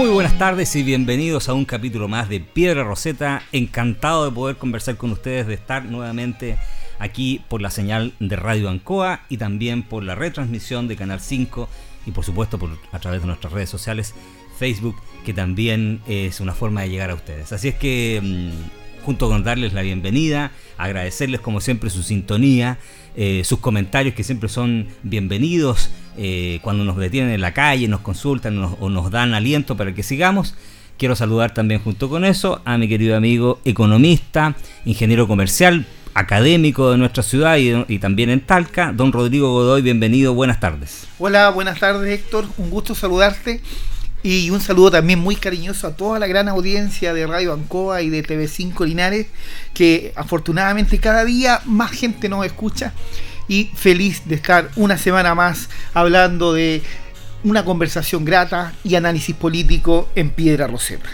Muy 0.00 0.08
buenas 0.08 0.38
tardes 0.38 0.74
y 0.76 0.82
bienvenidos 0.82 1.50
a 1.50 1.52
un 1.52 1.66
capítulo 1.66 2.08
más 2.08 2.30
de 2.30 2.40
Piedra 2.40 2.84
Roseta. 2.84 3.42
Encantado 3.52 4.24
de 4.24 4.30
poder 4.30 4.56
conversar 4.56 4.96
con 4.96 5.10
ustedes, 5.10 5.46
de 5.46 5.52
estar 5.52 5.84
nuevamente 5.84 6.56
aquí 6.98 7.42
por 7.48 7.60
la 7.60 7.70
señal 7.70 8.14
de 8.18 8.34
Radio 8.34 8.70
Ancoa 8.70 9.20
y 9.28 9.36
también 9.36 9.82
por 9.82 10.02
la 10.02 10.14
retransmisión 10.14 10.88
de 10.88 10.96
Canal 10.96 11.20
5 11.20 11.68
y 12.06 12.12
por 12.12 12.24
supuesto 12.24 12.58
por, 12.58 12.70
a 12.92 12.98
través 12.98 13.20
de 13.20 13.26
nuestras 13.26 13.52
redes 13.52 13.68
sociales, 13.68 14.14
Facebook, 14.58 14.96
que 15.26 15.34
también 15.34 16.00
es 16.06 16.40
una 16.40 16.54
forma 16.54 16.80
de 16.80 16.88
llegar 16.88 17.10
a 17.10 17.14
ustedes. 17.14 17.52
Así 17.52 17.68
es 17.68 17.74
que 17.74 18.20
mm, 18.22 18.79
junto 19.04 19.28
con 19.28 19.42
darles 19.44 19.72
la 19.72 19.82
bienvenida, 19.82 20.52
agradecerles 20.78 21.40
como 21.40 21.60
siempre 21.60 21.90
su 21.90 22.02
sintonía, 22.02 22.78
eh, 23.16 23.42
sus 23.44 23.58
comentarios 23.58 24.14
que 24.14 24.24
siempre 24.24 24.48
son 24.48 24.88
bienvenidos 25.02 25.90
eh, 26.16 26.60
cuando 26.62 26.84
nos 26.84 26.96
detienen 26.96 27.32
en 27.32 27.40
la 27.40 27.52
calle, 27.52 27.88
nos 27.88 28.00
consultan 28.00 28.58
o 28.78 28.88
nos 28.88 29.10
dan 29.10 29.34
aliento 29.34 29.76
para 29.76 29.94
que 29.94 30.02
sigamos. 30.02 30.54
Quiero 30.98 31.16
saludar 31.16 31.54
también 31.54 31.80
junto 31.80 32.08
con 32.08 32.24
eso 32.24 32.60
a 32.64 32.76
mi 32.76 32.88
querido 32.88 33.16
amigo 33.16 33.60
economista, 33.64 34.54
ingeniero 34.84 35.26
comercial, 35.26 35.86
académico 36.12 36.90
de 36.90 36.98
nuestra 36.98 37.22
ciudad 37.22 37.56
y, 37.56 37.72
y, 37.88 37.98
también 37.98 38.28
en 38.30 38.40
Talca, 38.40 38.92
don 38.92 39.12
Rodrigo 39.12 39.52
Godoy, 39.52 39.80
bienvenido, 39.80 40.34
buenas 40.34 40.60
tardes. 40.60 41.06
Hola, 41.18 41.50
buenas 41.50 41.78
tardes 41.78 42.10
Héctor, 42.12 42.46
un 42.58 42.68
gusto 42.68 42.94
saludarte 42.94 43.60
y 44.22 44.50
un 44.50 44.60
saludo 44.60 44.90
también 44.90 45.18
muy 45.18 45.36
cariñoso 45.36 45.86
a 45.86 45.96
toda 45.96 46.18
la 46.18 46.26
gran 46.26 46.48
audiencia 46.48 47.14
de 47.14 47.26
Radio 47.26 47.52
Ancoa 47.52 48.02
y 48.02 48.10
de 48.10 48.22
TV5 48.22 48.86
Linares, 48.86 49.26
que 49.72 50.12
afortunadamente 50.14 50.98
cada 50.98 51.24
día 51.24 51.60
más 51.64 51.90
gente 51.92 52.28
nos 52.28 52.44
escucha 52.44 52.92
y 53.48 53.70
feliz 53.74 54.22
de 54.26 54.36
estar 54.36 54.70
una 54.76 54.98
semana 54.98 55.34
más 55.34 55.70
hablando 55.94 56.52
de 56.52 56.82
una 57.42 57.64
conversación 57.64 58.24
grata 58.24 58.74
y 58.84 58.94
análisis 58.94 59.34
político 59.34 60.08
en 60.14 60.30
Piedra 60.30 60.66
Roseta. 60.66 61.08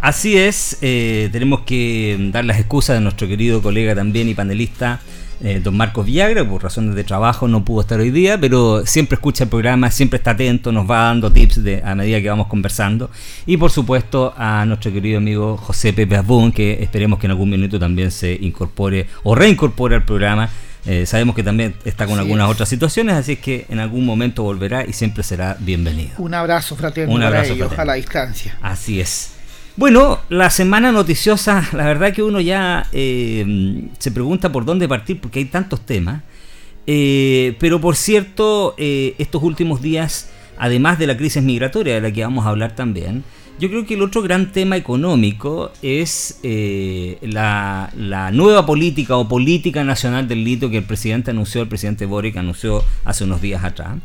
Así 0.00 0.36
es, 0.36 0.76
eh, 0.82 1.30
tenemos 1.32 1.60
que 1.62 2.16
dar 2.30 2.44
las 2.44 2.58
excusas 2.58 2.96
de 2.96 3.00
nuestro 3.00 3.26
querido 3.26 3.62
colega 3.62 3.94
también 3.94 4.28
y 4.28 4.34
panelista 4.34 5.00
eh, 5.42 5.60
don 5.62 5.76
Marcos 5.76 6.06
Villagra, 6.06 6.48
por 6.48 6.62
razones 6.62 6.94
de 6.94 7.04
trabajo 7.04 7.46
no 7.48 7.64
pudo 7.64 7.82
estar 7.82 8.00
hoy 8.00 8.10
día, 8.10 8.38
pero 8.40 8.86
siempre 8.86 9.16
escucha 9.16 9.44
el 9.44 9.50
programa, 9.50 9.90
siempre 9.90 10.16
está 10.16 10.32
atento, 10.32 10.72
nos 10.72 10.90
va 10.90 11.04
dando 11.04 11.30
tips 11.30 11.62
de, 11.62 11.82
a 11.84 11.94
medida 11.94 12.20
que 12.20 12.28
vamos 12.28 12.46
conversando. 12.46 13.10
Y 13.44 13.56
por 13.56 13.70
supuesto 13.70 14.32
a 14.36 14.64
nuestro 14.64 14.92
querido 14.92 15.18
amigo 15.18 15.56
José 15.56 15.92
Pepe 15.92 16.16
Abón, 16.16 16.52
que 16.52 16.82
esperemos 16.82 17.18
que 17.18 17.26
en 17.26 17.32
algún 17.32 17.50
minuto 17.50 17.78
también 17.78 18.10
se 18.10 18.32
incorpore 18.40 19.06
o 19.24 19.34
reincorpore 19.34 19.96
al 19.96 20.04
programa. 20.04 20.48
Eh, 20.86 21.04
sabemos 21.04 21.34
que 21.34 21.42
también 21.42 21.74
está 21.84 22.06
con 22.06 22.18
algunas 22.18 22.46
es. 22.46 22.54
otras 22.54 22.68
situaciones, 22.68 23.16
así 23.16 23.32
es 23.32 23.38
que 23.40 23.66
en 23.68 23.80
algún 23.80 24.06
momento 24.06 24.44
volverá 24.44 24.86
y 24.86 24.92
siempre 24.92 25.22
será 25.24 25.56
bienvenido. 25.58 26.12
Un 26.18 26.32
abrazo 26.32 26.76
fraterno 26.76 27.12
Un 27.12 27.22
abrazo 27.22 27.42
para 27.42 27.54
ellos 27.54 27.68
fraterno. 27.68 27.82
a 27.82 27.86
la 27.86 27.94
distancia. 27.94 28.56
Así 28.62 29.00
es. 29.00 29.35
Bueno, 29.76 30.20
la 30.30 30.48
semana 30.48 30.90
noticiosa, 30.90 31.68
la 31.72 31.84
verdad 31.84 32.14
que 32.14 32.22
uno 32.22 32.40
ya 32.40 32.88
eh, 32.92 33.84
se 33.98 34.10
pregunta 34.10 34.50
por 34.50 34.64
dónde 34.64 34.88
partir 34.88 35.20
porque 35.20 35.40
hay 35.40 35.44
tantos 35.44 35.84
temas. 35.84 36.22
Eh, 36.86 37.56
pero 37.58 37.80
por 37.80 37.96
cierto, 37.96 38.74
eh, 38.78 39.14
estos 39.18 39.42
últimos 39.42 39.82
días, 39.82 40.30
además 40.56 40.98
de 40.98 41.06
la 41.06 41.16
crisis 41.16 41.42
migratoria 41.42 41.94
de 41.94 42.00
la 42.00 42.10
que 42.10 42.22
vamos 42.22 42.46
a 42.46 42.50
hablar 42.50 42.74
también, 42.74 43.22
yo 43.58 43.68
creo 43.68 43.84
que 43.86 43.94
el 43.94 44.02
otro 44.02 44.22
gran 44.22 44.52
tema 44.52 44.76
económico 44.76 45.72
es 45.82 46.40
la, 46.42 47.90
nueva 48.32 48.66
política 48.66 49.16
o 49.16 49.28
política 49.28 49.82
nacional 49.82 50.28
del 50.28 50.44
litio 50.44 50.68
que 50.70 50.78
el 50.78 50.84
presidente 50.84 51.30
anunció, 51.30 51.62
el 51.62 51.68
presidente 51.68 52.04
Boric 52.04 52.36
anunció 52.36 52.84
hace 53.04 53.24
unos 53.24 53.40
días 53.40 53.64
atrás, 53.64 53.96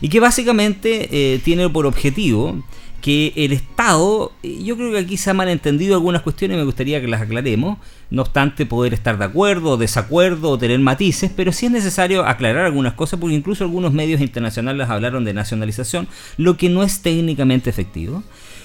y 0.00 0.08
que 0.08 0.20
básicamente 0.20 1.40
tiene 1.44 1.68
por 1.68 1.86
objetivo 1.86 2.62
que 3.00 3.32
el 3.36 3.52
Estado, 3.52 4.32
eh, 4.42 4.62
yo 4.62 4.76
creo 4.76 4.92
que 4.92 4.98
aquí 4.98 5.16
se 5.16 5.30
han 5.30 5.36
malentendido 5.36 5.94
algunas 5.94 6.22
cuestiones, 6.22 6.56
me 6.56 6.64
gustaría 6.64 7.00
que 7.00 7.08
las 7.08 7.22
aclaremos, 7.22 7.78
no 8.10 8.22
obstante 8.22 8.66
poder 8.66 8.94
estar 8.94 9.18
de 9.18 9.24
acuerdo, 9.24 9.76
desacuerdo 9.76 10.50
o 10.50 10.58
tener 10.58 10.78
matices, 10.80 11.30
pero 11.34 11.52
sí 11.52 11.66
es 11.66 11.72
necesario 11.72 12.26
aclarar 12.26 12.66
algunas 12.66 12.94
cosas 12.94 13.18
porque 13.18 13.34
incluso 13.34 13.64
algunos 13.64 13.92
medios 13.92 14.20
internacionales 14.20 14.88
hablaron 14.88 15.24
de 15.24 15.34
nacionalización, 15.34 16.08
lo 16.36 16.56
que 16.56 16.68
no 16.68 16.82
es 16.82 17.00
técnicamente 17.00 17.70
efectivo. 17.70 18.22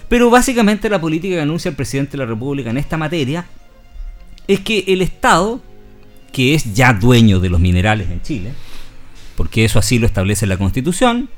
Pero 0.10 0.30
básicamente 0.30 0.90
la 0.90 1.02
política 1.02 1.36
que 1.36 1.42
anuncia 1.42 1.70
el 1.70 1.76
presidente 1.76 2.12
de 2.12 2.18
la 2.20 2.26
República 2.26 2.70
en 2.70 2.78
esta 2.78 2.98
materia 2.98 3.46
es 4.48 4.60
que 4.60 4.84
el 4.88 5.02
Estado, 5.02 5.62
que 6.32 6.54
es 6.54 6.74
ya 6.76 6.94
dueño 6.94 7.40
de 7.40 7.50
los 7.50 7.60
minerales 7.60 8.10
en 8.10 8.22
Chile, 8.22 8.52
porque 9.36 9.66
eso 9.66 9.80
así 9.80 10.00
lo 10.00 10.06
establece 10.06 10.46
la 10.46 10.58
Constitución, 10.58 11.30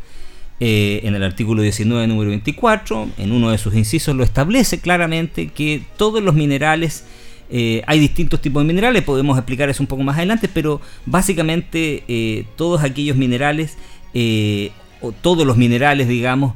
eh, 0.59 1.01
en 1.03 1.13
el 1.13 1.23
artículo 1.23 1.61
19, 1.61 2.07
número 2.07 2.31
24, 2.31 3.09
en 3.19 3.31
uno 3.31 3.51
de 3.51 3.59
sus 3.59 3.75
incisos 3.75 4.15
lo 4.15 4.23
establece 4.23 4.79
claramente 4.79 5.49
que 5.49 5.83
todos 5.97 6.23
los 6.23 6.33
minerales, 6.33 7.05
eh, 7.51 7.83
hay 7.85 7.99
distintos 7.99 8.41
tipos 8.41 8.63
de 8.63 8.67
minerales, 8.67 9.03
podemos 9.03 9.37
explicar 9.37 9.69
eso 9.69 9.83
un 9.83 9.87
poco 9.87 10.01
más 10.01 10.17
adelante, 10.17 10.49
pero 10.51 10.81
básicamente 11.05 12.03
eh, 12.07 12.45
todos 12.55 12.83
aquellos 12.83 13.17
minerales, 13.17 13.77
o 14.99 15.11
todos 15.11 15.45
los 15.45 15.57
minerales, 15.57 16.07
digamos, 16.07 16.55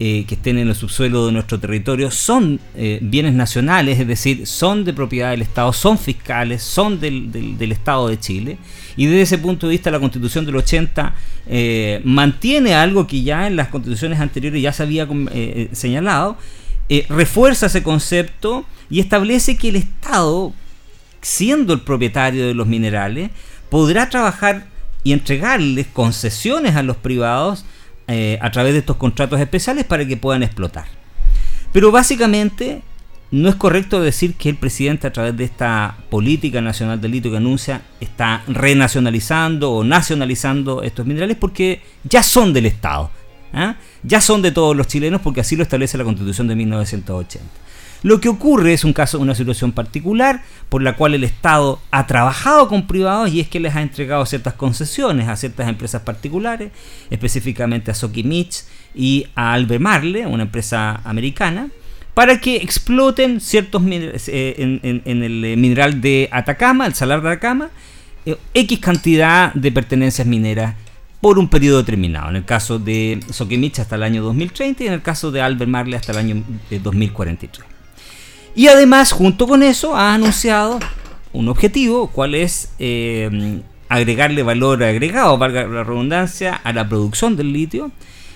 eh, 0.00 0.24
que 0.26 0.34
estén 0.34 0.58
en 0.58 0.68
el 0.68 0.74
subsuelo 0.74 1.26
de 1.26 1.32
nuestro 1.32 1.60
territorio 1.60 2.10
son 2.10 2.58
eh, 2.74 2.98
bienes 3.02 3.34
nacionales, 3.34 4.00
es 4.00 4.06
decir, 4.08 4.46
son 4.46 4.84
de 4.84 4.92
propiedad 4.92 5.30
del 5.30 5.42
Estado, 5.42 5.72
son 5.72 5.96
fiscales, 5.98 6.62
son 6.62 6.98
del, 7.00 7.30
del- 7.30 7.72
Estado 7.72 8.08
de 8.08 8.18
Chile. 8.18 8.58
Y 8.96 9.06
desde 9.06 9.22
ese 9.22 9.38
punto 9.38 9.66
de 9.68 9.72
vista 9.72 9.90
la 9.90 10.00
constitución 10.00 10.44
del 10.44 10.56
80 10.56 11.14
eh, 11.46 12.00
mantiene 12.04 12.74
algo 12.74 13.06
que 13.06 13.22
ya 13.22 13.46
en 13.46 13.54
las 13.56 13.68
constituciones 13.68 14.18
anteriores 14.18 14.60
ya 14.60 14.72
se 14.72 14.82
había 14.82 15.06
señalado, 15.72 16.36
refuerza 17.08 17.66
ese 17.66 17.82
concepto 17.82 18.66
y 18.90 19.00
establece 19.00 19.56
que 19.56 19.68
el 19.70 19.76
Estado, 19.76 20.52
siendo 21.22 21.72
el 21.72 21.80
propietario 21.80 22.46
de 22.46 22.54
los 22.54 22.66
minerales, 22.66 23.30
podrá 23.70 24.10
trabajar 24.10 24.66
y 25.04 25.12
entregarles 25.12 25.86
concesiones 25.86 26.76
a 26.76 26.82
los 26.82 26.96
privados 26.96 27.64
eh, 28.08 28.38
a 28.40 28.50
través 28.50 28.72
de 28.72 28.80
estos 28.80 28.96
contratos 28.96 29.40
especiales 29.40 29.84
para 29.84 30.06
que 30.06 30.16
puedan 30.16 30.42
explotar. 30.42 30.86
Pero 31.72 31.90
básicamente 31.90 32.82
no 33.32 33.48
es 33.48 33.54
correcto 33.54 34.00
decir 34.02 34.34
que 34.34 34.50
el 34.50 34.56
presidente 34.56 35.06
a 35.06 35.12
través 35.12 35.36
de 35.36 35.44
esta 35.44 35.96
política 36.10 36.60
nacional 36.60 37.00
del 37.00 37.12
litio 37.12 37.30
que 37.30 37.38
anuncia 37.38 37.80
está 37.98 38.42
renacionalizando 38.46 39.72
o 39.72 39.84
nacionalizando 39.84 40.82
estos 40.82 41.06
minerales 41.06 41.38
porque 41.38 41.80
ya 42.04 42.22
son 42.22 42.52
del 42.52 42.66
Estado. 42.66 43.10
¿ah? 43.54 43.76
Ya 44.02 44.20
son 44.20 44.42
de 44.42 44.52
todos 44.52 44.76
los 44.76 44.86
chilenos 44.86 45.22
porque 45.22 45.40
así 45.40 45.56
lo 45.56 45.62
establece 45.62 45.96
la 45.96 46.04
Constitución 46.04 46.46
de 46.46 46.56
1980. 46.56 47.46
Lo 48.02 48.20
que 48.20 48.28
ocurre 48.28 48.72
es 48.72 48.84
un 48.84 48.92
caso, 48.92 49.20
una 49.20 49.34
situación 49.34 49.72
particular 49.72 50.42
por 50.68 50.82
la 50.82 50.96
cual 50.96 51.14
el 51.14 51.24
Estado 51.24 51.80
ha 51.90 52.06
trabajado 52.06 52.68
con 52.68 52.86
privados 52.86 53.30
y 53.30 53.40
es 53.40 53.48
que 53.48 53.60
les 53.60 53.76
ha 53.76 53.82
entregado 53.82 54.26
ciertas 54.26 54.54
concesiones 54.54 55.28
a 55.28 55.36
ciertas 55.36 55.68
empresas 55.68 56.02
particulares, 56.02 56.72
específicamente 57.10 57.90
a 57.90 57.94
Sokimich 57.94 58.64
y 58.94 59.26
a 59.34 59.52
Albemarle, 59.52 60.26
una 60.26 60.44
empresa 60.44 61.00
americana, 61.04 61.68
para 62.14 62.40
que 62.40 62.56
exploten 62.56 63.40
ciertos 63.40 63.80
minerales 63.82 64.28
eh, 64.28 64.54
en, 64.58 65.22
el 65.22 65.44
eh, 65.44 65.56
mineral 65.56 66.00
de 66.00 66.28
Atacama, 66.32 66.86
el 66.86 66.94
salar 66.94 67.22
de 67.22 67.28
Atacama, 67.28 67.70
eh, 68.26 68.36
X 68.54 68.78
cantidad 68.80 69.54
de 69.54 69.72
pertenencias 69.72 70.26
mineras 70.26 70.74
por 71.22 71.38
un 71.38 71.48
periodo 71.48 71.78
determinado. 71.78 72.30
En 72.30 72.36
el 72.36 72.44
caso 72.44 72.78
de 72.80 73.20
Sokimich 73.30 73.78
hasta 73.78 73.94
el 73.94 74.02
año 74.02 74.22
2030 74.24 74.82
y 74.82 74.86
en 74.88 74.92
el 74.92 75.02
caso 75.02 75.30
de 75.30 75.40
Albemarle 75.40 75.96
hasta 75.96 76.12
el 76.12 76.18
año 76.18 76.44
eh, 76.70 76.80
2043. 76.82 77.71
Y 78.54 78.68
además, 78.68 79.12
junto 79.12 79.46
con 79.46 79.62
eso, 79.62 79.96
ha 79.96 80.14
anunciado 80.14 80.78
un 81.32 81.48
objetivo, 81.48 82.08
cuál 82.08 82.34
es 82.34 82.72
eh, 82.78 83.60
agregarle 83.88 84.42
valor 84.42 84.82
agregado, 84.82 85.38
valga 85.38 85.66
la 85.66 85.84
redundancia, 85.84 86.54
a 86.54 86.72
la 86.72 86.88
producción 86.88 87.36
del 87.36 87.52
litio 87.52 87.90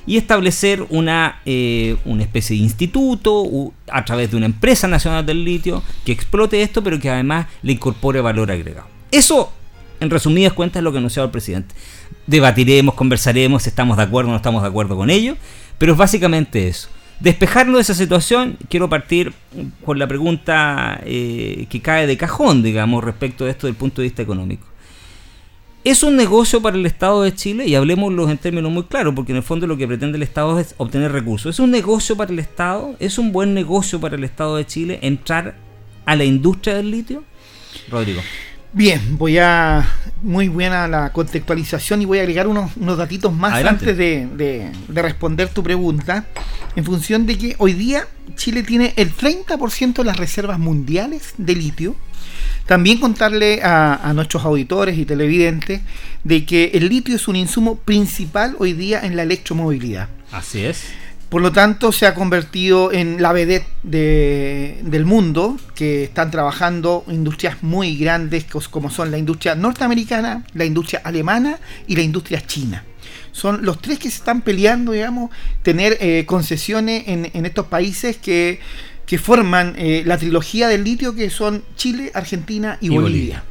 y 0.06 0.16
establecer 0.16 0.86
una, 0.88 1.40
eh, 1.44 1.96
una 2.04 2.22
especie 2.22 2.56
de 2.56 2.62
instituto 2.62 3.72
a 3.90 4.04
través 4.04 4.30
de 4.30 4.36
una 4.36 4.46
empresa 4.46 4.86
nacional 4.86 5.26
del 5.26 5.44
litio 5.44 5.82
que 6.04 6.12
explote 6.12 6.62
esto, 6.62 6.82
pero 6.82 7.00
que 7.00 7.10
además 7.10 7.46
le 7.62 7.72
incorpore 7.72 8.20
valor 8.20 8.50
agregado. 8.50 8.86
Eso, 9.10 9.52
en 10.00 10.10
resumidas 10.10 10.52
cuentas, 10.52 10.80
es 10.80 10.84
lo 10.84 10.92
que 10.92 10.98
ha 10.98 11.00
anunciado 11.00 11.26
el 11.26 11.32
presidente. 11.32 11.74
Debatiremos, 12.26 12.94
conversaremos, 12.94 13.66
estamos 13.66 13.96
de 13.96 14.04
acuerdo 14.04 14.30
o 14.30 14.32
no 14.32 14.36
estamos 14.36 14.62
de 14.62 14.68
acuerdo 14.68 14.96
con 14.96 15.10
ello, 15.10 15.36
pero 15.78 15.92
es 15.92 15.98
básicamente 15.98 16.68
eso. 16.68 16.88
Despejarnos 17.20 17.76
de 17.76 17.82
esa 17.82 17.94
situación, 17.94 18.58
quiero 18.68 18.88
partir 18.88 19.32
con 19.84 19.98
la 19.98 20.06
pregunta 20.06 21.00
eh, 21.04 21.66
que 21.68 21.80
cae 21.80 22.06
de 22.06 22.16
cajón, 22.16 22.62
digamos, 22.62 23.02
respecto 23.02 23.44
de 23.44 23.50
esto 23.50 23.66
del 23.66 23.76
punto 23.76 24.02
de 24.02 24.08
vista 24.08 24.22
económico. 24.22 24.66
¿Es 25.84 26.02
un 26.02 26.16
negocio 26.16 26.60
para 26.60 26.76
el 26.76 26.84
Estado 26.84 27.22
de 27.22 27.32
Chile? 27.32 27.64
Y 27.66 27.76
hablemoslo 27.76 28.28
en 28.28 28.38
términos 28.38 28.72
muy 28.72 28.82
claros, 28.82 29.14
porque 29.14 29.30
en 29.30 29.36
el 29.36 29.44
fondo 29.44 29.68
lo 29.68 29.76
que 29.76 29.86
pretende 29.86 30.16
el 30.16 30.24
Estado 30.24 30.58
es 30.58 30.74
obtener 30.78 31.12
recursos. 31.12 31.54
¿Es 31.54 31.60
un 31.60 31.70
negocio 31.70 32.16
para 32.16 32.32
el 32.32 32.40
Estado? 32.40 32.96
¿Es 32.98 33.18
un 33.18 33.30
buen 33.30 33.54
negocio 33.54 34.00
para 34.00 34.16
el 34.16 34.24
Estado 34.24 34.56
de 34.56 34.66
Chile 34.66 34.98
entrar 35.02 35.54
a 36.04 36.16
la 36.16 36.24
industria 36.24 36.74
del 36.74 36.90
litio? 36.90 37.22
Rodrigo. 37.88 38.20
Bien, 38.76 39.16
voy 39.16 39.38
a. 39.38 39.90
Muy 40.20 40.48
buena 40.48 40.86
la 40.86 41.10
contextualización 41.10 42.02
y 42.02 42.04
voy 42.04 42.18
a 42.18 42.22
agregar 42.22 42.46
unos, 42.46 42.76
unos 42.76 42.98
datitos 42.98 43.32
más 43.32 43.64
antes 43.64 43.96
de, 43.96 44.28
de, 44.36 45.02
responder 45.02 45.48
tu 45.48 45.62
pregunta. 45.62 46.26
En 46.74 46.84
función 46.84 47.24
de 47.24 47.38
que 47.38 47.54
hoy 47.56 47.72
día 47.72 48.06
Chile 48.34 48.62
tiene 48.62 48.92
el 48.96 49.16
30% 49.16 49.94
de 49.94 50.04
las 50.04 50.18
reservas 50.18 50.58
mundiales 50.58 51.32
de 51.38 51.54
litio 51.54 51.96
también 52.66 52.98
contarle 52.98 53.60
a, 53.62 54.12
nuestros 54.14 54.44
auditores 54.44 54.98
y 54.98 55.06
televidentes 55.06 55.80
de 56.24 56.44
que 56.44 56.72
el 56.74 56.88
litio 56.88 57.16
es 57.16 57.28
un 57.28 57.36
insumo 57.36 57.76
principal 57.76 58.56
hoy 58.58 58.72
día 58.72 59.00
en 59.00 59.16
la 59.16 59.22
electromovilidad. 59.22 60.08
Así 60.32 60.64
es. 60.64 60.84
Por 61.28 61.42
lo 61.42 61.50
tanto, 61.52 61.90
se 61.90 62.06
ha 62.06 62.14
convertido 62.14 62.92
en 62.92 63.20
la 63.20 63.32
vedette 63.32 63.66
del 63.82 65.04
mundo, 65.04 65.58
que 65.74 66.04
están 66.04 66.30
trabajando 66.30 67.04
industrias 67.08 67.62
muy 67.62 67.96
grandes 67.96 68.46
como 68.70 68.90
son 68.90 69.10
la 69.10 69.18
industria 69.18 69.54
norteamericana, 69.54 70.44
la 70.54 70.64
industria 70.64 71.00
alemana 71.04 71.58
y 71.86 71.96
la 71.96 72.02
industria 72.02 72.46
china. 72.46 72.84
Son 73.32 73.64
los 73.64 73.82
tres 73.82 73.98
que 73.98 74.08
se 74.08 74.18
están 74.18 74.40
peleando, 74.40 74.92
digamos, 74.92 75.30
tener 75.62 75.98
eh, 76.00 76.24
concesiones 76.26 77.04
en 77.06 77.44
estos 77.44 77.66
países 77.66 78.16
que 78.16 78.60
que 79.06 79.18
forman 79.18 79.74
eh, 79.78 80.02
la 80.04 80.18
trilogía 80.18 80.68
del 80.68 80.84
litio 80.84 81.14
que 81.14 81.30
son 81.30 81.62
Chile, 81.76 82.10
Argentina 82.12 82.76
y, 82.80 82.88
Bolivia. 82.88 83.44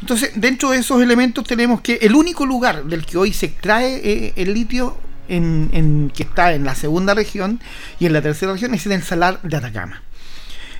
Entonces, 0.00 0.32
dentro 0.34 0.70
de 0.70 0.78
esos 0.78 1.02
elementos 1.02 1.44
tenemos 1.44 1.80
que 1.80 1.94
el 2.02 2.14
único 2.14 2.44
lugar 2.44 2.84
del 2.84 3.06
que 3.06 3.16
hoy 3.16 3.32
se 3.32 3.46
extrae 3.46 4.00
eh, 4.04 4.32
el 4.36 4.52
litio 4.52 4.96
en, 5.28 6.10
que 6.14 6.22
está 6.22 6.52
en 6.52 6.64
la 6.64 6.74
segunda 6.74 7.14
región 7.14 7.60
y 7.98 8.06
en 8.06 8.12
la 8.12 8.22
tercera 8.22 8.52
región 8.52 8.74
es 8.74 8.86
en 8.86 8.92
el 8.92 9.02
salar 9.02 9.40
de 9.42 9.56
Atacama. 9.56 10.02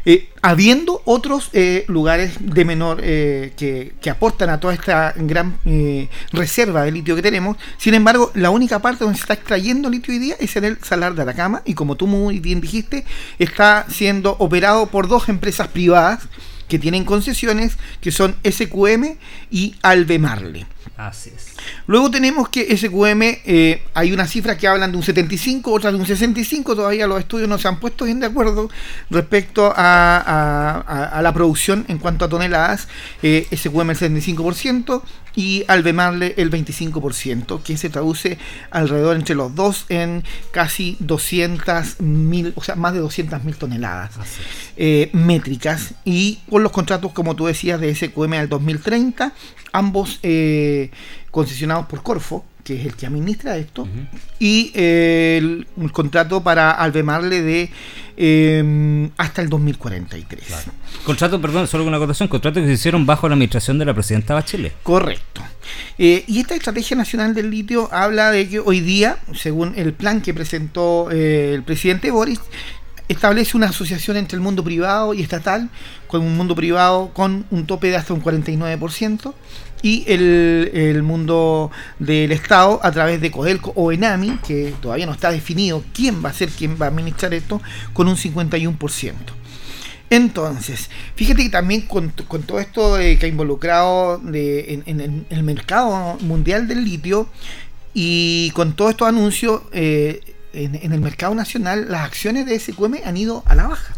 Eh, 0.04 0.30
habiendo 0.42 1.00
otros 1.04 1.48
eh, 1.52 1.84
lugares 1.86 2.34
de 2.40 2.64
menor 2.64 2.98
eh, 3.04 3.52
que, 3.56 4.10
aportan 4.10 4.50
a 4.50 4.58
toda 4.58 4.74
esta 4.74 5.14
gran 5.16 5.58
reserva 6.32 6.82
de 6.82 6.90
litio 6.90 7.14
que 7.14 7.22
tenemos, 7.22 7.56
sin 7.78 7.94
embargo, 7.94 8.32
la 8.34 8.50
única 8.50 8.80
parte 8.80 9.04
donde 9.04 9.16
se 9.16 9.22
está 9.22 9.34
extrayendo 9.34 9.88
litio 9.88 10.12
hoy 10.12 10.18
día 10.18 10.34
es 10.40 10.56
en 10.56 10.64
el 10.64 10.78
salar 10.82 11.14
de 11.14 11.22
Atacama 11.22 11.62
y 11.64 11.74
como 11.74 11.94
tú 11.94 12.08
muy 12.08 12.40
bien 12.40 12.60
dijiste, 12.60 13.04
está 13.38 13.86
siendo 13.88 14.36
operado 14.40 14.86
por 14.86 15.06
dos 15.06 15.28
empresas 15.28 15.68
privadas 15.68 16.26
que 16.66 16.78
tienen 16.78 17.04
concesiones, 17.04 17.76
que 18.00 18.10
son 18.10 18.34
SQM 18.44 19.16
y 19.50 19.76
Albemarle. 19.82 20.66
Así 20.96 21.30
es. 21.34 21.51
Luego 21.86 22.10
tenemos 22.10 22.48
que 22.48 22.76
SQM, 22.76 23.22
eh, 23.22 23.82
hay 23.94 24.12
una 24.12 24.26
cifra 24.26 24.56
que 24.56 24.68
hablan 24.68 24.92
de 24.92 24.96
un 24.98 25.02
75, 25.02 25.72
otras 25.72 25.92
de 25.92 25.98
un 25.98 26.06
65, 26.06 26.76
todavía 26.76 27.06
los 27.06 27.20
estudios 27.20 27.48
no 27.48 27.58
se 27.58 27.68
han 27.68 27.80
puesto 27.80 28.04
bien 28.04 28.20
de 28.20 28.26
acuerdo 28.26 28.70
respecto 29.10 29.72
a, 29.76 31.20
la 31.22 31.32
producción 31.32 31.84
en 31.88 31.98
cuanto 31.98 32.24
a 32.24 32.28
toneladas, 32.28 32.88
eh, 33.22 33.46
SQM 33.54 33.90
el 33.90 33.98
75% 33.98 35.02
y 35.34 35.64
Albemarle 35.68 36.34
el 36.36 36.50
25%, 36.50 37.62
que 37.62 37.76
se 37.76 37.88
traduce 37.88 38.38
alrededor 38.70 39.16
entre 39.16 39.34
los 39.34 39.54
dos 39.54 39.86
en 39.88 40.24
casi 40.50 40.96
200 41.00 42.00
mil, 42.00 42.52
o 42.56 42.62
sea, 42.62 42.76
más 42.76 42.92
de 42.92 43.00
200 43.00 43.42
mil 43.44 43.56
toneladas 43.56 44.12
eh, 44.76 45.10
métricas. 45.12 45.94
Y 46.04 46.40
con 46.50 46.62
los 46.62 46.72
contratos, 46.72 47.12
como 47.12 47.34
tú 47.36 47.46
decías, 47.46 47.80
de 47.80 47.94
SQM 47.94 48.34
al 48.34 48.48
2030, 48.48 49.32
ambos 49.72 50.18
eh, 50.22 50.90
concesionados 51.32 51.86
por 51.86 52.02
Corfo, 52.02 52.44
que 52.62 52.78
es 52.78 52.86
el 52.86 52.94
que 52.94 53.06
administra 53.06 53.56
esto, 53.56 53.88
y 54.38 54.70
eh, 54.74 55.38
el, 55.38 55.66
contrato 55.90 56.44
para 56.44 56.70
Albemarle 56.70 57.42
de 57.42 57.70
em, 58.16 59.10
hasta 59.16 59.42
el 59.42 59.48
2043. 59.48 60.44
Contrato, 61.04 61.40
perdón, 61.40 61.66
solo 61.66 61.84
una 61.84 61.96
acotación, 61.96 62.28
contrato 62.28 62.60
que 62.60 62.66
se 62.66 62.74
hicieron 62.74 63.04
bajo 63.04 63.28
la 63.28 63.34
administración 63.34 63.78
de 63.78 63.86
la 63.86 63.94
presidenta 63.94 64.34
Bachelet. 64.34 64.74
Correcto. 64.84 65.42
Eh, 65.98 66.22
y 66.28 66.38
esta 66.38 66.54
Estrategia 66.54 66.96
Nacional 66.96 67.34
del 67.34 67.50
Litio 67.50 67.88
habla 67.92 68.30
de 68.30 68.48
que 68.48 68.60
hoy 68.60 68.80
día, 68.80 69.16
según 69.34 69.72
el 69.76 69.94
plan 69.94 70.20
que 70.20 70.34
presentó 70.34 71.10
el 71.10 71.62
presidente 71.64 72.10
Boris, 72.10 72.40
establece 73.08 73.56
una 73.56 73.68
asociación 73.68 74.16
entre 74.16 74.36
el 74.36 74.42
mundo 74.42 74.62
privado 74.62 75.14
y 75.14 75.22
estatal, 75.22 75.68
con 76.06 76.22
un 76.22 76.36
mundo 76.36 76.54
privado 76.54 77.10
con 77.14 77.46
un 77.50 77.66
tope 77.66 77.88
de 77.88 77.96
hasta 77.96 78.14
un 78.14 78.22
49%, 78.22 79.34
y 79.82 80.04
el, 80.06 81.02
mundo 81.02 81.70
del 81.98 82.32
Estado 82.32 82.80
a 82.82 82.92
través 82.92 83.20
de 83.20 83.30
Codelco 83.30 83.72
o 83.74 83.92
Enami, 83.92 84.38
que 84.46 84.72
todavía 84.80 85.06
no 85.06 85.12
está 85.12 85.30
definido 85.30 85.82
quién 85.92 86.24
va 86.24 86.30
a 86.30 86.32
ser 86.32 86.48
quien 86.50 86.76
va 86.80 86.86
a 86.86 86.88
administrar 86.88 87.34
esto, 87.34 87.60
con 87.92 88.08
un 88.08 88.16
51%. 88.16 89.14
Entonces, 90.10 90.90
fíjate 91.16 91.44
que 91.44 91.48
también 91.48 91.82
con, 91.82 92.10
todo 92.10 92.60
esto 92.60 92.96
que 92.96 93.18
ha 93.22 93.26
involucrado 93.26 94.20
en, 94.32 95.26
el, 95.30 95.42
mercado 95.42 96.18
mundial 96.20 96.68
del 96.68 96.84
litio 96.84 97.28
y 97.94 98.50
con 98.50 98.74
todos 98.74 98.92
estos 98.92 99.08
anuncios, 99.08 99.62
eh, 99.72 100.20
en, 100.52 100.92
el 100.92 101.00
mercado 101.00 101.34
nacional 101.34 101.90
las 101.90 102.02
acciones 102.02 102.44
de 102.46 102.58
SQM 102.58 102.96
han 103.04 103.16
ido 103.16 103.42
a 103.46 103.54
la 103.54 103.68
baja. 103.68 103.94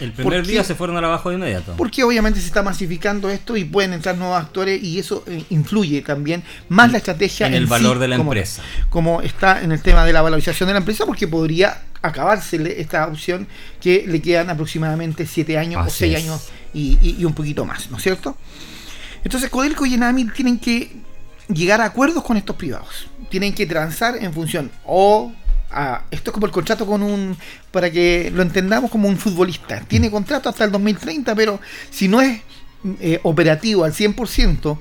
El 0.00 0.12
primer 0.12 0.46
día 0.46 0.64
se 0.64 0.74
fueron 0.74 0.96
a 0.96 1.00
la 1.00 1.08
baja 1.08 1.28
de 1.28 1.36
inmediato. 1.36 1.74
Porque 1.76 2.04
obviamente 2.04 2.40
se 2.40 2.46
está 2.46 2.62
masificando 2.62 3.30
esto 3.30 3.56
y 3.56 3.64
pueden 3.64 3.92
entrar 3.92 4.16
nuevos 4.16 4.40
actores 4.40 4.82
y 4.82 4.98
eso 4.98 5.24
eh, 5.26 5.44
influye 5.50 6.02
también 6.02 6.42
más 6.68 6.90
la 6.92 6.98
estrategia 6.98 7.46
en, 7.46 7.54
el 7.54 7.66
valor 7.66 7.98
de 7.98 8.08
la 8.08 8.16
empresa. 8.16 8.62
Como 8.90 9.22
está 9.22 9.62
en 9.62 9.72
el 9.72 9.82
tema 9.82 10.04
de 10.04 10.12
la 10.12 10.22
valorización 10.22 10.68
de 10.68 10.74
la 10.74 10.78
empresa, 10.78 11.06
porque 11.06 11.28
podría 11.28 11.82
acabársele 12.02 12.80
esta 12.80 13.06
opción 13.06 13.48
que 13.80 14.04
le 14.06 14.20
quedan 14.20 14.50
aproximadamente 14.50 15.26
7 15.26 15.56
años 15.56 15.86
o 15.86 15.90
6 15.90 16.16
años 16.16 16.48
y, 16.74 17.24
un 17.24 17.32
poquito 17.32 17.64
más, 17.64 17.90
¿no 17.90 17.96
es 17.96 18.02
cierto? 18.02 18.36
Entonces 19.22 19.48
Codelco 19.48 19.86
y 19.86 19.94
Enami 19.94 20.26
tienen 20.26 20.58
que 20.58 20.92
llegar 21.48 21.80
a 21.80 21.86
acuerdos 21.86 22.22
con 22.22 22.36
estos 22.36 22.56
privados. 22.56 23.06
Tienen 23.30 23.54
que 23.54 23.66
transar 23.66 24.16
en 24.16 24.32
función 24.34 24.70
o 24.84 25.32
esto 26.10 26.30
es 26.30 26.32
como 26.32 26.46
el 26.46 26.52
contrato 26.52 26.86
con 26.86 27.02
un, 27.02 27.36
para 27.70 27.90
que 27.90 28.30
lo 28.34 28.42
entendamos 28.42 28.90
como 28.90 29.08
un 29.08 29.16
futbolista. 29.16 29.80
Tiene 29.80 30.10
contrato 30.10 30.48
hasta 30.48 30.64
el 30.64 30.72
2030, 30.72 31.34
pero 31.34 31.60
si 31.90 32.08
no 32.08 32.20
es 32.20 32.40
eh, 33.00 33.20
operativo 33.22 33.84
al 33.84 33.92
100%, 33.92 34.78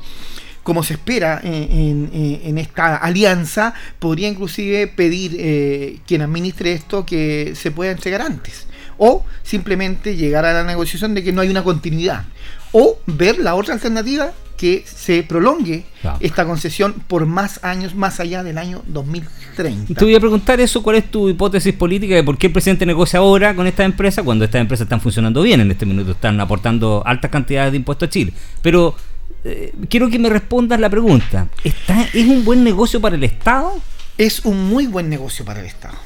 como 0.63 0.83
se 0.83 0.93
espera 0.93 1.41
en, 1.43 2.57
esta 2.57 2.95
alianza, 2.95 3.73
podría 3.99 4.29
inclusive 4.29 4.87
pedir 4.87 5.35
eh, 5.37 5.99
quien 6.07 6.21
administre 6.21 6.73
esto 6.73 7.05
que 7.05 7.53
se 7.55 7.71
pueda 7.71 7.91
entregar 7.91 8.21
antes. 8.21 8.67
O 8.97 9.25
simplemente 9.43 10.15
llegar 10.15 10.45
a 10.45 10.53
la 10.53 10.63
negociación 10.63 11.13
de 11.13 11.23
que 11.23 11.33
no 11.33 11.41
hay 11.41 11.49
una 11.49 11.63
continuidad. 11.63 12.25
O 12.73 12.97
ver 13.05 13.39
la 13.39 13.55
otra 13.55 13.75
alternativa 13.75 14.33
que 14.57 14.83
se 14.85 15.23
prolongue 15.23 15.83
esta 16.19 16.45
concesión 16.45 16.93
por 17.07 17.25
más 17.25 17.63
años, 17.63 17.95
más 17.95 18.19
allá 18.19 18.43
del 18.43 18.57
año 18.57 18.81
2030. 18.87 19.91
Y 19.91 19.95
te 19.95 20.05
voy 20.05 20.15
a 20.15 20.19
preguntar 20.19 20.59
eso, 20.59 20.81
¿cuál 20.81 20.97
es 20.97 21.11
tu 21.11 21.29
hipótesis 21.29 21.73
política 21.73 22.15
de 22.15 22.23
por 22.23 22.37
qué 22.37 22.47
el 22.47 22.53
presidente 22.53 22.85
negocia 22.85 23.19
ahora 23.19 23.55
con 23.55 23.67
esta 23.67 23.83
empresa 23.83 24.23
cuando 24.23 24.45
estas 24.45 24.61
empresas 24.61 24.85
están 24.85 25.01
funcionando 25.01 25.41
bien 25.41 25.61
en 25.61 25.71
este 25.71 25.85
minuto, 25.85 26.11
están 26.11 26.39
aportando 26.39 27.03
altas 27.05 27.29
cantidades 27.29 27.71
de 27.71 27.77
impuestos 27.77 28.07
a 28.07 28.09
Chile? 28.09 28.33
Pero 28.61 28.95
eh, 29.43 29.73
quiero 29.89 30.09
que 30.09 30.17
me 30.17 30.29
respondas 30.29 30.79
la 30.79 30.89
pregunta, 30.89 31.49
¿Está, 31.63 32.03
¿es 32.13 32.25
un 32.25 32.45
buen 32.45 32.63
negocio 32.63 33.01
para 33.01 33.15
el 33.15 33.23
Estado? 33.23 33.73
Es 34.17 34.45
un 34.45 34.69
muy 34.69 34.87
buen 34.87 35.09
negocio 35.09 35.43
para 35.43 35.59
el 35.59 35.65
Estado, 35.65 35.97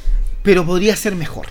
pero 0.41 0.65
podría 0.65 0.95
ser 0.95 1.15
mejor 1.15 1.47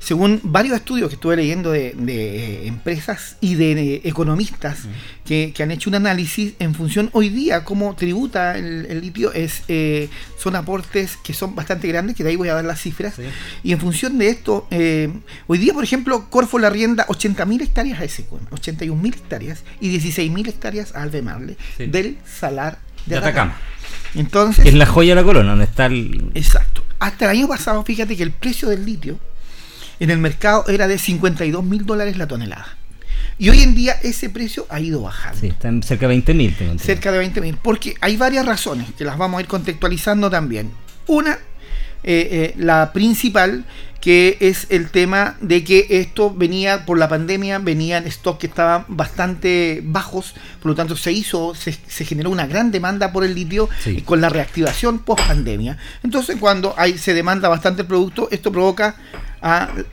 según 0.00 0.40
varios 0.42 0.76
estudios 0.76 1.08
que 1.08 1.14
estuve 1.14 1.36
leyendo 1.36 1.70
de, 1.70 1.94
eh, 2.08 2.66
empresas 2.66 3.36
y 3.40 3.54
de, 3.54 4.00
economistas 4.04 4.80
que, 5.24 5.54
han 5.60 5.70
hecho 5.70 5.90
un 5.90 5.96
análisis 5.96 6.54
en 6.58 6.74
función 6.74 7.10
hoy 7.12 7.28
día 7.28 7.64
cómo 7.64 7.94
tributa 7.94 8.56
el, 8.56 9.00
litio, 9.00 9.32
es 9.32 9.62
eh, 9.68 10.08
son 10.38 10.56
aportes 10.56 11.18
que 11.22 11.34
son 11.34 11.54
bastante 11.54 11.86
grandes, 11.86 12.16
que 12.16 12.24
de 12.24 12.30
ahí 12.30 12.36
voy 12.36 12.48
a 12.48 12.54
dar 12.54 12.64
las 12.64 12.80
cifras. 12.80 13.14
Y 13.62 13.72
en 13.72 13.78
función 13.78 14.16
de 14.16 14.30
esto, 14.30 14.66
eh, 14.70 15.12
hoy 15.46 15.58
día, 15.58 15.74
por 15.74 15.84
ejemplo, 15.84 16.30
Corfo 16.30 16.58
la 16.58 16.70
rienda 16.70 17.06
80.000 17.06 17.62
hectáreas 17.62 18.00
a 18.00 18.08
SQM, 18.08 18.46
81.000 18.50 19.14
hectáreas 19.14 19.62
y 19.80 19.96
16.000 19.96 20.48
hectáreas 20.48 20.94
a 20.94 21.02
Albemarle 21.02 21.56
del 21.78 22.18
salar 22.24 22.78
de, 23.04 23.18
Atacama. 23.18 23.56
Entonces, 24.14 24.64
es 24.64 24.74
la 24.74 24.86
joya 24.86 25.10
de 25.10 25.20
la 25.20 25.24
corona, 25.24 25.50
donde 25.50 25.66
está 25.66 25.86
el... 25.86 26.30
Exacto. 26.34 26.84
Hasta 26.98 27.26
el 27.26 27.38
año 27.38 27.48
pasado, 27.48 27.84
fíjate 27.84 28.16
que 28.16 28.22
el 28.22 28.32
precio 28.32 28.68
del 28.68 28.84
litio 28.84 29.18
en 30.00 30.10
el 30.10 30.18
mercado 30.18 30.64
era 30.68 30.88
de 30.88 30.98
52 30.98 31.62
mil 31.62 31.86
dólares 31.86 32.16
la 32.16 32.26
tonelada. 32.26 32.76
Y 33.38 33.48
hoy 33.48 33.62
en 33.62 33.74
día 33.74 33.94
ese 34.02 34.28
precio 34.28 34.66
ha 34.68 34.80
ido 34.80 35.02
bajando. 35.02 35.40
Sí, 35.40 35.46
está 35.48 35.68
en 35.68 35.82
cerca 35.82 36.06
de 36.06 36.08
20 36.08 36.34
mil. 36.34 36.56
Cerca 36.78 37.10
de 37.10 37.18
20 37.18 37.40
mil. 37.40 37.56
Porque 37.56 37.94
hay 38.00 38.16
varias 38.16 38.44
razones 38.44 38.88
que 38.98 39.04
las 39.04 39.16
vamos 39.16 39.38
a 39.38 39.40
ir 39.42 39.48
contextualizando 39.48 40.28
también. 40.28 40.70
Una, 41.06 41.38
eh, 42.02 42.54
la 42.58 42.92
principal 42.92 43.64
que 44.00 44.38
es 44.40 44.66
el 44.70 44.88
tema 44.88 45.36
de 45.40 45.62
que 45.62 45.86
esto 45.90 46.32
venía 46.34 46.86
por 46.86 46.98
la 46.98 47.08
pandemia, 47.08 47.58
venían 47.58 48.10
stocks 48.10 48.38
que 48.38 48.46
estaban 48.46 48.86
bastante 48.88 49.82
bajos, 49.84 50.34
por 50.62 50.70
lo 50.70 50.74
tanto 50.74 50.96
se 50.96 51.12
hizo, 51.12 51.54
se, 51.54 51.72
generó 52.04 52.30
una 52.30 52.46
gran 52.46 52.70
demanda 52.70 53.12
por 53.12 53.24
el 53.24 53.34
litio 53.34 53.68
con 54.06 54.20
la 54.20 54.30
reactivación 54.30 55.00
post 55.00 55.26
pandemia. 55.26 55.76
Entonces 56.02 56.36
cuando 56.40 56.74
hay, 56.78 56.96
se 56.96 57.12
demanda 57.12 57.48
bastante 57.48 57.82
el 57.82 57.88
producto, 57.88 58.28
esto 58.30 58.50
provoca 58.50 58.96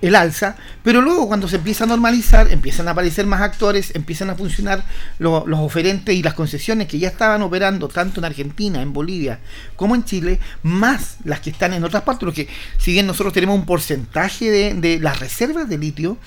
el 0.02 0.16
alza, 0.16 0.58
pero 0.84 1.02
luego 1.02 1.28
cuando 1.28 1.48
se 1.48 1.56
empieza 1.56 1.86
a 1.86 1.88
normalizar, 1.88 2.52
empiezan 2.52 2.88
a 2.88 2.92
aparecer 2.92 3.26
más 3.26 3.42
actores, 3.42 3.96
empiezan 3.96 4.30
a 4.30 4.36
funcionar 4.36 4.84
los 5.20 5.60
oferentes 5.60 6.14
y 6.14 6.22
las 6.22 6.34
concesiones 6.34 6.88
que 6.88 7.00
ya 7.00 7.08
estaban 7.08 7.42
operando 7.42 7.88
tanto 7.88 8.20
en 8.20 8.26
Argentina, 8.26 8.82
en 8.82 8.92
Bolivia, 8.92 9.40
como 9.76 9.96
en 9.96 10.04
Chile, 10.04 10.40
más 10.64 11.18
las 11.24 11.40
que 11.40 11.50
están 11.50 11.74
en 11.74 11.84
otras 11.84 12.04
partes, 12.04 12.26
porque 12.26 12.48
si 12.78 12.92
bien 12.92 13.08
nosotros 13.08 13.34
tenemos 13.34 13.56
un 13.58 13.66
porcentaje 13.66 14.52
de, 14.52 15.00
las 15.00 15.20
reservas 15.20 15.70
de 15.70 15.78
litio, 15.78 16.18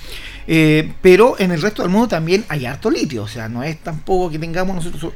eh, 0.47 0.93
pero 1.03 1.37
en 1.39 1.51
el 1.53 1.61
resto 1.61 1.83
del 1.83 1.91
mundo 1.91 2.09
también 2.09 2.45
hay 2.49 2.65
harto 2.65 2.91
litio, 2.91 3.25
o 3.25 3.29
sea, 3.29 3.49
no 3.49 3.63
es 3.63 3.79
tampoco 3.83 4.31
que 4.31 4.39
tengamos 4.39 4.77
nosotros, 4.77 5.13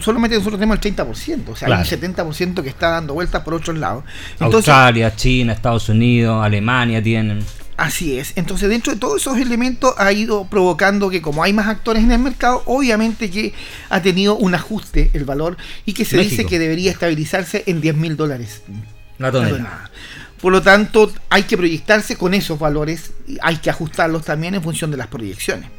solamente 0.00 0.36
nosotros 0.36 0.60
tenemos 0.60 0.78
el 0.84 0.96
30%, 0.96 1.48
o 1.48 1.56
sea, 1.56 1.68
hay 1.68 1.74
un 1.74 1.84
70% 1.84 2.62
que 2.62 2.68
está 2.68 2.90
dando 2.90 3.14
vueltas 3.14 3.42
por 3.42 3.54
otros 3.54 3.76
lados. 3.76 4.04
Australia, 4.38 5.14
China, 5.16 5.52
Estados 5.52 5.88
Unidos, 5.88 6.44
Alemania 6.44 7.02
tienen. 7.02 7.47
Así 7.78 8.18
es. 8.18 8.32
Entonces, 8.34 8.68
dentro 8.68 8.92
de 8.92 8.98
todos 8.98 9.22
esos 9.22 9.38
elementos 9.38 9.94
ha 9.98 10.12
ido 10.12 10.48
provocando 10.50 11.10
que 11.10 11.22
como 11.22 11.44
hay 11.44 11.52
más 11.52 11.68
actores 11.68 12.02
en 12.02 12.10
el 12.10 12.18
mercado, 12.18 12.64
obviamente 12.66 13.30
que 13.30 13.54
ha 13.88 14.02
tenido 14.02 14.36
un 14.36 14.52
ajuste 14.56 15.12
el 15.14 15.24
valor 15.24 15.56
y 15.86 15.92
que 15.92 16.04
se 16.04 16.18
dice 16.18 16.44
que 16.44 16.58
debería 16.58 16.90
estabilizarse 16.90 17.62
en 17.68 17.80
10 17.80 17.96
mil 17.96 18.16
dólares. 18.16 18.62
La 19.18 19.30
tonelada. 19.30 19.90
Por 20.40 20.52
lo 20.52 20.60
tanto, 20.60 21.12
hay 21.30 21.44
que 21.44 21.56
proyectarse 21.56 22.16
con 22.16 22.34
esos 22.34 22.58
valores, 22.58 23.12
y 23.28 23.38
hay 23.42 23.58
que 23.58 23.70
ajustarlos 23.70 24.24
también 24.24 24.56
en 24.56 24.62
función 24.62 24.90
de 24.90 24.96
las 24.96 25.06
proyecciones. 25.06 25.70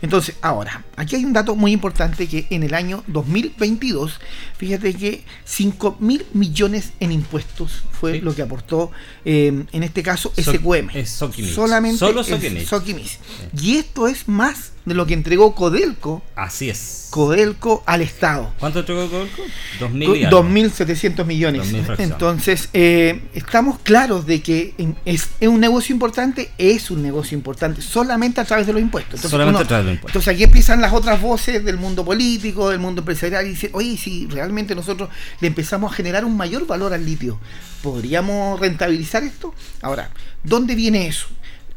Entonces, 0.00 0.36
ahora, 0.42 0.84
aquí 0.96 1.16
hay 1.16 1.24
un 1.24 1.32
dato 1.32 1.54
muy 1.54 1.72
importante 1.72 2.28
que 2.28 2.46
en 2.50 2.62
el 2.62 2.74
año 2.74 3.04
2022, 3.06 4.20
fíjate 4.56 4.94
que 4.94 5.24
5 5.44 5.96
mil 6.00 6.24
millones 6.32 6.92
en 7.00 7.12
impuestos 7.12 7.82
fue 7.92 8.20
lo 8.20 8.34
que 8.34 8.42
aportó, 8.42 8.90
eh, 9.24 9.64
en 9.70 9.82
este 9.82 10.02
caso, 10.02 10.32
SQM. 10.36 10.90
Solamente 11.06 11.98
Solo 11.98 12.24
Soquimis. 12.24 13.18
Y 13.60 13.76
esto 13.76 14.08
es 14.08 14.28
más 14.28 14.72
de 14.84 14.94
lo 14.94 15.06
que 15.06 15.14
entregó 15.14 15.54
Codelco. 15.54 16.22
Así 16.34 16.68
es. 16.68 17.08
Codelco 17.10 17.82
al 17.86 18.00
Estado. 18.00 18.52
¿Cuánto 18.58 18.80
entregó 18.80 19.08
Codelco? 19.08 19.42
2.700 19.78 21.24
millones. 21.24 21.68
Entonces, 21.98 22.68
eh, 22.72 23.22
estamos 23.34 23.78
claros 23.80 24.26
de 24.26 24.42
que 24.42 24.74
es, 25.04 25.28
un 25.42 25.60
negocio 25.60 25.92
importante, 25.92 26.50
es 26.58 26.90
un 26.90 27.02
negocio 27.02 27.36
importante, 27.36 27.82
solamente 27.82 28.40
a 28.40 28.44
través 28.44 28.66
de 28.66 28.72
los 28.72 28.82
impuestos. 28.82 29.14
Entonces, 29.14 29.30
solamente 29.30 29.61
Entonces, 30.06 30.28
aquí 30.28 30.44
empiezan 30.44 30.80
las 30.80 30.92
otras 30.92 31.20
voces 31.20 31.64
del 31.64 31.76
mundo 31.76 32.04
político, 32.04 32.70
del 32.70 32.78
mundo 32.78 33.00
empresarial, 33.00 33.46
y 33.46 33.50
dicen, 33.50 33.70
oye, 33.72 33.96
si 33.96 34.26
realmente 34.26 34.74
nosotros 34.74 35.08
le 35.40 35.48
empezamos 35.48 35.92
a 35.92 35.94
generar 35.94 36.24
un 36.24 36.36
mayor 36.36 36.66
valor 36.66 36.92
al 36.92 37.04
litio, 37.04 37.38
¿podríamos 37.82 38.58
rentabilizar 38.60 39.22
esto? 39.22 39.54
Ahora, 39.80 40.10
¿dónde 40.42 40.74
viene 40.74 41.06
eso? 41.06 41.26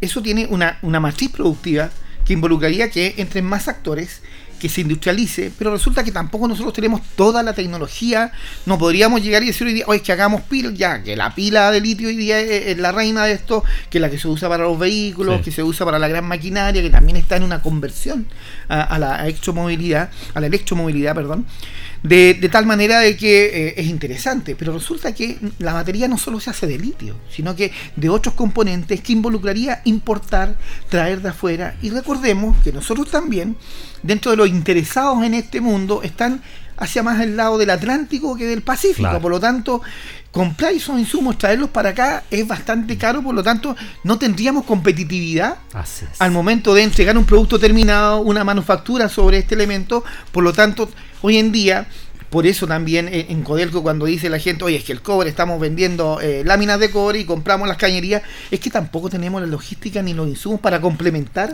Eso 0.01 0.21
tiene 0.21 0.47
una, 0.49 0.79
una 0.81 0.99
matriz 0.99 1.31
productiva 1.31 1.89
que 2.25 2.33
involucraría 2.33 2.89
que 2.89 3.15
entren 3.17 3.45
más 3.45 3.67
actores, 3.67 4.21
que 4.65 4.69
se 4.69 4.81
industrialice, 4.81 5.51
pero 5.59 5.69
resulta 5.69 6.03
que 6.03 6.11
tampoco 6.11 6.47
nosotros 6.47 6.73
tenemos 6.73 7.01
toda 7.15 7.43
la 7.43 7.53
tecnología, 7.53 8.31
no 8.65 8.79
podríamos 8.79 9.21
llegar 9.21 9.43
y 9.43 9.47
decir 9.47 9.67
hoy 9.67 9.73
día, 9.73 9.85
oye, 9.87 10.01
que 10.01 10.11
hagamos 10.11 10.41
pila, 10.41 10.71
ya, 10.73 11.03
que 11.03 11.15
la 11.15 11.35
pila 11.35 11.69
de 11.69 11.81
litio 11.81 12.07
hoy 12.07 12.15
día 12.15 12.39
es, 12.39 12.75
la 12.79 12.91
reina 12.91 13.25
de 13.25 13.33
esto, 13.33 13.63
que 13.91 13.99
es 13.99 14.01
la 14.01 14.09
que 14.09 14.17
se 14.17 14.27
usa 14.27 14.49
para 14.49 14.63
los 14.63 14.79
vehículos, 14.79 15.41
que 15.41 15.51
se 15.51 15.61
usa 15.61 15.85
para 15.85 15.99
la 15.99 16.07
gran 16.07 16.25
maquinaria, 16.25 16.81
que 16.81 16.89
también 16.89 17.15
está 17.15 17.35
en 17.35 17.43
una 17.43 17.61
conversión 17.61 18.25
a, 18.67 18.81
a 18.81 18.97
la 18.97 19.21
electromovilidad, 19.21 20.09
a 20.33 20.39
la 20.39 20.47
electromovilidad, 20.47 21.13
perdón. 21.13 21.45
De, 22.07 22.49
tal 22.51 22.67
manera 22.67 22.99
de 22.99 23.17
que 23.17 23.45
eh, 23.45 23.73
es 23.77 23.87
interesante, 23.87 24.55
pero 24.55 24.73
resulta 24.73 25.13
que 25.13 25.39
la 25.57 25.73
batería 25.73 26.07
no 26.07 26.19
solo 26.19 26.39
se 26.39 26.51
hace 26.51 26.67
de 26.67 26.77
litio, 26.77 27.15
sino 27.31 27.55
que 27.55 27.71
de 27.95 28.09
otros 28.09 28.35
componentes 28.35 29.01
que 29.01 29.13
involucraría 29.13 29.81
importar, 29.85 30.55
traer 30.89 31.21
de 31.21 31.29
afuera. 31.29 31.75
Y 31.81 31.89
recordemos 31.89 32.57
que 32.63 32.71
nosotros 32.71 33.09
también, 33.09 33.57
dentro 34.03 34.29
de 34.29 34.37
los 34.37 34.47
interesados 34.47 35.23
en 35.23 35.33
este 35.33 35.61
mundo, 35.61 36.03
están 36.03 36.43
hacia 36.77 37.01
más 37.01 37.21
el 37.21 37.37
lado 37.37 37.57
del 37.57 37.69
Atlántico 37.71 38.35
que 38.35 38.45
del 38.45 38.61
Pacífico. 38.61 39.19
Por 39.19 39.31
lo 39.31 39.39
tanto, 39.39 39.81
comprar 40.35 40.73
esos 40.73 40.99
insumos, 40.99 41.37
traerlos 41.37 41.69
para 41.69 41.91
acá 41.91 42.25
es 42.29 42.45
bastante 42.45 42.97
caro, 42.97 43.23
por 43.23 43.33
lo 43.33 43.41
tanto, 43.41 43.73
no 44.03 44.19
tendríamos 44.19 44.65
competitividad 44.65 45.59
al 46.19 46.31
momento 46.31 46.73
de 46.73 46.83
entregar 46.83 47.17
un 47.17 47.23
producto 47.23 47.57
terminado, 47.57 48.19
una 48.19 48.43
manufactura 48.43 49.07
sobre 49.07 49.37
este 49.37 49.55
elemento. 49.55 50.03
Por 50.33 50.43
lo 50.43 50.51
tanto, 50.51 50.89
Hoy 51.25 51.37
en 51.37 51.51
día, 51.51 51.87
por 52.29 52.47
eso 52.47 52.67
también 52.67 53.09
en 53.11 53.43
Codelco 53.43 53.83
cuando 53.83 54.05
dice 54.05 54.29
la 54.29 54.39
gente, 54.39 54.63
oye, 54.63 54.77
es 54.77 54.83
que 54.83 54.91
el 54.91 55.01
cobre 55.01 55.29
estamos 55.29 55.59
vendiendo 55.59 56.19
eh, 56.21 56.43
láminas 56.45 56.79
de 56.79 56.91
cobre 56.91 57.19
y 57.19 57.25
compramos 57.25 57.67
las 57.67 57.77
cañerías, 57.77 58.23
es 58.51 58.59
que 58.59 58.69
tampoco 58.69 59.09
tenemos 59.09 59.41
la 59.41 59.47
logística 59.47 60.01
ni 60.01 60.13
los 60.13 60.27
insumos 60.27 60.59
para 60.59 60.81
complementar 60.81 61.51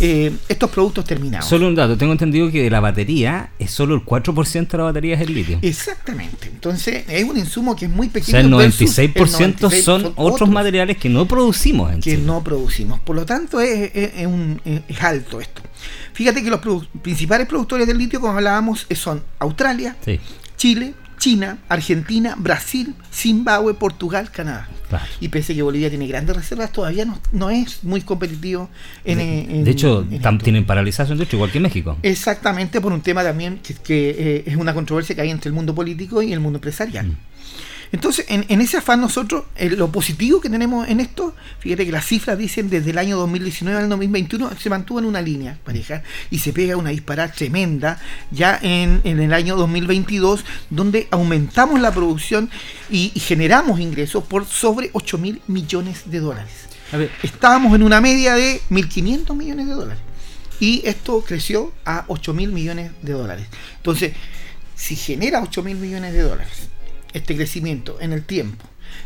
eh, 0.00 0.32
estos 0.48 0.70
productos 0.70 1.04
terminados. 1.04 1.48
Solo 1.48 1.68
un 1.68 1.74
dato, 1.74 1.96
tengo 1.96 2.12
entendido 2.12 2.50
que 2.50 2.62
de 2.62 2.70
la 2.70 2.80
batería 2.80 3.50
es 3.58 3.70
solo 3.70 3.94
el 3.94 4.04
4% 4.04 4.68
de 4.68 4.78
la 4.78 4.84
batería 4.84 5.14
es 5.14 5.20
el 5.22 5.34
litio. 5.34 5.58
Exactamente, 5.62 6.48
entonces 6.48 7.04
es 7.08 7.24
un 7.24 7.36
insumo 7.36 7.76
que 7.76 7.86
es 7.86 7.90
muy 7.90 8.08
pequeño. 8.08 8.56
O 8.56 8.60
sea, 8.60 8.74
el 8.74 8.74
96%, 8.74 9.70
son, 9.82 10.12
otros, 10.16 10.48
materiales 10.48 10.96
que 10.96 11.08
no 11.08 11.26
producimos. 11.26 11.92
En 11.92 12.00
que 12.00 12.16
no 12.16 12.42
producimos, 12.42 13.00
por 13.00 13.16
lo 13.16 13.24
tanto 13.26 13.60
es, 13.60 13.92
un, 14.26 14.60
es 14.64 15.02
alto 15.02 15.40
esto. 15.40 15.62
Fíjate 16.18 16.42
que 16.42 16.50
los 16.50 16.60
principales 17.00 17.46
productores 17.46 17.86
del 17.86 17.96
litio, 17.96 18.20
como 18.20 18.32
hablábamos, 18.32 18.88
son 18.96 19.22
Australia, 19.38 19.94
Chile, 20.56 20.94
China, 21.16 21.58
Argentina, 21.68 22.34
Brasil, 22.36 22.92
Zimbabue, 23.14 23.74
Portugal, 23.74 24.28
Canadá. 24.32 24.68
Y 25.20 25.28
pese 25.28 25.52
a 25.52 25.54
que 25.54 25.62
Bolivia 25.62 25.90
tiene 25.90 26.08
grandes 26.08 26.34
reservas, 26.34 26.72
todavía 26.72 27.06
no, 27.30 27.50
es 27.50 27.84
muy 27.84 28.00
competitivo. 28.00 28.68
En, 29.04 29.62
de, 29.62 29.70
hecho, 29.70 30.04
tienen 30.42 30.66
paralización, 30.66 31.18
de 31.18 31.22
hecho, 31.22 31.36
igual 31.36 31.52
que 31.52 31.60
México. 31.60 31.96
Exactamente, 32.02 32.80
por 32.80 32.92
un 32.92 33.00
tema 33.00 33.22
también 33.22 33.60
que, 33.84 34.10
eh, 34.10 34.42
es 34.44 34.56
una 34.56 34.74
controversia 34.74 35.14
que 35.14 35.20
hay 35.20 35.30
entre 35.30 35.50
el 35.50 35.54
mundo 35.54 35.72
político 35.72 36.20
y 36.20 36.32
el 36.32 36.40
mundo 36.40 36.56
empresarial. 36.56 37.06
Mm. 37.06 37.16
Entonces, 37.90 38.26
en, 38.28 38.60
ese 38.60 38.76
afán 38.76 39.00
nosotros, 39.00 39.44
lo 39.58 39.90
positivo 39.90 40.40
que 40.40 40.50
tenemos 40.50 40.88
en 40.88 41.00
esto, 41.00 41.34
fíjate 41.58 41.86
que 41.86 41.92
las 41.92 42.06
cifras 42.06 42.36
dicen 42.36 42.68
desde 42.68 42.90
el 42.90 42.98
año 42.98 43.16
2019 43.16 43.78
al 43.78 43.88
2021 43.88 44.50
se 44.58 44.68
mantuvo 44.68 44.98
en 44.98 45.06
una 45.06 45.22
línea 45.22 45.58
pareja 45.64 46.02
y 46.30 46.38
se 46.38 46.52
pega 46.52 46.76
una 46.76 46.90
disparada 46.90 47.32
tremenda 47.32 47.98
ya 48.30 48.58
en, 48.62 49.00
el 49.04 49.32
año 49.32 49.56
2022 49.56 50.44
donde 50.68 51.08
aumentamos 51.10 51.80
la 51.80 51.92
producción 51.92 52.50
y, 52.90 53.08
generamos 53.18 53.80
ingresos 53.80 54.24
por 54.24 54.46
sobre 54.46 54.90
8 54.92 55.18
mil 55.18 55.40
millones 55.48 56.02
de 56.10 56.20
dólares. 56.20 56.52
Estábamos 57.22 57.74
en 57.74 57.82
una 57.82 58.00
media 58.00 58.34
de 58.34 58.60
1.500 58.70 59.34
millones 59.34 59.66
de 59.66 59.72
dólares 59.74 60.02
y 60.60 60.82
esto 60.84 61.22
creció 61.26 61.72
a 61.84 62.04
8 62.08 62.34
mil 62.34 62.52
millones 62.52 62.92
de 63.02 63.12
dólares. 63.12 63.46
Entonces, 63.76 64.12
si 64.74 64.96
genera 64.96 65.42
8 65.42 65.62
mil 65.62 65.76
millones 65.76 66.12
de 66.12 66.22
dólares 66.22 66.67
este 67.12 67.36
crecimiento 67.36 67.98
en 68.00 68.12
el 68.12 68.24
tiempo 68.24 68.64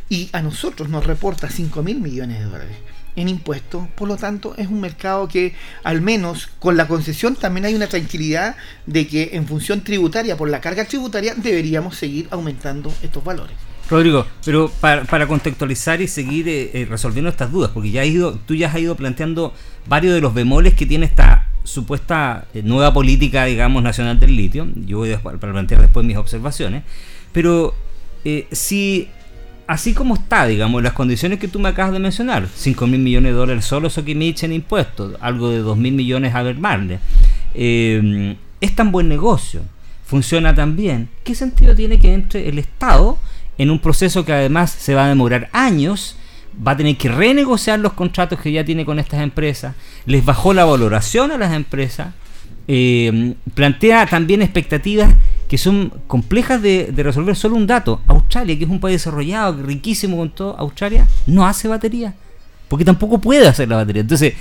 y 0.09 0.29
a 0.33 0.43
nosotros 0.43 0.89
nos 0.89 1.07
reporta 1.07 1.49
5 1.49 1.83
mil 1.83 2.01
millones 2.01 2.39
de 2.39 2.45
dólares 2.45 2.77
en 3.17 3.29
impuestos, 3.29 3.87
por 3.95 4.09
lo 4.09 4.17
tanto 4.17 4.55
es 4.57 4.69
un 4.69 4.81
mercado 4.81 5.29
que 5.29 5.55
al 5.85 6.01
menos 6.01 6.49
con 6.59 6.77
la 6.77 6.89
concesión 6.89 7.37
también 7.37 7.67
hay 7.67 7.75
una 7.75 7.87
tranquilidad 7.87 8.57
de 8.87 9.07
que 9.07 9.31
en 9.35 9.47
función 9.47 9.83
tributaria, 9.83 10.37
por 10.37 10.49
la 10.49 10.61
carga 10.61 10.85
tributaria, 10.85 11.35
deberíamos 11.35 11.97
seguir 11.97 12.27
aumentando 12.31 12.93
estos 13.03 13.23
valores. 13.23 13.55
Rodrigo, 13.91 14.27
pero 14.45 14.71
para, 14.81 15.27
contextualizar 15.27 16.01
y 16.01 16.09
seguir 16.09 16.49
eh, 16.49 16.71
eh, 16.73 16.87
resolviendo 16.89 17.29
estas 17.29 17.53
dudas, 17.53 17.71
porque 17.75 17.91
ya 17.91 18.01
has 18.01 18.07
ido, 18.07 18.39
tú 18.47 18.55
ya 18.55 18.69
has 18.69 18.79
ido 18.79 18.97
planteando 18.97 19.53
varios 19.87 20.15
de 20.15 20.23
los 20.23 20.33
bemoles 20.33 20.73
que 20.73 20.87
tiene 20.87 21.05
esta 21.05 21.49
supuesta 21.65 22.47
eh, 22.55 22.63
nueva 22.63 22.95
política, 22.95 23.45
digamos, 23.45 23.83
nacional 23.83 24.19
del 24.19 24.35
litio. 24.35 24.67
Yo 24.87 24.99
voy 24.99 25.13
a 25.13 25.21
plantear 25.21 25.83
después 25.83 26.07
mis 26.07 26.17
observaciones. 26.17 26.85
Pero 27.33 27.75
eh, 28.25 28.47
si 28.53 29.09
así 29.67 29.95
como 29.95 30.15
está, 30.15 30.47
digamos, 30.47 30.83
las 30.83 30.93
condiciones 30.93 31.39
que 31.39 31.49
tú 31.49 31.59
me 31.59 31.69
acabas 31.69 31.93
de 31.93 31.99
mencionar, 31.99 32.49
5 32.55 32.87
mil 32.87 33.01
millones 33.01 33.33
de 33.33 33.39
dólares 33.39 33.65
solo 33.65 33.89
Sokimich 33.89 34.43
en 34.45 34.53
impuestos, 34.53 35.15
algo 35.21 35.51
de 35.51 35.59
2 35.59 35.77
mil 35.77 35.95
millones 35.95 36.35
a 36.35 36.43
Vermarle, 36.43 36.99
eh, 37.55 38.37
es 38.61 38.75
tan 38.75 38.93
buen 38.93 39.09
negocio, 39.09 39.63
funciona 40.05 40.55
tan 40.55 40.77
bien, 40.77 41.09
¿qué 41.25 41.35
sentido 41.35 41.75
tiene 41.75 41.99
que 41.99 42.13
entre 42.13 42.49
el 42.49 42.59
Estado 42.59 43.19
en 43.59 43.71
un 43.71 43.79
proceso 43.79 44.25
que 44.25 44.33
además 44.33 44.71
se 44.71 44.95
va 44.95 45.07
a 45.07 45.09
demorar 45.09 45.49
años? 45.53 46.17
va 46.55 46.73
a 46.73 46.77
tener 46.77 46.97
que 46.97 47.09
renegociar 47.09 47.79
los 47.79 47.95
contratos 47.95 48.39
que 48.39 48.53
ya 48.53 48.65
tiene 48.65 48.85
con 48.85 48.99
estas 48.99 49.23
empresas, 49.23 49.75
les 50.07 50.25
bajó 50.25 50.53
la 50.53 50.65
valoración 50.65 51.33
a 51.33 51.39
las 51.39 51.53
empresas, 51.55 52.09
eh, 52.69 53.35
plantea 53.55 54.07
también 54.07 54.43
expectativas 54.43 55.15
que 55.53 55.59
son 55.59 55.93
complejas 56.07 56.63
de, 56.63 56.91
resolver. 56.97 57.37
Solo 57.37 57.57
un 57.57 57.67
dato, 57.67 58.01
Australia, 58.07 58.57
que 58.57 58.65
es 58.65 58.71
un 58.71 58.81
país 58.81 58.95
desarrollado, 58.95 59.63
riquísimo 59.63 60.17
con 60.17 60.31
todo, 60.31 60.57
Australia 60.59 61.07
no 61.27 61.47
hace 61.47 61.69
batería, 61.69 62.15
porque 62.69 62.87
tampoco 62.87 63.19
puede 63.19 63.47
hacer 63.47 63.69
la 63.69 63.77
batería. 63.77 64.01
Entonces, 64.01 64.33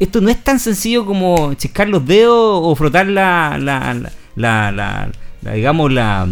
esto 0.00 0.22
no 0.22 0.30
es 0.30 0.42
tan 0.42 0.58
sencillo 0.58 1.04
como 1.04 1.52
chiscar 1.52 1.90
los 1.90 2.06
dedos 2.06 2.60
o 2.62 2.74
frotar 2.74 3.06
la, 3.06 3.58
la, 3.60 4.00
la, 4.34 4.72
la 4.72 5.10
digamos, 5.52 5.92
la 5.92 6.26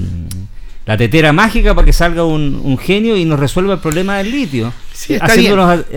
la 0.87 0.97
tetera 0.97 1.35
mágica 1.35 1.75
para 1.75 1.85
que 1.85 1.93
salga 1.93 2.25
un, 2.25 2.79
genio 2.79 3.19
y 3.19 3.27
nos 3.27 3.39
resuelva 3.39 3.75
el 3.75 3.81
problema 3.81 4.17
del 4.17 4.31
litio, 4.31 4.73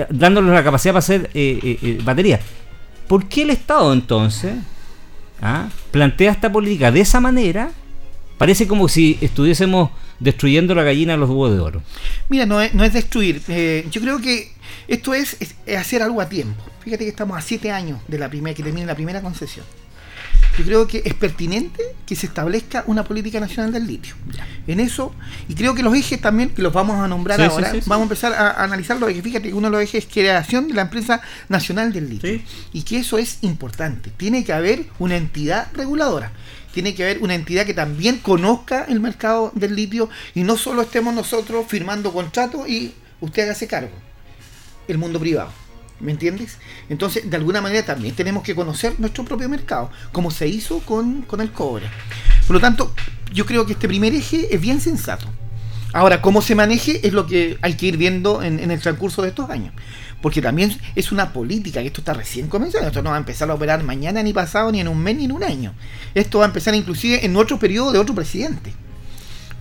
dándonos 0.10 0.54
la 0.54 0.66
capacidad 0.66 0.92
para 0.92 1.00
hacer 1.00 1.30
eh, 1.34 1.60
eh, 1.64 1.80
eh, 1.82 2.00
baterías. 2.04 2.42
¿Por 3.08 3.30
qué 3.30 3.44
el 3.44 3.52
Estado 3.52 3.94
entonces 3.94 4.52
ah, 5.42 5.70
plantea 5.92 6.34
esta 6.34 6.52
política 6.52 6.92
de 6.92 7.00
esa 7.00 7.22
manera? 7.22 7.72
Parece 8.38 8.68
como 8.68 8.88
si 8.88 9.18
estuviésemos 9.22 9.92
destruyendo 10.20 10.76
la 10.76 10.84
gallina 10.84 11.14
de 11.14 11.20
los 11.20 11.30
huevos 11.30 11.52
de 11.52 11.60
oro. 11.60 11.84
Mira, 12.30 12.46
no 12.46 12.62
es, 12.62 12.74
no 12.74 12.84
es 12.84 12.94
destruir. 12.94 13.42
yo 13.90 14.02
creo 14.02 14.20
que 14.20 14.52
esto 14.88 15.14
es, 15.14 15.38
hacer 15.78 16.02
algo 16.02 16.22
a 16.22 16.30
tiempo. 16.30 16.64
Fíjate 16.82 17.04
que 17.04 17.10
estamos 17.10 17.38
a 17.38 17.42
siete 17.42 17.72
años 17.72 18.00
de 18.08 18.20
la 18.20 18.30
primera 18.30 18.56
que 18.56 18.64
termine 18.64 18.86
la 18.86 18.96
primera 18.96 19.22
concesión 19.22 19.66
yo 20.58 20.66
creo 20.66 20.88
que 20.88 21.04
es 21.06 21.14
pertinente 21.14 21.84
que 22.06 22.16
se 22.16 22.26
establezca 22.26 22.84
una 22.88 23.04
política 23.04 23.40
nacional 23.40 23.72
del 23.72 23.86
litio. 23.86 24.16
En 24.66 24.80
eso, 24.80 25.14
y 25.48 25.54
creo 25.54 25.76
que 25.76 25.84
los 25.84 25.94
ejes 25.96 26.20
también, 26.20 26.50
que 26.50 26.62
los 26.62 26.74
vamos 26.74 26.98
a 26.98 27.08
nombrar 27.08 27.40
ahora, 27.42 27.74
vamos 27.86 28.00
a 28.00 28.04
empezar 28.04 28.34
a, 28.34 28.64
analizarlo, 28.64 29.08
que 29.08 29.22
fíjate 29.22 29.50
que 29.50 29.54
uno 29.54 29.68
de 29.68 29.72
los 29.72 29.82
ejes 29.82 30.06
es 30.06 30.12
creación 30.12 30.68
de 30.68 30.74
la 30.74 30.84
empresa 30.84 31.22
nacional 31.48 31.94
del 31.94 32.10
litio. 32.10 32.42
Y 32.74 32.82
que 32.82 32.98
eso 33.00 33.18
es 33.20 33.38
importante. 33.42 34.10
Tiene 34.18 34.44
que 34.44 34.54
haber 34.54 34.86
una 35.00 35.16
entidad 35.16 35.68
reguladora 35.74 36.32
tiene 36.78 36.94
que 36.94 37.02
haber 37.02 37.24
una 37.24 37.34
entidad 37.34 37.66
que 37.66 37.74
también 37.74 38.20
conozca 38.20 38.86
el 38.88 39.00
mercado 39.00 39.52
del 39.56 39.76
litio 39.76 40.12
y 40.36 40.44
no 40.44 40.58
solo 40.58 40.84
estemos 40.84 41.12
nosotros 41.12 41.66
firmando 41.68 42.14
contratos 42.14 42.70
y 42.70 42.94
usted 43.20 43.46
hágase 43.46 43.66
cargo, 43.66 43.90
el 44.88 45.00
mundo 45.00 45.20
privado. 45.20 45.50
¿Me 46.00 46.12
entiendes? 46.12 46.60
Entonces, 46.88 47.28
de 47.28 47.36
alguna 47.36 47.62
manera 47.62 47.84
también 47.84 48.14
tenemos 48.14 48.44
que 48.44 48.54
conocer 48.54 48.94
nuestro 49.00 49.26
propio 49.26 49.50
mercado, 49.50 49.90
como 50.12 50.30
se 50.30 50.48
hizo 50.48 50.78
con, 50.82 51.26
el 51.40 51.52
cobre. 51.52 51.88
Por 52.46 52.54
lo 52.54 52.60
tanto, 52.60 52.94
yo 53.34 53.48
creo 53.48 53.66
que 53.66 53.74
este 53.74 53.88
primer 53.88 54.14
eje 54.14 54.54
es 54.54 54.62
bien 54.62 54.80
sensato. 54.80 55.28
Ahora, 55.94 56.22
cómo 56.22 56.44
se 56.44 56.54
maneje 56.54 57.08
es 57.08 57.14
lo 57.14 57.26
que 57.26 57.58
hay 57.64 57.74
que 57.74 57.88
ir 57.88 57.98
viendo 57.98 58.44
en, 58.44 58.70
el 58.70 58.80
transcurso 58.80 59.24
de 59.24 59.30
estos 59.30 59.50
años. 59.50 59.74
Porque 60.22 60.42
también 60.42 60.76
es 60.96 61.12
una 61.12 61.32
política, 61.32 61.82
que 61.82 61.88
esto 61.88 62.02
está 62.02 62.14
recién 62.14 62.48
comenzando. 62.48 62.88
Esto 62.88 63.04
no 63.04 63.12
va 63.12 63.18
a 63.18 63.20
empezar 63.20 63.50
a 63.50 63.54
operar 63.54 63.84
mañana, 63.84 64.24
ni 64.24 64.34
pasado, 64.34 64.72
ni 64.72 64.82
en 64.82 64.88
un 64.88 64.98
mes, 64.98 65.16
ni 65.16 65.26
en 65.26 65.32
un 65.32 65.44
año. 65.44 65.74
Esto 66.16 66.40
va 66.40 66.46
a 66.46 66.48
empezar 66.48 66.74
inclusive 66.74 67.26
en 67.26 67.36
otro 67.36 67.60
periodo 67.60 67.92
de 67.92 68.00
otro 68.00 68.16
presidente 68.16 68.74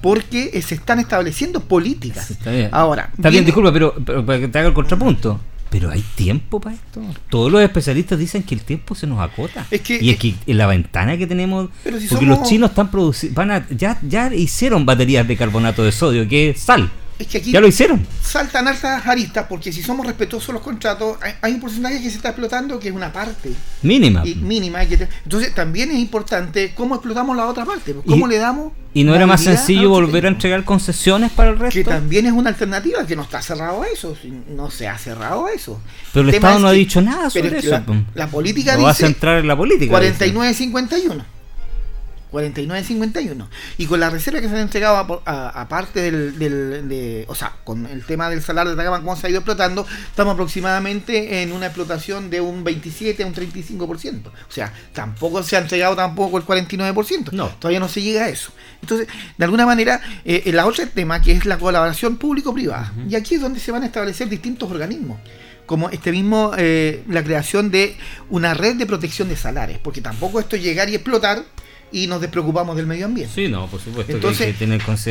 porque 0.01 0.63
se 0.63 0.77
están 0.77 1.01
estableciendo 1.01 1.61
políticas. 1.61 2.33
Ahora, 2.71 3.11
está 3.17 3.29
bien, 3.29 3.45
disculpa, 3.45 3.73
pero, 3.73 3.95
pero, 4.05 4.25
para 4.25 4.39
que 4.39 4.49
te 4.49 4.59
haga 4.59 4.69
el 4.69 4.75
contrapunto. 4.75 5.41
Pero 5.69 5.91
hay 5.91 6.03
tiempo 6.15 6.61
para 6.61 6.77
esto. 6.77 7.03
Todos 7.29 7.51
los 7.51 7.61
especialistas 7.61 8.19
dicen 8.19 8.45
que 8.45 8.55
el 8.55 8.61
tiempo 8.63 8.95
se 8.95 9.07
nos 9.07 9.19
acota. 9.19 9.67
y 9.71 10.11
es 10.11 10.19
que 10.19 10.35
en 10.47 10.59
la 10.59 10.67
ventana 10.67 11.17
que 11.17 11.27
tenemos. 11.27 11.71
porque 12.09 12.25
los 12.25 12.45
chinos 12.45 12.71
están 12.71 12.91
produciendo. 12.91 13.37
Van 13.37 13.67
ya, 13.71 13.99
ya 14.03 14.33
hicieron 14.33 14.87
baterías 14.87 15.27
de 15.27 15.37
carbonato 15.37 15.83
de 15.83 15.93
sodio, 15.93 16.29
que 16.29 16.51
es 16.51 16.61
sal. 16.61 16.91
Es 17.19 17.27
que 17.29 17.39
aquí 17.39 17.51
ya 17.51 17.61
lo 17.61 17.67
hicieron. 17.67 18.07
Saltan 18.23 18.69
altas 18.69 19.07
aristas 19.07 19.47
porque 19.49 19.73
si 19.73 19.83
somos 19.83 20.07
respetuosos 20.07 20.53
los 20.53 20.63
contratos, 20.63 21.17
hay, 21.41 21.53
un 21.55 21.61
porcentaje 21.61 22.03
que 22.03 22.11
se 22.11 22.17
está 22.17 22.31
explotando 22.31 22.79
que 22.79 22.89
es 22.89 22.95
una 22.95 23.13
parte. 23.13 23.53
Mínima. 23.83 24.23
Y, 24.27 24.35
mínima. 24.35 24.83
entonces 24.83 25.55
también 25.55 25.91
es 25.91 25.99
importante 25.99 26.73
cómo 26.75 26.95
explotamos 26.95 27.37
la 27.37 27.47
otra 27.47 27.65
parte. 27.65 27.95
¿Cómo 28.07 28.27
le 28.27 28.37
damos... 28.37 28.73
¿Y 28.93 29.05
no 29.05 29.15
era 29.15 29.27
más 29.27 29.43
sencillo 29.43 29.91
volver 29.91 30.25
a 30.25 30.29
entregar 30.29 30.65
concesiones 30.65 31.31
para 31.31 31.51
el 31.51 31.59
resto? 31.59 31.75
Que 31.75 31.85
también 31.85 32.27
es 32.27 32.33
una 32.33 32.51
alternativa, 32.51 33.07
que 33.07 33.15
no 33.15 33.23
está 33.23 33.43
cerrado 33.43 33.83
a 33.83 33.87
eso. 33.87 34.17
No 34.49 34.71
se 34.71 34.89
ha 34.89 34.97
cerrado 34.97 35.47
a 35.47 35.53
eso. 35.53 35.81
Pero 36.13 36.29
el, 36.29 36.35
Estado 36.35 36.59
no 36.59 36.69
ha 36.69 36.73
dicho 36.73 37.03
nada 37.03 37.29
sobre 37.29 37.59
eso. 37.59 37.79
La, 38.15 38.27
política 38.29 38.73
no 38.73 38.79
dice... 38.79 38.87
vas 38.87 39.03
a 39.03 39.07
entrar 39.07 39.39
en 39.39 39.49
la 39.49 39.57
política. 39.57 39.99
49-51. 39.99 41.36
49.51. 42.33 43.47
Y 43.79 43.87
con 43.87 44.01
la 44.01 44.11
reserva 44.11 44.41
que 44.41 44.49
se 44.49 44.55
han 44.55 44.63
entregado, 44.63 45.23
aparte 45.25 46.11
del, 46.11 46.39
de, 46.89 47.25
o 47.29 47.35
sea, 47.35 47.53
con 47.65 47.87
el 47.87 48.05
tema 48.05 48.29
del 48.29 48.43
salar 48.43 48.67
de 48.67 48.73
Atacama, 48.73 49.01
como 49.01 49.17
se 49.17 49.27
ha 49.27 49.31
ido 49.31 49.39
explotando, 49.39 49.87
estamos 50.09 50.35
aproximadamente 50.35 51.43
en 51.43 51.53
una 51.53 51.67
explotación 51.67 52.31
de 52.31 52.41
un 52.41 52.65
27 52.65 53.23
a 53.23 53.27
un 53.27 53.35
35%. 53.35 54.27
O 54.27 54.53
sea, 54.53 54.73
tampoco 54.93 55.43
se 55.43 55.57
ha 55.57 55.61
entregado 55.61 55.97
tampoco 55.97 56.39
el 56.39 56.45
49%. 56.45 57.33
No. 57.33 57.49
Todavía 57.49 57.81
no 57.81 57.89
se 57.89 58.03
llega 58.03 58.25
a 58.25 58.29
eso. 58.29 58.53
Entonces, 58.83 59.09
de 59.37 59.45
alguna 59.45 59.67
manera, 59.67 60.01
eh, 60.25 60.43
el 60.47 60.59
otro 60.59 60.87
tema 60.89 61.21
que 61.23 61.33
es 61.33 61.47
la 61.47 61.59
colaboración 61.59 62.17
público-privada. 62.17 62.93
Y 63.09 63.15
aquí 63.15 63.37
es 63.37 63.41
donde 63.41 63.61
se 63.61 63.73
van 63.73 63.83
a 63.83 63.87
establecer 63.87 64.29
distintos 64.29 64.71
organismos 64.71 65.19
como 65.67 65.91
este 65.91 66.13
mismo, 66.13 66.53
eh, 66.57 67.03
la 67.09 67.23
creación 67.23 67.71
de 67.71 67.97
una 68.31 68.55
red 68.55 68.77
de 68.77 68.87
protección 68.87 69.29
de 69.29 69.37
salares, 69.37 69.79
porque 69.79 70.01
tampoco 70.01 70.41
esto 70.41 70.57
es 70.57 70.63
llegar 70.63 70.89
y 70.89 70.95
explotar 70.95 71.45
y 71.93 72.07
nos 72.09 72.21
despreocupamos 72.21 72.77
del 72.77 72.87
medio 72.87 73.07
ambiente. 73.07 73.33
Sí, 73.33 73.49
no, 73.49 73.69
por 73.69 73.81
supuesto. 73.81 74.13
Entonces, 74.13 74.55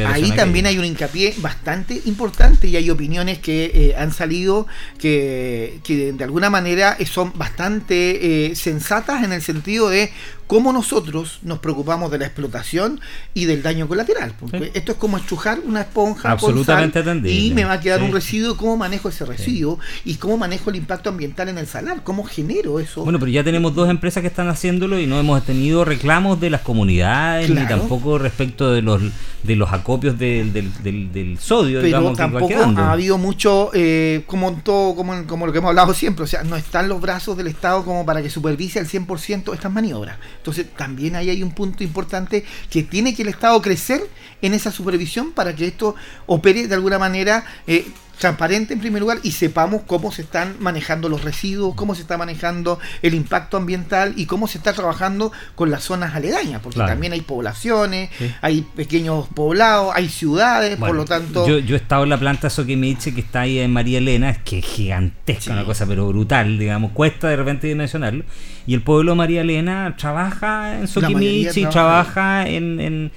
ahí 0.06 0.32
también 0.32 0.66
hay 0.66 0.78
un 0.78 0.86
hincapié 0.86 1.34
bastante 1.38 2.02
importante 2.06 2.68
y 2.68 2.76
hay 2.76 2.90
opiniones 2.90 3.40
que 3.40 3.72
eh, 3.74 3.96
han 3.98 4.12
salido 4.12 4.68
que, 4.98 5.80
que, 5.84 6.14
de 6.14 6.24
alguna 6.24 6.50
manera 6.50 6.98
son 7.06 7.32
bastante 7.36 8.50
eh, 8.52 8.56
sensatas 8.56 9.24
en 9.24 9.32
el 9.32 9.42
sentido 9.42 9.90
de 9.90 10.12
cómo 10.48 10.72
nosotros 10.72 11.40
nos 11.44 11.60
preocupamos 11.60 12.12
de 12.12 12.20
la 12.20 12.26
explotación 12.26 13.00
y 13.34 13.46
del 13.46 13.64
daño 13.64 13.88
colateral. 13.88 14.34
Porque 14.40 14.72
esto 14.74 14.94
es 14.94 14.98
como 14.98 15.18
estrujar 15.18 15.60
una 15.66 15.82
esponja 15.82 16.32
Absolutamente 16.32 17.04
y 17.30 17.52
me 17.54 17.66
va 17.66 17.74
a 17.74 17.80
quedar 17.80 18.02
un 18.04 18.12
residuo, 18.12 18.56
cómo 18.58 18.78
manejo 18.78 19.10
ese 19.10 19.26
residuo 19.26 19.80
y 20.04 20.16
cómo 20.16 20.38
manejo 20.38 20.70
el 20.70 20.78
impacto 20.78 21.10
ambiental 21.10 21.50
en 21.50 21.58
el 21.58 21.68
salar, 21.68 22.04
cómo 22.04 22.24
genero 22.24 22.80
eso. 22.80 23.04
Bueno, 23.04 23.20
pero 23.20 23.32
ya 23.32 23.44
tenemos 23.44 23.74
dos 23.74 23.90
empresas 23.90 24.22
que 24.22 24.28
están 24.28 24.48
haciéndolo 24.48 25.00
y 25.00 25.08
no 25.08 25.20
hemos 25.20 25.44
tenido 25.44 25.86
reclamos 25.86 26.40
de 26.40 26.50
las 26.50 26.62
comunidades 26.62 27.50
ni 27.50 27.66
tampoco 27.68 28.18
respecto 28.18 28.72
de 28.72 28.82
los 28.82 29.02
de 29.46 29.56
los 29.56 29.72
acopios 29.72 30.18
del, 30.18 30.52
del, 30.52 31.38
sodio. 31.40 31.82
Pero 31.82 32.14
tampoco 32.14 32.54
ha 32.78 32.92
habido 32.92 33.18
mucho, 33.18 33.70
eh, 33.74 34.24
como 34.26 34.54
todo, 34.64 34.96
como, 34.96 35.26
como 35.28 35.46
lo 35.46 35.52
que 35.52 35.60
hemos 35.60 35.70
hablado 35.70 35.94
siempre, 35.94 36.24
o 36.24 36.28
sea, 36.28 36.44
no 36.44 36.56
están 36.56 36.90
los 36.90 37.00
brazos 37.00 37.38
del 37.38 37.48
Estado 37.48 37.86
como 37.86 38.06
para 38.06 38.22
que 38.22 38.30
supervise 38.30 38.80
al 38.80 38.88
100% 38.88 39.54
estas 39.54 39.72
maniobras. 39.72 40.18
Entonces 40.46 40.68
también 40.78 41.16
ahí 41.16 41.32
hay 41.32 41.42
un 41.42 41.50
punto 41.50 41.84
importante 41.84 42.46
que 42.70 42.84
tiene 42.84 43.16
que 43.16 43.24
el 43.24 43.30
Estado 43.30 43.60
crecer 43.64 44.08
en 44.44 44.54
esa 44.54 44.72
supervisión 44.72 45.32
para 45.32 45.56
que 45.56 45.66
esto 45.66 45.96
opere 46.28 46.68
de 46.68 46.76
alguna 46.76 47.00
manera 47.00 47.44
eh, 47.66 47.84
transparente 48.18 48.74
en 48.74 48.80
primer 48.80 49.02
lugar 49.02 49.20
y 49.24 49.32
sepamos 49.32 49.84
cómo 49.86 50.12
se 50.12 50.22
están 50.22 50.56
manejando 50.60 51.10
los 51.10 51.24
residuos, 51.24 51.76
cómo 51.76 51.96
se 51.96 52.02
está 52.02 52.18
manejando 52.18 52.80
el 53.02 53.14
impacto 53.14 53.58
ambiental 53.58 54.14
y 54.16 54.26
cómo 54.26 54.48
se 54.48 54.58
está 54.58 54.74
trabajando 54.74 55.32
con 55.56 55.72
las 55.72 55.84
zonas 55.84 56.16
aledañas, 56.16 56.62
porque 56.62 56.80
también 56.80 57.14
hay 57.14 57.22
poblaciones, 57.22 58.10
hay 58.42 58.62
pequeños 58.76 59.28
poblados, 59.34 59.94
hay 59.96 60.10
ciudades, 60.10 60.78
por 60.78 60.96
lo 60.96 61.06
tanto... 61.06 61.48
Yo, 61.48 61.60
yo, 61.60 61.76
he 61.76 61.80
estado 61.80 62.04
en 62.04 62.10
la 62.10 62.18
planta 62.18 62.50
Soquimiche 62.50 63.14
que 63.14 63.22
está 63.22 63.42
ahí 63.42 63.60
en 63.60 63.72
María 63.72 63.98
Elena, 63.98 64.30
es 64.30 64.38
que 64.40 64.60
es 64.60 64.66
gigantesca, 64.66 65.52
una 65.52 65.66
cosa 65.66 65.86
pero 65.86 66.08
brutal, 66.08 66.58
digamos, 66.58 66.92
cuesta 66.92 67.28
de 67.30 67.36
repente 67.36 67.68
dimensionarlo, 67.68 68.24
y 68.68 68.74
el 68.74 68.82
pueblo 68.82 69.16
María 69.16 69.42
Elena 69.42 69.96
trabaja 69.98 70.80
en 70.80 70.88
Soquimiche 70.88 71.62
y 71.62 71.66
trabaja 71.66 72.48
en, 72.48 72.80
en, 72.80 73.12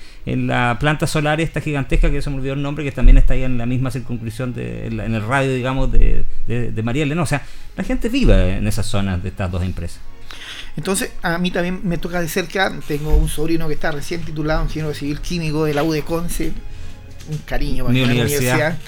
la 0.47 0.77
planta 0.79 1.07
solar 1.07 1.41
esta 1.41 1.61
gigantesca, 1.61 2.11
que 2.11 2.21
se 2.21 2.29
me 2.29 2.37
olvidó 2.37 2.53
el 2.53 2.63
nombre, 2.63 2.85
que 2.85 2.93
también 2.93 3.17
está 3.17 3.33
ahí 3.33 3.45
en 3.45 3.57
la 3.57 3.65
misma 3.65 3.91
circunscripción 3.91 4.53
de 4.53 4.88
en, 4.89 5.15
el 5.15 5.23
radio, 5.27 5.55
digamos, 5.55 5.93
de, 5.93 6.25
de, 6.47 6.83
María 6.83 7.05
Elena. 7.05 7.23
O 7.23 7.27
sea, 7.27 7.43
la 7.77 7.85
gente 7.85 8.09
vive 8.09 8.57
en 8.57 8.67
esas 8.67 8.87
zonas 8.87 9.23
de 9.23 9.29
estas 9.29 9.51
dos 9.51 9.63
empresas. 9.63 10.01
Entonces, 10.77 11.11
a 11.23 11.39
mí 11.39 11.51
también 11.51 11.81
me 11.85 11.99
toca 11.99 12.21
de 12.21 12.29
cerca, 12.29 12.73
tengo 12.87 13.17
un 13.17 13.29
sobrino 13.29 13.67
que 13.69 13.75
está 13.75 13.91
recién 13.91 14.23
titulado 14.23 14.61
en 14.61 14.67
ingeniero 14.67 14.95
civil 14.95 15.21
químico 15.21 15.65
de 15.65 15.75
la 15.75 15.83
U 15.83 15.93
de 15.93 16.03
un 17.29 17.39
cariño 17.39 17.85
para 17.85 17.99
la 17.99 18.05
universidad. 18.05 18.79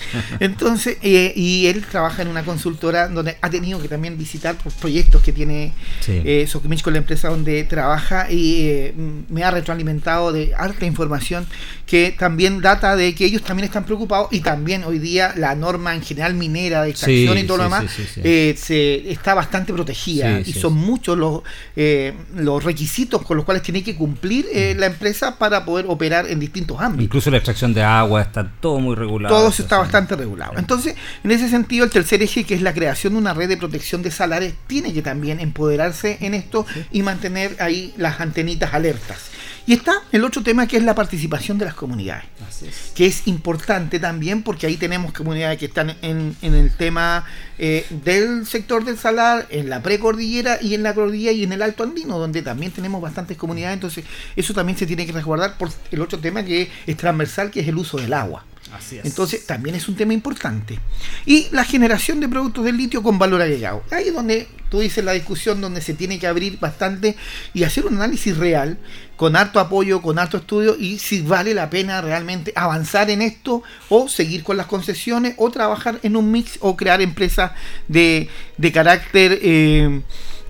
Entonces, 0.41 0.97
eh, 1.03 1.33
y 1.37 1.67
él 1.67 1.85
trabaja 1.85 2.23
en 2.23 2.29
una 2.29 2.43
consultora 2.43 3.09
donde 3.09 3.37
ha 3.41 3.51
tenido 3.51 3.81
que 3.81 3.89
también 3.89 4.17
visitar 4.19 4.57
proyectos 4.81 5.23
que 5.23 5.33
tiene 5.33 5.73
sí. 6.01 6.23
eh, 6.25 6.49
con 6.83 6.93
la 6.93 6.99
empresa 6.99 7.29
donde 7.29 7.65
trabaja 7.65 8.31
y 8.31 8.69
eh, 8.69 8.95
me 9.29 9.45
ha 9.45 9.51
retroalimentado 9.51 10.33
de 10.33 10.53
harta 10.57 10.87
información 10.87 11.47
que 11.87 12.15
también 12.17 12.61
data 12.61 12.97
de 12.97 13.15
que 13.15 13.25
ellos 13.25 13.43
también 13.43 13.65
están 13.67 13.85
preocupados 13.85 14.29
y 14.33 14.41
también 14.41 14.85
hoy 14.85 14.99
día 14.99 15.35
la 15.37 15.55
norma 15.55 15.95
en 15.95 16.03
general 16.03 16.35
minera 16.35 16.83
de 16.83 16.91
extracción 16.91 17.39
y 17.39 17.45
todo 17.45 17.59
lo 17.59 17.65
demás 17.65 17.85
eh, 18.17 18.55
se, 18.57 19.11
está 19.11 19.35
bastante 19.35 19.73
protegida 19.73 20.41
y 20.41 20.53
son 20.53 20.75
muchos 20.75 21.19
los, 21.19 21.43
los 22.37 22.65
requisitos 22.65 23.23
con 23.23 23.37
los 23.37 23.45
cuales 23.45 23.63
tiene 23.63 23.83
que 23.83 23.95
cumplir 23.95 24.47
mm. 24.47 24.79
la 24.79 24.87
empresa 24.87 25.37
para 25.39 25.65
poder 25.65 25.87
operar 25.89 26.27
en 26.29 26.41
distintos 26.41 26.81
ámbitos. 26.81 27.05
Incluso 27.05 27.31
la 27.31 27.39
extracción 27.39 27.75
de 27.75 27.83
agua 27.83 28.23
está 28.31 28.49
todo 28.61 28.79
muy 28.79 28.95
regulado. 28.95 29.35
Todo 29.35 29.49
está 29.49 29.79
bastante 29.79 30.17
regulado. 30.17 30.53
Entonces, 30.57 30.95
en 31.23 31.31
ese 31.31 31.49
sentido, 31.49 31.85
el 31.85 31.91
tercer 31.91 32.23
eje, 32.23 32.45
que 32.45 32.55
es 32.55 32.63
la 32.63 32.73
creación 32.73 33.13
de 33.15 33.19
una 33.19 33.35
red 33.35 33.49
de 33.49 33.57
protección 33.57 34.03
de 34.03 34.11
salares, 34.11 34.55
tiene 34.67 34.93
que 34.93 35.03
también 35.03 35.41
empoderarse 35.41 36.19
en 36.21 36.35
esto 36.35 36.65
y 36.91 37.03
mantener 37.03 37.57
ahí 37.61 37.93
las 37.97 38.21
antenitas 38.21 38.73
alertas. 38.73 39.31
Y 39.67 39.75
está 39.75 40.03
el 40.13 40.25
otro 40.25 40.43
tema 40.43 40.67
que 40.67 40.77
es 40.77 40.83
la 40.83 40.95
participación 40.95 41.59
de 41.59 41.65
las 41.65 41.75
comunidades, 41.75 42.25
que 42.95 43.07
es 43.07 43.27
importante 43.27 43.99
también 43.99 44.43
porque 44.43 44.67
ahí 44.67 44.77
tenemos 44.77 45.13
comunidades 45.13 45.59
que 45.59 45.67
están 45.67 45.97
en, 46.03 46.37
el 46.43 46.71
tema 46.77 47.25
eh, 47.59 47.87
del 47.91 48.47
sector 48.47 48.85
del 48.85 48.99
salar, 48.99 49.47
en 49.51 49.69
la 49.71 49.83
precordillera 49.83 50.59
y 50.61 50.75
en 50.75 50.83
la 50.83 50.95
cordillera 50.95 51.33
y 51.33 51.45
en 51.45 51.53
el 51.53 51.63
Alto 51.63 51.83
Andino, 51.83 52.19
donde 52.19 52.43
también 52.43 52.73
tenemos 52.73 53.01
bastantes 53.01 53.37
comunidades, 53.37 53.75
entonces 53.75 54.05
eso 54.37 54.55
también 54.55 54.79
se 54.79 54.87
tiene 54.87 55.07
que 55.07 55.13
resguardar 55.13 55.57
por 55.59 55.71
el 55.91 56.01
otro 56.01 56.19
tema 56.19 56.45
que 56.45 56.71
es 56.87 56.97
transversal, 56.97 57.51
que 57.51 57.61
es 57.61 57.69
el 57.69 57.77
uso 57.77 57.99
del 57.99 58.13
agua. 58.13 58.45
Entonces 59.03 59.47
también 59.47 59.75
es 59.75 59.89
un 59.89 59.97
tema 59.97 60.13
importante. 60.13 60.79
Y 61.27 61.49
la 61.51 61.65
generación 61.65 62.21
de 62.21 62.29
productos 62.29 62.65
del 62.65 62.77
litio 62.77 63.03
con 63.03 63.19
valor 63.19 63.43
agregado. 63.43 63.83
Ahí 63.91 64.09
es 64.09 64.15
donde 64.15 64.49
tú 64.69 64.81
dices 64.81 65.05
la 65.05 65.13
discusión 65.13 65.61
donde 65.61 65.81
se 65.81 65.95
tiene 65.95 66.19
que 66.19 66.27
abrir 66.27 66.59
bastante 66.59 67.17
y 67.53 67.65
hacer 67.65 67.87
un 67.87 67.97
análisis 67.97 68.37
real 68.37 68.79
con 69.21 69.37
harto 69.37 69.61
apoyo, 69.61 70.01
con 70.01 70.19
harto 70.19 70.39
estudio 70.39 70.79
y 70.79 70.99
si 70.99 71.21
vale 71.21 71.53
la 71.53 71.69
pena 71.69 72.01
realmente 72.01 72.55
avanzar 72.57 73.11
en 73.11 73.21
esto 73.21 73.63
o 73.91 74.09
seguir 74.09 74.43
con 74.43 74.57
las 74.57 74.65
concesiones 74.65 75.35
o 75.37 75.51
trabajar 75.51 76.01
en 76.03 76.17
un 76.17 76.33
mix 76.33 76.57
o 76.61 76.75
crear 76.75 77.03
empresas 77.03 77.53
de, 77.87 78.31
carácter 78.73 79.39
eh, 79.43 80.01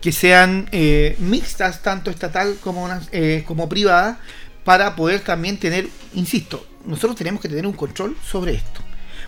que 0.01 0.13
sean 0.13 0.69
eh, 0.71 1.17
mixtas, 1.19 1.83
tanto 1.83 2.13
estatal 2.13 2.59
como, 2.63 2.89
eh, 3.11 3.43
como 3.45 3.69
privada, 3.69 4.21
para 4.63 4.95
poder 4.95 5.23
también 5.23 5.57
tener, 5.59 5.89
insisto, 6.15 6.65
nosotros 6.85 7.17
tenemos 7.17 7.41
que 7.41 7.49
tener 7.49 7.67
un 7.67 7.73
control 7.73 8.17
sobre 8.25 8.55
esto. 8.55 8.83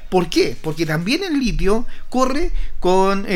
¿Por 0.09 0.31
qué? 0.31 0.57
Porque 0.63 0.87
también 0.87 1.25
el 1.25 1.41
litio 1.41 1.85
corre 2.11 2.53
con, 2.79 3.27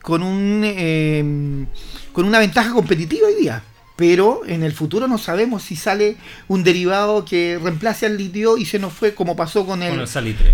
con, 0.00 0.22
un, 0.22 1.68
con 2.14 2.24
una 2.24 2.38
ventaja 2.38 2.72
competitiva 2.72 3.28
hoy 3.28 3.34
día 3.34 3.62
pero 4.00 4.40
en 4.46 4.62
el 4.62 4.72
futuro 4.72 5.06
no 5.08 5.18
sabemos 5.18 5.62
si 5.62 5.76
sale 5.76 6.16
un 6.48 6.64
derivado 6.64 7.26
que 7.26 7.60
reemplace 7.62 8.06
al 8.06 8.16
litio 8.16 8.56
y 8.56 8.64
se 8.64 8.78
nos 8.78 8.94
fue 8.94 9.12
como 9.12 9.36
pasó 9.36 9.66
con 9.66 9.82
el, 9.82 9.90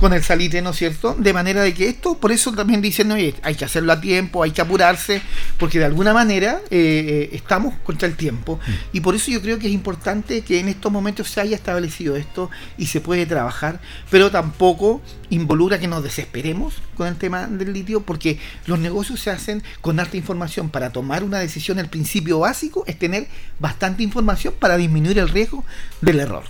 con 0.00 0.12
el 0.12 0.24
salitre. 0.24 0.62
¿no 0.62 0.70
es 0.70 0.76
cierto? 0.76 1.14
De 1.16 1.32
manera 1.32 1.62
de 1.62 1.72
que 1.72 1.88
esto, 1.88 2.18
por 2.18 2.32
eso 2.32 2.50
también 2.50 2.82
dicen, 2.82 3.12
oye, 3.12 3.36
hay 3.44 3.54
que 3.54 3.64
hacerlo 3.64 3.92
a 3.92 4.00
tiempo, 4.00 4.42
hay 4.42 4.50
que 4.50 4.62
apurarse, 4.62 5.22
porque 5.58 5.78
de 5.78 5.84
alguna 5.84 6.12
manera 6.12 6.60
eh, 6.70 7.28
eh, 7.30 7.36
estamos 7.36 7.76
contra 7.84 8.08
el 8.08 8.16
tiempo. 8.16 8.58
Y 8.92 8.98
por 8.98 9.14
eso 9.14 9.30
yo 9.30 9.40
creo 9.40 9.60
que 9.60 9.68
es 9.68 9.72
importante 9.72 10.40
que 10.40 10.58
en 10.58 10.66
estos 10.66 10.90
momentos 10.90 11.30
se 11.30 11.40
haya 11.40 11.54
establecido 11.54 12.16
esto 12.16 12.50
y 12.76 12.86
se 12.86 13.00
puede 13.00 13.26
trabajar, 13.26 13.80
pero 14.10 14.32
tampoco 14.32 15.02
involucra 15.30 15.78
que 15.78 15.88
nos 15.88 16.02
desesperemos 16.02 16.74
con 16.96 17.06
el 17.06 17.16
tema 17.16 17.46
del 17.46 17.72
litio, 17.72 18.02
porque 18.02 18.38
los 18.66 18.78
negocios 18.78 19.20
se 19.20 19.30
hacen 19.30 19.62
con 19.80 20.00
alta 20.00 20.16
información. 20.16 20.70
Para 20.70 20.90
tomar 20.90 21.24
una 21.24 21.38
decisión, 21.38 21.78
el 21.78 21.88
principio 21.88 22.40
básico 22.40 22.84
es 22.86 22.98
tener 22.98 23.28
bastante 23.58 24.02
información 24.02 24.54
para 24.58 24.76
disminuir 24.76 25.18
el 25.18 25.28
riesgo 25.28 25.64
del 26.00 26.20
error. 26.20 26.44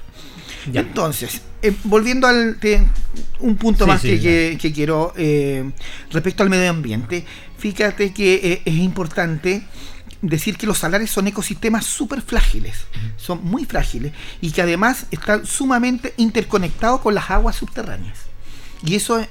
Entonces, 0.72 1.42
eh, 1.62 1.72
volviendo 1.84 2.26
al 2.26 2.58
un 3.40 3.56
punto 3.56 3.86
más 3.86 4.02
que, 4.02 4.58
quiero 4.74 5.12
eh, 5.16 5.70
respecto 6.10 6.42
al 6.42 6.50
medio 6.50 6.70
ambiente, 6.70 7.24
fíjate 7.58 8.12
que 8.12 8.34
eh, 8.34 8.62
es 8.64 8.74
importante 8.74 9.62
decir 10.22 10.56
que 10.56 10.66
los 10.66 10.78
salares 10.78 11.10
son 11.10 11.26
ecosistemas 11.28 11.84
súper 11.84 12.22
frágiles, 12.22 12.86
son 13.16 13.44
muy 13.44 13.64
frágiles 13.64 14.12
y 14.40 14.50
que 14.50 14.62
además 14.62 15.06
están 15.10 15.46
sumamente 15.46 16.14
interconectados 16.16 17.00
con 17.00 17.14
las 17.14 17.30
aguas 17.30 17.56
subterráneas. 17.56 18.25
Y 18.86 18.94
eso 18.94 19.22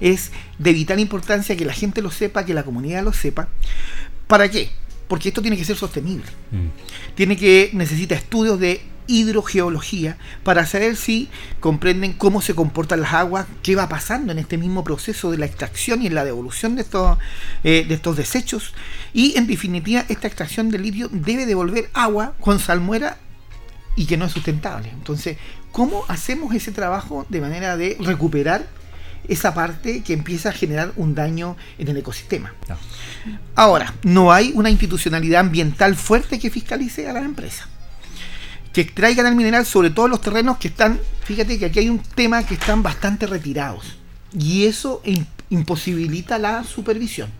es 0.00 0.32
de 0.58 0.72
vital 0.72 1.00
importancia 1.00 1.56
que 1.56 1.64
la 1.64 1.72
gente 1.72 2.02
lo 2.02 2.10
sepa, 2.10 2.44
que 2.44 2.52
la 2.52 2.64
comunidad 2.64 3.02
lo 3.02 3.12
sepa. 3.12 3.48
¿Para 4.26 4.50
qué? 4.50 4.70
porque 5.08 5.28
esto 5.28 5.42
tiene 5.42 5.56
que 5.56 5.64
ser 5.64 5.76
sostenible. 5.76 6.26
Mm. 6.50 7.14
Tiene 7.14 7.36
que 7.36 7.70
necesita 7.72 8.14
estudios 8.14 8.58
de 8.58 8.80
hidrogeología 9.06 10.16
para 10.44 10.64
saber 10.64 10.96
si 10.96 11.28
comprenden 11.60 12.14
cómo 12.14 12.40
se 12.40 12.54
comportan 12.54 13.02
las 13.02 13.12
aguas, 13.12 13.46
qué 13.62 13.76
va 13.76 13.88
pasando 13.88 14.32
en 14.32 14.38
este 14.38 14.56
mismo 14.56 14.82
proceso 14.82 15.30
de 15.30 15.36
la 15.36 15.44
extracción 15.44 16.00
y 16.02 16.06
en 16.06 16.14
la 16.14 16.24
devolución 16.24 16.74
de 16.74 16.82
estos, 16.82 17.18
eh, 17.64 17.84
de 17.86 17.94
estos 17.94 18.16
desechos. 18.16 18.72
Y 19.12 19.36
en 19.36 19.46
definitiva, 19.46 20.04
esta 20.08 20.26
extracción 20.26 20.70
del 20.70 20.82
litio 20.82 21.08
debe 21.12 21.44
devolver 21.44 21.90
agua 21.92 22.34
con 22.40 22.58
salmuera 22.58 23.18
y 23.96 24.06
que 24.06 24.16
no 24.16 24.24
es 24.24 24.32
sustentable. 24.32 24.88
Entonces, 24.88 25.36
¿cómo 25.70 26.04
hacemos 26.08 26.54
ese 26.54 26.72
trabajo 26.72 27.26
de 27.28 27.40
manera 27.42 27.76
de 27.76 27.98
recuperar 28.00 28.66
esa 29.28 29.54
parte 29.54 30.02
que 30.02 30.12
empieza 30.12 30.50
a 30.50 30.52
generar 30.52 30.92
un 30.96 31.14
daño 31.14 31.56
en 31.78 31.88
el 31.88 31.96
ecosistema. 31.96 32.54
Ahora, 33.54 33.94
no 34.02 34.32
hay 34.32 34.52
una 34.54 34.70
institucionalidad 34.70 35.40
ambiental 35.40 35.96
fuerte 35.96 36.38
que 36.38 36.50
fiscalice 36.50 37.08
a 37.08 37.12
las 37.12 37.24
empresas. 37.24 37.68
Que 38.72 38.82
extraigan 38.82 39.26
el 39.26 39.36
mineral, 39.36 39.64
sobre 39.64 39.90
todo 39.90 40.08
los 40.08 40.20
terrenos 40.20 40.58
que 40.58 40.68
están, 40.68 41.00
fíjate 41.24 41.58
que 41.58 41.66
aquí 41.66 41.78
hay 41.78 41.88
un 41.88 42.00
tema 42.00 42.44
que 42.44 42.54
están 42.54 42.82
bastante 42.82 43.26
retirados. 43.26 43.96
Y 44.36 44.66
eso 44.66 45.00
imposibilita 45.48 46.38
la 46.38 46.64
supervisión. 46.64 47.30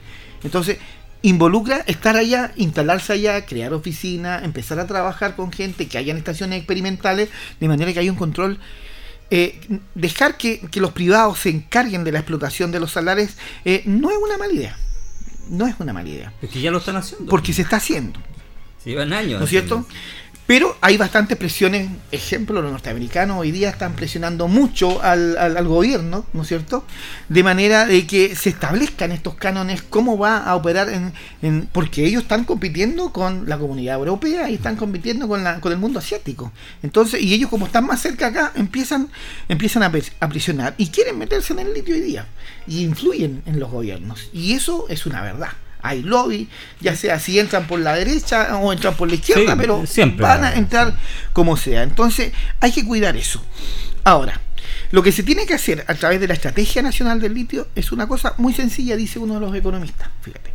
Entonces, 0.44 0.78
involucra 1.22 1.78
estar 1.86 2.16
allá, 2.16 2.52
instalarse 2.56 3.14
allá, 3.14 3.46
crear 3.46 3.72
oficinas, 3.72 4.44
empezar 4.44 4.78
a 4.78 4.86
trabajar 4.86 5.34
con 5.34 5.50
gente, 5.50 5.88
que 5.88 5.98
hayan 5.98 6.18
estaciones 6.18 6.58
experimentales, 6.58 7.30
de 7.58 7.68
manera 7.68 7.92
que 7.92 7.98
haya 7.98 8.12
un 8.12 8.18
control 8.18 8.58
eh, 9.36 9.58
dejar 9.96 10.36
que, 10.36 10.60
los 10.76 10.92
privados 10.92 11.40
se 11.40 11.48
encarguen 11.48 12.04
de 12.04 12.12
la 12.12 12.20
explotación 12.20 12.70
de 12.70 12.78
los 12.78 12.92
salares 12.92 13.36
eh, 13.64 13.82
no 13.84 14.12
es 14.12 14.16
una 14.16 14.38
mala 14.38 14.52
idea. 14.52 14.78
No 15.50 15.66
es 15.66 15.74
una 15.80 15.92
mala 15.92 16.08
idea. 16.08 16.32
Es 16.40 16.50
que 16.50 16.60
ya 16.60 16.70
lo 16.70 16.78
están 16.78 16.94
haciendo. 16.94 17.30
Porque 17.30 17.52
se 17.52 17.62
está 17.62 17.78
haciendo. 17.78 18.20
Se 18.84 18.90
llevan 18.90 19.12
años. 19.12 19.40
¿No 19.40 19.44
es 19.46 19.50
cierto? 19.50 19.88
Pero 20.46 20.76
hay 20.82 20.98
bastantes 20.98 21.38
presiones, 21.38 21.88
ejemplo, 22.12 22.60
los 22.60 22.70
norteamericanos 22.70 23.38
hoy 23.38 23.50
día 23.50 23.70
están 23.70 23.94
presionando 23.94 24.46
mucho 24.46 25.02
al, 25.02 25.38
al, 25.38 25.66
gobierno, 25.66 26.26
¿no 26.34 26.42
es 26.42 26.48
cierto? 26.48 26.84
De 27.30 27.42
manera 27.42 27.86
de 27.86 28.06
que 28.06 28.36
se 28.36 28.50
establezcan 28.50 29.10
estos 29.10 29.36
cánones, 29.36 29.80
cómo 29.80 30.18
va 30.18 30.36
a 30.36 30.54
operar, 30.54 30.90
en, 30.90 31.66
porque 31.72 32.04
ellos 32.04 32.24
están 32.24 32.44
compitiendo 32.44 33.10
con 33.10 33.48
la 33.48 33.56
comunidad 33.56 33.96
europea 33.96 34.50
y 34.50 34.56
están 34.56 34.76
compitiendo 34.76 35.28
con, 35.28 35.44
la, 35.44 35.60
con 35.60 35.72
el 35.72 35.78
mundo 35.78 35.98
asiático. 35.98 36.52
Entonces, 36.82 37.22
y 37.22 37.32
ellos 37.32 37.48
como 37.48 37.64
están 37.64 37.86
más 37.86 38.02
cerca 38.02 38.26
acá, 38.26 38.52
empiezan, 38.54 39.08
empiezan 39.48 39.82
a, 39.82 39.92
a 40.20 40.28
presionar 40.28 40.74
y 40.76 40.88
quieren 40.88 41.16
meterse 41.16 41.54
en 41.54 41.60
el 41.60 41.72
litio 41.72 41.94
hoy 41.94 42.02
día 42.02 42.26
y 42.66 42.82
influyen 42.82 43.42
en 43.46 43.58
los 43.58 43.70
gobiernos. 43.70 44.28
Y 44.34 44.52
eso 44.52 44.86
es 44.90 45.06
una 45.06 45.22
verdad 45.22 45.52
hay 45.84 46.02
lobby, 46.02 46.48
ya 46.80 46.96
sea 46.96 47.20
si 47.20 47.38
entran 47.38 47.66
por 47.66 47.78
la 47.78 47.94
derecha 47.94 48.56
o 48.56 48.72
entran 48.72 48.96
por 48.96 49.08
la 49.08 49.14
izquierda, 49.14 49.54
pero 49.54 49.84
van 50.18 50.44
a 50.44 50.54
entrar 50.54 50.96
como 51.32 51.56
sea. 51.56 51.82
Entonces 51.82 52.32
hay 52.58 52.72
que 52.72 52.84
cuidar 52.84 53.16
eso. 53.16 53.44
Ahora, 54.02 54.40
lo 54.90 55.02
que 55.02 55.12
se 55.12 55.22
tiene 55.22 55.46
que 55.46 55.54
hacer 55.54 55.84
a 55.86 55.94
través 55.94 56.20
de 56.20 56.26
la 56.26 56.34
Estrategia 56.34 56.82
Nacional 56.82 57.20
del 57.20 57.34
Litio 57.34 57.68
es 57.74 57.92
una 57.92 58.08
cosa 58.08 58.34
muy 58.38 58.54
sencilla, 58.54 58.96
dice 58.96 59.18
uno 59.18 59.34
de 59.34 59.40
los 59.40 59.54
economistas, 59.54 60.08
fíjate. 60.22 60.50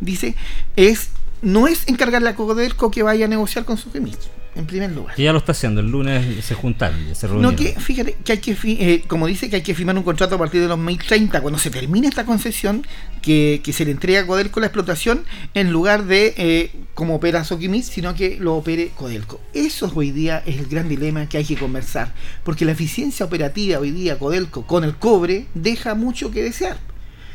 Dice, 0.00 0.34
es 0.76 1.10
no 1.42 1.68
es 1.68 1.86
encargarle 1.86 2.30
a 2.30 2.34
Codelco 2.34 2.90
que 2.90 3.02
vaya 3.02 3.26
a 3.26 3.28
negociar 3.28 3.66
con 3.66 3.76
sus 3.76 3.94
emisores 3.94 4.33
en 4.54 4.66
primer 4.66 4.92
lugar. 4.92 5.14
Que 5.14 5.22
ya 5.22 5.32
lo 5.32 5.38
está 5.38 5.52
haciendo, 5.52 5.80
el 5.80 5.90
lunes 5.90 6.44
se 6.44 6.54
juntaron, 6.54 6.98
se 7.14 7.28
No, 7.28 7.54
que 7.56 7.72
fíjate 7.78 8.16
que 8.24 8.32
hay 8.32 8.38
que, 8.38 8.56
eh, 8.64 9.04
como 9.06 9.26
dice, 9.26 9.50
que 9.50 9.56
hay 9.56 9.62
que 9.62 9.74
firmar 9.74 9.96
un 9.96 10.04
contrato 10.04 10.36
a 10.36 10.38
partir 10.38 10.60
de 10.60 10.68
los 10.68 10.78
2030, 10.78 11.40
cuando 11.40 11.58
se 11.58 11.70
termine 11.70 12.08
esta 12.08 12.24
concesión, 12.24 12.86
que, 13.22 13.60
se 13.72 13.84
le 13.84 13.90
entrega 13.90 14.20
a 14.20 14.26
Codelco 14.26 14.60
la 14.60 14.66
explotación, 14.66 15.24
en 15.54 15.72
lugar 15.72 16.04
de 16.04 16.34
eh, 16.36 16.70
como 16.94 17.16
opera 17.16 17.44
Soquimis, 17.44 17.86
sino 17.86 18.14
que 18.14 18.36
lo 18.38 18.54
opere 18.54 18.90
Codelco. 18.94 19.40
Eso 19.52 19.90
hoy 19.94 20.10
día 20.10 20.42
es 20.46 20.58
el 20.58 20.66
gran 20.66 20.88
dilema 20.88 21.28
que 21.28 21.38
hay 21.38 21.44
que 21.44 21.56
conversar, 21.56 22.12
porque 22.44 22.64
la 22.64 22.72
eficiencia 22.72 23.26
operativa 23.26 23.78
hoy 23.78 23.90
día 23.90 24.18
Codelco 24.18 24.66
con 24.66 24.84
el 24.84 24.96
cobre 24.96 25.46
deja 25.54 25.94
mucho 25.94 26.30
que 26.30 26.42
desear. 26.42 26.93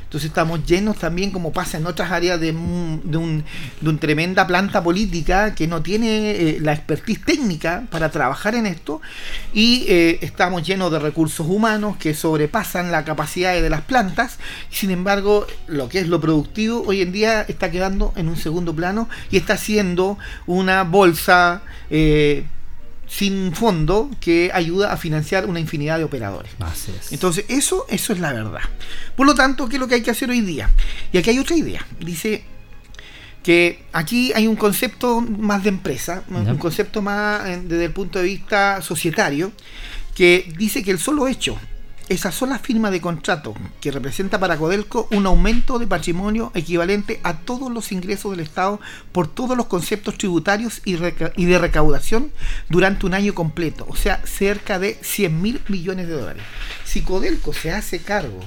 Entonces 0.09 0.29
estamos 0.29 0.65
llenos 0.65 0.97
también, 0.97 1.29
como 1.29 1.53
pasa 1.53 1.77
en 1.77 1.85
otras 1.85 2.11
áreas, 2.11 2.39
de, 2.39 2.49
un, 2.51 3.43
tremenda 3.99 4.47
planta 4.47 4.81
política 4.81 5.53
que 5.53 5.67
no 5.67 5.83
tiene 5.83 6.31
eh, 6.31 6.57
la 6.61 6.73
expertise 6.73 7.23
técnica 7.23 7.83
para 7.91 8.09
trabajar 8.09 8.55
en 8.55 8.65
esto 8.65 9.01
y 9.53 9.85
eh, 9.87 10.17
estamos 10.21 10.65
llenos 10.65 10.91
de 10.91 10.97
recursos 10.97 11.45
humanos 11.47 11.95
que 11.97 12.15
sobrepasan 12.15 12.91
la 12.91 13.05
capacidad 13.05 13.53
de 13.53 13.69
las 13.69 13.81
plantas. 13.81 14.39
Sin 14.71 14.89
embargo, 14.89 15.45
lo 15.67 15.89
que 15.89 15.99
es 15.99 16.07
lo 16.07 16.19
productivo 16.19 16.83
hoy 16.87 17.03
en 17.03 17.11
día 17.11 17.43
está 17.43 17.69
quedando 17.69 18.11
en 18.15 18.29
un 18.29 18.35
segundo 18.35 18.75
plano 18.75 19.09
y 19.29 19.37
está 19.37 19.57
siendo 19.57 20.17
una 20.47 20.85
bolsa 20.85 21.61
eh, 21.91 22.45
sin 23.09 23.53
fondo 23.53 24.09
que 24.21 24.51
ayuda 24.53 24.93
a 24.93 24.97
financiar 24.97 25.47
una 25.47 25.59
infinidad 25.59 25.97
de 25.97 26.03
operadores. 26.03 26.51
Entonces, 27.11 27.45
eso, 27.49 27.85
eso 27.89 28.13
es 28.13 28.19
la 28.19 28.31
verdad. 28.31 28.61
Por 29.15 29.25
lo 29.25 29.33
tanto, 29.33 29.67
¿qué 29.67 29.75
es 29.75 29.79
lo 29.79 29.87
que 29.87 29.95
hay 29.95 30.03
que 30.03 30.11
hacer 30.11 30.29
hoy 30.29 30.41
día? 30.41 30.69
Y 31.11 31.17
aquí 31.17 31.31
hay 31.31 31.39
otra 31.39 31.55
idea. 31.55 31.85
Dice 31.99 32.43
que 33.43 33.83
aquí 33.93 34.31
hay 34.35 34.47
un 34.47 34.55
concepto 34.55 35.21
más 35.21 35.63
de 35.63 35.69
empresa, 35.69 36.23
un 36.29 36.57
concepto 36.57 37.01
más 37.01 37.47
eh, 37.47 37.61
desde 37.63 37.85
el 37.85 37.91
punto 37.91 38.19
de 38.19 38.25
vista 38.25 38.81
societario, 38.81 39.51
que 40.13 40.53
dice 40.57 40.83
que 40.83 40.91
el 40.91 40.99
solo 40.99 41.27
hecho 41.27 41.57
esa 42.09 42.31
sola 42.31 42.57
firma 42.57 42.89
de 42.89 43.01
contrato 43.01 43.53
que 43.79 43.91
representa 43.91 44.39
para 44.39 44.57
Codelco 44.57 45.07
un 45.11 45.27
aumento 45.27 45.77
de 45.77 45.85
patrimonio 45.85 46.51
equivalente 46.55 47.19
a 47.21 47.37
todos 47.37 47.71
los 47.71 47.91
ingresos 47.91 48.31
del 48.31 48.39
Estado 48.39 48.79
por 49.11 49.27
todos 49.27 49.55
los 49.55 49.67
conceptos 49.67 50.17
tributarios 50.17 50.81
y, 50.85 50.95
de 50.95 51.59
recaudación 51.59 52.31
durante 52.67 53.05
un 53.05 53.13
año 53.13 53.35
completo, 53.35 53.85
o 53.87 53.95
sea, 53.95 54.21
cerca 54.25 54.79
de 54.79 54.97
100 55.01 55.41
mil 55.41 55.61
millones 55.67 56.07
de 56.07 56.13
dólares. 56.13 56.43
Si 56.83 57.01
Codelco 57.03 57.53
se 57.53 57.71
hace 57.71 57.99
cargo 57.99 58.39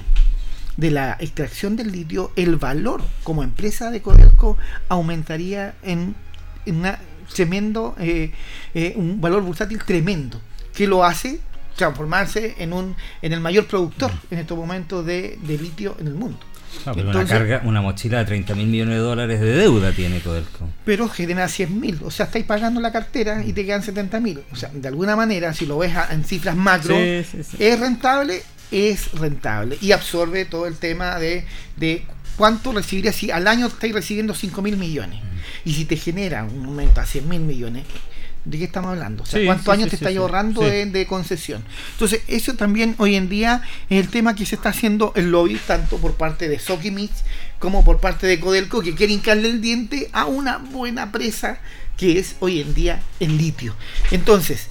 de 0.75 0.91
la 0.91 1.15
extracción 1.21 1.77
del 1.77 1.93
litio, 1.93 2.33
el 2.35 2.57
valor 2.57 3.01
como 3.23 3.43
empresa 3.43 3.91
de 3.91 4.01
Codelco 4.01 4.57
aumentaría 4.89 5.75
en, 5.83 6.15
un 6.65 6.87
tremendo, 7.33 7.95
eh, 7.97 8.33
eh, 8.73 8.93
un 8.97 9.21
valor 9.21 9.41
bursátil 9.43 9.81
tremendo, 9.85 10.41
que 10.73 10.85
lo 10.85 11.05
hace 11.05 11.39
transformarse 11.75 12.55
en 12.59 12.73
un 12.73 12.95
en 13.21 13.33
el 13.33 13.39
mayor 13.39 13.65
productor 13.65 14.11
en 14.31 14.39
estos 14.39 14.57
momentos 14.57 15.05
de, 15.05 15.37
litio 15.47 15.95
en 15.99 16.07
el 16.07 16.13
mundo. 16.13 16.39
una 16.85 17.25
carga, 17.25 17.61
una 17.65 17.81
mochila 17.81 18.19
de 18.19 18.25
30 18.25 18.55
mil 18.55 18.67
millones 18.67 18.95
de 18.95 19.01
dólares 19.01 19.39
de 19.39 19.53
deuda 19.53 19.91
tiene 19.91 20.19
Codelco. 20.19 20.69
Pero 20.85 21.07
genera 21.09 21.47
100 21.47 21.79
mil, 21.79 21.99
o 22.03 22.11
sea, 22.11 22.25
estáis 22.25 22.45
pagando 22.45 22.81
la 22.81 22.91
cartera 22.91 23.43
y 23.45 23.53
te 23.53 23.65
quedan 23.65 23.83
70 23.83 24.19
mil. 24.19 24.41
O 24.51 24.55
sea, 24.55 24.69
de 24.73 24.87
alguna 24.87 25.15
manera, 25.15 25.53
si 25.53 25.65
lo 25.65 25.77
ves 25.77 25.93
en 26.09 26.23
cifras 26.23 26.55
macro, 26.55 26.95
es 26.97 27.79
rentable, 27.79 28.43
es 28.71 29.11
rentable 29.11 29.77
y 29.81 29.91
absorbe 29.91 30.45
todo 30.45 30.67
el 30.67 30.77
tema 30.77 31.19
de, 31.19 31.45
de 31.77 32.05
cuánto 32.37 32.71
recibiría 32.71 33.13
si 33.13 33.31
al 33.31 33.47
año 33.47 33.67
estáis 33.67 33.93
recibiendo 33.93 34.33
5 34.33 34.61
mil 34.61 34.77
millones. 34.77 35.19
Y 35.65 35.73
si 35.73 35.85
te 35.85 35.95
genera 35.95 36.43
un 36.43 36.65
aumento 36.65 37.01
a 37.01 37.05
100 37.05 37.29
mil 37.29 37.41
millones, 37.41 37.85
¿De 38.45 38.57
qué 38.57 38.65
estamos 38.65 38.91
hablando? 38.91 39.23
O 39.23 39.25
sea, 39.25 39.45
¿cuántos 39.45 39.69
años 39.69 39.89
te 39.89 39.95
está 39.95 40.09
ahorrando 40.09 40.61
de, 40.61 41.05
concesión? 41.07 41.63
Entonces, 41.93 42.21
eso 42.27 42.55
también 42.55 42.95
hoy 42.97 43.15
en 43.15 43.29
día 43.29 43.61
es 43.89 44.03
el 44.03 44.09
tema 44.09 44.35
que 44.35 44.45
se 44.45 44.55
está 44.55 44.69
haciendo 44.69 45.13
el 45.15 45.31
lobby, 45.31 45.55
tanto 45.65 45.97
por 45.97 46.15
parte 46.15 46.49
de 46.49 46.59
Sokimich 46.59 47.13
como 47.59 47.85
por 47.85 47.99
parte 47.99 48.27
de 48.27 48.41
Codelco, 48.41 48.81
que 48.81 48.95
quiere 48.95 49.13
hincarle 49.13 49.49
el 49.49 49.61
diente 49.61 50.09
a 50.11 50.25
una 50.25 50.57
buena 50.57 51.11
presa 51.11 51.59
que 51.95 52.19
es 52.19 52.35
hoy 52.41 52.59
en 52.59 52.73
día 52.73 53.01
el 53.21 53.37
litio. 53.37 53.75
Entonces, 54.11 54.67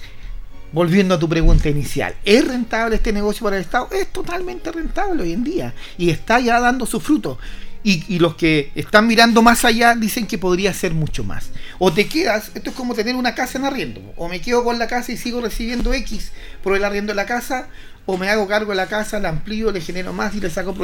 volviendo 0.73 1.15
a 1.15 1.19
tu 1.19 1.29
pregunta 1.29 1.71
inicial, 1.71 2.15
¿es 2.25 2.47
rentable 2.47 2.97
este 2.97 3.13
negocio 3.13 3.45
para 3.45 3.57
el 3.57 3.63
Estado? 3.63 3.89
Es 3.93 4.13
totalmente 4.13 4.71
rentable 4.71 5.23
hoy 5.23 5.33
en 5.33 5.45
día 5.45 5.75
y 5.97 6.11
está 6.11 6.41
ya 6.41 6.61
dando 6.61 6.85
su 6.85 7.01
fruto. 7.01 7.39
Y, 7.85 8.19
los 8.21 8.37
que 8.37 8.71
están 8.77 9.09
mirando 9.09 9.43
más 9.43 9.65
allá 9.65 9.97
dicen 9.97 10.27
que 10.27 10.39
podría 10.39 10.73
ser 10.73 10.95
mucho 10.95 11.25
más. 11.25 11.51
O 11.81 11.93
te 11.93 12.07
quedas, 12.07 12.53
esto 12.55 12.71
es 12.71 12.77
como 12.77 12.95
tener 12.95 13.17
una 13.17 13.35
casa 13.35 13.59
en 13.59 13.65
arriendo, 13.65 14.01
o 14.17 14.29
me 14.29 14.41
quedo 14.41 14.63
con 14.63 14.79
la 14.79 14.87
casa 14.87 15.11
y 15.11 15.17
sigo 15.17 15.41
recibiendo 15.41 15.93
X 15.93 16.31
por 16.63 16.77
el 16.77 16.85
arriendo 16.85 17.11
de 17.11 17.17
la 17.17 17.27
casa, 17.27 17.69
o 18.07 18.17
me 18.17 18.29
hago 18.29 18.47
cargo 18.47 18.71
de 18.71 18.77
la 18.77 18.87
casa, 18.87 19.19
la 19.19 19.31
amplío, 19.31 19.73
le 19.73 19.81
genero 19.81 20.13
más 20.13 20.35
y 20.35 20.41
le 20.41 20.51
saco 20.51 20.77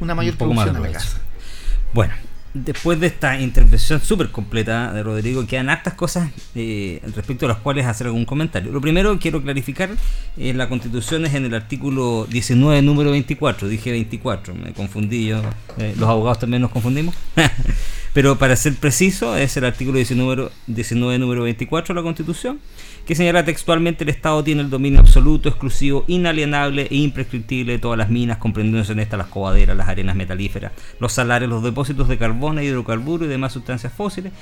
una 0.00 0.14
mayor 0.14 0.36
producción 0.36 0.76
a 0.76 0.80
la 0.80 0.90
casa. 0.90 1.18
Bueno, 1.92 2.14
después 2.54 3.00
de 3.00 3.06
esta 3.06 3.40
intervención 3.40 4.00
súper 4.00 4.30
completa 4.30 4.92
de 4.92 5.02
Rodrigo, 5.02 5.46
quedan 5.46 5.70
hartas 5.70 5.94
cosas 5.94 6.30
eh, 6.54 7.00
respecto 7.14 7.46
a 7.46 7.50
las 7.50 7.58
cuales 7.58 7.86
hacer 7.86 8.06
algún 8.06 8.24
comentario. 8.24 8.72
Lo 8.72 8.80
primero 8.80 9.18
quiero 9.18 9.42
clarificar, 9.42 9.90
eh, 10.36 10.52
la 10.52 10.68
constitución 10.68 11.24
es 11.24 11.34
en 11.34 11.44
el 11.46 11.54
artículo 11.54 12.26
19, 12.28 12.82
número 12.82 13.10
24, 13.10 13.68
dije 13.68 13.90
24, 13.90 14.54
me 14.54 14.72
confundí 14.72 15.26
yo, 15.26 15.42
eh, 15.78 15.94
los 15.98 16.08
abogados 16.08 16.38
también 16.40 16.62
nos 16.62 16.70
confundimos. 16.70 17.14
Pero 18.12 18.36
para 18.36 18.56
ser 18.56 18.74
preciso, 18.74 19.36
es 19.36 19.56
el 19.56 19.64
artículo 19.64 19.96
19, 19.96 20.50
19 20.66 21.18
número 21.18 21.44
24 21.44 21.94
de 21.94 22.00
la 22.00 22.04
Constitución, 22.04 22.60
que 23.06 23.14
señala 23.14 23.44
textualmente 23.44 24.04
el 24.04 24.10
Estado 24.10 24.44
tiene 24.44 24.62
el 24.62 24.70
dominio 24.70 25.00
absoluto, 25.00 25.48
exclusivo, 25.48 26.04
inalienable 26.06 26.86
e 26.90 26.96
imprescriptible 26.96 27.72
de 27.72 27.78
todas 27.78 27.98
las 27.98 28.10
minas, 28.10 28.38
comprendiéndose 28.38 28.92
en 28.92 29.00
estas 29.00 29.18
las 29.18 29.26
cobaderas, 29.28 29.76
las 29.76 29.88
arenas 29.88 30.16
metalíferas, 30.16 30.72
los 31.00 31.12
salares, 31.12 31.48
los 31.48 31.62
depósitos 31.62 32.08
de 32.08 32.18
carbono, 32.18 32.62
hidrocarburos 32.62 33.26
y 33.26 33.30
demás 33.30 33.52
sustancias 33.52 33.92
fósiles, 33.92 34.32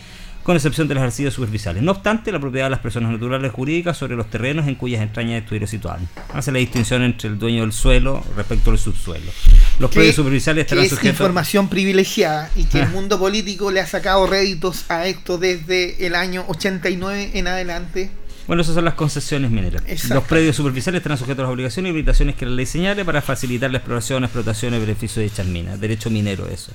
con 0.42 0.56
excepción 0.56 0.88
de 0.88 0.94
las 0.94 1.04
arcillas 1.04 1.34
superficiales. 1.34 1.82
No 1.82 1.92
obstante, 1.92 2.32
la 2.32 2.40
propiedad 2.40 2.66
de 2.66 2.70
las 2.70 2.80
personas 2.80 3.12
naturales 3.12 3.52
jurídicas 3.52 3.96
sobre 3.96 4.16
los 4.16 4.30
terrenos 4.30 4.66
en 4.68 4.74
cuyas 4.74 5.02
entrañas 5.02 5.42
estuvieron 5.42 5.68
situados. 5.68 6.02
Hace 6.32 6.50
la 6.52 6.58
distinción 6.58 7.02
entre 7.02 7.28
el 7.28 7.38
dueño 7.38 7.62
del 7.62 7.72
suelo 7.72 8.24
respecto 8.36 8.70
al 8.70 8.78
subsuelo. 8.78 9.30
Los 9.78 9.90
predios 9.90 10.16
superficiales 10.16 10.64
estarán 10.64 10.84
es 10.84 11.04
información 11.04 11.68
privilegiada 11.68 12.50
y 12.56 12.64
que 12.64 12.78
el 12.78 12.84
ah. 12.84 12.90
mundo 12.90 13.18
político 13.18 13.70
le 13.70 13.80
ha 13.80 13.86
sacado 13.86 14.26
réditos 14.26 14.84
a 14.90 15.06
esto 15.06 15.38
desde 15.38 16.06
el 16.06 16.14
año 16.14 16.44
89 16.48 17.32
en 17.34 17.46
adelante. 17.46 18.10
Bueno, 18.46 18.62
esas 18.62 18.74
son 18.74 18.84
las 18.84 18.94
concesiones 18.94 19.50
mineras. 19.50 19.82
Los 20.10 20.24
predios 20.24 20.56
superficiales 20.56 21.00
estarán 21.00 21.18
sujetos 21.18 21.40
a 21.40 21.42
las 21.42 21.52
obligaciones 21.52 21.90
y 21.90 21.92
limitaciones 21.92 22.34
que 22.34 22.46
la 22.46 22.52
ley 22.52 22.66
señale 22.66 23.04
para 23.04 23.22
facilitar 23.22 23.70
la 23.70 23.78
exploración, 23.78 24.24
explotación 24.24 24.74
y 24.74 24.78
beneficio 24.78 25.20
de 25.20 25.28
dichas 25.28 25.46
minas. 25.46 25.80
Derecho 25.80 26.10
minero, 26.10 26.48
eso. 26.48 26.72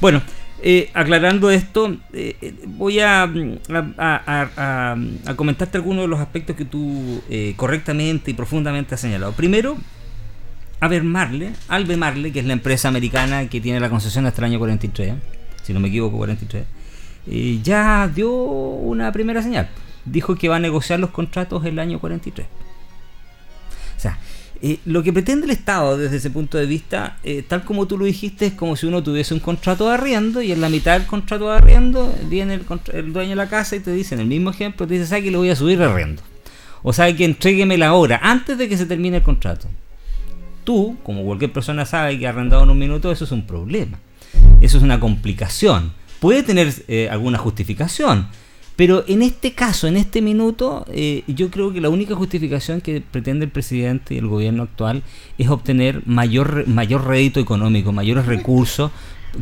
Bueno, 0.00 0.22
eh, 0.60 0.90
aclarando 0.92 1.50
esto, 1.50 1.96
eh, 2.12 2.36
eh, 2.40 2.54
voy 2.66 2.98
a, 2.98 3.30
a, 3.68 4.96
comentarte 5.36 5.76
algunos 5.76 6.04
de 6.04 6.08
los 6.08 6.18
aspectos 6.18 6.56
que 6.56 6.64
tú 6.64 7.22
correctamente 7.56 8.30
y 8.30 8.34
profundamente 8.34 8.94
has 8.94 9.00
señalado. 9.00 9.32
Primero, 9.32 9.76
Albert 10.80 11.04
Marle, 11.04 11.52
Albe 11.68 11.96
Marle, 11.96 12.32
que 12.32 12.40
es 12.40 12.46
la 12.46 12.54
empresa 12.54 12.88
americana 12.88 13.48
que 13.48 13.60
tiene 13.60 13.78
la 13.80 13.90
concesión 13.90 14.26
hasta 14.26 14.40
el 14.40 14.46
año 14.46 14.58
43, 14.58 15.14
si 15.62 15.72
no 15.72 15.80
me 15.80 15.88
equivoco, 15.88 16.16
43, 16.16 16.64
ya 17.62 18.10
dio 18.12 18.32
una 18.32 19.12
primera 19.12 19.42
señal. 19.42 19.68
Dijo 20.04 20.36
que 20.36 20.48
va 20.48 20.56
a 20.56 20.60
negociar 20.60 21.00
los 21.00 21.10
contratos 21.10 21.64
el 21.64 21.78
año 21.78 22.00
43. 22.00 22.46
O 23.96 24.00
sea, 24.00 24.18
eh, 24.60 24.80
lo 24.86 25.04
que 25.04 25.12
pretende 25.12 25.46
el 25.46 25.52
Estado 25.52 25.96
desde 25.96 26.16
ese 26.16 26.30
punto 26.30 26.58
de 26.58 26.66
vista, 26.66 27.18
eh, 27.22 27.44
tal 27.46 27.64
como 27.64 27.86
tú 27.86 27.96
lo 27.96 28.06
dijiste, 28.06 28.46
es 28.46 28.52
como 28.54 28.74
si 28.74 28.86
uno 28.86 29.02
tuviese 29.02 29.32
un 29.32 29.40
contrato 29.40 29.86
de 29.88 29.94
arriendo 29.94 30.42
y 30.42 30.50
en 30.50 30.60
la 30.60 30.68
mitad 30.68 30.98
del 30.98 31.06
contrato 31.06 31.48
de 31.50 31.56
arriendo 31.56 32.12
viene 32.28 32.60
el, 32.92 33.12
dueño 33.12 33.30
de 33.30 33.36
la 33.36 33.48
casa 33.48 33.76
y 33.76 33.80
te 33.80 33.92
dice, 33.92 34.16
en 34.16 34.22
el 34.22 34.26
mismo 34.26 34.50
ejemplo, 34.50 34.86
te 34.86 34.94
dice, 34.94 35.06
¿sabe 35.06 35.24
que 35.24 35.30
le 35.30 35.36
voy 35.36 35.50
a 35.50 35.56
subir 35.56 35.80
el 35.80 35.88
arriendo? 35.88 36.22
O 36.82 36.92
sabe 36.92 37.14
que 37.14 37.24
entrégueme 37.24 37.78
la 37.78 37.94
hora 37.94 38.18
antes 38.22 38.58
de 38.58 38.68
que 38.68 38.76
se 38.76 38.86
termine 38.86 39.18
el 39.18 39.22
contrato. 39.22 39.68
Tú, 40.64 40.96
como 41.04 41.24
cualquier 41.24 41.52
persona 41.52 41.86
sabe 41.86 42.18
que 42.18 42.26
arrendado 42.26 42.64
en 42.64 42.70
un 42.70 42.78
minuto, 42.78 43.12
eso 43.12 43.24
es 43.24 43.32
un 43.32 43.46
problema. 43.46 43.98
Eso 44.60 44.76
es 44.76 44.82
una 44.82 44.98
complicación. 44.98 45.92
Puede 46.20 46.42
tener 46.42 46.72
eh, 46.88 47.08
alguna 47.10 47.38
justificación, 47.38 48.28
pero 48.78 49.04
en 49.08 49.22
este 49.22 49.54
caso, 49.54 49.88
en 49.88 49.96
este 49.96 50.22
minuto, 50.22 50.86
eh, 50.92 51.24
yo 51.26 51.50
creo 51.50 51.72
que 51.72 51.80
la 51.80 51.88
única 51.88 52.14
justificación 52.14 52.80
que 52.80 53.00
pretende 53.00 53.46
el 53.46 53.50
presidente 53.50 54.14
y 54.14 54.18
el 54.18 54.28
gobierno 54.28 54.62
actual 54.62 55.02
es 55.36 55.48
obtener 55.48 56.06
mayor, 56.06 56.64
mayor 56.68 57.04
rédito 57.04 57.40
económico, 57.40 57.90
mayores 57.90 58.26
recursos 58.26 58.92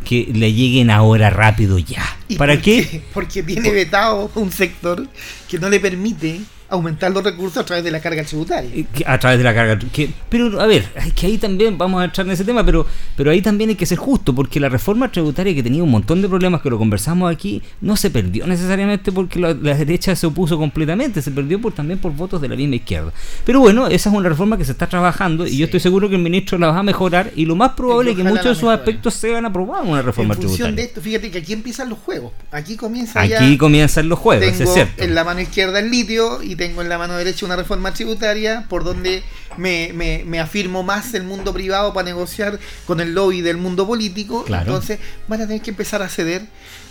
que 0.06 0.26
le 0.32 0.54
lleguen 0.54 0.88
ahora 0.88 1.28
rápido 1.28 1.78
ya. 1.78 2.02
¿Para 2.38 2.62
qué? 2.62 3.02
Porque 3.12 3.42
tiene 3.42 3.70
vetado 3.72 4.30
un 4.36 4.50
sector 4.50 5.06
que 5.50 5.58
no 5.58 5.68
le 5.68 5.80
permite 5.80 6.40
aumentar 6.68 7.12
los 7.12 7.22
recursos 7.22 7.58
a 7.58 7.64
través 7.64 7.84
de 7.84 7.90
la 7.90 8.00
carga 8.00 8.24
tributaria. 8.24 8.70
Eh, 8.74 8.86
a 9.06 9.18
través 9.18 9.38
de 9.38 9.44
la 9.44 9.54
carga 9.54 9.78
que, 9.78 10.10
Pero, 10.28 10.60
a 10.60 10.66
ver, 10.66 10.88
es 10.96 11.12
que 11.12 11.26
ahí 11.26 11.38
también 11.38 11.78
vamos 11.78 12.00
a 12.00 12.06
entrar 12.06 12.26
en 12.26 12.32
ese 12.32 12.44
tema, 12.44 12.64
pero, 12.64 12.86
pero 13.16 13.30
ahí 13.30 13.40
también 13.40 13.70
hay 13.70 13.76
que 13.76 13.86
ser 13.86 13.98
justo, 13.98 14.34
porque 14.34 14.58
la 14.58 14.68
reforma 14.68 15.10
tributaria 15.10 15.54
que 15.54 15.62
tenía 15.62 15.82
un 15.82 15.90
montón 15.90 16.22
de 16.22 16.28
problemas 16.28 16.60
que 16.60 16.70
lo 16.70 16.78
conversamos 16.78 17.32
aquí, 17.32 17.62
no 17.80 17.96
se 17.96 18.10
perdió 18.10 18.46
necesariamente 18.46 19.12
porque 19.12 19.38
la, 19.38 19.54
derecha 19.54 20.16
se 20.16 20.26
opuso 20.26 20.58
completamente, 20.58 21.22
se 21.22 21.30
perdió 21.30 21.60
por, 21.60 21.72
también 21.72 21.98
por 21.98 22.12
votos 22.12 22.40
de 22.40 22.48
la 22.48 22.56
misma 22.56 22.76
izquierda. 22.76 23.12
Pero 23.44 23.60
bueno, 23.60 23.86
esa 23.86 24.10
es 24.10 24.16
una 24.16 24.28
reforma 24.28 24.58
que 24.58 24.64
se 24.64 24.72
está 24.72 24.88
trabajando 24.88 25.46
y 25.46 25.58
yo 25.58 25.66
estoy 25.66 25.80
seguro 25.80 26.08
que 26.08 26.16
el 26.16 26.22
ministro 26.22 26.58
la 26.58 26.68
va 26.68 26.78
a 26.78 26.82
mejorar 26.82 27.32
y 27.36 27.44
lo 27.44 27.54
más 27.54 27.72
probable 27.72 28.10
es 28.10 28.16
que 28.16 28.24
muchos 28.24 28.44
de 28.44 28.54
sus 28.54 28.68
aspectos 28.70 29.14
sean 29.14 29.44
aprobados 29.44 29.86
en 29.86 29.92
una 29.92 30.02
reforma 30.02 30.34
en 30.34 30.40
función 30.42 30.56
tributaria. 30.56 30.76
de 30.76 30.82
esto, 30.82 31.00
fíjate 31.00 31.30
que 31.30 31.38
aquí 31.38 31.52
empiezan 31.52 31.88
los 31.88 31.98
juegos. 31.98 32.32
Aquí 32.50 32.76
comienza 32.76 33.20
Aquí 33.20 33.56
comienzan 33.56 34.08
los 34.08 34.18
juegos, 34.18 34.60
es 34.60 34.72
cierto. 34.72 35.02
En 35.02 35.14
la 35.14 35.24
mano 35.24 35.40
izquierda 35.40 35.78
el 35.78 35.90
litio 35.90 36.42
y 36.42 36.55
tengo 36.56 36.82
en 36.82 36.88
la 36.88 36.98
mano 36.98 37.16
derecha 37.16 37.46
una 37.46 37.56
reforma 37.56 37.92
tributaria 37.92 38.66
por 38.68 38.84
donde 38.84 39.22
me, 39.56 39.92
me, 39.92 40.40
afirmo 40.40 40.82
más 40.82 41.14
el 41.14 41.22
mundo 41.22 41.52
privado 41.52 41.92
para 41.92 42.06
negociar 42.06 42.58
con 42.86 43.00
el 43.00 43.14
lobby 43.14 43.40
del 43.40 43.56
mundo 43.56 43.86
político. 43.86 44.44
Entonces 44.48 44.98
van 45.28 45.42
a 45.42 45.46
tener 45.46 45.62
que 45.62 45.70
empezar 45.70 46.02
a 46.02 46.08
ceder 46.08 46.42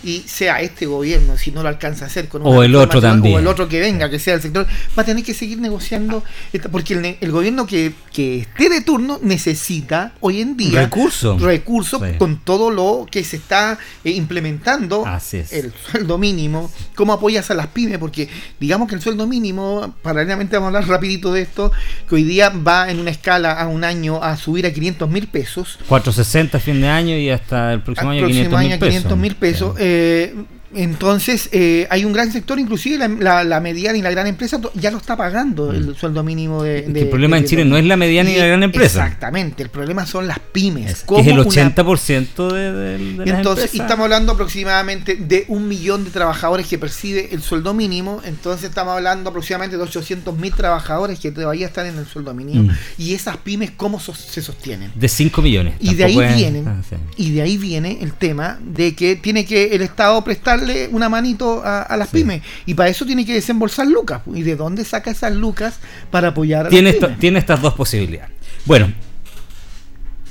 y 0.06 0.22
sea 0.26 0.60
este 0.60 0.86
gobierno, 0.86 1.36
si 1.36 1.50
no 1.50 1.62
lo 1.62 1.68
alcanza 1.68 2.04
a 2.04 2.08
hacer 2.08 2.28
con 2.28 2.42
o 2.44 2.62
el 2.62 2.74
otro 2.76 3.00
también. 3.00 3.34
O 3.34 3.38
el 3.40 3.46
otro 3.48 3.68
que 3.68 3.80
venga, 3.80 4.08
que 4.08 4.20
sea 4.20 4.34
el 4.34 4.40
sector, 4.40 4.66
va 4.96 5.02
a 5.02 5.04
tener 5.04 5.24
que 5.24 5.34
seguir 5.34 5.58
negociando, 5.58 6.22
porque 6.70 7.16
el, 7.20 7.32
gobierno 7.32 7.66
que, 7.66 7.92
esté 8.16 8.68
de 8.68 8.80
turno 8.82 9.18
necesita 9.22 10.12
hoy 10.20 10.40
en 10.40 10.56
día 10.56 10.82
recursos 10.82 11.42
recursos 11.42 12.00
con 12.18 12.38
todo 12.38 12.70
lo 12.70 13.06
que 13.10 13.24
se 13.24 13.36
está 13.36 13.78
eh, 14.04 14.10
implementando, 14.10 15.04
el 15.50 15.72
sueldo 15.90 16.18
mínimo, 16.18 16.70
cómo 16.94 17.12
apoyas 17.12 17.50
a 17.50 17.54
las 17.54 17.66
pymes, 17.66 17.98
porque 17.98 18.28
digamos 18.60 18.88
que 18.88 18.94
el 18.94 19.02
sueldo 19.02 19.26
mínimo, 19.26 19.94
paralelamente 20.02 20.56
vamos 20.56 20.66
a 20.74 20.78
hablar 20.78 20.88
rapidito 20.88 21.32
de 21.32 21.42
esto, 21.42 21.72
que 22.08 22.14
hoy 22.14 22.22
día 22.22 22.50
va 22.50 22.90
en 22.90 23.00
una 23.00 23.10
escala 23.10 23.52
a 23.52 23.66
un 23.66 23.82
año 23.82 24.22
a 24.22 24.36
subir 24.36 24.66
a 24.66 24.72
500 24.72 25.10
mil 25.10 25.26
pesos. 25.26 25.78
460 25.88 26.60
fin 26.60 26.80
de 26.80 26.88
año 26.88 27.16
y 27.16 27.30
hasta 27.30 27.72
el 27.72 27.80
próximo 27.80 28.10
año 28.10 28.26
500 28.26 28.60
mil 28.60 28.70
pesos. 28.70 28.88
500 28.88 29.18
mil 29.18 29.34
pesos. 29.34 29.76
Eh, 29.78 29.95
é, 29.96 30.32
Entonces, 30.74 31.48
eh, 31.52 31.86
hay 31.90 32.04
un 32.04 32.12
gran 32.12 32.32
sector, 32.32 32.58
inclusive 32.58 32.98
la, 33.08 33.44
la, 33.44 33.60
mediana 33.60 33.96
y 33.96 34.02
la 34.02 34.10
gran 34.10 34.26
empresa 34.26 34.60
ya 34.74 34.90
lo 34.90 34.98
está 34.98 35.16
pagando 35.16 35.72
el 35.72 35.88
mm. 35.88 35.94
sueldo 35.94 36.22
mínimo 36.22 36.62
de... 36.62 36.84
el 36.84 37.08
problema 37.08 37.38
en 37.38 37.44
Chile 37.44 37.64
no 37.64 37.76
es 37.76 37.84
la 37.84 37.96
mediana 37.96 38.30
y, 38.30 38.36
la 38.36 38.46
gran 38.46 38.62
empresa. 38.62 39.04
Exactamente, 39.04 39.62
el 39.62 39.68
problema 39.68 40.06
son 40.06 40.26
las 40.26 40.38
pymes. 40.38 40.90
Es, 40.90 41.02
que 41.04 41.20
es 41.20 41.26
el 41.26 41.38
80% 41.38 42.52
de, 42.52 42.72
de, 42.72 43.30
Entonces, 43.30 43.74
estamos 43.74 44.04
hablando 44.04 44.32
aproximadamente 44.32 45.16
de 45.16 45.44
un 45.48 45.68
millón 45.68 46.04
de 46.04 46.10
trabajadores 46.10 46.66
que 46.66 46.78
percibe 46.78 47.28
el 47.32 47.42
sueldo 47.42 47.72
mínimo, 47.74 48.20
entonces 48.24 48.68
estamos 48.68 48.96
hablando 48.96 49.30
aproximadamente 49.30 49.76
de 49.76 49.82
800 49.82 50.36
mil 50.36 50.52
trabajadores 50.52 51.20
que 51.20 51.30
todavía 51.30 51.66
están 51.66 51.86
en 51.86 51.98
el 51.98 52.06
sueldo 52.06 52.34
mínimo. 52.34 52.64
Mm. 52.64 52.76
Y 52.98 53.14
esas 53.14 53.36
pymes, 53.36 53.70
¿cómo 53.76 54.00
se 54.00 54.42
sostienen? 54.42 54.92
De 54.94 55.08
5 55.08 55.42
millones. 55.42 55.74
Y 55.80 55.94
de 55.94 56.04
ahí 56.04 56.16
vienen, 56.34 56.66
ah, 56.66 56.82
y 57.16 57.30
de 57.30 57.42
ahí 57.42 57.56
viene 57.56 57.98
el 58.00 58.12
tema 58.12 58.58
de 58.62 58.94
que 58.94 59.16
tiene 59.16 59.44
que 59.44 59.74
el 59.74 59.82
Estado 59.82 60.22
prestar 60.24 60.55
una 60.90 61.08
manito 61.08 61.62
a, 61.64 61.96
las 61.96 62.08
pymes. 62.08 62.42
Y 62.66 62.74
para 62.74 62.88
eso 62.90 63.06
tiene 63.06 63.24
que 63.24 63.34
desembolsar 63.34 63.86
lucas. 63.86 64.22
¿Y 64.32 64.42
de 64.42 64.56
dónde 64.56 64.84
saca 64.84 65.10
esas 65.10 65.34
lucas 65.34 65.78
para 66.10 66.28
apoyar 66.28 66.66
a 66.66 66.68
tiene 66.68 66.92
las 66.92 67.00
pymes? 67.00 67.18
Tiene 67.18 67.38
estas 67.38 67.60
dos 67.60 67.74
posibilidades. 67.74 68.30
Bueno, 68.64 68.92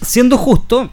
siendo 0.02 0.38
justo, 0.38 0.92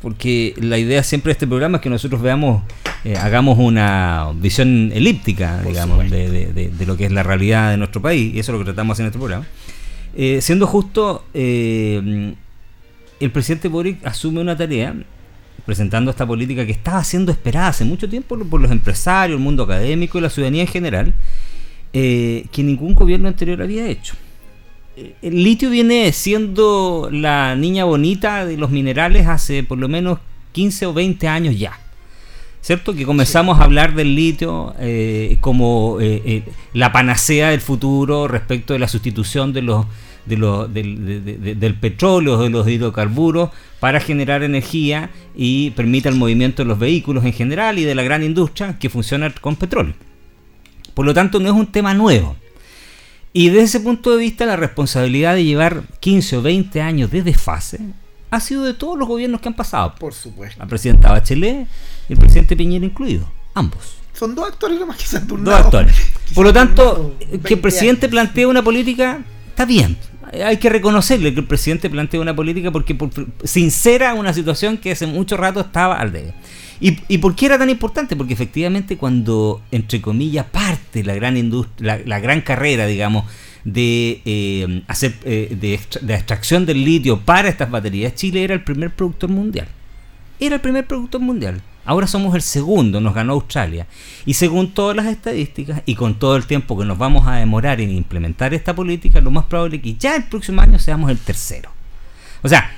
porque 0.00 0.54
la 0.58 0.78
idea 0.78 1.02
siempre 1.02 1.30
de 1.30 1.32
este 1.32 1.46
programa 1.46 1.78
es 1.78 1.82
que 1.82 1.90
nosotros 1.90 2.20
veamos, 2.20 2.62
eh, 3.04 3.16
hagamos 3.16 3.58
una 3.58 4.30
visión 4.34 4.90
elíptica, 4.92 5.62
digamos, 5.62 6.10
de, 6.10 6.72
lo 6.86 6.96
que 6.96 7.06
es 7.06 7.12
la 7.12 7.22
realidad 7.22 7.70
de 7.70 7.76
nuestro 7.76 8.02
país, 8.02 8.34
y 8.34 8.38
eso 8.38 8.52
es 8.52 8.58
lo 8.58 8.64
que 8.64 8.72
tratamos 8.72 9.00
en 9.00 9.06
este 9.06 9.18
programa. 9.18 9.46
Eh, 10.16 10.40
siendo 10.40 10.66
justo, 10.66 11.24
eh, 11.34 12.34
el 13.20 13.30
presidente 13.30 13.68
Boric 13.68 14.04
asume 14.06 14.40
una 14.40 14.56
tarea 14.56 14.94
presentando 15.64 16.10
esta 16.10 16.26
política 16.26 16.66
que 16.66 16.72
estaba 16.72 17.02
siendo 17.04 17.32
esperada 17.32 17.68
hace 17.68 17.84
mucho 17.84 18.08
tiempo 18.08 18.38
por 18.38 18.60
los 18.60 18.70
empresarios, 18.70 19.38
el 19.38 19.42
mundo 19.42 19.62
académico 19.62 20.18
y 20.18 20.20
la 20.20 20.30
ciudadanía 20.30 20.62
en 20.62 20.68
general, 20.68 21.14
eh, 21.92 22.46
que 22.52 22.62
ningún 22.62 22.94
gobierno 22.94 23.28
anterior 23.28 23.62
había 23.62 23.86
hecho. 23.86 24.14
Eh, 24.96 25.14
el 25.22 25.42
litio 25.42 25.70
viene 25.70 26.12
siendo 26.12 27.08
la 27.10 27.56
niña 27.56 27.84
bonita 27.84 28.44
de 28.44 28.56
los 28.56 28.70
minerales 28.70 29.26
hace 29.26 29.62
por 29.62 29.78
lo 29.78 29.88
menos 29.88 30.18
15 30.52 30.86
o 30.86 30.92
20 30.92 31.28
años 31.28 31.58
ya. 31.58 31.78
¿Cierto? 32.60 32.94
Que 32.94 33.04
comenzamos 33.04 33.60
a 33.60 33.64
hablar 33.64 33.94
del 33.94 34.14
litio 34.14 34.74
eh, 34.78 35.36
como 35.42 35.98
la 36.72 36.92
panacea 36.92 37.50
del 37.50 37.60
futuro 37.60 38.26
respecto 38.26 38.72
de 38.72 38.78
la 38.78 38.88
sustitución 38.88 39.52
de 39.52 39.60
los 39.60 39.84
de 40.26 40.36
lo, 40.36 40.68
del, 40.68 41.58
del 41.58 41.74
petróleo, 41.74 42.38
de 42.38 42.50
los 42.50 42.68
hidrocarburos, 42.68 43.50
para 43.80 44.00
generar 44.00 44.42
energía 44.42 45.10
y 45.36 45.70
permita 45.70 46.08
el 46.08 46.16
movimiento 46.16 46.62
de 46.62 46.68
los 46.68 46.78
vehículos 46.78 47.24
en 47.24 47.32
general 47.32 47.78
y 47.78 47.84
de 47.84 47.94
la 47.94 48.02
gran 48.02 48.22
industria 48.22 48.78
que 48.78 48.88
funciona 48.88 49.32
con 49.40 49.56
petróleo. 49.56 49.94
Por 50.94 51.04
lo 51.04 51.12
tanto, 51.12 51.40
no 51.40 51.48
es 51.48 51.54
un 51.54 51.66
tema 51.66 51.92
nuevo. 51.92 52.36
Y 53.32 53.48
desde 53.48 53.62
ese 53.64 53.80
punto 53.80 54.12
de 54.12 54.18
vista, 54.18 54.46
la 54.46 54.56
responsabilidad 54.56 55.34
de 55.34 55.44
llevar 55.44 55.82
15 56.00 56.36
o 56.36 56.42
20 56.42 56.80
años 56.80 57.10
de 57.10 57.22
desfase 57.22 57.80
ha 58.30 58.40
sido 58.40 58.64
de 58.64 58.74
todos 58.74 58.98
los 58.98 59.08
gobiernos 59.08 59.40
que 59.40 59.48
han 59.48 59.54
pasado. 59.54 59.94
Por 59.96 60.14
supuesto. 60.14 60.58
La 60.58 60.66
presidenta 60.66 61.10
Bachelet 61.10 61.66
y 62.08 62.12
el 62.12 62.18
presidente 62.18 62.56
Piñera 62.56 62.86
incluido. 62.86 63.28
Ambos. 63.54 63.96
Son 64.12 64.34
dos 64.34 64.48
actores 64.48 64.78
nomás 64.78 64.96
que 64.96 65.06
se 65.06 65.16
han 65.16 65.26
turnado. 65.26 65.56
Dos 65.56 65.64
actores. 65.66 65.96
Por 66.32 66.46
lo 66.46 66.52
tanto, 66.52 67.16
que 67.44 67.54
el 67.54 67.60
presidente 67.60 68.08
plantee 68.08 68.46
una 68.46 68.62
política 68.62 69.24
está 69.48 69.64
bien 69.64 69.96
hay 70.42 70.56
que 70.56 70.68
reconocerle 70.68 71.34
que 71.34 71.40
el 71.40 71.46
presidente 71.46 71.90
plantea 71.90 72.20
una 72.20 72.34
política 72.34 72.70
porque 72.70 72.96
sincera 73.44 74.14
una 74.14 74.32
situación 74.32 74.78
que 74.78 74.92
hace 74.92 75.06
mucho 75.06 75.36
rato 75.36 75.60
estaba 75.60 75.98
al 75.98 76.12
debe. 76.12 76.34
¿Y, 76.80 76.98
¿Y 77.08 77.18
por 77.18 77.34
qué 77.36 77.46
era 77.46 77.58
tan 77.58 77.70
importante? 77.70 78.16
Porque 78.16 78.34
efectivamente 78.34 78.96
cuando, 78.96 79.62
entre 79.70 80.00
comillas, 80.00 80.46
parte 80.46 81.04
la 81.04 81.14
gran 81.14 81.36
industria, 81.36 82.00
la, 82.04 82.20
gran 82.20 82.40
carrera, 82.40 82.86
digamos, 82.86 83.24
de 83.64 84.20
eh, 84.24 84.82
hacer 84.88 85.14
eh, 85.24 85.56
de, 85.58 85.78
de, 86.02 86.14
extracción 86.14 86.66
del 86.66 86.84
litio 86.84 87.20
para 87.20 87.48
estas 87.48 87.70
baterías, 87.70 88.14
Chile 88.14 88.44
era 88.44 88.54
el 88.54 88.64
primer 88.64 88.90
productor 88.90 89.30
mundial. 89.30 89.68
Era 90.40 90.56
el 90.56 90.60
primer 90.60 90.86
productor 90.86 91.20
mundial. 91.20 91.62
Ahora 91.84 92.06
somos 92.06 92.34
el 92.34 92.42
segundo, 92.42 93.00
nos 93.00 93.14
ganó 93.14 93.34
Australia. 93.34 93.86
Y 94.24 94.34
según 94.34 94.72
todas 94.72 94.96
las 94.96 95.06
estadísticas 95.06 95.82
y 95.84 95.94
con 95.94 96.18
todo 96.18 96.36
el 96.36 96.46
tiempo 96.46 96.78
que 96.78 96.84
nos 96.84 96.96
vamos 96.96 97.26
a 97.26 97.36
demorar 97.36 97.80
en 97.80 97.90
implementar 97.90 98.54
esta 98.54 98.74
política, 98.74 99.20
lo 99.20 99.30
más 99.30 99.44
probable 99.44 99.76
es 99.76 99.82
que 99.82 99.94
ya 99.94 100.16
el 100.16 100.24
próximo 100.24 100.62
año 100.62 100.78
seamos 100.78 101.10
el 101.10 101.18
tercero. 101.18 101.70
O 102.42 102.48
sea, 102.48 102.70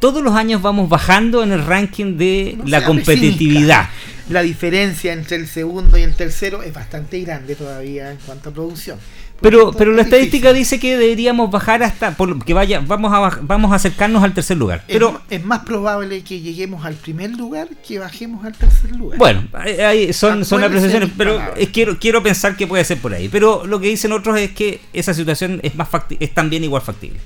todos 0.00 0.22
los 0.22 0.34
años 0.34 0.62
vamos 0.62 0.88
bajando 0.88 1.42
en 1.42 1.52
el 1.52 1.64
ranking 1.64 2.16
de 2.16 2.58
la 2.66 2.84
competitividad. 2.84 3.88
La 4.28 4.42
diferencia 4.42 5.12
entre 5.14 5.36
el 5.36 5.46
segundo 5.46 5.96
y 5.96 6.02
el 6.02 6.14
tercero 6.14 6.62
es 6.62 6.74
bastante 6.74 7.20
grande 7.22 7.54
todavía 7.54 8.10
en 8.10 8.18
cuanto 8.18 8.50
a 8.50 8.52
producción. 8.52 8.98
Pero, 9.40 9.72
pero 9.72 9.92
la 9.92 10.02
estadística 10.02 10.52
dice 10.52 10.80
que 10.80 10.96
deberíamos 10.96 11.50
bajar 11.50 11.82
hasta 11.82 12.16
por, 12.16 12.44
que 12.44 12.54
vaya, 12.54 12.80
vamos 12.80 13.12
a 13.12 13.38
vamos 13.42 13.72
a 13.72 13.76
acercarnos 13.76 14.22
al 14.24 14.34
tercer 14.34 14.56
lugar. 14.56 14.82
Pero 14.88 15.20
es, 15.30 15.44
más 15.44 15.60
probable 15.60 16.22
que 16.22 16.40
lleguemos 16.40 16.84
al 16.84 16.94
primer 16.94 17.30
lugar 17.30 17.68
que 17.86 17.98
bajemos 18.00 18.44
al 18.44 18.54
tercer 18.54 18.96
lugar. 18.96 19.18
Bueno, 19.18 19.46
ahí 19.54 20.12
son, 20.12 20.44
son 20.44 20.64
apreciaciones, 20.64 21.10
pero 21.16 21.40
quiero, 21.72 21.98
quiero 21.98 22.22
pensar 22.22 22.56
que 22.56 22.66
puede 22.66 22.84
ser 22.84 22.98
por 22.98 23.14
ahí. 23.14 23.28
Pero 23.28 23.64
lo 23.64 23.78
que 23.78 23.88
dicen 23.88 24.12
otros 24.12 24.38
es 24.38 24.50
que 24.50 24.80
esa 24.92 25.14
situación 25.14 25.60
es 25.62 25.76
más 25.76 25.88
es 26.18 26.34
también 26.34 26.64
igual 26.64 26.82
factible. 26.82 27.20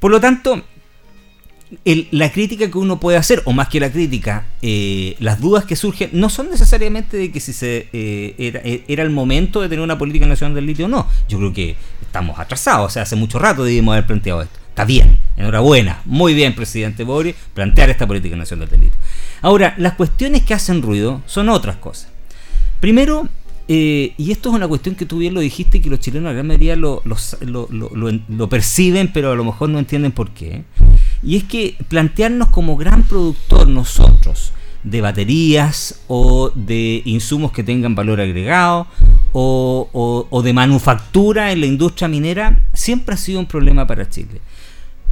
Por 0.00 0.10
lo 0.10 0.20
tanto, 0.20 0.64
la 1.84 2.30
crítica 2.30 2.70
que 2.70 2.78
uno 2.78 3.00
puede 3.00 3.16
hacer, 3.16 3.42
o 3.44 3.52
más 3.52 3.68
que 3.68 3.80
la 3.80 3.90
crítica, 3.90 4.44
eh, 4.60 5.16
las 5.20 5.40
dudas 5.40 5.64
que 5.64 5.76
surgen, 5.76 6.10
no 6.12 6.28
son 6.28 6.50
necesariamente 6.50 7.16
de 7.16 7.32
que 7.32 7.40
si 7.40 7.52
se 7.52 7.88
eh, 7.92 8.34
eh, 8.38 8.84
era, 8.88 9.02
el 9.02 9.10
momento 9.10 9.60
de 9.60 9.68
tener 9.68 9.82
una 9.82 9.96
política 9.98 10.26
nacional 10.26 10.54
del 10.54 10.66
litio 10.66 10.86
o 10.86 10.88
no. 10.88 11.06
Yo 11.28 11.38
creo 11.38 11.52
que 11.52 11.76
estamos 12.02 12.38
atrasados, 12.38 12.86
o 12.86 12.90
sea, 12.90 13.02
hace 13.02 13.16
mucho 13.16 13.38
rato 13.38 13.64
debimos 13.64 13.92
haber 13.92 14.06
planteado 14.06 14.42
esto. 14.42 14.58
Está 14.68 14.84
bien, 14.84 15.18
enhorabuena, 15.36 16.00
muy 16.04 16.34
bien, 16.34 16.54
presidente 16.54 17.04
Boris, 17.04 17.34
plantear 17.54 17.90
esta 17.90 18.06
política 18.06 18.36
nacional 18.36 18.68
del 18.68 18.80
litio. 18.80 18.98
Ahora, 19.40 19.74
las 19.78 19.94
cuestiones 19.94 20.42
que 20.42 20.54
hacen 20.54 20.82
ruido 20.82 21.22
son 21.26 21.48
otras 21.48 21.76
cosas. 21.76 22.08
Primero, 22.80 23.28
y 23.68 24.30
esto 24.30 24.50
es 24.50 24.54
una 24.54 24.68
cuestión 24.68 24.94
que 24.94 25.06
tú 25.06 25.18
bien 25.18 25.34
lo 25.34 25.40
dijiste, 25.40 25.80
que 25.80 25.88
los 25.88 26.00
chilenos 26.00 26.24
la 26.24 26.32
gran 26.32 26.46
mayoría 26.46 26.76
lo, 26.76 27.02
lo, 27.04 28.48
perciben, 28.48 29.10
pero 29.12 29.32
a 29.32 29.34
lo 29.34 29.44
mejor 29.44 29.68
no 29.70 29.78
entienden 29.78 30.12
por 30.12 30.30
qué 30.30 30.64
y 31.22 31.36
es 31.36 31.44
que 31.44 31.76
plantearnos 31.88 32.48
como 32.48 32.76
gran 32.76 33.04
productor 33.04 33.68
nosotros 33.68 34.52
de 34.82 35.00
baterías 35.00 36.00
o 36.08 36.50
de 36.54 37.02
insumos 37.04 37.52
que 37.52 37.62
tengan 37.62 37.94
valor 37.94 38.20
agregado 38.20 38.88
o, 39.32 40.42
de 40.44 40.52
manufactura 40.52 41.52
en 41.52 41.60
la 41.60 41.66
industria 41.66 42.08
minera 42.08 42.60
siempre 42.74 43.14
ha 43.14 43.18
sido 43.18 43.38
un 43.38 43.46
problema 43.46 43.86
para 43.86 44.08
Chile. 44.08 44.40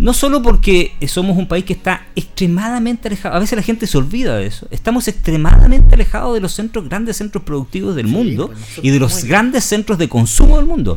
No 0.00 0.14
solo 0.14 0.40
porque 0.40 0.94
somos 1.06 1.36
un 1.36 1.46
país 1.46 1.62
que 1.62 1.74
está 1.74 2.06
extremadamente 2.16 3.08
alejado, 3.08 3.36
a 3.36 3.38
veces 3.38 3.54
la 3.54 3.62
gente 3.62 3.86
se 3.86 3.98
olvida 3.98 4.38
de 4.38 4.46
eso, 4.46 4.66
estamos 4.70 5.06
extremadamente 5.08 5.94
alejados 5.94 6.32
de 6.32 6.40
los 6.40 6.52
centros, 6.52 6.88
grandes 6.88 7.18
centros 7.18 7.44
productivos 7.44 7.94
del 7.94 8.06
mundo 8.06 8.46
pues 8.46 8.80
y 8.82 8.88
de 8.88 8.98
los 8.98 9.24
grandes 9.24 9.62
centros 9.64 9.98
de 9.98 10.08
consumo 10.08 10.56
del 10.56 10.64
mundo. 10.64 10.96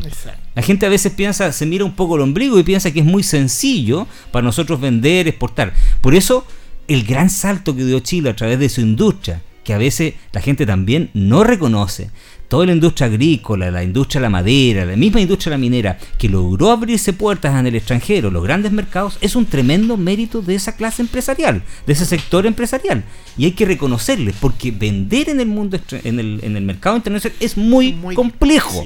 La 0.56 0.62
gente 0.62 0.86
a 0.86 0.90
veces 0.90 1.12
piensa, 1.12 1.52
se 1.52 1.66
mira 1.66 1.84
un 1.84 1.98
poco 1.98 2.16
el 2.16 2.22
ombligo 2.22 2.58
y 2.58 2.64
piensa 2.64 2.92
que 2.92 3.02
es 3.02 3.06
muy 3.06 3.24
sencillo 3.24 4.08
para 4.32 4.46
nosotros 4.46 4.80
vender, 4.80 5.28
exportar. 5.28 5.74
Por 6.00 6.16
eso, 6.16 6.48
el 6.88 7.04
gran 7.04 7.30
salto 7.30 7.76
que 7.76 7.84
dio 7.84 8.00
Chile 8.00 8.30
a 8.30 8.38
través 8.38 8.58
de 8.58 8.70
su 8.70 8.80
industria, 8.80 9.42
que 9.66 9.74
a 9.74 9.78
veces 9.78 10.14
la 10.32 10.40
gente 10.40 10.66
también 10.66 11.10
no 11.14 11.44
reconoce, 11.44 12.10
toda 12.54 12.68
la 12.68 12.74
industria 12.74 13.08
agrícola, 13.08 13.72
la 13.72 13.84
industria 13.84 14.20
de 14.20 14.26
la 14.26 14.30
madera, 14.30 14.86
la 14.86 14.96
misma 14.96 15.20
industria 15.20 15.50
de 15.50 15.58
la 15.58 15.60
minera, 15.60 15.98
que 16.20 16.30
logró 16.30 16.70
abrirse 16.70 17.12
puertas 17.12 17.60
en 17.60 17.66
el 17.66 17.74
extranjero, 17.74 18.30
los 18.30 18.44
grandes 18.44 18.72
mercados, 18.72 19.18
es 19.22 19.36
un 19.36 19.48
tremendo 19.48 19.98
mérito 19.98 20.40
de 20.40 20.54
esa 20.54 20.76
clase 20.76 21.02
empresarial, 21.02 21.64
de 21.88 21.94
ese 21.94 22.06
sector 22.06 22.46
empresarial. 22.46 23.06
Y 23.40 23.46
hay 23.46 23.54
que 23.54 23.66
reconocerles, 23.66 24.36
porque 24.40 24.70
vender 24.70 25.30
en 25.30 25.40
el 25.40 25.48
mundo, 25.48 25.80
en 26.04 26.20
el, 26.20 26.42
en 26.44 26.56
el 26.56 26.64
mercado 26.64 26.96
internacional 26.96 27.36
es 27.40 27.58
muy, 27.58 27.94
complejo. 28.14 28.86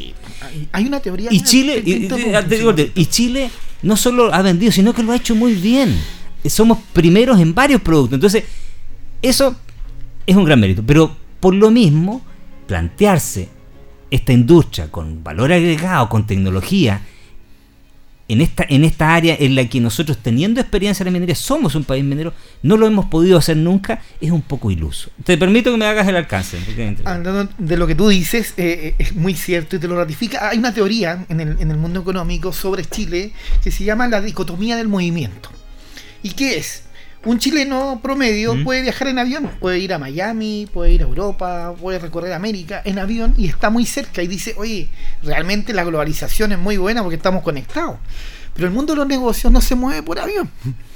Hay 0.72 0.86
una 0.86 1.02
teoría. 1.02 1.28
Y 1.30 1.42
Chile, 1.42 1.84
y, 1.86 3.06
Chile 3.08 3.52
no 3.82 3.98
solo 3.98 4.34
ha 4.34 4.42
vendido, 4.44 4.72
sino 4.72 4.94
que 4.94 5.04
lo 5.04 5.12
ha 5.12 5.18
hecho 5.18 5.36
muy 5.36 5.56
bien. 5.56 5.94
Somos 6.46 6.78
primeros 6.94 7.38
en 7.42 7.54
varios 7.54 7.82
productos. 7.82 8.16
Entonces, 8.16 8.46
eso 9.22 9.58
es 10.26 10.38
un 10.38 10.46
gran 10.46 10.58
mérito. 10.58 10.84
Pero 10.88 11.14
por 11.42 11.54
lo 11.54 11.70
mismo, 11.70 12.22
plantearse 12.66 13.57
esta 14.12 14.34
industria 14.34 14.90
con 14.92 15.24
valor 15.24 15.52
agregado, 15.52 16.10
con 16.10 16.26
tecnología, 16.26 17.02
en 18.30 18.42
esta, 18.42 18.66
en 18.68 18.84
esta 18.84 19.16
área 19.16 19.38
en 19.40 19.56
la 19.56 19.66
que 19.70 19.80
nosotros 19.80 20.18
teniendo 20.18 20.60
experiencia 20.60 21.04
en 21.04 21.06
la 21.08 21.12
minería 21.12 21.36
somos 21.36 21.76
un 21.76 21.86
país 21.86 22.04
minero, 22.04 22.34
no 22.62 22.76
lo 22.76 22.86
hemos 22.86 23.06
podido 23.06 23.38
hacer 23.38 23.56
nunca, 23.56 24.02
es 24.20 24.32
un 24.32 24.42
poco 24.42 24.70
iluso. 24.70 25.10
Te 25.24 25.38
permito 25.38 25.72
que 25.72 25.78
me 25.78 25.86
hagas 25.86 26.08
el 26.08 26.16
alcance. 26.16 26.58
Hablando 27.06 27.50
de 27.58 27.78
lo 27.78 27.88
que 27.88 27.96
tú 27.96 28.10
dices, 28.10 28.54
eh, 28.58 28.90
eh, 28.90 28.96
es 28.98 29.16
muy 29.16 29.34
cierto 29.34 29.78
y 29.78 29.80
te 29.80 29.88
lo 29.88 29.96
ratifica. 29.96 30.50
Hay 30.50 30.58
una 30.58 30.74
teoría 30.74 31.26
en 31.30 31.40
el, 31.40 31.56
en 31.60 31.72
el 31.72 31.78
mundo 31.78 32.02
económico 32.02 32.52
sobre 32.52 32.84
Chile 32.84 33.32
que 33.64 33.72
se 33.72 33.86
llama 33.86 34.08
la 34.08 34.20
dicotomía 34.20 34.76
del 34.76 34.90
movimiento. 34.90 35.50
¿Y 36.22 36.32
qué 36.32 36.58
es? 36.58 36.84
Un 37.28 37.40
chileno 37.40 38.00
promedio 38.02 38.56
¿Mm? 38.56 38.64
puede 38.64 38.82
viajar 38.82 39.08
en 39.10 39.20
avión, 39.20 39.52
puede 39.60 39.80
ir 39.80 39.94
a 39.94 40.00
Miami, 40.00 40.68
puede 40.74 40.92
ir 40.94 41.02
a 41.02 41.06
Europa, 41.06 41.74
puede 41.80 42.00
recorrer 42.00 42.34
América 42.34 42.82
en 42.86 43.00
avión 43.00 43.34
y 43.38 43.48
está 43.48 43.70
muy 43.70 43.86
cerca 43.86 44.24
y 44.24 44.28
dice, 44.28 44.56
oye, 44.58 44.90
realmente 45.22 45.74
la 45.74 45.84
globalización 45.84 46.52
es 46.54 46.60
muy 46.60 46.78
buena 46.78 47.02
porque 47.04 47.16
estamos 47.18 47.44
conectados. 47.44 47.98
Pero 48.54 48.68
el 48.68 48.74
mundo 48.74 48.94
de 48.94 48.98
los 48.98 49.08
negocios 49.08 49.54
no 49.54 49.62
se 49.62 49.76
mueve 49.76 50.02
por 50.04 50.20
avión. 50.20 50.50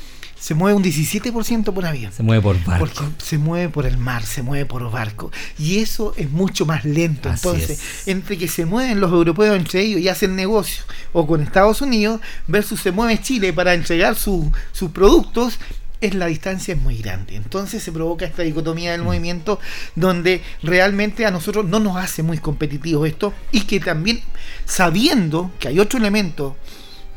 Se 0.41 0.55
mueve 0.55 0.75
un 0.75 0.83
17% 0.83 1.71
por 1.71 1.85
avión. 1.85 2.11
Se 2.11 2.23
mueve 2.23 2.41
por 2.41 2.57
barco. 2.65 2.79
Porque 2.79 3.23
se 3.23 3.37
mueve 3.37 3.69
por 3.69 3.85
el 3.85 3.97
mar, 3.99 4.23
se 4.23 4.41
mueve 4.41 4.65
por 4.65 4.89
barco. 4.89 5.29
Y 5.59 5.77
eso 5.77 6.15
es 6.17 6.31
mucho 6.31 6.65
más 6.65 6.83
lento. 6.83 7.29
Así 7.29 7.47
Entonces, 7.47 7.69
es. 7.79 8.07
entre 8.07 8.39
que 8.39 8.47
se 8.47 8.65
mueven 8.65 8.99
los 8.99 9.11
europeos 9.11 9.55
entre 9.55 9.81
ellos 9.81 10.01
y 10.01 10.09
hacen 10.09 10.35
negocio, 10.35 10.83
o 11.13 11.27
con 11.27 11.43
Estados 11.43 11.81
Unidos, 11.83 12.21
versus 12.47 12.79
se 12.81 12.91
mueve 12.91 13.21
Chile 13.21 13.53
para 13.53 13.75
entregar 13.75 14.15
su- 14.15 14.51
sus 14.71 14.89
productos, 14.89 15.59
es 16.01 16.13
la 16.15 16.25
distancia 16.25 16.73
es 16.73 16.81
muy 16.81 16.97
grande. 16.97 17.35
Entonces 17.35 17.81
se 17.83 17.91
provoca 17.91 18.25
esta 18.25 18.41
dicotomía 18.43 18.91
del 18.91 19.03
movimiento 19.03 19.59
donde 19.95 20.41
realmente 20.63 21.25
a 21.25 21.31
nosotros 21.31 21.65
no 21.65 21.79
nos 21.79 21.95
hace 21.97 22.23
muy 22.23 22.39
competitivos 22.39 23.07
esto 23.07 23.33
y 23.51 23.61
que 23.61 23.79
también 23.79 24.21
sabiendo 24.65 25.51
que 25.59 25.67
hay 25.67 25.79
otro 25.79 25.99
elemento 25.99 26.57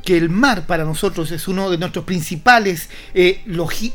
que 0.05 0.19
el 0.19 0.29
mar 0.29 0.67
para 0.67 0.85
nosotros 0.85 1.31
es 1.31 1.49
uno 1.49 1.71
de 1.71 1.79
nuestros 1.79 2.05
principales, 2.05 2.91
eh, 3.15 3.41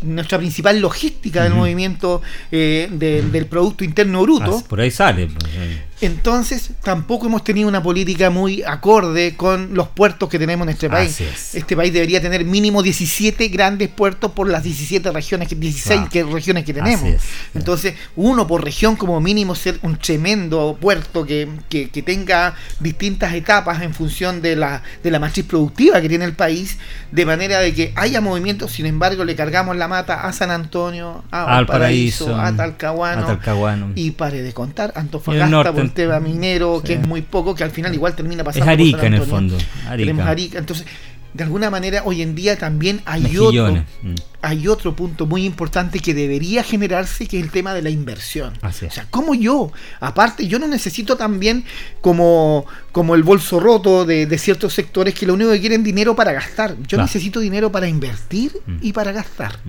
nuestra 0.02 0.40
principal 0.40 0.80
logística 0.80 1.44
del 1.44 1.54
movimiento 1.54 2.24
eh, 2.52 2.88
de- 2.92 3.22
del 3.22 3.46
Producto 3.46 3.84
Interno 3.84 4.24
Bruto. 4.24 4.58
Ah, 4.58 4.68
por 4.68 4.82
ahí 4.82 4.90
sale. 4.90 5.28
pues, 5.28 5.54
eh. 5.56 5.84
Entonces, 6.02 6.72
tampoco 6.82 7.26
hemos 7.28 7.43
tenido 7.43 7.68
una 7.68 7.84
política 7.84 8.30
muy 8.30 8.64
acorde 8.64 9.36
con 9.36 9.74
los 9.74 9.89
puertos 9.89 10.30
que 10.30 10.39
tenemos 10.39 10.66
en 10.68 10.74
este 10.74 10.89
país. 10.89 11.20
Es. 11.20 11.56
Este 11.56 11.76
país 11.76 11.91
debería 11.91 12.22
tener 12.22 12.45
mínimo 12.45 12.82
17 12.82 13.50
grandes 13.50 13.89
puertos 13.89 14.32
por 14.32 14.50
las 14.50 14.64
17 14.64 15.12
regiones, 15.12 15.47
que- 15.50 15.56
16 15.56 16.00
Wow. 16.02 16.10
que- 16.10 16.24
regiones 16.24 16.64
que 16.66 16.74
tenemos. 16.74 17.22
Entonces, 17.54 17.95
uno 18.16 18.47
por 18.47 18.64
región 18.64 18.95
como 18.95 19.20
mínimo 19.20 19.56
ser 19.56 19.78
un 19.82 19.97
tremendo 19.97 20.78
puerto 20.80 21.26
que, 21.26 21.50
que- 21.68 21.89
que 21.89 22.02
tenga 22.02 22.56
distintas 22.80 23.34
etapas 23.34 23.82
en 23.82 23.93
función 23.93 24.41
de 24.41 24.56
la, 24.56 24.82
de 25.04 25.12
la 25.12 25.20
matriz 25.20 25.45
productiva 25.45 26.00
que 26.02 26.08
tiene 26.08 26.24
el 26.26 26.34
país, 26.34 26.78
de 27.12 27.26
manera 27.26 27.60
de 27.60 27.74
que 27.74 27.91
haya 27.95 28.22
movimiento, 28.22 28.68
sin 28.70 28.86
embargo, 28.86 29.26
le 29.26 29.36
cargamos 29.36 29.76
la 29.76 29.88
mata 29.88 30.22
a 30.26 30.32
San 30.32 30.50
Antonio, 30.52 31.24
a 31.32 31.41
Al 31.41 31.66
Valparaíso, 31.66 32.26
Paraíso, 32.28 32.41
a 32.41 32.56
Talcahuano, 32.56 33.24
a 33.24 33.28
Talcahuano. 33.28 33.91
y 33.95 34.12
pare 34.12 34.41
de 34.41 34.54
contar, 34.54 34.93
Antofagasta 34.95 35.74
el 35.90 35.94
tema 35.94 36.20
minero, 36.20 36.82
que 36.84 36.94
es 36.94 37.08
muy 37.08 37.22
poco, 37.22 37.54
que 37.56 37.64
al 37.64 37.72
final 37.72 37.94
igual 37.94 38.16
termina 38.16 38.42
Es 38.42 38.46
pasando 38.46 38.66
por 38.66 38.74
Arica 38.74 38.98
San 39.00 39.08
en 39.08 39.14
el 39.16 39.22
fondo. 39.24 39.58
Tenemos 39.58 40.26
Arica. 40.26 40.30
Arica. 40.30 40.60
Entonces, 40.60 40.86
de 41.32 41.44
alguna 41.44 41.70
manera, 41.70 42.02
hoy 42.06 42.24
en 42.24 42.34
día 42.34 42.58
también 42.58 43.02
hay 43.06 43.22
Mejillones. 43.22 43.84
otro, 43.84 44.10
Mm. 44.10 44.16
hay 44.42 44.68
otro 44.68 44.96
punto 44.96 45.28
muy 45.28 45.46
importante 45.46 46.00
que 46.00 46.16
debería 46.16 46.64
generarse, 46.64 47.28
que 47.28 47.38
es 47.38 47.44
el 47.44 47.52
tema 47.52 47.76
de 47.76 47.84
la 47.84 47.92
inversión. 47.92 48.54
Así 48.64 48.86
es. 48.88 48.94
O 48.94 48.96
sea, 48.96 49.06
como 49.12 49.36
yo, 49.36 49.72
aparte, 50.00 50.48
yo 50.48 50.58
no 50.58 50.68
necesito 50.68 51.18
también 51.18 51.66
como, 52.02 52.66
como 52.92 53.14
el 53.14 53.22
bolso 53.22 53.60
roto 53.60 54.06
de, 54.06 54.26
de 54.26 54.38
ciertos 54.40 54.74
sectores 54.74 55.14
que 55.14 55.28
lo 55.28 55.36
único 55.36 55.52
que 55.52 55.60
quieren 55.60 55.84
dinero 55.84 56.16
para 56.16 56.32
gastar. 56.34 56.76
Yo 56.80 56.98
Claro. 56.98 57.04
necesito 57.04 57.40
dinero 57.40 57.72
para 57.72 57.88
invertir 57.88 58.52
Mm. 58.66 58.78
y 58.82 58.92
para 58.94 59.12
gastar. 59.12 59.60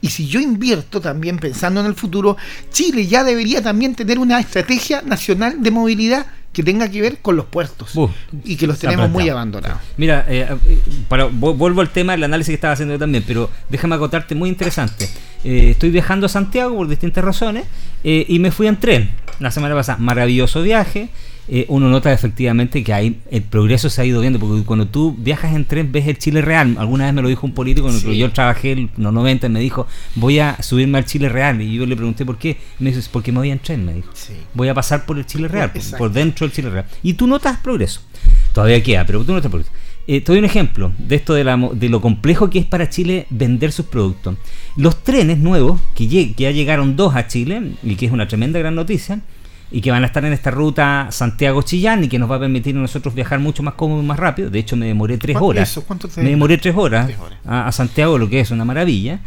Y 0.00 0.08
si 0.08 0.26
yo 0.26 0.40
invierto 0.40 1.00
también 1.00 1.38
pensando 1.38 1.80
en 1.80 1.86
el 1.86 1.94
futuro, 1.94 2.36
Chile 2.70 3.06
ya 3.06 3.24
debería 3.24 3.62
también 3.62 3.94
tener 3.94 4.18
una 4.18 4.38
estrategia 4.38 5.02
nacional 5.02 5.62
de 5.62 5.70
movilidad 5.70 6.26
que 6.52 6.62
tenga 6.62 6.90
que 6.90 7.02
ver 7.02 7.18
con 7.18 7.36
los 7.36 7.44
puertos 7.44 7.94
Uh, 7.94 8.08
y 8.42 8.56
que 8.56 8.66
los 8.66 8.78
tenemos 8.78 9.10
muy 9.10 9.28
abandonados. 9.28 9.78
Mira, 9.98 10.24
eh, 10.26 10.48
eh, 10.66 10.78
para, 11.06 11.26
vuelvo 11.26 11.82
al 11.82 11.90
tema 11.90 12.12
del 12.12 12.24
análisis 12.24 12.48
que 12.48 12.54
estaba 12.54 12.72
haciendo 12.72 12.94
yo 12.94 12.98
también, 12.98 13.24
pero 13.26 13.50
déjame 13.68 13.94
acotarte 13.94 14.34
muy 14.34 14.48
interesante. 14.48 15.06
Eh, 15.44 15.70
estoy 15.70 15.90
viajando 15.90 16.26
a 16.26 16.28
Santiago 16.28 16.74
por 16.74 16.88
distintas 16.88 17.22
razones 17.22 17.66
eh, 18.02 18.24
y 18.26 18.38
me 18.38 18.50
fui 18.50 18.66
en 18.66 18.78
tren 18.78 19.10
la 19.38 19.50
semana 19.50 19.74
pasada. 19.74 19.98
Maravilloso 19.98 20.62
viaje. 20.62 21.10
Eh, 21.48 21.64
uno 21.68 21.88
nota 21.88 22.12
efectivamente 22.12 22.82
que 22.82 22.92
hay 22.92 23.20
el 23.30 23.42
progreso 23.42 23.88
se 23.88 24.02
ha 24.02 24.04
ido 24.04 24.20
viendo, 24.20 24.40
porque 24.40 24.64
cuando 24.64 24.88
tú 24.88 25.14
viajas 25.16 25.54
en 25.54 25.64
tren 25.64 25.92
ves 25.92 26.08
el 26.08 26.18
Chile 26.18 26.42
real. 26.42 26.76
Alguna 26.78 27.04
vez 27.04 27.14
me 27.14 27.22
lo 27.22 27.28
dijo 27.28 27.46
un 27.46 27.54
político, 27.54 27.90
Sí. 27.92 28.16
yo 28.16 28.32
trabajé 28.32 28.72
en 28.72 28.90
los 28.96 29.12
90 29.12 29.46
y 29.46 29.50
me 29.50 29.60
dijo, 29.60 29.86
voy 30.16 30.40
a 30.40 30.60
subirme 30.62 30.98
al 30.98 31.04
Chile 31.04 31.28
real. 31.28 31.60
Y 31.62 31.74
yo 31.74 31.86
le 31.86 31.94
pregunté 31.96 32.24
por 32.26 32.38
qué. 32.38 32.56
Me 32.80 32.92
dice, 32.92 33.08
porque 33.12 33.30
me 33.30 33.38
voy 33.38 33.50
en 33.50 33.60
tren, 33.60 33.84
me 33.84 33.94
dijo. 33.94 34.10
Sí. 34.14 34.34
Voy 34.54 34.68
a 34.68 34.74
pasar 34.74 35.06
por 35.06 35.18
el 35.18 35.26
Chile 35.26 35.48
real, 35.48 35.72
por, 35.96 36.10
dentro 36.10 36.46
del 36.46 36.54
Chile 36.54 36.70
real. 36.70 36.86
Y 37.02 37.14
tú 37.14 37.26
notas 37.26 37.58
progreso. 37.58 38.00
Todavía 38.52 38.82
queda, 38.82 39.06
pero 39.06 39.22
tú 39.24 39.32
notas 39.32 39.50
progreso. 39.50 39.72
Eh, 40.08 40.20
te 40.20 40.32
doy 40.32 40.38
un 40.38 40.44
ejemplo 40.44 40.92
de 40.98 41.16
esto 41.16 41.34
de, 41.34 41.42
la 41.42 41.56
de 41.56 41.88
lo 41.88 42.00
complejo 42.00 42.48
que 42.48 42.60
es 42.60 42.66
para 42.66 42.88
Chile 42.88 43.26
vender 43.30 43.72
sus 43.72 43.86
productos. 43.86 44.36
Los 44.76 45.02
trenes 45.02 45.38
nuevos, 45.38 45.80
que 45.94 46.06
ya 46.06 46.50
llegaron 46.50 46.96
dos 46.96 47.16
a 47.16 47.26
Chile, 47.26 47.72
y 47.82 47.96
que 47.96 48.06
es 48.06 48.12
una 48.12 48.28
tremenda 48.28 48.58
gran 48.60 48.76
noticia, 48.76 49.20
y 49.70 49.80
que 49.80 49.90
van 49.90 50.02
a 50.04 50.06
estar 50.06 50.24
en 50.24 50.32
esta 50.32 50.50
ruta 50.50 51.08
Santiago-Chillán 51.10 52.04
y 52.04 52.08
que 52.08 52.18
nos 52.18 52.30
va 52.30 52.36
a 52.36 52.40
permitir 52.40 52.76
a 52.76 52.80
nosotros 52.80 53.14
viajar 53.14 53.38
mucho 53.40 53.62
más 53.62 53.74
cómodo 53.74 54.02
y 54.02 54.06
más 54.06 54.18
rápido. 54.18 54.48
De 54.50 54.58
hecho, 54.60 54.76
me 54.76 54.86
demoré 54.86 55.18
tres 55.18 55.34
¿Cuánto- 55.34 55.46
horas. 55.46 55.70
eso? 55.70 55.84
¿Cuánto 55.84 56.08
te- 56.08 56.22
me 56.22 56.30
demoré 56.30 56.58
tres 56.58 56.74
horas, 56.76 57.06
Tres 57.06 57.18
horas. 57.18 57.38
A, 57.44 57.66
a 57.66 57.72
Santiago, 57.72 58.16
lo 58.18 58.28
que 58.28 58.40
es 58.40 58.50
una 58.50 58.64
maravilla. 58.64 59.20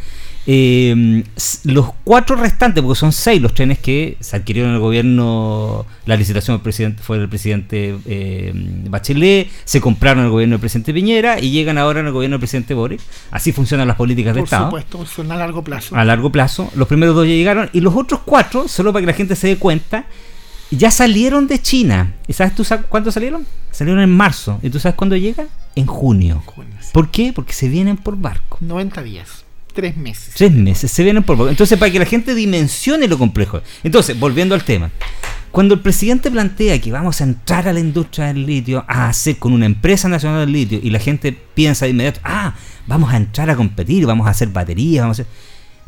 Eh, 0.52 1.24
los 1.66 1.92
cuatro 2.04 2.36
restantes, 2.36 2.82
porque 2.82 2.98
son 2.98 3.12
seis 3.12 3.40
los 3.42 3.54
trenes 3.54 3.78
que 3.78 4.18
se 4.20 4.36
adquirieron 4.38 4.70
en 4.72 4.76
el 4.78 4.82
gobierno, 4.82 5.86
la 6.06 6.16
licitación 6.16 6.56
del 6.58 6.64
presidente 6.64 7.04
fue 7.04 7.20
del 7.20 7.30
presidente 7.30 7.98
eh, 8.08 8.52
Bachelet, 8.90 9.48
se 9.66 9.80
compraron 9.82 10.20
en 10.22 10.26
el 10.26 10.32
gobierno 10.32 10.54
del 10.54 10.60
presidente 10.62 10.94
Piñera 10.94 11.40
y 11.40 11.52
llegan 11.52 11.78
ahora 11.78 12.00
en 12.00 12.08
el 12.08 12.14
gobierno 12.14 12.36
del 12.36 12.40
presidente 12.40 12.74
Boric. 12.74 13.02
Así 13.30 13.52
funcionan 13.52 13.88
las 13.88 13.98
políticas 13.98 14.34
de 14.34 14.40
Por 14.42 14.46
Estado 14.46 14.66
supuesto, 14.68 15.06
son 15.06 15.32
a 15.32 15.36
largo 15.36 15.64
plazo. 15.64 15.96
a 15.96 16.04
largo 16.06 16.32
plazo. 16.32 16.72
Los 16.76 16.88
primeros 16.88 17.14
dos 17.16 17.28
ya 17.28 17.34
llegaron 17.34 17.70
y 17.74 17.82
los 17.82 17.94
otros 17.96 18.22
cuatro, 18.26 18.68
solo 18.68 18.92
para 18.92 19.02
que 19.02 19.08
la 19.08 19.14
gente 19.14 19.36
se 19.36 19.48
dé 19.50 19.58
cuenta, 19.58 20.06
ya 20.78 20.92
salieron 20.92 21.48
de 21.48 21.62
China. 21.62 22.14
¿Y 22.28 22.34
sabes 22.34 22.56
tú 22.56 22.64
sab- 22.64 22.86
cuándo 22.90 23.12
salieron? 23.12 23.46
Salieron 23.72 24.02
en 24.02 24.10
marzo. 24.12 24.60
¿Y 24.62 24.70
tú 24.70 24.80
sabes 24.80 24.96
cuándo 24.96 25.16
llegan? 25.16 25.48
En 25.76 25.86
junio. 25.86 26.42
Junio, 26.46 26.74
sí. 26.82 26.90
¿Por 26.94 27.10
qué? 27.12 27.32
Porque 27.34 27.54
se 27.54 27.68
vienen 27.70 27.98
por 27.98 28.18
barco. 28.18 28.58
90 28.62 29.02
días, 29.04 29.46
tres 29.74 29.96
meses. 29.98 30.34
Tres 30.36 30.52
meses, 30.52 30.92
se 30.92 31.04
vienen 31.04 31.24
por 31.24 31.38
barco. 31.38 31.50
Entonces, 31.50 31.78
para 31.78 31.92
que 31.92 32.00
la 32.00 32.06
gente 32.06 32.36
dimensione 32.36 33.08
lo 33.08 33.18
complejo. 33.18 33.62
Entonces, 33.84 34.20
volviendo 34.20 34.56
al 34.56 34.64
tema. 34.64 34.90
Cuando 35.52 35.74
el 35.74 35.80
presidente 35.80 36.30
plantea 36.30 36.80
que 36.80 36.92
vamos 36.92 37.22
a 37.22 37.24
entrar 37.24 37.68
a 37.68 37.74
la 37.74 37.80
industria 37.80 38.28
del 38.28 38.46
litio, 38.46 38.86
a 38.88 39.08
hacer 39.10 39.38
con 39.38 39.52
una 39.52 39.66
empresa 39.66 40.08
nacional 40.08 40.42
del 40.46 40.52
litio, 40.54 40.80
y 40.82 40.92
la 40.92 41.00
gente 41.00 41.32
piensa 41.32 41.86
de 41.86 41.92
inmediato, 41.92 42.20
ah, 42.24 42.54
vamos 42.86 43.12
a 43.12 43.18
entrar 43.18 43.50
a 43.50 43.56
competir, 43.56 44.06
vamos 44.06 44.28
a 44.28 44.30
hacer 44.32 44.50
baterías, 44.50 45.04
vamos 45.04 45.18
a 45.20 45.24
hacer... 45.24 45.34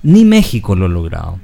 Ni 0.03 0.25
México 0.25 0.75
lo 0.75 0.85
ha 0.85 0.89
logrado. 0.89 1.39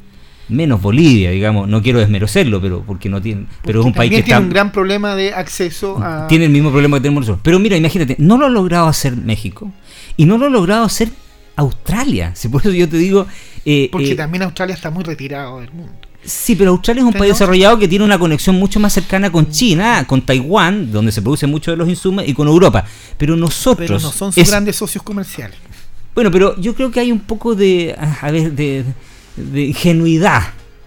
Menos 0.49 0.81
Bolivia, 0.81 1.31
digamos, 1.31 1.67
no 1.67 1.81
quiero 1.81 1.99
desmerecerlo, 1.99 2.61
pero 2.61 2.81
porque 2.81 3.09
no 3.09 3.21
tiene, 3.21 3.45
pero 3.63 3.81
es 3.81 3.85
un 3.85 3.93
país 3.93 4.09
que 4.09 4.23
tiene 4.23 4.37
está, 4.37 4.39
un 4.39 4.49
gran 4.49 4.71
problema 4.71 5.15
de 5.15 5.33
acceso 5.33 5.97
a. 6.01 6.27
tiene 6.27 6.45
el 6.45 6.51
mismo 6.51 6.71
problema 6.71 6.97
que 6.97 7.01
tenemos 7.01 7.21
nosotros. 7.21 7.41
Pero 7.43 7.59
mira, 7.59 7.75
imagínate, 7.75 8.15
no 8.19 8.37
lo 8.37 8.45
ha 8.45 8.49
logrado 8.49 8.87
hacer 8.87 9.17
México 9.17 9.71
y 10.15 10.25
no 10.25 10.37
lo 10.37 10.45
ha 10.45 10.49
logrado 10.49 10.85
hacer 10.85 11.09
Australia. 11.57 12.31
Si 12.35 12.47
por 12.47 12.61
eso 12.61 12.71
yo 12.71 12.87
te 12.87 12.97
digo, 12.97 13.27
eh, 13.65 13.89
Porque 13.91 14.11
eh, 14.11 14.15
también 14.15 14.43
Australia 14.43 14.75
está 14.75 14.89
muy 14.89 15.03
retirado 15.03 15.59
del 15.59 15.71
mundo. 15.71 15.91
Sí, 16.23 16.55
pero 16.55 16.71
Australia 16.71 17.01
es 17.01 17.07
un 17.07 17.13
país 17.13 17.33
desarrollado 17.33 17.79
que 17.79 17.87
tiene 17.87 18.03
una 18.03 18.19
conexión 18.19 18.55
mucho 18.57 18.79
más 18.79 18.93
cercana 18.93 19.31
con 19.31 19.49
China, 19.49 20.05
con 20.07 20.21
Taiwán, 20.21 20.91
donde 20.91 21.11
se 21.11 21.21
producen 21.21 21.49
muchos 21.49 21.73
de 21.73 21.77
los 21.77 21.87
insumos, 21.87 22.27
y 22.27 22.33
con 22.33 22.47
Europa. 22.47 22.85
Pero 23.17 23.35
nosotros. 23.35 23.87
Pero 23.87 23.99
no 23.99 24.11
son 24.11 24.31
sus 24.33 24.43
es- 24.43 24.49
grandes 24.49 24.75
socios 24.75 25.03
comerciales. 25.03 25.57
Bueno, 26.13 26.31
pero 26.31 26.59
yo 26.59 26.73
creo 26.73 26.91
que 26.91 26.99
hay 26.99 27.11
un 27.11 27.19
poco 27.19 27.55
de. 27.55 27.95
A 28.21 28.31
ver, 28.31 28.51
de, 28.53 28.83
de 29.37 29.65
ingenuidad. 29.67 30.41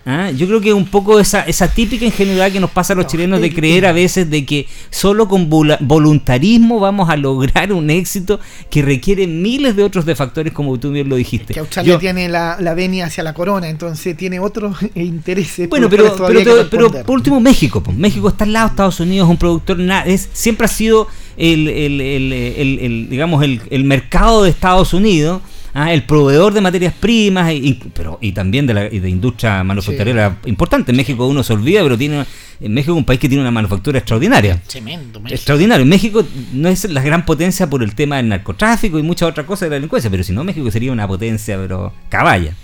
¿ah? 0.06 0.30
Yo 0.30 0.46
creo 0.46 0.60
que 0.60 0.72
un 0.72 0.86
poco 0.86 1.20
esa, 1.20 1.42
esa 1.42 1.68
típica 1.68 2.04
ingenuidad 2.04 2.50
que 2.50 2.58
nos 2.60 2.70
pasa 2.70 2.92
a 2.94 2.96
los 2.96 3.04
No, 3.06 3.10
chilenos 3.10 3.40
de 3.40 3.52
creer 3.54 3.86
a 3.86 3.92
veces 3.92 4.28
de 4.30 4.44
que 4.46 4.66
solo 4.90 5.28
con 5.28 5.48
voluntarismo 5.50 6.80
vamos 6.80 7.08
a 7.10 7.16
lograr 7.16 7.72
un 7.72 7.90
éxito 7.90 8.40
que 8.70 8.82
requiere 8.82 9.26
miles 9.26 9.76
de 9.76 9.84
otros 9.84 10.06
de 10.06 10.14
factores, 10.16 10.52
como 10.52 10.78
tú 10.78 10.90
bien 10.90 11.08
lo 11.08 11.16
dijiste. 11.16 11.52
Que 11.54 11.60
Australia 11.60 11.92
Yo- 11.94 11.98
tiene 11.98 12.28
la, 12.28 12.56
la 12.60 12.74
venia 12.74 13.06
hacia 13.06 13.22
la 13.22 13.34
corona, 13.34 13.68
entonces 13.68 14.16
tiene 14.16 14.40
otros 14.40 14.76
intereses. 14.94 15.68
Bueno, 15.68 15.88
pero, 15.90 16.14
pero, 16.26 16.68
pero 16.70 16.90
por 17.04 17.16
último 17.16 17.40
México, 17.40 17.82
pues. 17.82 17.96
México 17.96 18.28
está 18.28 18.44
al 18.44 18.52
lado 18.52 18.68
de 18.68 18.70
Estados 18.72 19.00
Unidos, 19.00 19.26
es 19.26 19.30
un 19.30 19.36
productor, 19.36 19.78
na- 19.78 20.02
es, 20.02 20.28
siempre 20.32 20.64
ha 20.64 20.68
sido 20.68 21.06
el, 21.36 21.68
el- 21.68 22.00
el- 22.00 22.32
el- 22.32 22.78
el- 22.80 23.08
digamos, 23.10 23.42
el, 23.44 23.60
el 23.70 23.84
mercado 23.84 24.42
de 24.44 24.50
Estados 24.50 24.92
Unidos, 24.94 25.42
ah, 25.74 25.92
el 25.92 26.04
proveedor 26.04 26.52
de 26.54 26.60
materias 26.60 26.94
primas, 26.98 27.52
y, 27.52 27.80
pero, 27.94 28.18
y 28.20 28.32
también 28.32 28.66
de 28.66 28.74
la 28.74 28.86
y 28.86 28.98
de 28.98 29.08
industria 29.08 29.62
manufacturera 29.64 30.38
importante. 30.46 30.92
México 30.92 31.26
uno 31.26 31.42
se 31.42 31.52
olvida, 31.52 31.82
pero 31.82 31.96
tiene 31.96 32.24
en 32.60 32.74
México 32.74 32.92
es 32.92 32.98
un 32.98 33.04
país 33.04 33.18
que 33.18 33.28
tiene 33.28 33.40
una 33.40 33.50
manufactura 33.50 33.98
extraordinaria. 33.98 34.60
Tremendo, 34.66 35.18
México. 35.18 35.34
Extraordinario. 35.34 35.86
México 35.86 36.24
no 36.52 36.68
es 36.68 36.84
la 36.90 37.00
gran 37.00 37.24
potencia 37.24 37.68
por 37.68 37.82
el 37.82 37.94
tema 37.94 38.18
del 38.18 38.28
narcotráfico 38.28 38.98
y 38.98 39.02
muchas 39.02 39.30
otras 39.30 39.46
cosas 39.46 39.62
de 39.62 39.70
la 39.70 39.74
delincuencia, 39.76 40.10
pero 40.10 40.22
si 40.22 40.32
no, 40.32 40.44
México 40.44 40.70
sería 40.70 40.92
una 40.92 41.08
potencia, 41.08 41.56
pero 41.56 41.92
caballa. 42.10 42.54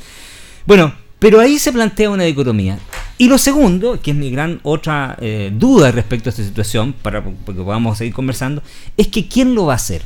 Bueno, 0.66 0.92
pero 1.18 1.40
ahí 1.40 1.58
se 1.58 1.72
plantea 1.72 2.10
una 2.10 2.24
dicotomía. 2.24 2.78
Y 3.16 3.28
lo 3.28 3.38
segundo, 3.38 3.98
que 4.02 4.10
es 4.10 4.16
mi 4.16 4.30
gran 4.30 4.60
otra 4.62 5.16
eh, 5.20 5.50
duda 5.54 5.90
respecto 5.90 6.28
a 6.28 6.30
esta 6.30 6.44
situación, 6.44 6.92
para 6.92 7.24
porque 7.24 7.62
podamos 7.62 7.96
seguir 7.96 8.12
conversando, 8.12 8.62
es 8.98 9.08
que 9.08 9.26
¿quién 9.26 9.54
lo 9.54 9.66
va 9.66 9.72
a 9.72 9.76
hacer? 9.76 10.02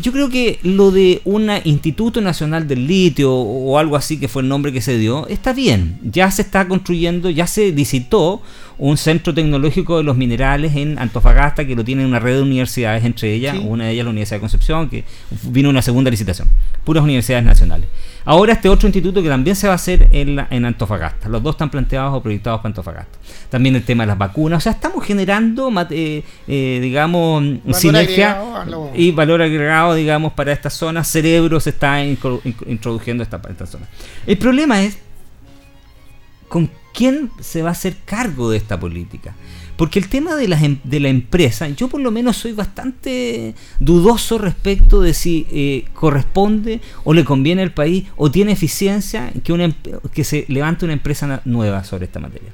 Yo 0.00 0.12
creo 0.12 0.28
que 0.28 0.60
lo 0.62 0.92
de 0.92 1.20
un 1.24 1.50
Instituto 1.64 2.20
Nacional 2.20 2.68
del 2.68 2.86
Litio 2.86 3.34
o 3.34 3.78
algo 3.78 3.96
así 3.96 4.18
que 4.18 4.28
fue 4.28 4.42
el 4.42 4.48
nombre 4.48 4.72
que 4.72 4.80
se 4.80 4.96
dio, 4.96 5.26
está 5.26 5.52
bien. 5.52 5.98
Ya 6.02 6.30
se 6.30 6.42
está 6.42 6.68
construyendo, 6.68 7.30
ya 7.30 7.48
se 7.48 7.72
licitó 7.72 8.40
un 8.78 8.96
centro 8.96 9.34
tecnológico 9.34 9.98
de 9.98 10.04
los 10.04 10.16
minerales 10.16 10.76
en 10.76 10.98
Antofagasta 10.98 11.66
que 11.66 11.74
lo 11.74 11.84
tiene 11.84 12.06
una 12.06 12.20
red 12.20 12.36
de 12.36 12.42
universidades, 12.42 13.04
entre 13.04 13.34
ellas, 13.34 13.56
una 13.60 13.86
de 13.86 13.90
ellas 13.92 14.04
la 14.04 14.10
Universidad 14.10 14.36
de 14.36 14.40
Concepción, 14.40 14.88
que 14.88 15.04
vino 15.42 15.68
una 15.68 15.82
segunda 15.82 16.10
licitación. 16.10 16.48
Puras 16.84 17.02
universidades 17.02 17.44
nacionales. 17.44 17.88
Ahora 18.24 18.52
este 18.52 18.68
otro 18.68 18.86
instituto 18.86 19.22
que 19.22 19.28
también 19.28 19.56
se 19.56 19.66
va 19.66 19.72
a 19.72 19.76
hacer 19.76 20.08
en, 20.12 20.38
en 20.50 20.64
Antofagasta. 20.64 21.28
Los 21.28 21.42
dos 21.42 21.54
están 21.54 21.70
planteados 21.70 22.14
o 22.14 22.22
proyectados 22.22 22.60
para 22.60 22.68
Antofagasta. 22.68 23.18
También 23.50 23.74
el 23.74 23.82
tema 23.82 24.04
de 24.04 24.08
las 24.08 24.18
vacunas. 24.18 24.58
O 24.58 24.60
sea, 24.60 24.72
estamos 24.72 25.04
generando, 25.04 25.72
eh, 25.90 26.22
eh, 26.46 26.78
digamos, 26.82 27.42
sinergia 27.72 28.40
y 28.94 29.10
valor 29.12 29.42
agregado, 29.42 29.94
digamos, 29.94 30.34
para 30.34 30.52
esta 30.52 30.70
zona. 30.70 31.02
Cerebro 31.04 31.58
se 31.58 31.70
está 31.70 32.04
introduciendo 32.04 33.22
esta, 33.22 33.40
esta 33.48 33.66
zona. 33.66 33.86
El 34.26 34.36
problema 34.38 34.82
es 34.82 34.98
con 36.48 36.70
quién 36.98 37.30
se 37.38 37.62
va 37.62 37.68
a 37.68 37.72
hacer 37.72 37.94
cargo 38.04 38.50
de 38.50 38.56
esta 38.56 38.80
política. 38.80 39.36
Porque 39.76 40.00
el 40.00 40.08
tema 40.08 40.34
de 40.34 40.48
la, 40.48 40.60
em, 40.60 40.78
de 40.82 40.98
la 40.98 41.08
empresa, 41.08 41.68
yo 41.68 41.86
por 41.86 42.00
lo 42.00 42.10
menos 42.10 42.38
soy 42.38 42.50
bastante 42.50 43.54
dudoso 43.78 44.36
respecto 44.36 45.00
de 45.00 45.14
si 45.14 45.46
eh, 45.52 45.84
corresponde 45.94 46.80
o 47.04 47.14
le 47.14 47.24
conviene 47.24 47.62
al 47.62 47.72
país 47.72 48.06
o 48.16 48.32
tiene 48.32 48.50
eficiencia 48.50 49.32
que, 49.44 49.52
una, 49.52 49.72
que 50.12 50.24
se 50.24 50.44
levante 50.48 50.86
una 50.86 50.94
empresa 50.94 51.40
nueva 51.44 51.84
sobre 51.84 52.06
esta 52.06 52.18
materia. 52.18 52.52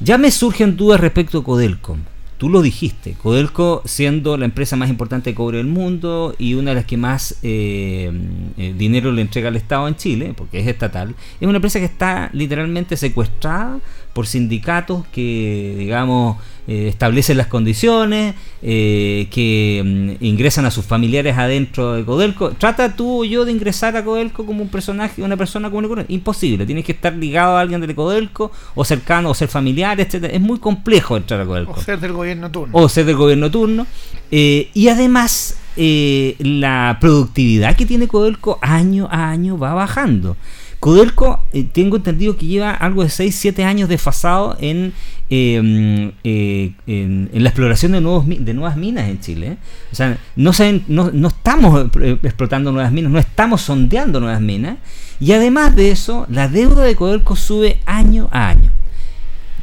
Ya 0.00 0.18
me 0.18 0.30
surgen 0.30 0.76
dudas 0.76 1.00
respecto 1.00 1.38
a 1.38 1.44
Codelcom. 1.44 2.00
Tú 2.38 2.50
lo 2.50 2.62
dijiste, 2.62 3.14
Codelco 3.14 3.82
siendo 3.84 4.36
la 4.36 4.44
empresa 4.44 4.74
más 4.76 4.90
importante 4.90 5.30
de 5.30 5.34
cobre 5.34 5.58
del 5.58 5.68
mundo 5.68 6.34
y 6.36 6.54
una 6.54 6.70
de 6.70 6.74
las 6.74 6.84
que 6.84 6.96
más 6.96 7.36
eh, 7.42 8.10
eh, 8.58 8.74
dinero 8.76 9.12
le 9.12 9.22
entrega 9.22 9.48
al 9.48 9.56
Estado 9.56 9.86
en 9.86 9.94
Chile, 9.94 10.34
porque 10.36 10.58
es 10.58 10.66
estatal, 10.66 11.14
es 11.40 11.46
una 11.46 11.56
empresa 11.56 11.78
que 11.78 11.84
está 11.84 12.30
literalmente 12.32 12.96
secuestrada 12.96 13.78
por 14.14 14.26
sindicatos 14.26 15.04
que, 15.12 15.74
digamos, 15.76 16.38
eh, 16.66 16.88
establecen 16.88 17.36
las 17.36 17.48
condiciones, 17.48 18.34
eh, 18.62 19.28
que 19.30 19.82
mm, 19.84 20.24
ingresan 20.24 20.64
a 20.64 20.70
sus 20.70 20.86
familiares 20.86 21.36
adentro 21.36 21.92
de 21.92 22.04
Codelco. 22.06 22.52
Trata 22.52 22.96
tú 22.96 23.20
o 23.20 23.24
yo 23.24 23.44
de 23.44 23.52
ingresar 23.52 23.98
a 23.98 24.04
Codelco 24.04 24.46
como 24.46 24.62
un 24.62 24.70
personaje, 24.70 25.22
una 25.22 25.36
persona 25.36 25.70
común 25.70 26.06
Imposible, 26.08 26.64
tienes 26.64 26.86
que 26.86 26.92
estar 26.92 27.12
ligado 27.12 27.58
a 27.58 27.60
alguien 27.60 27.82
de 27.82 27.94
Codelco, 27.94 28.50
o 28.74 28.84
cercano, 28.84 29.28
o 29.28 29.34
ser 29.34 29.48
familiar, 29.48 30.00
etcétera. 30.00 30.32
Es 30.32 30.40
muy 30.40 30.58
complejo 30.58 31.18
entrar 31.18 31.42
a 31.42 31.44
Codelco. 31.44 31.72
O 31.72 31.82
ser 31.82 32.00
del 32.00 32.12
gobierno 32.12 32.50
turno. 32.50 32.70
O 32.72 32.88
ser 32.88 33.04
del 33.04 33.16
gobierno 33.16 33.50
turno. 33.50 33.86
Eh, 34.30 34.70
y 34.72 34.88
además, 34.88 35.58
la 35.76 36.96
productividad 36.98 37.76
que 37.76 37.84
tiene 37.84 38.08
Codelco 38.08 38.58
año 38.62 39.06
a 39.10 39.28
año 39.28 39.58
va 39.58 39.74
bajando. 39.74 40.36
Codelco, 40.84 41.42
eh, 41.54 41.64
tengo 41.64 41.96
entendido 41.96 42.36
que 42.36 42.44
lleva 42.44 42.70
algo 42.72 43.02
de 43.02 43.08
6, 43.08 43.34
7 43.34 43.64
años 43.64 43.88
desfasado 43.88 44.54
en, 44.60 44.92
em, 45.30 46.12
eh, 46.24 46.72
en, 46.86 47.30
la 47.32 47.48
exploración 47.48 47.92
de, 47.92 48.02
nuevos, 48.02 48.26
de 48.28 48.52
nuevas 48.52 48.76
minas 48.76 49.08
en 49.08 49.18
Chile. 49.18 49.56
O 49.90 49.94
sea, 49.94 50.18
no, 50.36 50.50
no, 50.88 51.10
no 51.10 51.28
estamos 51.28 51.86
eh, 52.02 52.18
explotando 52.22 52.70
nuevas 52.70 52.92
minas, 52.92 53.10
no 53.10 53.18
estamos 53.18 53.62
sondeando 53.62 54.20
nuevas 54.20 54.42
minas. 54.42 54.76
Y 55.20 55.32
además 55.32 55.74
de 55.74 55.90
eso, 55.90 56.26
la 56.28 56.48
deuda 56.48 56.82
de 56.82 56.94
Codelco 56.96 57.34
sube 57.34 57.80
año 57.86 58.28
a 58.30 58.50
año. 58.50 58.70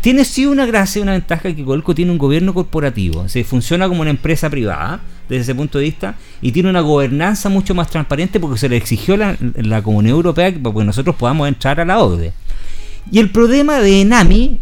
Tiene 0.02 0.26
sí 0.26 0.48
una 0.48 0.66
gracia 0.66 1.00
y 1.00 1.04
una 1.04 1.12
ventaja 1.12 1.54
que 1.54 1.64
Codelco 1.64 1.94
tiene 1.94 2.12
un 2.12 2.18
gobierno 2.18 2.54
corporativo, 2.54 3.30
se 3.30 3.44
funciona 3.44 3.88
como 3.88 4.02
una 4.02 4.10
empresa 4.10 4.50
privada 4.50 5.00
desde 5.30 5.44
ese 5.44 5.56
punto 5.56 5.78
de 5.78 5.86
vista 5.86 6.16
y 6.42 6.52
tiene 6.52 6.70
una 6.70 6.82
gobernanza 6.82 7.50
mucho 7.50 7.76
más 7.76 7.88
transparente 7.90 8.40
porque 8.40 8.58
se 8.58 8.68
le 8.68 8.78
exigió 8.78 9.16
la, 9.16 9.38
la 9.56 9.84
Comunidad 9.84 10.16
Europea 10.16 10.54
para 10.62 10.76
que 10.76 10.84
nosotros 10.84 11.16
podamos 11.16 11.48
entrar 11.48 11.80
a 11.80 11.86
la 11.86 12.00
OCDE. 12.00 12.34
Y 13.12 13.20
el 13.20 13.30
problema 13.30 13.80
de 13.80 14.02
Enami 14.02 14.60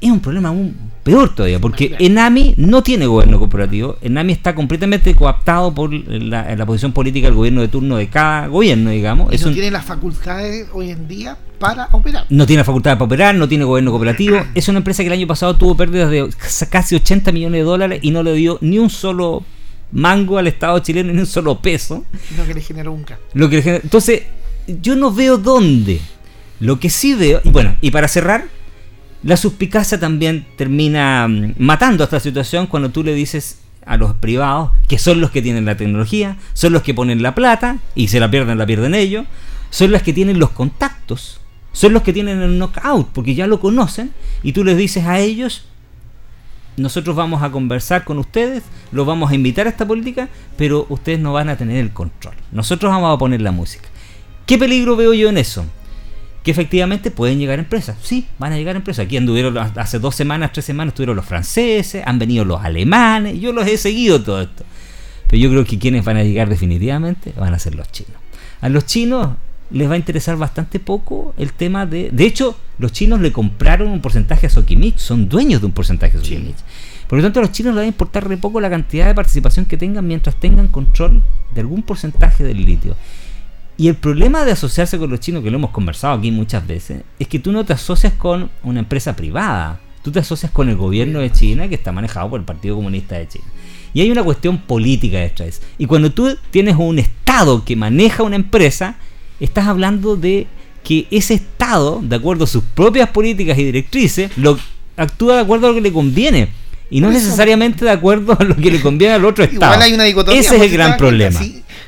es 0.00 0.10
un 0.10 0.20
problema 0.20 0.50
aún 0.50 0.89
peor 1.02 1.34
todavía, 1.34 1.58
porque 1.58 1.94
Enami 1.98 2.54
no 2.56 2.82
tiene 2.82 3.06
gobierno 3.06 3.38
corporativo, 3.38 3.96
Enami 4.02 4.32
está 4.32 4.54
completamente 4.54 5.14
coaptado 5.14 5.74
por 5.74 5.92
la, 5.92 6.66
posición 6.66 6.92
política 6.92 7.26
del 7.26 7.34
gobierno 7.34 7.62
de 7.62 7.68
turno 7.68 7.96
de 7.96 8.08
cada 8.08 8.46
gobierno, 8.48 8.90
digamos. 8.90 9.32
¿Y 9.32 9.44
no 9.44 9.52
tiene 9.52 9.70
las 9.70 9.84
facultades 9.84 10.68
hoy 10.72 10.90
en 10.90 11.08
día 11.08 11.36
para 11.58 11.88
operar? 11.92 12.26
No 12.28 12.46
tiene 12.46 12.64
facultades 12.64 12.96
para 12.96 13.06
operar, 13.06 13.34
no 13.34 13.48
tiene 13.48 13.64
gobierno 13.64 13.90
cooperativo, 13.90 14.38
es 14.54 14.68
una 14.68 14.78
empresa 14.78 15.02
que 15.02 15.08
el 15.08 15.14
año 15.14 15.26
pasado 15.26 15.56
tuvo 15.56 15.76
pérdidas 15.76 16.10
de 16.10 16.28
casi 16.68 16.96
80 16.96 17.32
millones 17.32 17.60
de 17.60 17.64
dólares 17.64 18.00
y 18.02 18.10
no 18.10 18.22
le 18.22 18.34
dio 18.34 18.58
ni 18.60 18.78
un 18.78 18.90
solo 18.90 19.44
mango 19.92 20.38
al 20.38 20.46
Estado 20.46 20.78
chileno, 20.80 21.12
ni 21.12 21.20
un 21.20 21.26
solo 21.26 21.60
peso. 21.60 22.04
Lo 22.36 22.46
que 22.46 22.54
le 22.54 22.60
generó 22.60 22.92
un 22.92 23.04
Lo 23.34 23.48
que 23.48 23.80
Entonces, 23.82 24.22
yo 24.66 24.96
no 24.96 25.12
veo 25.12 25.38
dónde. 25.38 26.00
Lo 26.60 26.78
que 26.78 26.90
sí 26.90 27.14
veo, 27.14 27.40
y 27.42 27.48
bueno, 27.48 27.76
y 27.80 27.90
para 27.90 28.06
cerrar, 28.06 28.44
la 29.22 29.36
suspicacia 29.36 30.00
también 30.00 30.46
termina 30.56 31.28
mm, 31.28 31.54
matando 31.58 32.04
esta 32.04 32.20
situación 32.20 32.66
cuando 32.66 32.90
tú 32.90 33.04
le 33.04 33.14
dices 33.14 33.60
a 33.86 33.96
los 33.96 34.14
privados, 34.14 34.70
que 34.88 34.98
son 34.98 35.20
los 35.20 35.30
que 35.30 35.42
tienen 35.42 35.64
la 35.64 35.76
tecnología, 35.76 36.36
son 36.52 36.72
los 36.72 36.82
que 36.82 36.94
ponen 36.94 37.22
la 37.22 37.34
plata 37.34 37.78
y 37.94 38.08
se 38.08 38.20
la 38.20 38.30
pierden, 38.30 38.58
la 38.58 38.66
pierden 38.66 38.94
ellos, 38.94 39.26
son 39.70 39.90
los 39.90 40.02
que 40.02 40.12
tienen 40.12 40.38
los 40.38 40.50
contactos, 40.50 41.40
son 41.72 41.92
los 41.92 42.02
que 42.02 42.12
tienen 42.12 42.40
el 42.40 42.58
knockout, 42.58 43.08
porque 43.12 43.34
ya 43.34 43.46
lo 43.46 43.60
conocen, 43.60 44.12
y 44.42 44.52
tú 44.52 44.64
les 44.64 44.76
dices 44.76 45.06
a 45.06 45.18
ellos, 45.18 45.66
nosotros 46.76 47.16
vamos 47.16 47.42
a 47.42 47.50
conversar 47.50 48.04
con 48.04 48.18
ustedes, 48.18 48.62
los 48.92 49.06
vamos 49.06 49.30
a 49.30 49.34
invitar 49.34 49.66
a 49.66 49.70
esta 49.70 49.86
política, 49.86 50.28
pero 50.56 50.86
ustedes 50.88 51.18
no 51.18 51.32
van 51.32 51.48
a 51.48 51.56
tener 51.56 51.78
el 51.78 51.92
control. 51.92 52.34
Nosotros 52.52 52.90
vamos 52.90 53.14
a 53.14 53.18
poner 53.18 53.40
la 53.40 53.50
música. 53.50 53.88
¿Qué 54.46 54.56
peligro 54.56 54.96
veo 54.96 55.12
yo 55.14 55.28
en 55.28 55.38
eso? 55.38 55.64
Que 56.42 56.50
efectivamente 56.50 57.10
pueden 57.10 57.38
llegar 57.38 57.58
empresas. 57.58 57.96
Sí, 58.02 58.26
van 58.38 58.52
a 58.52 58.56
llegar 58.56 58.76
empresas. 58.76 59.06
Aquí 59.06 59.16
anduvieron 59.16 59.56
hace 59.58 59.98
dos 59.98 60.14
semanas, 60.14 60.52
tres 60.52 60.64
semanas, 60.64 60.92
estuvieron 60.92 61.16
los 61.16 61.26
franceses, 61.26 62.02
han 62.06 62.18
venido 62.18 62.44
los 62.44 62.62
alemanes, 62.62 63.38
yo 63.40 63.52
los 63.52 63.66
he 63.66 63.76
seguido 63.76 64.22
todo 64.22 64.42
esto. 64.42 64.64
Pero 65.28 65.42
yo 65.42 65.50
creo 65.50 65.64
que 65.64 65.78
quienes 65.78 66.04
van 66.04 66.16
a 66.16 66.24
llegar 66.24 66.48
definitivamente 66.48 67.32
van 67.36 67.54
a 67.54 67.58
ser 67.58 67.74
los 67.74 67.90
chinos. 67.92 68.14
A 68.60 68.68
los 68.68 68.86
chinos 68.86 69.36
les 69.70 69.88
va 69.88 69.94
a 69.94 69.96
interesar 69.96 70.36
bastante 70.36 70.80
poco 70.80 71.34
el 71.38 71.52
tema 71.52 71.86
de... 71.86 72.10
De 72.10 72.24
hecho, 72.24 72.58
los 72.78 72.92
chinos 72.92 73.20
le 73.20 73.32
compraron 73.32 73.88
un 73.88 74.00
porcentaje 74.00 74.46
a 74.46 74.50
Sokimich, 74.50 74.98
son 74.98 75.28
dueños 75.28 75.60
de 75.60 75.66
un 75.66 75.72
porcentaje 75.72 76.16
a 76.16 76.20
Sokimich. 76.20 76.56
Por 77.06 77.18
lo 77.18 77.24
tanto, 77.24 77.40
a 77.40 77.42
los 77.42 77.52
chinos 77.52 77.74
les 77.74 77.82
va 77.82 77.84
a 77.84 77.88
importar 77.88 78.28
re 78.28 78.36
poco 78.36 78.60
la 78.60 78.70
cantidad 78.70 79.06
de 79.06 79.14
participación 79.14 79.66
que 79.66 79.76
tengan 79.76 80.06
mientras 80.06 80.36
tengan 80.36 80.68
control 80.68 81.22
de 81.54 81.60
algún 81.60 81.82
porcentaje 81.82 82.42
del 82.44 82.64
litio. 82.64 82.96
Y 83.80 83.88
el 83.88 83.94
problema 83.94 84.44
de 84.44 84.52
asociarse 84.52 84.98
con 84.98 85.08
los 85.08 85.20
chinos, 85.20 85.42
que 85.42 85.50
lo 85.50 85.56
hemos 85.56 85.70
conversado 85.70 86.18
aquí 86.18 86.30
muchas 86.30 86.66
veces, 86.66 87.00
es 87.18 87.26
que 87.26 87.38
tú 87.38 87.50
no 87.50 87.64
te 87.64 87.72
asocias 87.72 88.12
con 88.12 88.50
una 88.62 88.80
empresa 88.80 89.16
privada, 89.16 89.80
tú 90.02 90.12
te 90.12 90.18
asocias 90.18 90.52
con 90.52 90.68
el 90.68 90.76
gobierno 90.76 91.20
de 91.20 91.32
China 91.32 91.66
que 91.66 91.76
está 91.76 91.90
manejado 91.90 92.28
por 92.28 92.40
el 92.40 92.44
Partido 92.44 92.76
Comunista 92.76 93.16
de 93.16 93.26
China. 93.26 93.46
Y 93.94 94.02
hay 94.02 94.10
una 94.10 94.22
cuestión 94.22 94.58
política 94.58 95.16
detrás. 95.20 95.62
Y 95.78 95.86
cuando 95.86 96.12
tú 96.12 96.36
tienes 96.50 96.76
un 96.76 96.98
Estado 96.98 97.64
que 97.64 97.74
maneja 97.74 98.22
una 98.22 98.36
empresa, 98.36 98.96
estás 99.40 99.66
hablando 99.66 100.14
de 100.14 100.46
que 100.84 101.06
ese 101.10 101.32
Estado, 101.32 102.00
de 102.02 102.16
acuerdo 102.16 102.44
a 102.44 102.48
sus 102.48 102.62
propias 102.62 103.08
políticas 103.08 103.56
y 103.56 103.64
directrices, 103.64 104.30
lo 104.36 104.58
actúa 104.98 105.36
de 105.36 105.40
acuerdo 105.40 105.68
a 105.68 105.70
lo 105.70 105.76
que 105.76 105.80
le 105.80 105.92
conviene. 105.92 106.50
Y 106.90 107.00
no 107.00 107.10
necesariamente 107.10 107.86
de 107.86 107.92
acuerdo 107.92 108.36
a 108.38 108.44
lo 108.44 108.56
que 108.56 108.70
le 108.70 108.82
conviene 108.82 109.14
al 109.14 109.24
otro 109.24 109.42
Estado. 109.42 109.72
Igual 109.72 109.80
hay 109.80 109.94
una 109.94 110.04
dicotomía. 110.04 110.38
Ese 110.38 110.56
es 110.56 110.62
el 110.62 110.70
gran 110.70 110.98
problema 110.98 111.40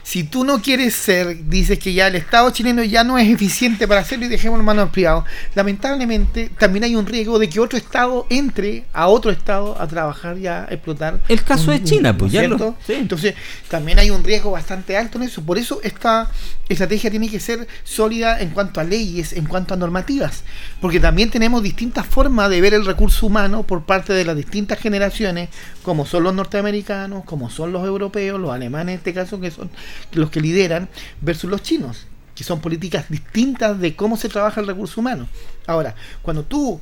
si 0.02 0.24
tú 0.24 0.44
no 0.44 0.60
quieres 0.60 0.94
ser, 0.94 1.48
dices 1.48 1.78
que 1.78 1.92
ya 1.92 2.08
el 2.08 2.16
Estado 2.16 2.50
chileno 2.50 2.82
ya 2.82 3.04
no 3.04 3.18
es 3.18 3.28
eficiente 3.28 3.86
para 3.86 4.00
hacerlo 4.00 4.26
y 4.26 4.28
dejemos 4.28 4.58
en 4.58 4.64
manos 4.64 4.90
privados, 4.90 5.24
lamentablemente 5.54 6.50
también 6.58 6.84
hay 6.84 6.96
un 6.96 7.06
riesgo 7.06 7.38
de 7.38 7.48
que 7.48 7.60
otro 7.60 7.78
Estado 7.78 8.26
entre 8.28 8.84
a 8.92 9.08
otro 9.08 9.30
Estado 9.30 9.80
a 9.80 9.86
trabajar 9.86 10.38
y 10.38 10.46
a 10.46 10.66
explotar. 10.70 11.20
El 11.28 11.42
caso 11.44 11.70
de 11.70 11.82
China, 11.82 12.16
pues 12.16 12.32
ya 12.32 12.46
lo, 12.46 12.76
Entonces 12.88 13.34
también 13.68 13.98
hay 13.98 14.10
un 14.10 14.24
riesgo 14.24 14.50
bastante 14.50 14.96
alto 14.96 15.18
en 15.18 15.24
eso. 15.24 15.42
Por 15.42 15.58
eso 15.58 15.80
esta 15.82 16.30
estrategia 16.68 17.10
tiene 17.10 17.28
que 17.28 17.40
ser 17.40 17.66
sólida 17.84 18.40
en 18.40 18.50
cuanto 18.50 18.80
a 18.80 18.84
leyes, 18.84 19.32
en 19.32 19.44
cuanto 19.44 19.74
a 19.74 19.76
normativas, 19.76 20.42
porque 20.80 21.00
también 21.00 21.30
tenemos 21.30 21.62
distintas 21.62 22.06
formas 22.06 22.50
de 22.50 22.60
ver 22.60 22.74
el 22.74 22.84
recurso 22.84 23.26
humano 23.26 23.62
por 23.62 23.84
parte 23.84 24.12
de 24.12 24.24
las 24.24 24.36
distintas 24.36 24.78
generaciones, 24.78 25.48
como 25.82 26.06
son 26.06 26.24
los 26.24 26.34
norteamericanos, 26.34 27.24
como 27.24 27.50
son 27.50 27.72
los 27.72 27.84
europeos, 27.84 28.40
los 28.40 28.50
alemanes 28.50 28.92
en 28.92 28.98
este 28.98 29.14
caso, 29.14 29.40
que 29.40 29.50
son 29.50 29.70
los 30.12 30.30
que 30.30 30.40
lideran, 30.40 30.88
versus 31.20 31.50
los 31.50 31.62
chinos, 31.62 32.06
que 32.34 32.44
son 32.44 32.60
políticas 32.60 33.06
distintas 33.08 33.78
de 33.78 33.94
cómo 33.94 34.16
se 34.16 34.28
trabaja 34.28 34.60
el 34.60 34.66
recurso 34.66 35.00
humano. 35.00 35.28
Ahora, 35.66 35.94
cuando 36.22 36.44
tú 36.44 36.80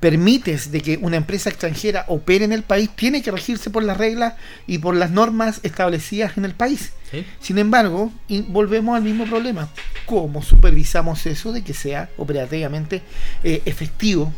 permites 0.00 0.70
de 0.70 0.80
que 0.80 0.96
una 0.96 1.16
empresa 1.16 1.50
extranjera 1.50 2.04
opere 2.08 2.44
en 2.44 2.52
el 2.52 2.62
país, 2.62 2.88
tiene 2.94 3.22
que 3.22 3.30
regirse 3.30 3.70
por 3.70 3.82
las 3.82 3.96
reglas 3.96 4.34
y 4.66 4.78
por 4.78 4.96
las 4.96 5.10
normas 5.10 5.60
establecidas 5.62 6.36
en 6.38 6.44
el 6.44 6.54
país. 6.54 6.92
Sin 7.38 7.58
embargo, 7.58 8.12
volvemos 8.48 8.96
al 8.96 9.04
mismo 9.04 9.24
problema. 9.26 9.68
¿Cómo 10.06 10.42
supervisamos 10.42 11.26
eso 11.26 11.52
de 11.52 11.62
que 11.62 11.72
sea 11.72 12.10
operativamente 12.16 13.02
eh, 13.44 13.62
efectivo 13.66 14.32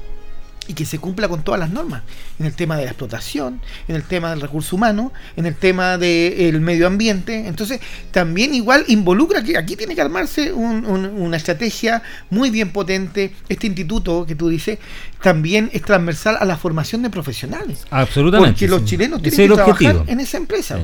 y 0.68 0.74
que 0.74 0.84
se 0.84 0.98
cumpla 0.98 1.28
con 1.28 1.42
todas 1.42 1.60
las 1.60 1.70
normas, 1.70 2.02
en 2.38 2.46
el 2.46 2.54
tema 2.54 2.76
de 2.76 2.84
la 2.84 2.90
explotación, 2.90 3.60
en 3.88 3.96
el 3.96 4.02
tema 4.02 4.30
del 4.30 4.40
recurso 4.40 4.76
humano, 4.76 5.12
en 5.36 5.46
el 5.46 5.54
tema 5.54 5.98
del 5.98 6.60
medio 6.60 6.86
ambiente. 6.86 7.46
Entonces, 7.46 7.80
también 8.10 8.54
igual 8.54 8.84
involucra 8.88 9.42
que 9.42 9.56
aquí 9.56 9.76
tiene 9.76 9.94
que 9.94 10.00
armarse 10.00 10.52
una 10.52 11.36
estrategia 11.36 12.02
muy 12.30 12.50
bien 12.50 12.70
potente. 12.70 13.32
Este 13.48 13.66
instituto 13.66 14.26
que 14.26 14.34
tú 14.34 14.48
dices 14.48 14.78
también 15.22 15.70
es 15.72 15.82
transversal 15.82 16.36
a 16.40 16.44
la 16.44 16.56
formación 16.56 17.02
de 17.02 17.10
profesionales. 17.10 17.84
Absolutamente. 17.90 18.52
Porque 18.52 18.68
los 18.68 18.84
chilenos 18.84 19.22
tienen 19.22 19.48
que 19.48 19.54
trabajar 19.54 20.04
en 20.06 20.20
esa 20.20 20.36
empresa 20.36 20.78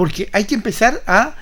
porque 0.00 0.30
hay 0.32 0.44
que 0.44 0.54
empezar 0.54 1.02
a 1.06 1.34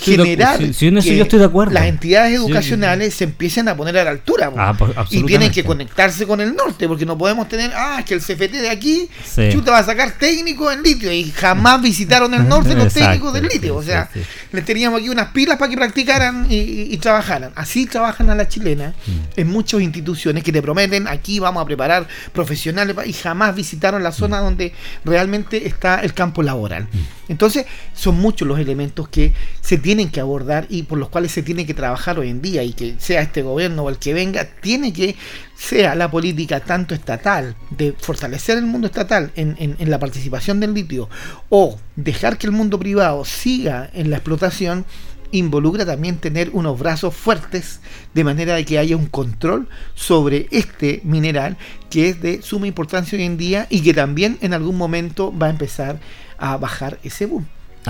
generar 0.00 0.58
que 0.58 1.70
las 1.70 1.84
entidades 1.84 2.34
educacionales 2.34 3.14
se 3.14 3.22
empiecen 3.22 3.68
a 3.68 3.76
poner 3.76 3.96
a 3.98 4.02
la 4.02 4.10
altura 4.10 4.50
ah, 4.56 4.74
pues, 4.76 4.90
y 5.10 5.22
tienen 5.22 5.52
que 5.52 5.62
conectarse 5.62 6.26
con 6.26 6.40
el 6.40 6.56
norte 6.56 6.88
porque 6.88 7.06
no 7.06 7.16
podemos 7.16 7.48
tener 7.48 7.70
ah 7.72 8.02
que 8.04 8.14
el 8.14 8.20
CFT 8.20 8.50
de 8.50 8.68
aquí 8.68 9.08
te 9.36 9.70
va 9.70 9.78
a 9.78 9.84
sacar 9.84 10.10
técnicos 10.18 10.74
en 10.74 10.82
litio 10.82 11.12
y 11.12 11.30
jamás 11.30 11.80
visitaron 11.80 12.34
el 12.34 12.48
norte 12.48 12.74
los 12.74 12.92
técnicos 12.92 13.32
del 13.32 13.44
litio 13.44 13.76
o 13.76 13.82
sea 13.84 14.10
les 14.50 14.64
teníamos 14.64 14.98
aquí 14.98 15.08
unas 15.08 15.28
pilas 15.28 15.56
para 15.56 15.70
que 15.70 15.76
practicaran 15.76 16.46
y, 16.50 16.96
trabajaran. 16.98 17.52
Así 17.54 17.86
trabajan 17.86 18.30
a 18.30 18.34
la 18.34 18.48
chilena 18.48 18.94
mm. 19.06 19.40
en 19.40 19.50
muchas 19.50 19.82
instituciones 19.82 20.42
que 20.42 20.52
te 20.52 20.62
prometen 20.62 21.06
aquí 21.06 21.38
vamos 21.38 21.62
a 21.62 21.66
preparar 21.66 22.08
profesionales 22.32 22.96
y 23.04 23.12
jamás 23.12 23.54
visitaron 23.54 24.02
la 24.02 24.10
zona 24.10 24.40
mm. 24.40 24.44
donde 24.44 24.72
realmente 25.04 25.68
está 25.68 26.00
el 26.00 26.14
campo 26.14 26.42
laboral. 26.42 26.88
Mm. 27.23 27.23
Entonces 27.28 27.66
son 27.94 28.16
muchos 28.16 28.46
los 28.46 28.58
elementos 28.58 29.08
que 29.08 29.32
se 29.60 29.78
tienen 29.78 30.10
que 30.10 30.20
abordar 30.20 30.66
y 30.68 30.82
por 30.82 30.98
los 30.98 31.08
cuales 31.08 31.32
se 31.32 31.42
tiene 31.42 31.66
que 31.66 31.74
trabajar 31.74 32.18
hoy 32.18 32.28
en 32.30 32.42
día 32.42 32.62
y 32.62 32.72
que 32.72 32.94
sea 32.98 33.22
este 33.22 33.42
gobierno 33.42 33.82
o 33.82 33.88
el 33.88 33.98
que 33.98 34.14
venga, 34.14 34.46
tiene 34.60 34.92
que, 34.92 35.16
sea 35.56 35.94
la 35.94 36.10
política 36.10 36.60
tanto 36.60 36.94
estatal, 36.94 37.56
de 37.70 37.92
fortalecer 37.92 38.58
el 38.58 38.66
mundo 38.66 38.86
estatal 38.86 39.30
en, 39.36 39.56
en 39.58 39.90
la 39.90 39.98
participación 39.98 40.60
del 40.60 40.74
litio 40.74 41.08
o 41.48 41.78
dejar 41.96 42.38
que 42.38 42.46
el 42.46 42.52
mundo 42.52 42.78
privado 42.78 43.24
siga 43.24 43.90
en 43.94 44.10
la 44.10 44.16
explotación, 44.16 44.84
involucra 45.38 45.84
también 45.84 46.18
tener 46.18 46.50
unos 46.52 46.78
brazos 46.78 47.14
fuertes 47.14 47.80
de 48.14 48.24
manera 48.24 48.54
de 48.54 48.64
que 48.64 48.78
haya 48.78 48.96
un 48.96 49.06
control 49.06 49.68
sobre 49.94 50.46
este 50.50 51.00
mineral 51.04 51.56
que 51.90 52.08
es 52.08 52.20
de 52.20 52.42
suma 52.42 52.66
importancia 52.66 53.18
hoy 53.18 53.24
en 53.24 53.36
día 53.36 53.66
y 53.68 53.80
que 53.82 53.94
también 53.94 54.38
en 54.40 54.54
algún 54.54 54.76
momento 54.76 55.36
va 55.36 55.48
a 55.48 55.50
empezar 55.50 55.96
a 55.96 56.23
bajar 56.56 56.98
ese 57.02 57.26
boom. 57.26 57.46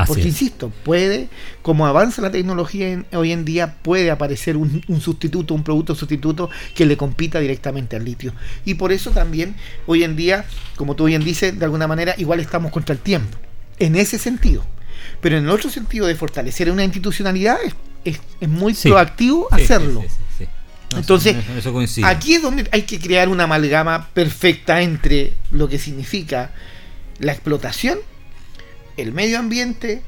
Porque, 0.07 0.23
insisto, 0.23 0.73
puede, 0.83 1.29
como 1.63 1.87
avanza 1.87 2.21
la 2.21 2.33
tecnología 2.33 3.05
hoy 3.13 3.31
en 3.31 3.45
día, 3.45 3.77
puede 3.81 4.11
aparecer 4.11 4.57
un, 4.57 4.83
sustituto, 5.01 5.55
un 5.55 5.63
producto 5.63 5.95
sustituto 5.95 6.51
que 6.75 6.85
le 6.85 6.97
compita 6.97 7.39
directamente 7.39 7.95
al 7.95 8.05
litio. 8.05 8.35
Y 8.65 8.75
por 8.75 8.91
eso 8.91 9.13
también, 9.13 9.55
hoy 9.87 10.03
en 10.03 10.17
día, 10.17 10.47
como 10.75 10.97
tú 10.97 11.05
bien 11.05 11.23
dices, 11.23 11.57
de 11.57 11.65
alguna 11.65 11.87
manera, 11.87 12.15
igual 12.19 12.41
estamos 12.41 12.73
contra 12.73 12.93
el 12.93 13.01
tiempo. 13.01 13.39
En 13.79 13.95
ese 13.95 14.19
sentido. 14.19 14.65
Pero 15.21 15.39
en 15.39 15.45
el 15.45 15.51
otro 15.51 15.71
sentido 15.71 16.07
de 16.07 16.17
fortalecer 16.17 16.71
una 16.71 16.83
institucionalidad, 16.83 17.59
es, 18.05 18.19
muy 18.49 18.75
proactivo 18.75 19.47
hacerlo. 19.53 20.03
Entonces, 20.97 21.37
aquí 22.05 22.35
es 22.35 22.43
donde 22.43 22.69
hay 22.73 22.83
que 22.83 22.99
crear 22.99 23.29
una 23.29 23.45
amalgama 23.45 24.09
perfecta 24.13 24.83
entre 24.83 25.35
lo 25.51 25.69
que 25.69 25.79
significa 25.79 26.51
la 27.19 27.33
explotación 27.33 27.99
el 28.97 29.13
medio 29.13 29.39
ambiente, 29.39 30.03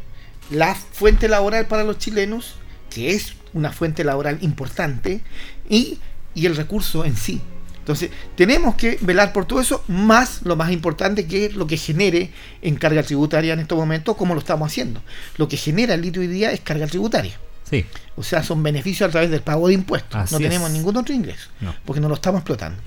la 0.51 0.75
fuente 0.75 1.29
laboral 1.29 1.67
para 1.67 1.85
los 1.85 1.99
chilenos, 1.99 2.55
que 2.91 3.11
es 3.11 3.35
una 3.53 3.73
fuente 3.73 4.05
laboral 4.05 4.39
importante, 4.43 5.21
y, 5.69 5.99
el 6.35 6.55
recurso 6.55 7.05
en 7.05 7.17
sí. 7.17 7.41
Entonces, 7.79 8.11
tenemos 8.35 8.75
que 8.75 8.99
velar 9.01 9.33
por 9.33 9.47
todo 9.47 9.61
eso, 9.61 9.83
más 9.89 10.43
lo 10.43 10.57
más 10.57 10.71
importante 10.71 11.27
que 11.27 11.47
es 11.47 11.55
lo 11.55 11.67
que 11.67 11.77
genere 11.77 12.31
en 12.61 12.75
carga 12.77 13.03
tributaria 13.03 13.55
en 13.55 13.61
estos 13.61 13.79
momentos, 13.79 14.17
como 14.17 14.35
lo 14.35 14.41
estamos 14.41 14.71
haciendo. 14.71 15.01
Lo 15.37 15.49
que 15.49 15.57
genera 15.57 15.95
el 15.95 16.03
litio 16.03 16.21
hoy 16.21 16.29
día 16.29 16.51
es 16.53 16.61
carga 16.61 16.87
tributaria. 16.87 17.39
Sí. 17.69 17.87
O 18.17 18.23
sea, 18.23 18.43
son 18.43 18.63
beneficios 18.63 19.09
a 19.09 19.11
través 19.11 19.31
del 19.31 19.41
pago 19.41 19.69
de 19.69 19.75
impuestos. 19.75 20.33
no 20.33 20.39
tenemos 20.39 20.71
ningún 20.71 20.97
otro 20.97 21.15
ingreso, 21.15 21.49
porque 21.85 22.01
no 22.01 22.09
lo 22.09 22.17
estamos 22.17 22.41
explotando. 22.41 22.81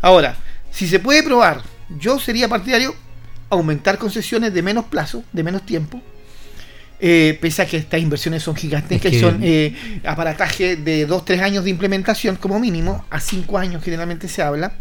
Ahora, 0.00 0.36
si 0.70 0.86
se 0.86 1.00
puede 1.00 1.22
probar, 1.22 1.62
yo 1.98 2.18
sería 2.18 2.48
partidario 2.48 2.94
aumentar 3.52 3.98
concesiones 3.98 4.54
de 4.54 4.62
menos 4.62 4.86
plazo, 4.86 5.24
de 5.32 5.42
menos 5.42 5.66
tiempo, 5.66 6.00
eh, 7.00 7.36
pese 7.40 7.60
a 7.60 7.66
que 7.66 7.76
estas 7.76 8.00
inversiones 8.00 8.42
son 8.42 8.56
gigantescas 8.56 9.12
y 9.12 9.20
son 9.20 9.40
eh, 9.42 10.00
aparataje 10.04 10.76
de 10.76 11.06
2-3 11.06 11.40
años 11.40 11.64
de 11.64 11.70
implementación 11.70 12.36
como 12.36 12.58
mínimo, 12.58 13.04
a 13.10 13.20
5 13.20 13.58
años 13.58 13.82
generalmente 13.84 14.26
se 14.26 14.40
habla 14.40 14.72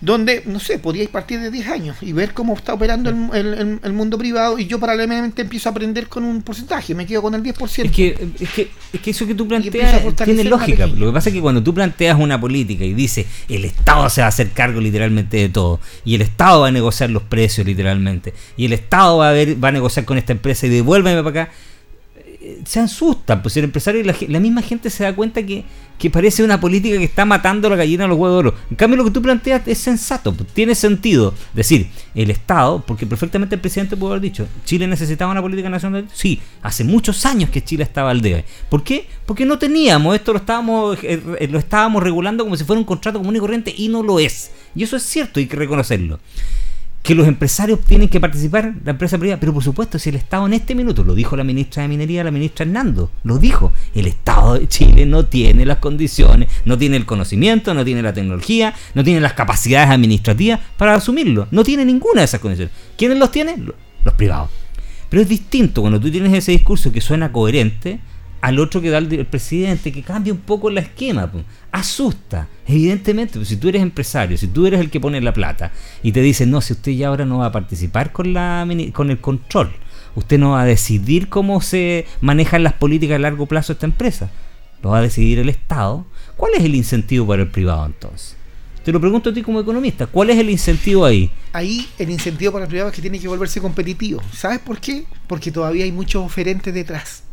donde, 0.00 0.42
no 0.46 0.60
sé, 0.60 0.78
podríais 0.78 1.08
partir 1.08 1.40
de 1.40 1.50
10 1.50 1.68
años 1.68 1.96
y 2.02 2.12
ver 2.12 2.34
cómo 2.34 2.54
está 2.54 2.74
operando 2.74 3.10
el, 3.10 3.92
mundo 3.92 4.18
privado 4.18 4.58
y 4.58 4.66
yo 4.66 4.78
paralelamente 4.78 5.42
empiezo 5.42 5.68
a 5.68 5.72
aprender 5.72 6.08
con 6.08 6.24
un 6.24 6.42
porcentaje, 6.42 6.94
me 6.94 7.06
quedo 7.06 7.22
con 7.22 7.34
el 7.34 7.42
10%. 7.42 7.84
Es 7.84 7.90
que, 7.90 8.28
es 8.40 8.50
que, 8.50 8.70
es 8.92 9.00
que 9.00 9.10
eso 9.10 9.26
que 9.26 9.34
tú 9.34 9.48
planteas 9.48 10.02
tiene 10.24 10.44
lógica. 10.44 10.86
Lo 10.86 11.06
que 11.06 11.12
pasa 11.12 11.30
es 11.30 11.34
que 11.34 11.40
cuando 11.40 11.62
tú 11.62 11.72
planteas 11.72 12.18
una 12.18 12.40
política 12.40 12.84
y 12.84 12.94
dices 12.94 13.26
el 13.48 13.64
Estado 13.64 14.08
se 14.10 14.20
va 14.20 14.26
a 14.26 14.28
hacer 14.28 14.50
cargo 14.50 14.80
literalmente 14.80 15.38
de 15.38 15.48
todo 15.48 15.80
y 16.04 16.14
el 16.14 16.22
Estado 16.22 16.60
va 16.60 16.68
a 16.68 16.72
negociar 16.72 17.10
los 17.10 17.22
precios 17.22 17.66
literalmente 17.66 18.34
y 18.56 18.66
el 18.66 18.72
Estado 18.72 19.18
va 19.18 19.30
a, 19.30 19.32
ver, 19.32 19.62
va 19.62 19.68
a 19.68 19.72
negociar 19.72 20.04
con 20.04 20.18
esta 20.18 20.32
empresa 20.32 20.66
y 20.66 20.70
devuélveme 20.70 21.22
para 21.22 21.42
acá, 21.42 21.52
se 22.64 22.80
asustan, 22.80 23.42
pues 23.42 23.56
el 23.56 23.64
empresario 23.64 24.00
y 24.00 24.26
la 24.26 24.40
misma 24.40 24.62
gente 24.62 24.90
se 24.90 25.04
da 25.04 25.14
cuenta 25.14 25.44
que 25.44 25.64
que 25.98 26.10
parece 26.10 26.42
una 26.42 26.60
política 26.60 26.98
que 26.98 27.04
está 27.04 27.24
matando 27.24 27.70
la 27.70 27.76
gallina 27.76 28.04
a 28.04 28.08
los 28.08 28.18
huevos 28.18 28.36
de 28.36 28.48
oro. 28.48 28.58
En 28.70 28.76
cambio, 28.76 28.98
lo 28.98 29.04
que 29.04 29.10
tú 29.10 29.22
planteas 29.22 29.66
es 29.66 29.78
sensato, 29.78 30.32
pues, 30.34 30.48
tiene 30.50 30.74
sentido. 30.74 31.34
Decir, 31.54 31.88
el 32.14 32.30
Estado, 32.30 32.82
porque 32.86 33.06
perfectamente 33.06 33.54
el 33.54 33.60
presidente 33.60 33.96
pudo 33.96 34.10
haber 34.10 34.22
dicho, 34.22 34.46
Chile 34.64 34.86
necesitaba 34.86 35.32
una 35.32 35.40
política 35.40 35.70
nacional. 35.70 36.06
Sí, 36.12 36.40
hace 36.62 36.84
muchos 36.84 37.24
años 37.24 37.50
que 37.50 37.64
Chile 37.64 37.82
estaba 37.82 38.10
al 38.10 38.20
debe. 38.20 38.44
¿Por 38.68 38.82
qué? 38.82 39.06
Porque 39.24 39.46
no 39.46 39.58
teníamos, 39.58 40.14
esto 40.14 40.32
lo 40.32 40.38
estábamos, 40.38 40.98
eh, 41.02 41.22
eh, 41.40 41.48
lo 41.48 41.58
estábamos 41.58 42.02
regulando 42.02 42.44
como 42.44 42.56
si 42.56 42.64
fuera 42.64 42.78
un 42.78 42.86
contrato 42.86 43.18
común 43.18 43.36
y 43.36 43.40
corriente 43.40 43.74
y 43.76 43.88
no 43.88 44.02
lo 44.02 44.20
es. 44.20 44.50
Y 44.74 44.82
eso 44.82 44.96
es 44.96 45.02
cierto, 45.02 45.40
hay 45.40 45.46
que 45.46 45.56
reconocerlo 45.56 46.18
que 47.06 47.14
los 47.14 47.28
empresarios 47.28 47.82
tienen 47.82 48.08
que 48.08 48.18
participar, 48.18 48.74
la 48.84 48.90
empresa 48.90 49.16
privada, 49.16 49.38
pero 49.38 49.54
por 49.54 49.62
supuesto, 49.62 49.96
si 49.96 50.08
el 50.08 50.16
Estado 50.16 50.44
en 50.44 50.54
este 50.54 50.74
minuto, 50.74 51.04
lo 51.04 51.14
dijo 51.14 51.36
la 51.36 51.44
ministra 51.44 51.82
de 51.82 51.88
Minería, 51.88 52.24
la 52.24 52.32
ministra 52.32 52.66
Hernando, 52.66 53.12
lo 53.22 53.38
dijo, 53.38 53.72
el 53.94 54.08
Estado 54.08 54.54
de 54.54 54.66
Chile 54.66 55.06
no 55.06 55.24
tiene 55.24 55.64
las 55.64 55.78
condiciones, 55.78 56.48
no 56.64 56.76
tiene 56.76 56.96
el 56.96 57.06
conocimiento, 57.06 57.74
no 57.74 57.84
tiene 57.84 58.02
la 58.02 58.12
tecnología, 58.12 58.74
no 58.94 59.04
tiene 59.04 59.20
las 59.20 59.34
capacidades 59.34 59.90
administrativas 59.90 60.58
para 60.76 60.96
asumirlo, 60.96 61.46
no 61.52 61.62
tiene 61.62 61.84
ninguna 61.84 62.22
de 62.22 62.24
esas 62.24 62.40
condiciones. 62.40 62.74
¿Quiénes 62.98 63.18
los 63.18 63.30
tienen? 63.30 63.72
Los 64.02 64.14
privados. 64.14 64.50
Pero 65.08 65.22
es 65.22 65.28
distinto 65.28 65.82
cuando 65.82 66.00
tú 66.00 66.10
tienes 66.10 66.34
ese 66.34 66.50
discurso 66.50 66.90
que 66.90 67.00
suena 67.00 67.30
coherente 67.30 68.00
al 68.46 68.60
otro 68.60 68.80
que 68.80 68.90
da 68.90 68.98
el, 68.98 69.26
presidente, 69.26 69.90
que 69.90 70.04
cambia 70.04 70.32
un 70.32 70.38
poco 70.38 70.68
el 70.68 70.78
esquema. 70.78 71.28
Asusta, 71.72 72.46
evidentemente. 72.64 73.44
si 73.44 73.56
tú 73.56 73.68
eres 73.68 73.82
empresario, 73.82 74.38
si 74.38 74.46
tú 74.46 74.68
eres 74.68 74.78
el 74.78 74.88
que 74.88 75.00
pone 75.00 75.20
la 75.20 75.32
plata 75.32 75.72
y 76.00 76.12
te 76.12 76.20
dicen, 76.20 76.52
no, 76.52 76.60
si 76.60 76.74
usted 76.74 76.92
ya 76.92 77.08
ahora 77.08 77.24
no 77.24 77.38
va 77.38 77.46
a 77.46 77.52
participar 77.52 78.12
con, 78.12 78.32
la, 78.32 78.64
con 78.92 79.10
el 79.10 79.18
control, 79.18 79.72
usted 80.14 80.38
no 80.38 80.52
va 80.52 80.60
a 80.60 80.64
decidir 80.64 81.28
cómo 81.28 81.60
se 81.60 82.06
manejan 82.20 82.62
las 82.62 82.74
políticas 82.74 83.16
a 83.16 83.18
largo 83.18 83.46
plazo 83.46 83.72
de 83.72 83.78
esta 83.78 83.86
empresa, 83.86 84.30
lo 84.80 84.90
va 84.90 84.98
a 84.98 85.02
decidir 85.02 85.40
el 85.40 85.48
Estado. 85.48 86.06
¿Cuál 86.36 86.52
es 86.54 86.62
el 86.62 86.76
incentivo 86.76 87.26
para 87.26 87.42
el 87.42 87.48
privado 87.48 87.84
entonces? 87.84 88.36
Te 88.84 88.92
lo 88.92 89.00
pregunto 89.00 89.30
a 89.30 89.34
ti 89.34 89.42
como 89.42 89.58
economista, 89.58 90.06
¿cuál 90.06 90.30
es 90.30 90.38
el 90.38 90.50
incentivo 90.50 91.04
ahí? 91.04 91.32
Ahí 91.52 91.88
el 91.98 92.10
incentivo 92.10 92.52
para 92.52 92.66
el 92.66 92.68
privado 92.68 92.90
es 92.90 92.94
que 92.94 93.02
tiene 93.02 93.18
que 93.18 93.26
volverse 93.26 93.60
competitivo. 93.60 94.22
¿Sabes 94.32 94.60
por 94.60 94.78
qué? 94.78 95.04
Porque 95.26 95.50
todavía 95.50 95.82
hay 95.82 95.90
muchos 95.90 96.24
oferentes 96.24 96.72
detrás 96.72 97.25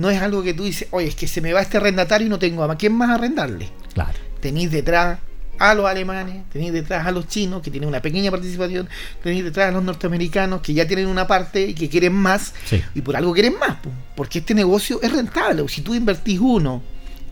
no 0.00 0.10
es 0.10 0.20
algo 0.20 0.42
que 0.42 0.54
tú 0.54 0.64
dices, 0.64 0.88
oye, 0.90 1.08
es 1.08 1.14
que 1.14 1.28
se 1.28 1.40
me 1.40 1.52
va 1.52 1.60
este 1.60 1.76
arrendatario 1.76 2.26
y 2.26 2.30
no 2.30 2.38
tengo 2.38 2.64
a 2.64 2.76
quién 2.76 2.94
más 2.94 3.10
arrendarle. 3.10 3.68
Claro. 3.92 4.18
Tenéis 4.40 4.70
detrás 4.70 5.18
a 5.58 5.74
los 5.74 5.84
alemanes, 5.84 6.48
tenéis 6.50 6.72
detrás 6.72 7.06
a 7.06 7.10
los 7.10 7.28
chinos, 7.28 7.60
que 7.60 7.70
tienen 7.70 7.86
una 7.86 8.00
pequeña 8.00 8.30
participación, 8.30 8.88
tenéis 9.22 9.44
detrás 9.44 9.68
a 9.68 9.72
los 9.72 9.84
norteamericanos, 9.84 10.62
que 10.62 10.72
ya 10.72 10.88
tienen 10.88 11.06
una 11.06 11.26
parte 11.26 11.60
y 11.60 11.74
que 11.74 11.90
quieren 11.90 12.14
más, 12.14 12.54
y 12.94 13.02
por 13.02 13.14
algo 13.14 13.34
quieren 13.34 13.58
más, 13.58 13.76
porque 14.16 14.38
este 14.38 14.54
negocio 14.54 15.00
es 15.02 15.12
rentable. 15.12 15.68
Si 15.68 15.82
tú 15.82 15.94
invertís 15.94 16.40
uno 16.40 16.82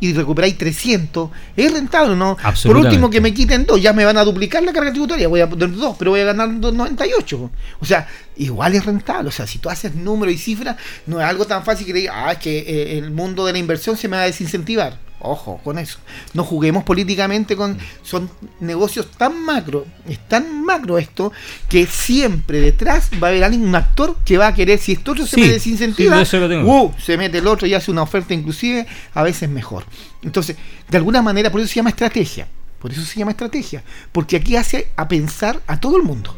y 0.01 0.13
recuperáis 0.13 0.57
300, 0.57 1.31
es 1.57 1.73
rentable, 1.73 2.17
¿no? 2.17 2.37
Por 2.65 2.77
último, 2.77 3.11
que 3.11 3.21
me 3.21 3.35
quiten 3.35 3.67
dos, 3.67 3.81
ya 3.81 3.93
me 3.93 4.05
van 4.05 4.17
a 4.17 4.25
duplicar 4.25 4.63
la 4.63 4.73
carga 4.73 4.91
tributaria, 4.91 5.29
voy 5.29 5.41
a 5.41 5.49
poner 5.49 5.73
dos, 5.73 5.97
pero 5.99 6.13
voy 6.13 6.21
a 6.21 6.25
ganar 6.25 6.49
98. 6.49 7.51
O 7.81 7.85
sea, 7.85 8.07
igual 8.37 8.75
es 8.75 8.85
rentable. 8.85 9.29
O 9.29 9.33
sea, 9.33 9.47
si 9.47 9.59
tú 9.59 9.69
haces 9.69 9.95
números 9.95 10.35
y 10.35 10.39
cifras, 10.39 10.77
no 11.07 11.21
es 11.21 11.27
algo 11.27 11.47
tan 11.47 11.65
fácil 11.65 11.87
que 11.87 11.93
digas, 11.93 12.15
ah, 12.17 12.33
es 12.33 12.39
que 12.39 12.59
eh, 12.59 12.99
el 12.99 13.11
mundo 13.11 13.45
de 13.45 13.53
la 13.53 13.59
inversión 13.59 13.97
se 13.97 14.09
me 14.09 14.17
va 14.17 14.23
a 14.23 14.27
desincentivar. 14.27 15.08
Ojo 15.21 15.61
con 15.65 15.79
eso. 15.79 15.99
No 16.33 16.45
juguemos 16.45 16.85
políticamente 16.85 17.57
con. 17.57 17.77
Son 18.03 18.31
negocios 18.61 19.11
tan 19.11 19.45
macro, 19.45 19.85
es 20.09 20.19
tan 20.29 20.65
macro 20.65 20.97
esto, 20.97 21.33
que 21.69 21.87
siempre 21.87 22.61
detrás 22.61 23.11
va 23.21 23.29
a 23.29 23.31
haber 23.31 23.43
alguien, 23.43 23.67
un 23.67 23.75
actor 23.75 24.17
que 24.25 24.39
va 24.39 24.49
a 24.49 24.55
querer, 24.55 24.79
si 24.79 24.93
esto 24.93 25.13
otro 25.13 25.27
se 25.27 25.41
me 25.41 25.49
desincentiva, 25.49 26.23
uh, 26.65 26.93
se 26.99 27.17
mete 27.17 27.39
el 27.39 27.47
otro 27.49 27.67
y 27.67 27.75
hace 27.75 27.91
una 27.91 28.03
oferta 28.03 28.33
inclusive 28.33 28.87
a 29.15 29.23
veces 29.25 29.49
mejor. 29.49 29.85
Entonces, 30.23 30.57
de 30.89 30.97
alguna 30.97 31.21
manera, 31.21 31.51
por 31.51 31.61
eso 31.61 31.69
se 31.69 31.77
llama 31.77 31.91
estrategia. 31.91 32.47
Por 32.79 32.93
eso 32.93 33.03
se 33.03 33.19
llama 33.19 33.33
estrategia. 33.33 33.83
Porque 34.13 34.37
aquí 34.37 34.55
hace 34.55 34.93
a 34.95 35.09
pensar 35.09 35.61
a 35.67 35.81
todo 35.81 35.97
el 35.97 36.05
mundo. 36.05 36.35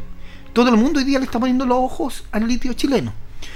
Todo 0.53 0.69
el 0.69 0.77
mundo 0.77 0.99
hoy 0.99 1.05
día 1.05 1.19
le 1.19 1.25
está 1.25 1.39
poniendo 1.39 1.65
los 1.65 1.77
ojos 1.77 2.23
al 2.31 2.47
litio 2.47 2.73
chileno. 2.73 3.13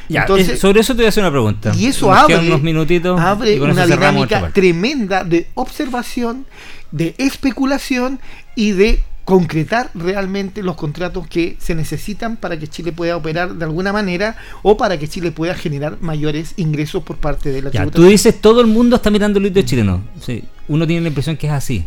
Entonces, 0.10 0.60
sobre 0.60 0.82
eso 0.82 0.94
te 0.94 0.98
voy 0.98 1.06
a 1.06 1.10
hacer 1.10 1.24
una 1.24 1.32
pregunta. 1.32 1.74
Y 1.76 1.88
eso 1.88 2.12
abre, 2.12 2.38
unos 2.38 2.62
minutitos 2.62 3.20
abre 3.20 3.60
una 3.60 3.86
dinámica 3.86 4.50
tremenda 4.50 5.24
de 5.24 5.48
observación, 5.56 6.46
de 6.92 7.16
especulación 7.18 8.20
y 8.56 8.72
de 8.72 9.04
concretar 9.26 9.90
realmente 9.96 10.62
los 10.62 10.76
contratos 10.76 11.28
que 11.28 11.58
se 11.60 11.74
necesitan 11.74 12.38
para 12.38 12.60
que 12.60 12.68
Chile 12.68 12.92
pueda 12.92 13.18
operar 13.18 13.56
de 13.56 13.66
alguna 13.66 13.92
manera 13.92 14.38
o 14.62 14.78
para 14.78 15.00
que 15.00 15.08
Chile 15.08 15.32
pueda 15.32 15.56
generar 15.56 15.98
mayores 16.00 16.54
ingresos 16.58 17.02
por 17.04 17.18
parte 17.18 17.52
de 17.52 17.64
la 17.64 17.72
ya, 17.72 17.88
Tú 17.88 18.06
dices 18.06 18.40
todo 18.40 18.62
el 18.62 18.68
mundo 18.68 18.96
está 18.98 19.10
mirando 19.10 19.40
el 19.40 19.46
litio 19.46 19.64
chileno. 19.64 20.04
Sí, 20.22 20.44
uno 20.68 20.86
tiene 20.86 21.02
la 21.02 21.08
impresión 21.08 21.38
que 21.38 21.48
es 21.48 21.54
así. 21.54 21.86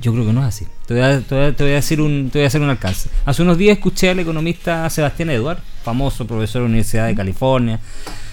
Yo 0.00 0.12
creo 0.12 0.26
que 0.26 0.32
no 0.32 0.40
es 0.40 0.46
así. 0.46 0.66
Te 0.86 0.94
voy, 0.94 1.02
a, 1.02 1.20
decir 1.56 2.00
un, 2.00 2.30
te 2.30 2.38
voy 2.38 2.44
a 2.44 2.48
hacer 2.48 2.60
un 2.60 2.70
alcance. 2.70 3.10
Hace 3.24 3.42
unos 3.42 3.58
días 3.58 3.76
escuché 3.76 4.10
al 4.10 4.18
economista 4.18 4.88
Sebastián 4.88 5.30
Eduard, 5.30 5.58
famoso 5.84 6.26
profesor 6.26 6.62
de 6.62 6.68
la 6.68 6.70
Universidad 6.70 7.06
de 7.06 7.14
California, 7.14 7.80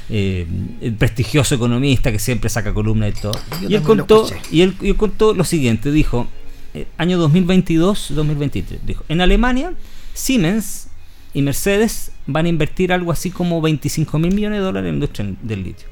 eh, 0.09 0.47
el 0.82 0.93
prestigioso 0.93 1.55
economista 1.55 2.11
que 2.11 2.20
siempre 2.20 2.49
saca 2.49 2.74
columnas 2.74 3.13
y 3.18 3.22
todo. 3.22 3.39
y 3.68 3.76
él, 3.76 3.84
contó, 3.84 4.30
y 4.49 4.61
él, 4.61 4.76
y 4.82 4.89
él 4.89 4.95
contó 4.95 5.34
lo 5.34 5.43
siguiente, 5.43 5.91
dijo, 5.91 6.28
eh, 6.74 6.88
año 6.97 7.20
2022-2023, 7.28 8.80
dijo, 8.86 9.03
en 9.09 9.20
Alemania, 9.20 9.74
Siemens 10.13 10.88
y 11.34 11.41
Mercedes 11.41 12.11
van 12.26 12.45
a 12.45 12.49
invertir 12.49 12.93
algo 12.93 13.11
así 13.11 13.30
como 13.30 13.61
25 13.61 14.18
mil 14.20 14.34
millones 14.34 14.59
de 14.59 14.63
dólares 14.63 14.88
en 14.88 14.99
la 14.99 15.05
industria 15.05 15.36
del 15.41 15.63
litio. 15.63 15.88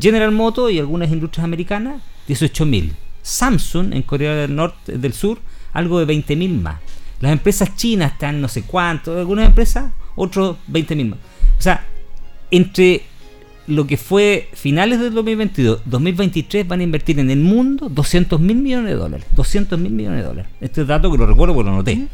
General 0.00 0.30
Motors 0.30 0.72
y 0.72 0.78
algunas 0.78 1.10
industrias 1.10 1.44
americanas, 1.44 2.00
18 2.28 2.64
mil. 2.64 2.94
Samsung 3.22 3.94
en 3.94 4.02
Corea 4.02 4.34
del 4.34 4.54
Norte, 4.54 4.98
del 4.98 5.12
Sur, 5.12 5.38
algo 5.72 6.04
de 6.04 6.12
20.000 6.12 6.60
más. 6.60 6.76
Las 7.20 7.32
empresas 7.32 7.76
chinas 7.76 8.12
están 8.12 8.40
no 8.40 8.48
sé 8.48 8.62
cuánto, 8.62 9.16
algunas 9.16 9.46
empresas, 9.46 9.92
otros 10.16 10.56
20.000 10.70 11.10
más. 11.10 11.18
O 11.58 11.62
sea, 11.62 11.86
entre 12.50 13.02
lo 13.66 13.86
que 13.86 13.96
fue 13.96 14.48
finales 14.52 15.00
del 15.00 15.14
2022, 15.14 15.82
2023 15.84 16.66
van 16.66 16.80
a 16.80 16.82
invertir 16.82 17.20
en 17.20 17.30
el 17.30 17.38
mundo 17.38 17.88
200 17.88 18.40
mil 18.40 18.56
millones 18.56 18.90
de 18.90 18.96
dólares. 18.96 19.26
200 19.36 19.78
mil 19.78 19.92
millones 19.92 20.22
de 20.22 20.28
dólares. 20.28 20.52
Este 20.60 20.84
dato 20.84 21.10
que 21.10 21.18
lo 21.18 21.26
recuerdo 21.26 21.54
porque 21.54 21.70
lo 21.70 21.76
noté. 21.76 22.08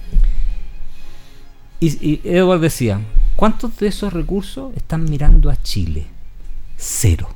Y, 1.80 2.06
y 2.06 2.20
Edward 2.24 2.60
decía, 2.60 3.00
¿cuántos 3.36 3.76
de 3.78 3.86
esos 3.88 4.12
recursos 4.12 4.76
están 4.76 5.04
mirando 5.04 5.48
a 5.48 5.56
Chile? 5.56 6.06
Cero. 6.76 7.30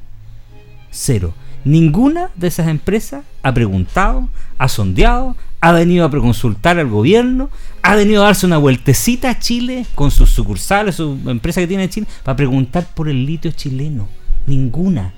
Cero. 0.90 1.32
Ninguna 1.64 2.30
de 2.34 2.48
esas 2.48 2.68
empresas 2.68 3.24
ha 3.42 3.54
preguntado, 3.54 4.28
ha 4.58 4.68
sondeado, 4.68 5.36
ha 5.60 5.72
venido 5.72 6.04
a 6.04 6.10
preconsultar 6.10 6.78
al 6.78 6.88
gobierno, 6.88 7.50
ha 7.82 7.94
venido 7.94 8.22
a 8.22 8.26
darse 8.26 8.46
una 8.46 8.58
vueltecita 8.58 9.30
a 9.30 9.38
Chile 9.38 9.86
con 9.94 10.10
sus 10.10 10.30
sucursales, 10.30 10.96
su 10.96 11.18
empresa 11.26 11.60
que 11.60 11.68
tiene 11.68 11.84
en 11.84 11.90
Chile, 11.90 12.06
para 12.24 12.36
preguntar 12.36 12.86
por 12.94 13.08
el 13.08 13.24
litio 13.24 13.52
chileno. 13.52 14.08
Ninguna. 14.46 15.14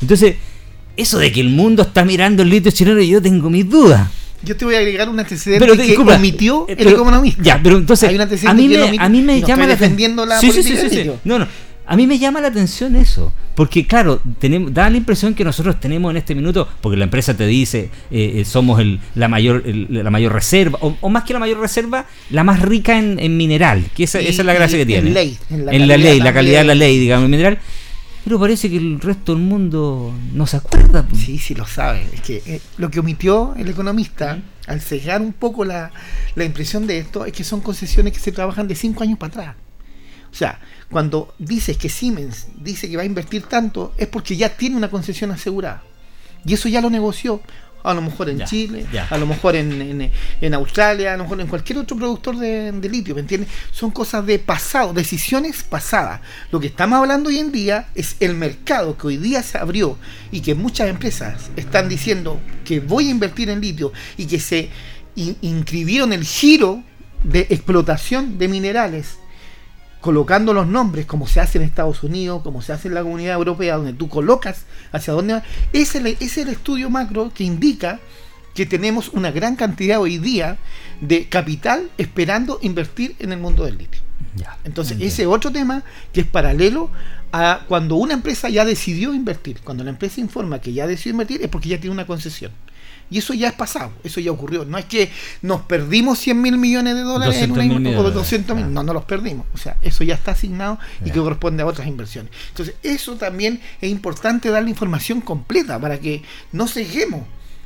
Entonces, 0.00 0.36
eso 0.96 1.18
de 1.18 1.32
que 1.32 1.40
el 1.40 1.48
mundo 1.48 1.82
está 1.82 2.04
mirando 2.04 2.42
el 2.42 2.50
litio 2.50 2.70
chileno, 2.70 3.00
yo 3.00 3.22
tengo 3.22 3.48
mis 3.48 3.68
dudas. 3.68 4.10
Yo 4.42 4.56
te 4.56 4.64
voy 4.64 4.74
a 4.74 4.78
agregar 4.78 5.08
un 5.08 5.18
antecedente 5.18 5.66
pero, 5.66 5.76
que 5.76 5.96
omitió 5.96 6.66
el 6.68 6.88
economista. 6.88 7.42
Ya, 7.42 7.60
pero 7.62 7.78
entonces, 7.78 8.10
a 8.46 8.54
mí, 8.54 8.68
me, 8.68 8.98
a 8.98 9.08
mí 9.08 9.22
me 9.22 9.40
llama 9.40 9.66
la 9.66 9.74
atención. 9.74 10.28
sí, 10.40 10.52
sí, 10.52 10.62
sí, 10.62 10.76
sí, 10.90 11.10
No, 11.24 11.38
no. 11.38 11.46
A 11.90 11.96
mí 11.96 12.06
me 12.06 12.18
llama 12.18 12.42
la 12.42 12.48
atención 12.48 12.96
eso, 12.96 13.32
porque 13.54 13.86
claro, 13.86 14.20
tenemos, 14.38 14.74
da 14.74 14.90
la 14.90 14.98
impresión 14.98 15.32
que 15.32 15.42
nosotros 15.42 15.80
tenemos 15.80 16.10
en 16.10 16.18
este 16.18 16.34
minuto, 16.34 16.68
porque 16.82 16.98
la 16.98 17.04
empresa 17.04 17.34
te 17.34 17.46
dice, 17.46 17.88
eh, 18.10 18.34
eh, 18.36 18.44
somos 18.44 18.78
el, 18.78 19.00
la, 19.14 19.26
mayor, 19.26 19.62
la 19.66 20.10
mayor 20.10 20.34
reserva, 20.34 20.78
o, 20.82 21.08
más 21.08 21.24
que 21.24 21.32
la 21.32 21.38
mayor 21.38 21.60
reserva, 21.60 22.04
la 22.28 22.44
más 22.44 22.60
rica 22.60 22.98
en, 22.98 23.36
mineral, 23.38 23.86
que 23.96 24.04
esa, 24.04 24.20
esa, 24.20 24.42
es 24.42 24.44
la 24.44 24.52
gracia 24.52 24.76
que 24.76 24.84
tiene. 24.84 25.08
En, 25.08 25.14
ley, 25.14 25.38
en 25.48 25.64
la, 25.64 25.72
en 25.72 25.88
la 25.88 25.96
ley, 25.96 26.20
la 26.20 26.34
calidad 26.34 26.58
de 26.58 26.66
la 26.66 26.74
ley, 26.74 26.98
digamos, 26.98 27.24
en 27.24 27.30
mineral. 27.30 27.58
Pero 28.22 28.38
parece 28.38 28.68
que 28.68 28.76
el 28.76 29.00
resto 29.00 29.34
del 29.34 29.42
mundo 29.42 30.12
no 30.34 30.46
se 30.46 30.58
acuerda. 30.58 31.06
Sí, 31.14 31.38
sí 31.38 31.54
lo 31.54 31.66
sabe. 31.66 32.06
Es 32.12 32.20
que 32.20 32.42
eh, 32.44 32.60
lo 32.76 32.90
que 32.90 33.00
omitió 33.00 33.54
el 33.56 33.66
economista, 33.68 34.38
al 34.66 34.82
cegar 34.82 35.22
un 35.22 35.32
poco 35.32 35.64
la, 35.64 35.90
la 36.34 36.44
impresión 36.44 36.86
de 36.86 36.98
esto, 36.98 37.24
es 37.24 37.32
que 37.32 37.44
son 37.44 37.62
concesiones 37.62 38.12
que 38.12 38.20
se 38.20 38.30
trabajan 38.30 38.68
de 38.68 38.74
cinco 38.74 39.02
años 39.04 39.18
para 39.18 39.32
atrás. 39.32 39.67
O 40.38 40.44
sea, 40.46 40.60
cuando 40.88 41.34
dices 41.40 41.76
que 41.76 41.88
Siemens 41.88 42.46
dice 42.62 42.88
que 42.88 42.96
va 42.96 43.02
a 43.02 43.06
invertir 43.06 43.42
tanto, 43.42 43.92
es 43.98 44.06
porque 44.06 44.36
ya 44.36 44.56
tiene 44.56 44.76
una 44.76 44.88
concesión 44.88 45.32
asegurada. 45.32 45.82
Y 46.46 46.54
eso 46.54 46.68
ya 46.68 46.80
lo 46.80 46.90
negoció, 46.90 47.42
a 47.82 47.92
lo 47.92 48.02
mejor 48.02 48.28
en 48.28 48.44
Chile, 48.44 48.86
a 49.10 49.18
lo 49.18 49.26
mejor 49.26 49.56
en, 49.56 50.12
en, 50.40 50.54
Australia, 50.54 51.14
a 51.14 51.16
lo 51.16 51.24
mejor 51.24 51.40
en 51.40 51.48
cualquier 51.48 51.80
otro 51.80 51.96
productor 51.96 52.36
de, 52.36 52.88
litio, 52.88 53.16
¿me 53.16 53.22
entiendes? 53.22 53.50
Son 53.72 53.90
cosas 53.90 54.24
de 54.26 54.38
pasado, 54.38 54.92
decisiones 54.92 55.64
pasadas. 55.64 56.20
Lo 56.52 56.60
que 56.60 56.68
estamos 56.68 57.00
hablando 57.00 57.30
hoy 57.30 57.40
en 57.40 57.50
día 57.50 57.88
es 57.96 58.14
el 58.20 58.36
mercado 58.36 58.96
que 58.96 59.08
hoy 59.08 59.16
día 59.16 59.42
se 59.42 59.58
abrió 59.58 59.98
y 60.30 60.40
que 60.40 60.54
muchas 60.54 60.88
empresas 60.88 61.50
están 61.56 61.88
diciendo 61.88 62.38
que 62.64 62.78
voy 62.78 63.08
a 63.08 63.10
invertir 63.10 63.50
en 63.50 63.60
litio 63.60 63.92
y 64.16 64.26
que 64.26 64.38
se 64.38 64.70
inscribieron 65.16 66.12
el 66.12 66.22
giro 66.22 66.84
de 67.24 67.40
explotación 67.50 68.38
de 68.38 68.46
minerales 68.46 69.17
colocando 70.08 70.54
los 70.54 70.66
nombres 70.66 71.04
como 71.04 71.26
se 71.26 71.38
hace 71.38 71.58
en 71.58 71.64
Estados 71.64 72.02
Unidos, 72.02 72.40
como 72.42 72.62
se 72.62 72.72
hace 72.72 72.88
en 72.88 72.94
la 72.94 73.02
comunidad 73.02 73.34
europea, 73.34 73.76
donde 73.76 73.92
tú 73.92 74.08
colocas 74.08 74.64
hacia 74.90 75.12
dónde 75.12 75.34
va, 75.34 75.42
es 75.74 75.94
el, 75.96 76.06
es 76.06 76.38
el 76.38 76.48
estudio 76.48 76.88
macro 76.88 77.30
que 77.34 77.44
indica 77.44 78.00
que 78.54 78.64
tenemos 78.64 79.10
una 79.10 79.30
gran 79.32 79.54
cantidad 79.54 80.00
hoy 80.00 80.16
día 80.16 80.56
de 81.02 81.28
capital 81.28 81.90
esperando 81.98 82.58
invertir 82.62 83.16
en 83.18 83.32
el 83.32 83.38
mundo 83.38 83.66
del 83.66 83.76
litio. 83.76 84.00
Entonces, 84.64 84.96
ese 84.98 85.26
otro 85.26 85.52
tema 85.52 85.82
que 86.14 86.22
es 86.22 86.26
paralelo 86.26 86.90
a 87.30 87.66
cuando 87.68 87.96
una 87.96 88.14
empresa 88.14 88.48
ya 88.48 88.64
decidió 88.64 89.12
invertir. 89.12 89.60
Cuando 89.62 89.84
la 89.84 89.90
empresa 89.90 90.22
informa 90.22 90.58
que 90.58 90.72
ya 90.72 90.86
decidió 90.86 91.10
invertir 91.10 91.42
es 91.42 91.48
porque 91.50 91.68
ya 91.68 91.78
tiene 91.78 91.92
una 91.92 92.06
concesión. 92.06 92.50
Y 93.10 93.18
eso 93.18 93.32
ya 93.32 93.48
es 93.48 93.54
pasado, 93.54 93.92
eso 94.04 94.20
ya 94.20 94.30
ocurrió. 94.30 94.64
No 94.64 94.76
es 94.76 94.84
que 94.84 95.10
nos 95.42 95.62
perdimos 95.62 96.18
100 96.18 96.40
mil 96.40 96.58
millones 96.58 96.94
de 96.94 97.02
dólares 97.02 97.40
en 97.40 97.52
una 97.52 97.98
o 97.98 98.10
200 98.10 98.56
mil, 98.56 98.72
no, 98.72 98.82
no 98.82 98.92
los 98.92 99.04
perdimos. 99.04 99.46
O 99.54 99.58
sea, 99.58 99.76
eso 99.82 100.04
ya 100.04 100.14
está 100.14 100.32
asignado 100.32 100.78
y 101.04 101.10
que 101.10 101.18
corresponde 101.18 101.62
a 101.62 101.66
otras 101.66 101.88
inversiones. 101.88 102.32
Entonces, 102.48 102.74
eso 102.82 103.16
también 103.16 103.60
es 103.80 103.90
importante 103.90 104.50
dar 104.50 104.62
la 104.62 104.70
información 104.70 105.20
completa 105.20 105.78
para 105.78 105.98
que 105.98 106.22
no 106.52 106.68
ceguemos. 106.68 107.22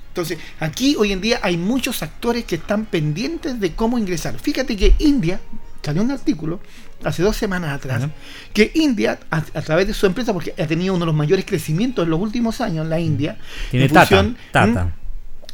Entonces, 0.09 0.38
aquí 0.61 0.95
hoy 0.97 1.11
en 1.12 1.20
día 1.20 1.40
hay 1.43 1.57
muchos 1.57 2.03
actores 2.03 2.45
que 2.45 2.57
están 2.57 2.84
pendientes 2.84 3.59
de 3.59 3.72
cómo 3.72 3.99
ingresar. 3.99 4.38
Fíjate 4.38 4.76
que 4.76 4.95
India, 4.99 5.40
salió 5.82 6.03
un 6.03 6.11
artículo 6.11 6.61
hace 7.03 7.22
dos 7.22 7.36
semanas 7.36 7.74
atrás, 7.74 8.05
que 8.53 8.70
India, 8.74 9.18
a, 9.30 9.43
través 9.43 9.88
de 9.88 9.95
su 9.95 10.07
empresa, 10.07 10.32
porque 10.32 10.55
ha 10.57 10.66
tenido 10.68 10.95
uno 10.95 11.01
de 11.01 11.07
los 11.07 11.14
mayores 11.16 11.45
crecimientos 11.45 12.05
en 12.05 12.11
los 12.11 12.20
últimos 12.20 12.61
años, 12.61 12.86
la 12.86 13.01
India, 13.01 13.38
Tiene 13.70 13.86
en 13.86 13.90
función, 13.93 14.36
Tata 14.53 14.95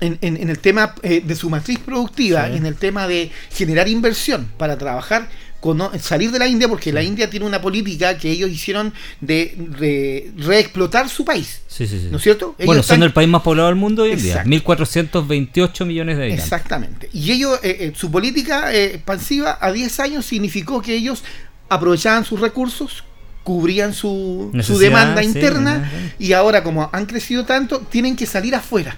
en, 0.01 0.51
el 0.51 0.59
tema 0.59 0.95
eh, 1.03 1.23
de 1.25 1.35
su 1.35 1.51
matriz 1.51 1.79
productiva, 1.79 2.49
en 2.49 2.67
el 2.67 2.77
tema 2.77 3.07
de 3.07 3.31
generar 3.51 3.89
inversión 3.89 4.49
para 4.57 4.79
trabajar 4.79 5.29
con 5.61 5.81
salir 6.01 6.31
de 6.31 6.39
la 6.39 6.47
India, 6.47 6.69
porque 6.69 6.93
la 6.93 7.03
India 7.03 7.29
tiene 7.29 7.45
una 7.45 7.61
política 7.61 8.17
que 8.17 8.31
ellos 8.31 8.49
hicieron 8.51 8.95
de, 9.21 10.31
reexplotar 10.37 11.09
su 11.09 11.25
país. 11.25 11.63
¿No 12.11 12.17
es 12.19 12.23
cierto? 12.23 12.55
bueno, 12.65 12.83
siendo 12.83 13.07
el 13.07 13.13
país 13.13 13.29
más 13.29 13.43
poblado 13.43 13.69
del 13.69 13.77
mundo 13.77 14.05
hoy 14.05 14.13
en 14.13 14.23
día, 14.23 14.45
1.428 14.45 15.85
millones 15.85 16.17
de 16.17 16.23
habitantes. 16.23 16.45
Exactamente. 16.45 17.11
Y 17.13 17.33
ellos, 17.33 17.59
eh, 17.63 17.77
eh, 17.81 17.93
su 17.97 18.11
política 18.11 18.73
expansiva 18.73 19.59
a 19.61 19.73
10 19.73 20.01
años 20.01 20.27
significó 20.27 20.81
que 20.81 20.95
ellos 20.95 21.25
aprovechaban 21.69 22.25
sus 22.25 22.41
recursos, 22.41 23.03
cubrían 23.43 23.93
su, 23.93 24.53
su 24.63 24.79
demanda 24.79 25.25
interna 25.25 25.91
y 26.19 26.35
ahora 26.35 26.63
como 26.63 26.89
han 26.93 27.07
crecido 27.07 27.45
tanto, 27.45 27.81
tienen 27.81 28.15
que 28.15 28.27
salir 28.27 28.55
afuera 28.55 28.97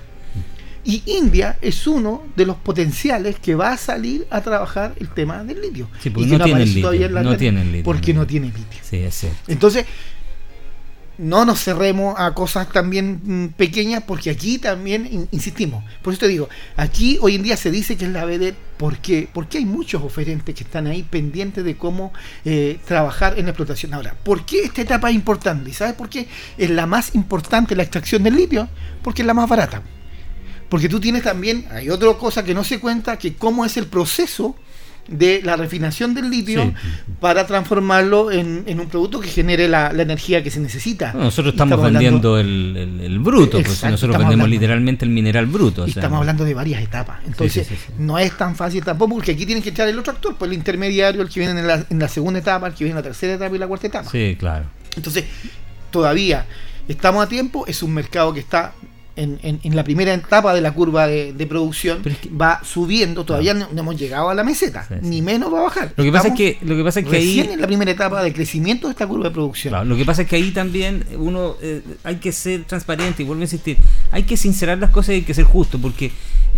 y 0.85 1.03
India 1.07 1.59
es 1.61 1.87
uno 1.87 2.23
de 2.37 2.47
los 2.47 2.57
potenciales 2.57 3.39
que 3.39 3.55
va 3.55 3.73
a 3.73 3.77
salir 3.77 4.27
a 4.31 4.41
trabajar 4.41 4.95
el 4.99 5.09
tema 5.09 5.45
del 5.45 5.61
litio. 5.61 5.89
Sí, 6.01 6.11
porque 6.11 6.39
no, 6.39 6.45
tiene 6.45 6.67
litio, 6.67 7.11
no 7.11 7.35
litio. 7.35 7.85
Porque 7.85 8.15
no 8.15 8.27
tiene 8.27 8.47
litio. 8.47 8.81
Sí, 8.83 8.97
es 8.97 9.15
cierto. 9.15 9.39
Entonces, 9.49 9.85
no 11.21 11.45
nos 11.45 11.63
cerremos 11.63 12.19
a 12.19 12.33
cosas 12.33 12.71
también 12.73 13.21
mm, 13.23 13.49
pequeñas, 13.49 14.03
porque 14.07 14.31
aquí 14.31 14.59
también 14.59 15.29
insistimos. 15.31 15.85
Por 16.03 16.15
eso 16.15 16.21
te 16.21 16.29
digo, 16.29 16.49
aquí 16.77 17.19
hoy 17.21 17.35
en 17.35 17.43
día 17.43 17.59
se 17.59 17.71
dice 17.71 17.97
que 17.97 18.07
es 18.07 18.11
la 18.11 18.25
BD, 18.25 18.55
¿por 18.79 18.99
qué? 18.99 19.29
Porque 19.31 19.59
hay 19.59 19.67
muchos 19.67 20.03
oferentes 20.03 20.55
que 20.55 20.65
están 20.65 20.87
ahí 20.87 21.03
pendientes 21.03 21.63
de 21.63 21.77
cómo 21.77 22.13
eh, 22.47 22.79
trabajar 22.87 23.39
en 23.39 23.45
la 23.45 23.51
explotación. 23.51 23.93
Ahora, 23.93 24.15
¿por 24.25 24.47
qué 24.47 24.63
esta 24.63 24.81
etapa 24.81 25.11
es 25.11 25.15
importante? 25.15 25.69
¿Y 25.69 25.75
sabes 25.75 25.95
por 25.95 26.09
qué 26.09 26.27
es 26.57 26.71
la 26.71 26.87
más 26.87 27.15
importante 27.15 27.77
la 27.77 27.83
extracción 27.83 28.23
del 28.23 28.37
litio? 28.37 28.69
Porque 29.03 29.21
es 29.21 29.27
la 29.27 29.35
más 29.35 29.49
barata. 29.49 29.83
Porque 30.71 30.89
tú 30.89 31.01
tienes 31.01 31.25
también, 31.25 31.67
hay 31.71 31.91
otra 31.91 32.15
cosa 32.15 32.45
que 32.45 32.55
no 32.55 32.65
se 32.65 32.79
cuenta, 32.81 33.19
que 33.19 33.35
cómo 33.35 33.67
es 33.67 33.77
el 33.77 33.87
proceso 33.87 34.57
de 35.09 35.41
la 35.43 35.57
refinación 35.57 36.15
del 36.15 36.31
litio 36.31 36.73
para 37.19 37.45
transformarlo 37.45 38.31
en, 38.31 38.65
un 38.79 38.89
producto 38.89 39.19
que 39.19 39.29
genere 39.29 39.67
la, 39.67 39.91
energía 39.91 40.43
que 40.43 40.51
se 40.51 40.61
necesita. 40.61 41.13
nosotros 41.13 41.55
estamos, 41.55 41.83
vendiendo 41.83 42.39
el, 42.39 43.19
bruto, 43.19 43.61
pues 43.61 43.83
nosotros 43.83 44.17
vendemos 44.17 44.49
literalmente 44.49 45.05
el 45.05 45.11
mineral 45.11 45.47
bruto. 45.47 45.85
estamos 45.85 46.21
hablando 46.21 46.45
de 46.45 46.55
varias 46.55 46.81
etapas. 46.83 47.19
Entonces, 47.27 47.69
no 47.99 48.19
es 48.19 48.37
tan 48.37 48.55
fácil 48.55 48.85
tampoco, 48.85 49.17
porque 49.17 49.33
aquí 49.33 49.45
tienen 49.45 49.63
que 49.63 49.71
echar 49.71 49.89
el 49.89 49.99
otro 49.99 50.13
actor, 50.13 50.37
pues 50.39 50.49
el 50.49 50.57
intermediario, 50.57 51.23
el 51.23 51.29
que 51.29 51.41
viene 51.41 51.59
en 51.59 51.67
la, 51.67 51.85
en 51.91 51.99
la 51.99 52.09
segunda 52.09 52.39
etapa, 52.39 52.69
el 52.69 52.75
que 52.75 52.85
viene 52.85 52.99
en 52.99 53.05
la 53.05 53.11
tercera 53.11 53.35
etapa 53.35 53.57
y 53.57 53.59
la 53.59 53.67
cuarta 53.67 53.89
etapa. 53.89 54.09
Sí, 54.09 54.37
claro. 54.39 54.67
Entonces, 54.97 55.25
todavía 55.91 56.47
estamos 56.87 57.25
a 57.25 57.29
tiempo, 57.29 57.67
es 57.67 57.83
un 57.83 57.93
mercado 57.93 58.33
que 58.33 58.41
está 58.41 58.73
en, 59.21 59.77
la 59.77 59.85
primera 59.85 60.15
etapa 60.15 60.55
de 60.55 60.61
la 60.61 60.73
curva 60.73 61.07
de, 61.07 61.47
producción 61.49 62.03
va 62.41 62.61
subiendo, 62.65 63.25
todavía 63.25 63.55
no, 63.55 63.67
hemos 63.77 63.97
llegado 63.97 64.31
a 64.31 64.35
la 64.35 64.45
meseta, 64.45 64.87
ni 65.03 65.23
menos 65.23 65.53
va 65.53 65.61
a 65.61 65.63
bajar. 65.63 65.93
Lo 65.97 66.05
que 66.05 66.13
pasa 66.13 66.29
es 66.29 66.35
que, 66.35 66.59
lo 66.63 66.77
que, 66.77 66.85
pasa 66.85 67.01
es 67.01 67.07
que 67.07 67.17
ahí 67.17 67.41
en 67.41 67.61
la 67.61 67.67
primera 67.67 67.91
etapa 67.91 68.23
de 68.23 68.33
crecimiento 68.33 68.87
de 68.87 68.93
esta 68.93 69.07
curva 69.07 69.25
de 69.25 69.31
producción. 69.31 69.89
lo 69.89 69.97
que 69.97 70.05
pasa 70.05 70.23
es 70.23 70.29
que 70.29 70.37
ahí 70.37 70.51
también 70.53 71.05
uno 71.19 71.57
eh, 71.61 71.83
hay 72.05 72.17
que 72.17 72.33
ser 72.33 72.65
transparente 72.65 73.23
y 73.23 73.27
vuelvo 73.27 73.43
a 73.43 73.45
insistir, 73.45 73.79
hay 74.11 74.23
que 74.23 74.37
sincerar 74.37 74.79
las 74.79 74.91
cosas 74.91 75.11
y 75.11 75.19
hay 75.19 75.23
que 75.23 75.35
ser 75.35 75.45
justo, 75.45 75.79
porque 75.79 76.07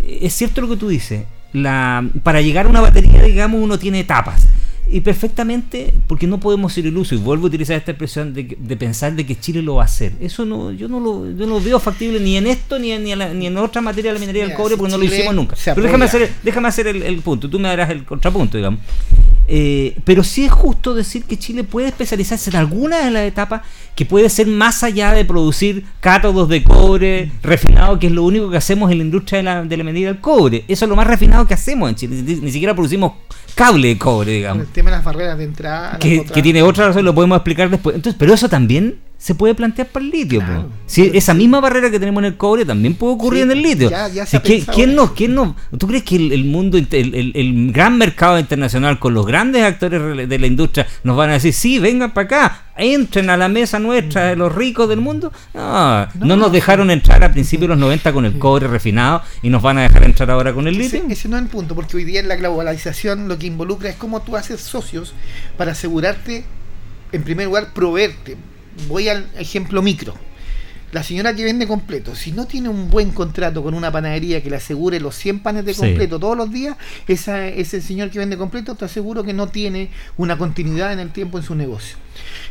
eh, 0.05 0.19
es 0.23 0.35
cierto 0.35 0.61
lo 0.61 0.69
que 0.69 0.77
tú 0.77 0.89
dices, 0.89 1.25
la, 1.53 2.09
para 2.23 2.41
llegar 2.41 2.67
a 2.67 2.69
una 2.69 2.81
batería, 2.81 3.23
digamos, 3.23 3.61
uno 3.63 3.79
tiene 3.79 4.01
etapas 4.01 4.49
y 4.93 5.01
perfectamente, 5.01 5.95
porque 6.07 6.27
no 6.27 6.39
podemos 6.39 6.73
ser 6.75 6.85
ilusos, 6.85 7.19
y 7.19 7.23
vuelvo 7.23 7.47
a 7.47 7.49
utilizar 7.49 7.77
esta 7.77 7.93
expresión 7.93 8.35
de, 8.35 8.57
de, 8.59 8.77
pensar 8.77 9.15
de 9.15 9.25
que 9.25 9.41
Chile 9.41 9.63
lo 9.63 9.77
va 9.77 9.83
a 9.83 9.85
hacer. 9.87 10.13
Eso 10.21 10.45
no, 10.45 10.71
yo 10.71 10.87
no 10.87 11.01
lo, 11.01 11.31
yo 11.31 11.47
no 11.47 11.55
lo 11.55 11.61
veo 11.63 11.81
factible 11.81 12.21
ni 12.21 12.37
en 12.37 12.47
esto 12.47 12.79
ni 12.79 12.93
en, 12.93 13.05
ni, 13.05 13.47
en 13.47 13.57
otra 13.57 13.81
materia 13.81 14.11
de 14.11 14.19
la 14.19 14.21
minería 14.21 14.47
del 14.47 14.55
cobre, 14.55 14.77
porque 14.77 14.93
no 14.93 14.99
lo 14.99 15.05
hicimos 15.05 15.35
nunca. 15.35 15.57
Pero 15.65 15.83
déjame 15.83 16.05
hacer, 16.05 16.31
déjame 16.43 16.69
hacer 16.69 16.89
el, 16.89 17.19
punto, 17.21 17.49
tú 17.49 17.59
me 17.59 17.69
darás 17.69 17.89
el 17.89 18.05
contrapunto, 18.05 18.59
digamos. 18.59 18.81
Eh, 19.49 19.97
pero 20.05 20.23
sí 20.23 20.45
es 20.45 20.53
justo 20.53 20.95
decir 20.95 21.25
que 21.25 21.39
Chile 21.39 21.65
puede 21.65 21.89
especializarse 21.89 22.51
en 22.51 22.57
alguna 22.57 23.05
de 23.05 23.11
las 23.11 23.25
etapas 23.25 23.63
que 23.95 24.07
puede 24.07 24.29
ser 24.31 24.47
más 24.47 24.83
allá 24.83 25.13
de 25.13 25.25
producir 25.25 25.85
cátodos 26.01 26.49
de 26.49 26.63
cobre 26.63 27.31
refinado, 27.43 27.99
que 27.99 28.07
es 28.07 28.13
lo 28.13 28.23
único 28.25 28.51
que 28.51 28.57
hacemos 28.57 28.91
en 28.91 28.99
la 28.99 29.05
industria 29.05 29.39
de 29.39 29.43
la, 29.43 29.63
de 29.65 29.77
la 29.77 29.85
minería 29.85 30.09
del 30.09 30.21
cobre. 30.21 30.65
Eso 30.69 30.85
es 30.85 30.89
lo 30.89 30.97
más 30.97 31.07
refinado 31.07 31.47
que 31.47 31.55
hacemos 31.55 31.89
en 31.91 31.97
Chile. 31.97 32.23
Ni, 32.23 32.35
ni 32.37 32.53
siquiera 32.53 32.75
producimos 32.75 33.13
cable 33.55 33.89
de 33.89 33.99
cobre, 33.99 34.33
digamos. 34.33 34.67
El 34.67 34.73
tema 34.73 34.91
de 34.91 34.97
las 34.97 35.05
barreras 35.05 35.39
de 35.39 35.45
entrada. 35.45 35.99
Que, 35.99 36.25
tiene 36.43 36.63
otra 36.63 36.89
razón, 36.89 37.05
lo 37.05 37.15
podemos 37.15 37.37
explicar 37.37 37.71
después. 37.71 37.97
Entonces, 37.97 38.19
pero 38.19 38.35
eso 38.35 38.49
también 38.49 38.99
se 39.23 39.37
puede 39.37 39.55
plantear 39.55 39.87
para 39.87 40.05
el 40.05 40.11
litio. 40.11 40.43
Si 40.85 41.13
esa 41.15 41.33
misma 41.33 41.61
barrera 41.61 41.93
que 41.93 42.01
tenemos 42.01 42.23
en 42.23 42.25
el 42.25 42.37
cobre 42.37 42.65
también 42.65 42.95
puede 42.95 43.15
ocurrir 43.15 43.43
en 43.45 43.53
el 43.53 43.63
litio. 43.63 43.89
¿Quién, 44.75 44.97
no, 44.97 45.15
¿Quién 45.15 45.37
no? 45.37 45.55
¿Tú 45.79 45.87
crees 45.87 46.03
que 46.03 46.17
el, 46.17 46.45
mundo, 46.45 46.77
el, 46.77 47.71
gran 47.73 47.99
mercado 47.99 48.37
internacional 48.41 48.99
con 48.99 49.15
los 49.15 49.25
grandes 49.25 49.63
actores 49.63 50.29
de 50.29 50.39
la 50.41 50.47
industria 50.49 50.89
nos 51.05 51.17
van 51.17 51.31
a 51.31 51.35
decir, 51.35 51.53
sí, 51.53 51.79
vengan 51.79 52.13
para 52.13 52.25
acá, 52.25 52.63
entren 52.77 53.31
a 53.31 53.37
la 53.37 53.49
mesa 53.49 53.79
nuestra 53.79 54.25
de 54.25 54.35
los 54.35 54.53
ricos 54.53 54.89
del 54.89 55.01
mundo? 55.01 55.33
No, 55.55 56.09
no, 56.19 56.37
nos 56.37 56.51
dejaron 56.51 56.91
entrar 56.91 57.23
a 57.23 57.31
principios 57.31 57.69
de 57.69 57.77
los 57.77 57.79
90 57.79 58.13
con 58.13 58.25
el 58.25 58.41
cobre 58.41 58.67
refinado 58.67 59.23
y 59.41 59.51
nos 59.51 59.63
van 59.63 59.79
a 59.79 59.83
dejar 59.83 60.03
entrar 60.03 60.33
ahora 60.33 60.53
con 60.53 60.67
el 60.67 60.77
litio. 60.77 61.01
Ese, 61.09 61.29
no 61.29 61.37
es 61.37 61.45
el 61.45 61.49
punto, 61.49 61.77
porque 61.77 61.97
hoy 61.97 62.03
día 62.03 62.19
en 62.19 62.27
la 62.27 62.35
globalización 62.35 63.29
lo 63.29 63.39
que 63.39 63.47
involucra 63.47 63.89
es 63.89 63.95
cómo 63.95 64.23
tú 64.23 64.37
haces 64.37 64.61
socios 64.61 65.15
para 65.57 65.71
asegurarte, 65.71 66.43
en 67.13 67.23
primer 67.23 67.47
lugar, 67.47 67.73
proveerte 67.73 68.37
voy 68.89 69.09
al 69.09 69.27
ejemplo 69.37 69.83
micro. 69.83 70.15
La 70.93 71.03
señora 71.03 71.35
que 71.35 71.43
vende 71.43 71.67
completo, 71.67 72.15
si 72.15 72.33
no 72.33 72.47
tiene 72.47 72.69
un 72.69 72.91
buen 72.91 73.13
contrato 73.13 73.63
con 73.63 73.73
una 73.73 73.91
panadería 73.91 74.43
que 74.43 74.51
le 74.51 74.57
asegure 74.57 75.01
los 75.01 75.15
100 75.15 75.41
panes 75.41 75.65
de 75.65 75.75
completo 75.75 76.19
todos 76.19 76.37
los 76.37 76.53
días, 76.53 76.77
esa, 77.09 77.49
ese 77.49 77.81
señor 77.81 78.11
que 78.11 78.19
vende 78.19 78.37
completo 78.37 78.75
te 78.75 78.85
aseguro 78.85 79.25
que 79.25 79.33
no 79.33 79.49
tiene 79.49 79.89
una 80.19 80.37
continuidad 80.37 80.93
en 80.93 80.99
el 80.99 81.11
tiempo 81.11 81.39
en 81.39 81.45
su 81.45 81.55
negocio. 81.55 81.97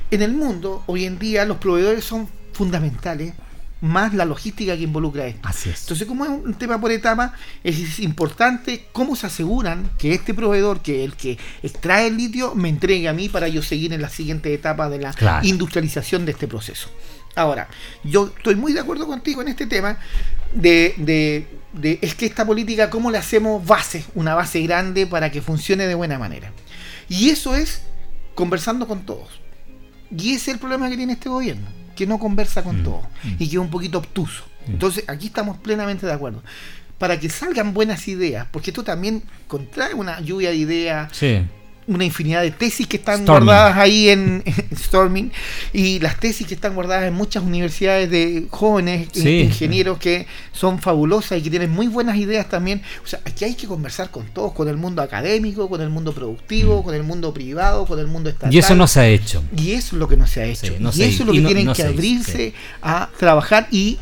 En 0.10 0.24
el 0.24 0.34
mundo, 0.34 0.84
hoy 0.88 1.06
en 1.06 1.20
día, 1.20 1.46
los 1.46 1.58
proveedores 1.58 2.04
son 2.04 2.28
fundamentales 2.54 3.36
más 3.82 4.14
la 4.14 4.26
logística 4.26 4.78
que 4.78 4.84
involucra 4.84 5.26
esto. 5.26 5.48
Así 5.48 5.70
es. 5.70 5.82
Entonces, 5.82 6.08
como 6.08 6.24
es 6.24 6.32
un 6.32 6.54
tema 6.54 6.80
por 6.80 6.92
etapa, 6.92 7.34
es 7.64 8.00
importante 8.00 8.86
cómo 8.92 9.16
se 9.16 9.28
aseguran 9.28 9.90
que 9.98 10.14
este 10.14 10.34
proveedor, 10.34 10.82
que 10.82 11.04
el 11.04 11.16
que 11.16 11.38
extrae 11.64 12.08
el 12.08 12.18
litio, 12.18 12.54
me 12.56 12.70
entregue 12.70 13.10
a 13.10 13.14
mí 13.14 13.28
para 13.28 13.48
yo 13.48 13.64
seguir 13.64 13.92
en 13.92 14.02
la 14.02 14.10
siguiente 14.10 14.54
etapa 14.54 14.88
de 14.90 15.00
la 15.00 15.42
industrialización 15.44 16.26
de 16.26 16.32
este 16.32 16.48
proceso. 16.48 16.90
Ahora, 17.36 17.70
yo 18.04 18.32
estoy 18.36 18.56
muy 18.56 18.74
de 18.74 18.82
acuerdo 18.82 19.08
contigo 19.08 19.42
en 19.42 19.48
este 19.48 19.66
tema 19.66 19.98
de, 20.54 20.94
de, 20.98 21.48
de 21.74 21.98
es 22.02 22.14
que 22.14 22.26
esta 22.26 22.46
política, 22.46 22.90
¿cómo 22.90 23.10
le 23.10 23.18
hacemos 23.18 23.66
base, 23.66 24.06
una 24.16 24.36
base 24.36 24.62
grande 24.62 25.08
para 25.08 25.32
que 25.32 25.42
funcione 25.42 25.88
de 25.88 25.96
buena 25.96 26.20
manera? 26.20 26.52
Y 27.10 27.30
eso 27.30 27.56
es 27.56 27.84
conversando 28.36 28.88
con 28.88 29.06
todos. 29.06 29.30
Y 30.16 30.34
ese 30.34 30.52
es 30.52 30.56
el 30.56 30.60
problema 30.60 30.90
que 30.90 30.98
tiene 30.98 31.14
este 31.14 31.30
gobierno 31.30 31.81
que 31.96 32.08
no 32.08 32.20
conversa 32.20 32.64
con 32.64 32.82
mm. 32.82 32.84
todos 32.84 33.04
mm. 33.24 33.34
y 33.40 33.50
que 33.50 33.56
es 33.56 33.62
un 33.62 33.70
poquito 33.70 33.98
obtuso. 33.98 34.44
Mm. 34.68 34.72
Entonces, 34.72 35.04
aquí 35.08 35.28
estamos 35.28 35.58
plenamente 35.58 36.06
de 36.06 36.14
acuerdo. 36.14 36.44
Para 36.98 37.20
que 37.20 37.30
salgan 37.30 37.74
buenas 37.74 38.08
ideas, 38.08 38.48
porque 38.52 38.70
esto 38.70 38.84
también 38.84 39.24
contrae 39.48 39.94
una 39.94 40.20
lluvia 40.22 40.50
de 40.52 40.58
ideas, 40.58 41.10
sí 41.12 41.46
una 41.94 42.06
infinidad 42.06 42.42
de 42.42 42.52
tesis 42.52 42.88
que 42.88 42.98
están 42.98 43.26
guardadas 43.26 43.78
ahí 43.78 44.10
en, 44.10 44.44
Storming 44.76 45.32
y 45.74 46.00
las 46.00 46.20
tesis 46.20 46.48
que 46.48 46.54
están 46.54 46.74
guardadas 46.74 47.06
en 47.08 47.14
muchas 47.14 47.44
universidades 47.44 48.10
de 48.10 48.48
jóvenes 48.50 49.10
ingenieros 49.16 49.98
que 50.00 50.28
son 50.54 50.80
fabulosas 50.80 51.40
y 51.40 51.42
que 51.42 51.50
tienen 51.50 51.72
muy 51.72 51.88
buenas 51.88 52.18
ideas 52.18 52.50
también. 52.50 52.82
O 53.04 53.08
sea, 53.08 53.20
aquí 53.26 53.46
hay 53.46 53.56
que 53.56 53.68
conversar 53.68 54.10
con 54.10 54.26
todos, 54.28 54.54
con 54.54 54.68
el 54.68 54.78
mundo 54.78 55.02
académico, 55.02 55.70
con 55.70 55.82
el 55.82 55.90
mundo 55.90 56.14
productivo, 56.14 56.82
mm. 56.82 56.84
con 56.84 56.96
el 56.96 57.04
mundo 57.04 57.34
privado, 57.34 57.86
con 57.86 58.00
el 58.00 58.08
mundo 58.08 58.30
estatal. 58.30 58.54
Y 58.54 58.58
eso 58.58 58.76
no 58.76 58.88
se 58.88 59.00
ha 59.00 59.08
hecho. 59.08 59.44
Y 59.56 59.72
eso 59.72 59.96
es 59.96 60.00
lo 60.00 60.08
que 60.08 60.18
no 60.18 60.28
se 60.28 60.42
ha 60.42 60.46
hecho. 60.46 60.74
y 60.80 61.04
eso 61.04 61.24
es 61.24 61.26
lo 61.26 61.34
que 61.34 61.42
tienen 61.42 61.74
que 61.74 61.84
abrirse 61.84 62.54
a 62.82 63.10
trabajar 63.18 63.68
y 63.72 63.98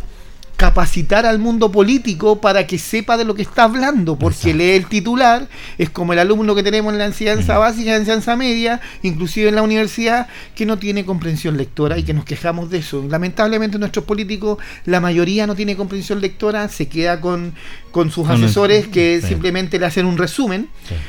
capacitar 0.60 1.26
al 1.26 1.40
mundo 1.40 1.72
político 1.72 2.42
para 2.42 2.68
que 2.68 2.78
sepa 2.78 3.16
de 3.16 3.24
lo 3.24 3.34
que 3.34 3.44
está 3.44 3.64
hablando, 3.64 4.20
porque 4.20 4.54
lee 4.54 4.72
el 4.72 4.88
titular, 4.88 5.48
es 5.78 5.90
como 5.90 6.12
el 6.12 6.20
alumno 6.20 6.54
que 6.54 6.64
tenemos 6.64 6.92
en 6.92 7.00
la 7.00 7.06
enseñanza 7.06 7.58
básica, 7.58 7.84
en 7.84 7.92
la 7.92 7.98
enseñanza 8.00 8.36
media, 8.36 8.82
inclusive 9.02 9.48
en 9.48 9.56
la 9.56 9.62
universidad, 9.62 10.28
que 10.56 10.66
no 10.66 10.78
tiene 10.78 11.06
comprensión 11.06 11.56
lectora 11.56 11.98
y 11.98 12.04
que 12.04 12.14
nos 12.14 12.26
quejamos 12.26 12.70
de 12.70 12.80
eso. 12.80 13.06
Lamentablemente 13.08 13.80
nuestros 13.80 14.04
políticos, 14.04 14.58
la 14.84 15.00
mayoría 15.00 15.48
no 15.48 15.56
tiene 15.56 15.78
comprensión 15.78 16.20
lectora, 16.20 16.68
se 16.68 16.90
queda 16.90 17.22
con, 17.22 17.54
con 17.92 18.12
sus 18.12 18.28
asesores 18.28 18.90
que 18.90 19.22
simplemente 19.26 19.80
le 19.80 19.86
hacen 19.86 20.06
un 20.06 20.18
resumen 20.18 20.68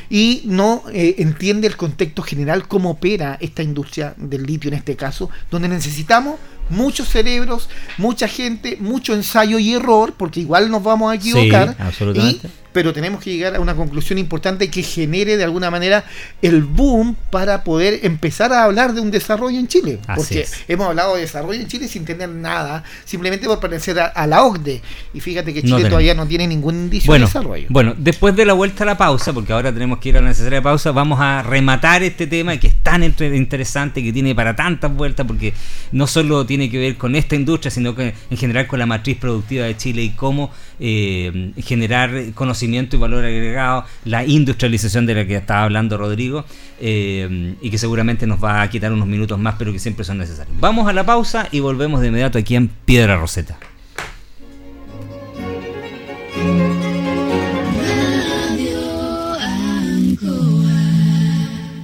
y 0.09 0.43
no 0.45 0.83
eh, 0.93 1.15
entiende 1.17 1.67
el 1.67 1.75
contexto 1.75 2.21
general, 2.21 2.69
cómo 2.69 2.91
opera 2.91 3.37
esta 3.41 3.63
industria 3.63 4.13
del 4.15 4.45
litio 4.45 4.69
en 4.69 4.75
este 4.75 4.95
caso, 4.95 5.29
donde 5.49 5.67
necesitamos 5.67 6.37
muchos 6.69 7.09
cerebros, 7.09 7.69
mucha 7.97 8.27
gente, 8.27 8.77
mucho 8.79 9.13
ensayo 9.13 9.59
y 9.59 9.73
error, 9.73 10.13
porque 10.17 10.39
igual 10.39 10.69
nos 10.71 10.83
vamos 10.83 11.11
a 11.11 11.15
equivocar. 11.15 11.75
absolutamente 11.79 12.60
pero 12.73 12.93
tenemos 12.93 13.23
que 13.23 13.31
llegar 13.31 13.55
a 13.55 13.59
una 13.59 13.75
conclusión 13.75 14.17
importante 14.17 14.69
que 14.69 14.83
genere 14.83 15.37
de 15.37 15.43
alguna 15.43 15.69
manera 15.69 16.05
el 16.41 16.63
boom 16.63 17.15
para 17.29 17.63
poder 17.63 17.99
empezar 18.03 18.53
a 18.53 18.63
hablar 18.63 18.93
de 18.93 19.01
un 19.01 19.11
desarrollo 19.11 19.59
en 19.59 19.67
Chile. 19.67 19.99
porque 20.15 20.45
hemos 20.67 20.87
hablado 20.87 21.15
de 21.15 21.21
desarrollo 21.21 21.59
en 21.59 21.67
Chile 21.67 21.87
sin 21.87 22.05
tener 22.05 22.29
nada, 22.29 22.83
simplemente 23.05 23.47
por 23.47 23.59
pertenecer 23.59 23.99
a, 23.99 24.27
la 24.27 24.43
OCDE. 24.43 24.81
Y 25.13 25.19
fíjate 25.19 25.53
que 25.53 25.61
Chile 25.63 25.85
todavía 25.85 26.13
no 26.13 26.25
tiene 26.25 26.47
ningún 26.47 26.75
indicio 26.75 27.13
de 27.13 27.19
desarrollo. 27.19 27.67
Bueno, 27.69 27.93
después 27.97 28.35
de 28.35 28.45
la 28.45 28.53
vuelta 28.53 28.83
a 28.83 28.87
la 28.87 28.97
pausa, 28.97 29.33
porque 29.33 29.51
ahora 29.53 29.73
tenemos 29.73 29.99
que 29.99 30.09
ir 30.09 30.17
a 30.17 30.21
la 30.21 30.29
necesaria 30.29 30.61
pausa, 30.61 30.91
vamos 30.91 31.19
a 31.19 31.43
rematar 31.43 32.03
este 32.03 32.27
tema 32.27 32.57
que 32.57 32.67
es 32.67 32.75
tan 32.75 33.03
interesante, 33.03 34.03
que 34.03 34.13
tiene 34.13 34.33
para 34.33 34.55
tantas 34.55 34.93
vueltas, 34.93 35.25
porque 35.25 35.53
no 35.91 36.07
solo 36.07 36.45
tiene 36.45 36.69
que 36.69 36.77
ver 36.77 36.97
con 36.97 37.15
esta 37.15 37.35
industria, 37.35 37.71
sino 37.71 37.95
que 37.95 38.13
en 38.29 38.37
general 38.37 38.67
con 38.67 38.79
la 38.79 38.85
matriz 38.85 39.17
productiva 39.17 39.65
de 39.65 39.75
Chile 39.75 40.03
y 40.03 40.11
cómo 40.11 40.51
eh, 40.79 41.51
generar 41.63 42.11
conocimiento 42.33 42.60
y 42.63 42.97
valor 42.97 43.25
agregado, 43.25 43.85
la 44.05 44.25
industrialización 44.25 45.05
de 45.05 45.15
la 45.15 45.25
que 45.25 45.35
estaba 45.35 45.63
hablando 45.63 45.97
Rodrigo, 45.97 46.45
eh, 46.79 47.55
y 47.61 47.69
que 47.69 47.77
seguramente 47.77 48.27
nos 48.27 48.43
va 48.43 48.61
a 48.61 48.69
quitar 48.69 48.91
unos 48.91 49.07
minutos 49.07 49.39
más, 49.39 49.55
pero 49.57 49.71
que 49.71 49.79
siempre 49.79 50.05
son 50.05 50.17
necesarios. 50.17 50.55
Vamos 50.59 50.87
a 50.87 50.93
la 50.93 51.05
pausa 51.05 51.47
y 51.51 51.59
volvemos 51.59 52.01
de 52.01 52.07
inmediato 52.07 52.37
aquí 52.37 52.55
en 52.55 52.67
Piedra 52.67 53.17
Roseta. 53.17 53.57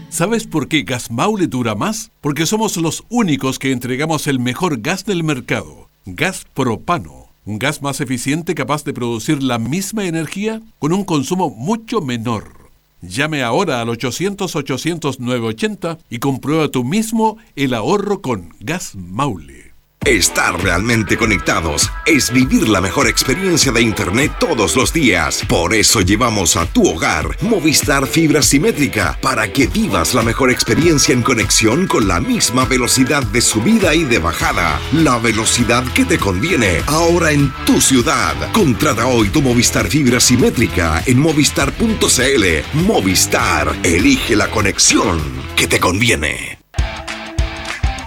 ¿Sabes 0.09 0.47
por 0.47 0.67
qué 0.67 0.81
Gas 0.81 1.11
Maule 1.11 1.45
dura 1.45 1.75
más? 1.75 2.09
Porque 2.21 2.47
somos 2.47 2.75
los 2.77 3.03
únicos 3.09 3.59
que 3.59 3.71
entregamos 3.71 4.25
el 4.25 4.39
mejor 4.39 4.81
gas 4.81 5.05
del 5.05 5.23
mercado, 5.23 5.89
gas 6.05 6.45
propano 6.55 7.26
un 7.47 7.57
gas 7.59 7.81
más 7.81 8.01
eficiente 8.01 8.53
capaz 8.53 8.83
de 8.83 8.93
producir 8.93 9.41
la 9.41 9.57
misma 9.57 10.05
energía 10.05 10.61
con 10.79 10.91
un 10.91 11.05
consumo 11.05 11.49
mucho 11.49 12.01
menor. 12.01 12.57
Llame 13.01 13.41
ahora 13.41 13.79
al 13.79 13.87
800-800-980 13.87 15.97
y 16.09 16.19
comprueba 16.19 16.67
tú 16.67 16.83
mismo 16.83 17.37
el 17.55 17.73
ahorro 17.73 18.21
con 18.21 18.53
Gas 18.59 18.95
Maule. 18.95 19.66
Estar 20.07 20.63
realmente 20.63 21.17
conectados 21.17 21.91
es 22.05 22.31
vivir 22.31 22.69
la 22.69 22.79
mejor 22.79 23.09
experiencia 23.09 23.73
de 23.73 23.81
Internet 23.81 24.31
todos 24.39 24.77
los 24.77 24.93
días. 24.93 25.43
Por 25.49 25.73
eso 25.73 25.99
llevamos 25.99 26.55
a 26.55 26.65
tu 26.65 26.87
hogar 26.87 27.35
Movistar 27.41 28.07
Fibra 28.07 28.41
Simétrica 28.41 29.19
para 29.21 29.51
que 29.51 29.67
vivas 29.67 30.13
la 30.13 30.21
mejor 30.21 30.49
experiencia 30.49 31.13
en 31.13 31.23
conexión 31.23 31.87
con 31.87 32.07
la 32.07 32.21
misma 32.21 32.63
velocidad 32.63 33.21
de 33.23 33.41
subida 33.41 33.93
y 33.95 34.05
de 34.05 34.19
bajada. 34.19 34.79
La 34.93 35.17
velocidad 35.17 35.83
que 35.93 36.05
te 36.05 36.17
conviene 36.17 36.81
ahora 36.87 37.33
en 37.33 37.51
tu 37.65 37.81
ciudad. 37.81 38.33
Contrata 38.53 39.07
hoy 39.07 39.27
tu 39.27 39.41
Movistar 39.41 39.87
Fibra 39.87 40.21
Simétrica 40.21 41.03
en 41.05 41.19
movistar.cl. 41.19 42.45
Movistar, 42.85 43.75
elige 43.83 44.37
la 44.37 44.49
conexión 44.49 45.19
que 45.57 45.67
te 45.67 45.81
conviene. 45.81 46.56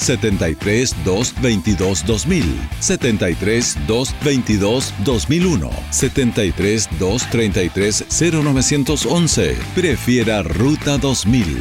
73 0.00 0.96
222 1.04 2.04
2000, 2.06 2.68
73 2.80 3.76
222 3.86 4.94
2001, 5.04 5.70
73 5.90 6.88
233 6.98 8.04
0911. 8.08 9.56
Prefiera 9.74 10.42
Ruta 10.42 10.98
2000. 10.98 11.60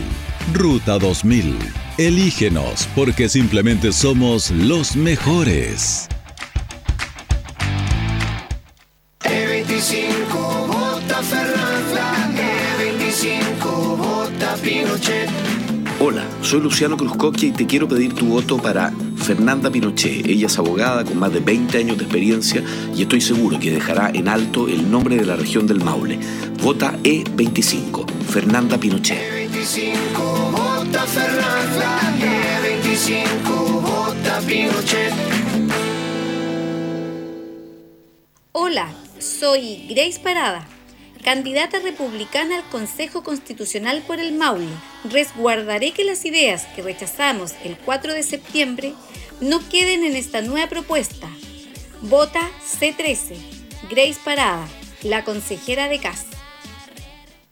Ruta 0.53 0.97
2000. 0.97 1.57
Elígenos 1.97 2.87
porque 2.95 3.27
simplemente 3.27 3.91
somos 3.91 4.51
los 4.51 4.95
mejores. 4.95 6.07
E25 9.23 10.67
vota 10.67 11.21
E25 12.79 13.97
vota 13.97 14.55
Pinochet. 14.63 15.38
Hola, 16.01 16.23
soy 16.41 16.61
Luciano 16.61 16.95
Cruzcoquia 16.95 17.49
y 17.49 17.51
te 17.51 17.67
quiero 17.67 17.85
pedir 17.85 18.13
tu 18.13 18.27
voto 18.27 18.55
para 18.55 18.93
Fernanda 19.17 19.69
Pinochet. 19.69 20.25
Ella 20.25 20.47
es 20.47 20.57
abogada 20.57 21.03
con 21.03 21.19
más 21.19 21.33
de 21.33 21.41
20 21.41 21.77
años 21.77 21.97
de 21.97 22.05
experiencia 22.05 22.63
y 22.95 23.01
estoy 23.01 23.19
seguro 23.19 23.59
que 23.59 23.71
dejará 23.71 24.09
en 24.09 24.29
alto 24.29 24.69
el 24.69 24.89
nombre 24.89 25.17
de 25.17 25.25
la 25.25 25.35
región 25.35 25.67
del 25.67 25.83
Maule. 25.83 26.17
Vota 26.63 26.93
E25, 27.03 28.09
Fernanda 28.29 28.77
Pinochet. 28.77 29.19
E25 29.19 30.51
vota 30.51 31.05
Fernanda, 31.05 31.99
E25 32.63 33.81
vota 33.81 34.39
Pinochet. 34.47 35.13
Hola, 38.53 38.89
soy 39.19 39.85
Grace 39.89 40.21
Parada, 40.23 40.65
candidata 41.23 41.79
republicana 41.79 42.57
al 42.57 42.63
Consejo 42.69 43.23
Constitucional 43.23 44.03
por 44.05 44.19
el 44.19 44.33
Maule. 44.33 44.67
Resguardaré 45.05 45.91
que 45.91 46.03
las 46.03 46.25
ideas 46.25 46.65
que 46.75 46.81
rechazamos 46.81 47.53
el 47.63 47.77
4 47.77 48.13
de 48.13 48.23
septiembre 48.23 48.93
no 49.41 49.59
queden 49.69 50.03
en 50.03 50.15
esta 50.15 50.41
nueva 50.41 50.67
propuesta. 50.67 51.29
Vota 52.01 52.41
C13, 52.65 53.35
Grace 53.89 54.19
Parada, 54.23 54.67
la 55.03 55.23
consejera 55.23 55.89
de 55.89 55.99
CAS. 55.99 56.28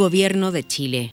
Gobierno 0.00 0.50
de 0.50 0.66
Chile. 0.66 1.12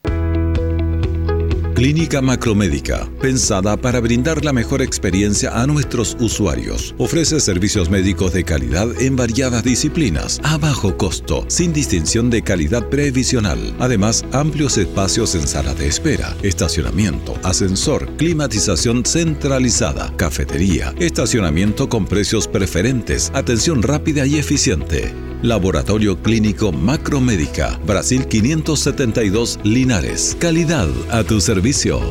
Clínica 1.75 2.21
Macromédica, 2.21 3.05
pensada 3.19 3.75
para 3.75 3.99
brindar 3.99 4.45
la 4.45 4.53
mejor 4.53 4.81
experiencia 4.81 5.61
a 5.61 5.67
nuestros 5.67 6.15
usuarios. 6.21 6.95
Ofrece 6.97 7.41
servicios 7.41 7.89
médicos 7.89 8.31
de 8.31 8.45
calidad 8.45 8.87
en 9.01 9.17
variadas 9.17 9.65
disciplinas, 9.65 10.39
a 10.41 10.57
bajo 10.57 10.95
costo, 10.95 11.43
sin 11.49 11.73
distinción 11.73 12.29
de 12.29 12.43
calidad 12.43 12.87
previsional. 12.87 13.75
Además, 13.77 14.23
amplios 14.31 14.77
espacios 14.77 15.35
en 15.35 15.49
sala 15.49 15.73
de 15.73 15.87
espera, 15.87 16.33
estacionamiento, 16.41 17.37
ascensor, 17.43 18.07
climatización 18.15 19.03
centralizada, 19.03 20.13
cafetería, 20.15 20.93
estacionamiento 20.97 21.89
con 21.89 22.05
precios 22.05 22.47
preferentes, 22.47 23.33
atención 23.35 23.83
rápida 23.83 24.25
y 24.25 24.37
eficiente. 24.37 25.13
Laboratorio 25.41 26.21
Clínico 26.21 26.71
Macromédica, 26.71 27.79
Brasil 27.85 28.25
572 28.25 29.59
Linares. 29.63 30.35
Calidad 30.39 30.89
a 31.11 31.23
tu 31.23 31.39
servicio. 31.39 32.01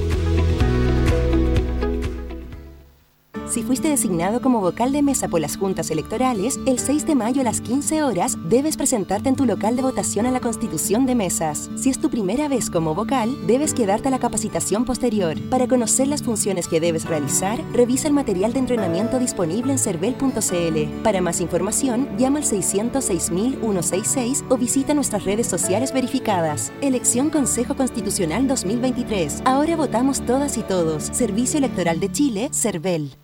Si 3.57 3.63
fuiste 3.63 3.89
designado 3.89 4.43
como 4.43 4.61
vocal 4.61 4.93
de 4.93 5.01
mesa 5.01 5.29
por 5.29 5.41
las 5.41 5.57
juntas 5.57 5.91
electorales, 5.91 6.61
el 6.67 6.79
6 6.79 7.07
de 7.07 7.15
mayo 7.15 7.41
a 7.41 7.45
las 7.45 7.63
15 7.63 8.03
horas 8.03 8.37
debes 8.51 8.77
presentarte 8.77 9.31
en 9.31 9.35
tu 9.35 9.47
local 9.47 9.77
de 9.77 9.83
votación 9.83 10.27
a 10.27 10.31
la 10.31 10.41
constitución 10.41 11.07
de 11.07 11.15
mesas. 11.15 11.71
Si 11.75 11.89
es 11.89 11.99
tu 11.99 12.11
primera 12.11 12.49
vez 12.49 12.69
como 12.69 12.95
vocal, 12.95 13.35
debes 13.47 13.73
quedarte 13.73 14.09
a 14.09 14.11
la 14.11 14.19
capacitación 14.19 14.85
posterior. 14.85 15.41
Para 15.49 15.69
conocer 15.69 16.07
las 16.07 16.23
funciones 16.23 16.69
que 16.69 16.81
debes 16.81 17.07
realizar, 17.07 17.59
revisa 17.73 18.09
el 18.09 18.13
material 18.13 18.53
de 18.53 18.59
entrenamiento 18.59 19.19
disponible 19.19 19.73
en 19.73 19.79
cervel.cl. 19.79 21.03
Para 21.03 21.23
más 21.23 21.41
información, 21.41 22.11
llama 22.19 22.41
al 22.41 22.45
606.166 22.45 24.45
o 24.51 24.59
visita 24.59 24.93
nuestras 24.93 25.25
redes 25.25 25.47
sociales 25.47 25.95
verificadas. 25.95 26.75
Elección 26.83 27.31
Consejo 27.31 27.75
Constitucional 27.75 28.49
2023. 28.49 29.45
Ahora 29.47 29.77
votamos 29.77 30.21
todas 30.27 30.59
y 30.59 30.63
todos. 30.63 31.05
Servicio 31.05 31.57
Electoral 31.57 32.01
de 32.01 32.13
Chile, 32.13 32.51
CERVEL. 32.53 33.17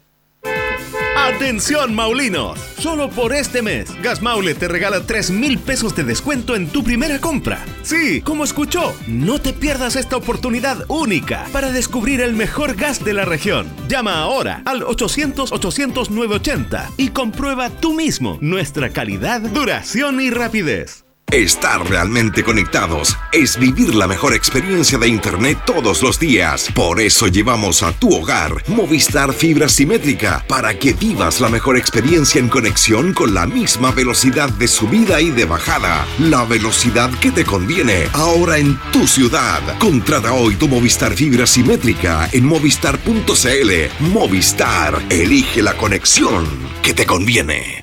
Atención 1.37 1.95
Maulinos, 1.95 2.59
solo 2.79 3.09
por 3.09 3.33
este 3.33 3.63
mes, 3.63 3.89
Gas 4.03 4.21
Maule 4.21 4.55
te 4.55 4.69
regala 4.69 5.07
3 5.07 5.31
mil 5.31 5.59
pesos 5.59 5.97
de 5.97 6.05
descuento 6.05 6.55
en 6.55 6.69
tu 6.69 6.85
primera 6.85 7.19
compra. 7.19 7.65
Sí, 7.83 8.21
como 8.21 8.45
escuchó, 8.45 8.95
no 9.09 9.41
te 9.41 9.55
pierdas 9.55 9.97
esta 9.97 10.17
oportunidad 10.17 10.85
única 10.89 11.47
para 11.53 11.73
descubrir 11.73 12.21
el 12.21 12.35
mejor 12.35 12.75
gas 12.75 13.03
de 13.03 13.15
la 13.15 13.25
región. 13.25 13.67
Llama 13.89 14.21
ahora 14.21 14.61
al 14.67 14.83
800-800-980 14.83 16.91
y 16.99 17.09
comprueba 17.09 17.71
tú 17.71 17.95
mismo 17.95 18.37
nuestra 18.43 18.91
calidad, 18.91 19.41
duración 19.41 20.21
y 20.21 20.29
rapidez. 20.31 21.07
Estar 21.33 21.89
realmente 21.89 22.45
conectados 22.45 23.17
es 23.33 23.59
vivir 23.59 23.95
la 23.95 24.07
mejor 24.07 24.35
experiencia 24.35 24.99
de 24.99 25.09
Internet 25.09 25.63
todos 25.65 26.03
los 26.03 26.19
días. 26.19 26.69
Por 26.75 27.01
eso 27.01 27.27
llevamos 27.27 27.83
a 27.83 27.93
tu 27.93 28.15
hogar 28.15 28.63
Movistar 28.69 29.33
Fibra 29.33 29.67
Simétrica 29.71 30.45
para 30.47 30.79
que 30.79 30.93
vivas 30.93 31.41
la 31.41 31.49
mejor 31.49 31.79
experiencia 31.79 32.39
en 32.39 32.51
conexión 32.51 33.15
con 33.15 33.33
la 33.33 33.47
misma 33.47 33.93
velocidad 33.93 34.51
de 34.51 34.69
subida 34.69 35.23
y 35.23 35.31
de 35.31 35.47
bajada. 35.47 36.07
La 36.19 36.45
velocidad 36.45 37.09
que 37.19 37.31
te 37.31 37.47
conviene 37.47 38.09
ahora 38.13 38.59
en 38.59 38.79
tu 38.93 39.07
ciudad. 39.07 39.63
Contrata 39.79 40.35
hoy 40.35 40.57
tu 40.57 40.69
Movistar 40.69 41.15
Fibra 41.15 41.47
Simétrica 41.47 42.29
en 42.31 42.45
movistar.cl. 42.45 43.73
Movistar, 44.01 45.03
elige 45.09 45.63
la 45.63 45.79
conexión 45.79 46.47
que 46.83 46.93
te 46.93 47.07
conviene. 47.07 47.82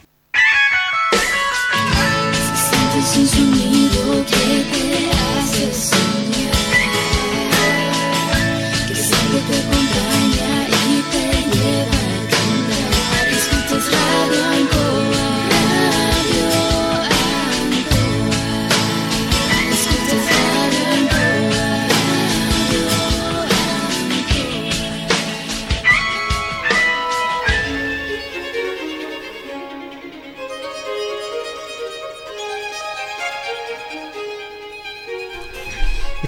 Es 3.21 3.37
un 3.37 3.48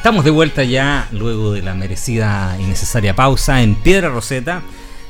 Estamos 0.02 0.26
de 0.26 0.32
vuelta 0.32 0.64
ya 0.64 1.08
luego 1.12 1.54
de 1.54 1.62
la 1.62 1.76
merecida 1.76 2.58
y 2.60 2.64
necesaria 2.64 3.16
pausa 3.16 3.62
en 3.62 3.76
Piedra 3.76 4.10
Roseta, 4.10 4.64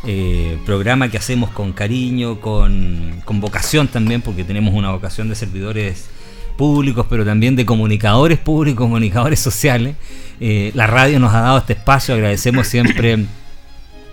eh, 0.05 0.57
programa 0.65 1.09
que 1.09 1.17
hacemos 1.17 1.49
con 1.51 1.71
cariño, 1.71 2.41
con, 2.41 3.21
con 3.23 3.39
vocación 3.39 3.87
también, 3.87 4.21
porque 4.21 4.43
tenemos 4.43 4.73
una 4.73 4.91
vocación 4.91 5.29
de 5.29 5.35
servidores 5.35 6.09
públicos, 6.57 7.05
pero 7.09 7.23
también 7.23 7.55
de 7.55 7.65
comunicadores 7.65 8.37
públicos, 8.37 8.83
comunicadores 8.83 9.39
sociales. 9.39 9.95
Eh, 10.41 10.73
la 10.75 10.87
radio 10.87 11.21
nos 11.21 11.33
ha 11.33 11.39
dado 11.39 11.59
este 11.59 11.71
espacio, 11.71 12.13
agradecemos 12.13 12.67
siempre 12.67 13.27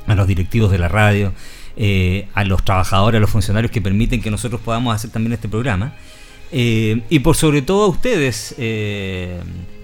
a 0.06 0.14
los 0.14 0.28
directivos 0.28 0.70
de 0.70 0.78
la 0.78 0.86
radio, 0.86 1.32
eh, 1.76 2.28
a 2.34 2.44
los 2.44 2.64
trabajadores, 2.64 3.18
a 3.18 3.20
los 3.20 3.30
funcionarios 3.30 3.72
que 3.72 3.82
permiten 3.82 4.22
que 4.22 4.30
nosotros 4.30 4.60
podamos 4.60 4.94
hacer 4.94 5.10
también 5.10 5.32
este 5.32 5.48
programa. 5.48 5.94
Y 6.52 7.18
por 7.18 7.34
sobre 7.34 7.62
todo 7.62 7.82
a 7.82 7.88
ustedes, 7.88 8.54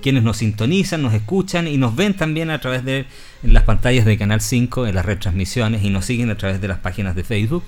quienes 0.05 0.23
nos 0.23 0.37
sintonizan, 0.37 1.01
nos 1.01 1.15
escuchan 1.15 1.67
y 1.67 1.79
nos 1.79 1.97
ven 1.97 2.13
también 2.13 2.51
a 2.51 2.61
través 2.61 2.85
de 2.85 3.07
las 3.43 3.63
pantallas 3.63 4.05
de 4.05 4.19
Canal 4.19 4.43
5, 4.43 4.87
en 4.87 4.95
las 4.97 5.07
retransmisiones 5.07 5.83
y 5.83 5.89
nos 5.89 6.05
siguen 6.05 6.29
a 6.29 6.37
través 6.37 6.61
de 6.61 6.69
las 6.69 6.79
páginas 6.79 7.17
de 7.17 7.25
Facebook. 7.25 7.65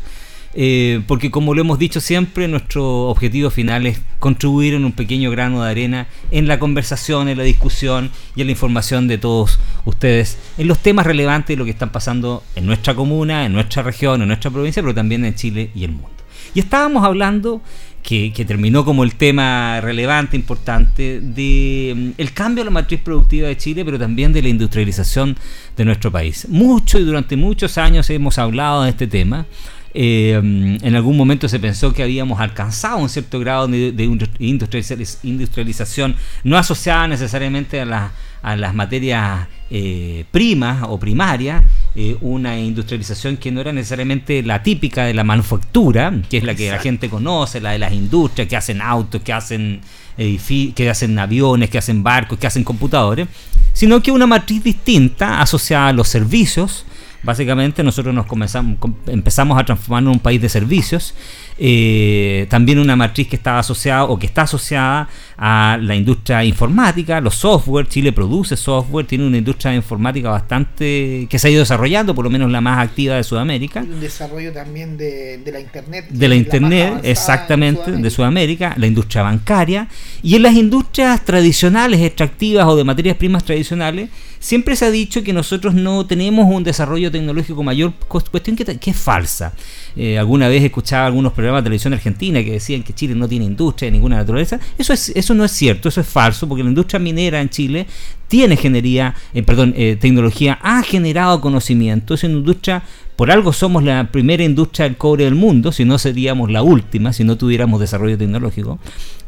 Eh, 0.53 1.01
porque 1.07 1.30
como 1.30 1.55
lo 1.55 1.62
hemos 1.62 1.78
dicho 1.78 1.99
siempre, 1.99 2.47
nuestro 2.47 3.09
objetivo 3.09 3.49
final 3.49 3.87
es 3.87 4.03
contribuir 4.18 4.74
en 4.74 4.84
un 4.84 4.93
pequeño 4.93 5.30
grano 5.30 5.64
de 5.64 5.70
arena 5.70 6.09
en 6.30 6.47
la 6.47 6.59
conversación, 6.59 7.30
en 7.30 7.39
la 7.39 7.45
discusión 7.45 8.11
y 8.34 8.43
en 8.43 8.49
la 8.49 8.51
información 8.51 9.09
de 9.09 9.16
todos 9.16 9.59
ustedes 9.87 10.37
en 10.59 10.68
los 10.68 10.80
temas 10.80 11.07
relevantes 11.07 11.49
de 11.49 11.57
lo 11.57 11.64
que 11.64 11.70
están 11.70 11.91
pasando 11.91 12.43
en 12.55 12.66
nuestra 12.66 12.95
comuna, 12.95 13.47
en 13.47 13.55
nuestra 13.55 13.82
región, 13.82 14.20
en 14.20 14.28
nuestra 14.28 14.51
provincia, 14.51 14.82
pero 14.82 14.95
también 14.95 15.24
en 15.24 15.34
Chile 15.34 15.70
y 15.74 15.84
el 15.84 15.93
mundo. 15.93 16.11
Y 16.53 16.61
estábamos 16.61 17.03
hablando 17.03 17.62
que, 18.07 18.44
terminó 18.46 18.84
como 18.84 19.02
el 19.02 19.16
tema 19.16 19.80
relevante, 19.80 20.36
importante, 20.36 21.20
de 21.20 21.92
mm, 21.96 22.11
el 22.20 22.32
cambio 22.32 22.62
a 22.62 22.64
la 22.66 22.70
matriz 22.70 23.00
productiva 23.00 23.48
de 23.48 23.57
Chile, 23.57 23.84
pero 23.84 23.98
también 23.98 24.32
de 24.32 24.42
la 24.42 24.48
industrialización 24.48 25.36
de 25.76 25.84
nuestro 25.84 26.12
país. 26.12 26.46
Mucho 26.48 27.00
y 27.00 27.02
durante 27.04 27.36
muchos 27.36 27.78
años 27.78 28.09
hemos 28.11 28.38
hablado 28.38 28.84
de 28.84 28.90
este 28.90 29.09
tema. 29.09 29.46
Eh, 29.92 30.34
en 30.34 30.94
algún 30.94 31.16
momento 31.16 31.48
se 31.48 31.59
pensó 31.59 31.92
que 31.92 32.02
habíamos 32.04 32.38
alcanzado 32.38 32.98
un 32.98 33.09
cierto 33.09 33.40
grado 33.40 33.66
de, 33.66 33.90
de 33.92 34.04
industrializ- 34.07 35.18
industrialización, 35.24 36.14
no 36.44 36.57
asociada 36.59 37.09
necesariamente 37.09 37.80
a, 37.80 37.86
la- 37.86 38.12
a 38.43 38.57
las 38.57 38.74
materias 38.74 39.49
eh, 39.70 40.24
primas 40.30 40.84
o 40.89 40.99
primarias, 40.99 41.64
eh, 41.95 42.16
una 42.20 42.59
industrialización 42.59 43.37
que 43.37 43.51
no 43.51 43.61
era 43.61 43.72
necesariamente 43.72 44.43
la 44.43 44.62
típica 44.62 45.05
de 45.05 45.14
la 45.14 45.24
manufactura, 45.24 46.12
que 46.30 46.39
es 46.39 46.45
la 46.45 46.55
que 46.55 46.70
la 46.70 46.78
gente 46.78 47.09
conoce, 47.09 47.61
la 47.61 47.72
de 47.72 47.78
las 47.78 47.93
industrias 47.93 48.47
que 48.49 48.57
hacen 48.57 48.80
autos, 48.80 49.22
que 49.22 49.32
hacen 49.32 49.80
que 50.16 50.89
hacen 50.89 51.18
aviones, 51.18 51.68
que 51.68 51.76
hacen 51.76 52.03
barcos, 52.03 52.39
que 52.39 52.47
hacen 52.47 52.64
computadores, 52.64 53.28
sino 53.74 54.03
que 54.03 54.11
una 54.11 54.26
matriz 54.26 54.64
distinta 54.64 55.43
asociada 55.43 55.89
a 55.89 55.93
los 55.93 56.09
servicios. 56.09 56.87
Básicamente 57.22 57.82
nosotros 57.82 58.14
nos 58.14 58.24
comenzamos, 58.24 58.78
com- 58.78 58.95
empezamos 59.09 59.59
a 59.59 59.64
transformarnos 59.64 60.12
en 60.12 60.16
un 60.16 60.22
país 60.22 60.41
de 60.41 60.49
servicios. 60.49 61.12
Eh, 61.59 62.46
también 62.50 62.78
una 62.78 62.96
matriz 62.96 63.28
que 63.28 63.36
estaba 63.36 63.61
asociada 63.61 64.04
o 64.04 64.18
que 64.18 64.26
está 64.26 64.42
asociada 64.42 65.09
a 65.38 65.78
la 65.80 65.94
industria 65.94 66.44
informática, 66.44 67.20
los 67.20 67.34
software. 67.34 67.88
Chile 67.88 68.12
produce 68.12 68.57
software, 68.57 69.07
tiene 69.07 69.26
una 69.26 69.38
industria 69.38 69.74
informática 69.74 70.30
bastante 70.30 71.26
que 71.28 71.38
se 71.38 71.48
ha 71.48 71.50
ido 71.50 71.61
desarrollando, 71.61 72.14
por 72.14 72.24
lo 72.24 72.30
menos 72.30 72.50
la 72.50 72.61
más 72.61 72.78
activa 72.78 73.16
de 73.16 73.24
Sudamérica 73.24 73.84
Y 73.84 73.92
un 73.92 74.00
desarrollo 74.00 74.52
también 74.52 74.96
de, 74.96 75.38
de 75.38 75.52
la 75.52 75.61
Internet. 75.61 76.07
de 76.09 76.28
la 76.28 76.34
internet, 76.34 77.00
exactamente, 77.02 77.80
Sudamérica. 77.80 78.02
de 78.02 78.11
Sudamérica, 78.11 78.74
la 78.76 78.86
industria 78.86 79.22
bancaria 79.22 79.88
y 80.22 80.36
en 80.36 80.42
las 80.42 80.54
industrias 80.54 81.24
tradicionales, 81.24 82.00
extractivas 82.00 82.66
o 82.66 82.76
de 82.76 82.84
materias 82.84 83.16
primas 83.16 83.44
tradicionales, 83.44 84.11
siempre 84.38 84.76
se 84.76 84.84
ha 84.84 84.90
dicho 84.90 85.22
que 85.22 85.32
nosotros 85.32 85.74
no 85.74 86.07
tenemos 86.07 86.46
un 86.46 86.62
desarrollo 86.62 87.11
tecnológico 87.11 87.62
mayor, 87.62 87.92
cuestión 88.09 88.57
que, 88.57 88.90
es 88.90 88.96
falsa. 88.96 89.52
Eh, 89.96 90.18
alguna 90.18 90.48
vez 90.48 90.62
escuchaba 90.62 91.07
algunos 91.07 91.32
programas 91.32 91.45
de 91.55 91.62
televisión 91.62 91.92
argentina 91.92 92.42
que 92.42 92.53
decían 92.53 92.82
que 92.82 92.92
Chile 92.92 93.14
no 93.14 93.28
tiene 93.28 93.44
industria 93.44 93.86
de 93.86 93.92
ninguna 93.92 94.16
naturaleza. 94.16 94.59
Eso 94.76 94.92
es 94.92 95.11
eso 95.11 95.34
no 95.34 95.44
es 95.44 95.53
cierto, 95.53 95.88
eso 95.88 96.01
es 96.01 96.07
falso, 96.07 96.49
porque 96.49 96.62
la 96.62 96.68
industria 96.68 96.99
minera 96.99 97.40
en 97.40 97.49
Chile 97.49 97.86
tiene 98.28 98.57
genería, 98.57 99.14
eh, 99.34 99.42
perdón, 99.42 99.74
eh, 99.76 99.97
tecnología, 100.01 100.59
ha 100.62 100.82
generado 100.82 101.40
conocimiento, 101.40 102.14
es 102.14 102.24
una 102.24 102.34
industria 102.34 102.82
por 103.16 103.30
algo 103.30 103.53
somos 103.53 103.82
la 103.82 104.11
primera 104.12 104.44
industria 104.44 104.84
del 104.84 104.99
cobre 104.99 105.24
del 105.24 105.34
mundo, 105.34 105.72
si 105.72 105.86
no 105.86 105.99
seríamos 105.99 106.51
la 106.51 106.62
última, 106.62 107.14
si 107.14 107.24
no 107.24 107.38
tuviéramos 107.38 107.80
desarrollo 107.80 108.18
tecnológico. 108.18 108.78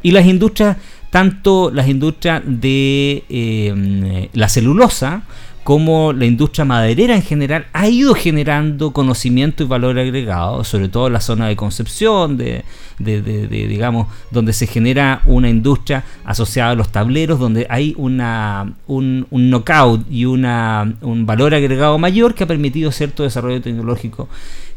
Y 0.02 0.10
las 0.10 0.26
industrias, 0.26 0.76
tanto 1.10 1.70
las 1.70 1.88
industrias 1.88 2.42
de 2.44 3.24
eh, 3.30 4.28
la 4.34 4.48
celulosa 4.50 5.22
como 5.68 6.14
la 6.14 6.24
industria 6.24 6.64
maderera 6.64 7.14
en 7.14 7.20
general 7.20 7.66
ha 7.74 7.86
ido 7.88 8.14
generando 8.14 8.94
conocimiento 8.94 9.62
y 9.62 9.66
valor 9.66 9.98
agregado, 9.98 10.64
sobre 10.64 10.88
todo 10.88 11.08
en 11.08 11.12
la 11.12 11.20
zona 11.20 11.46
de 11.46 11.56
Concepción, 11.56 12.38
de, 12.38 12.64
digamos, 12.98 14.06
donde 14.30 14.54
se 14.54 14.66
genera 14.66 15.20
una 15.26 15.50
industria 15.50 16.04
asociada 16.24 16.70
a 16.70 16.74
los 16.74 16.90
tableros, 16.90 17.38
donde 17.38 17.66
hay 17.68 17.94
una, 17.98 18.72
un, 18.86 19.26
un 19.28 19.50
knockout 19.50 20.10
y 20.10 20.24
una, 20.24 20.90
un 21.02 21.26
valor 21.26 21.54
agregado 21.54 21.98
mayor 21.98 22.34
que 22.34 22.44
ha 22.44 22.46
permitido 22.46 22.90
cierto 22.90 23.24
desarrollo 23.24 23.60
tecnológico, 23.60 24.26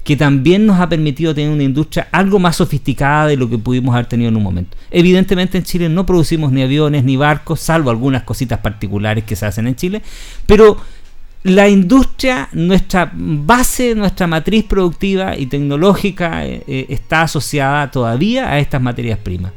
que 0.03 0.15
también 0.15 0.65
nos 0.65 0.79
ha 0.79 0.89
permitido 0.89 1.33
tener 1.35 1.51
una 1.51 1.63
industria 1.63 2.07
algo 2.11 2.39
más 2.39 2.55
sofisticada 2.55 3.27
de 3.27 3.37
lo 3.37 3.49
que 3.49 3.57
pudimos 3.57 3.93
haber 3.93 4.07
tenido 4.07 4.29
en 4.29 4.35
un 4.35 4.43
momento. 4.43 4.75
Evidentemente 4.89 5.59
en 5.59 5.63
Chile 5.63 5.89
no 5.89 6.05
producimos 6.05 6.51
ni 6.51 6.63
aviones 6.63 7.03
ni 7.03 7.17
barcos, 7.17 7.59
salvo 7.59 7.91
algunas 7.91 8.23
cositas 8.23 8.59
particulares 8.59 9.23
que 9.23 9.35
se 9.35 9.45
hacen 9.45 9.67
en 9.67 9.75
Chile, 9.75 10.01
pero 10.47 10.77
la 11.43 11.67
industria, 11.67 12.49
nuestra 12.51 13.11
base, 13.13 13.95
nuestra 13.95 14.27
matriz 14.27 14.63
productiva 14.65 15.35
y 15.37 15.47
tecnológica 15.47 16.45
eh, 16.45 16.63
eh, 16.67 16.85
está 16.89 17.23
asociada 17.23 17.89
todavía 17.89 18.51
a 18.51 18.59
estas 18.59 18.81
materias 18.81 19.17
primas. 19.17 19.51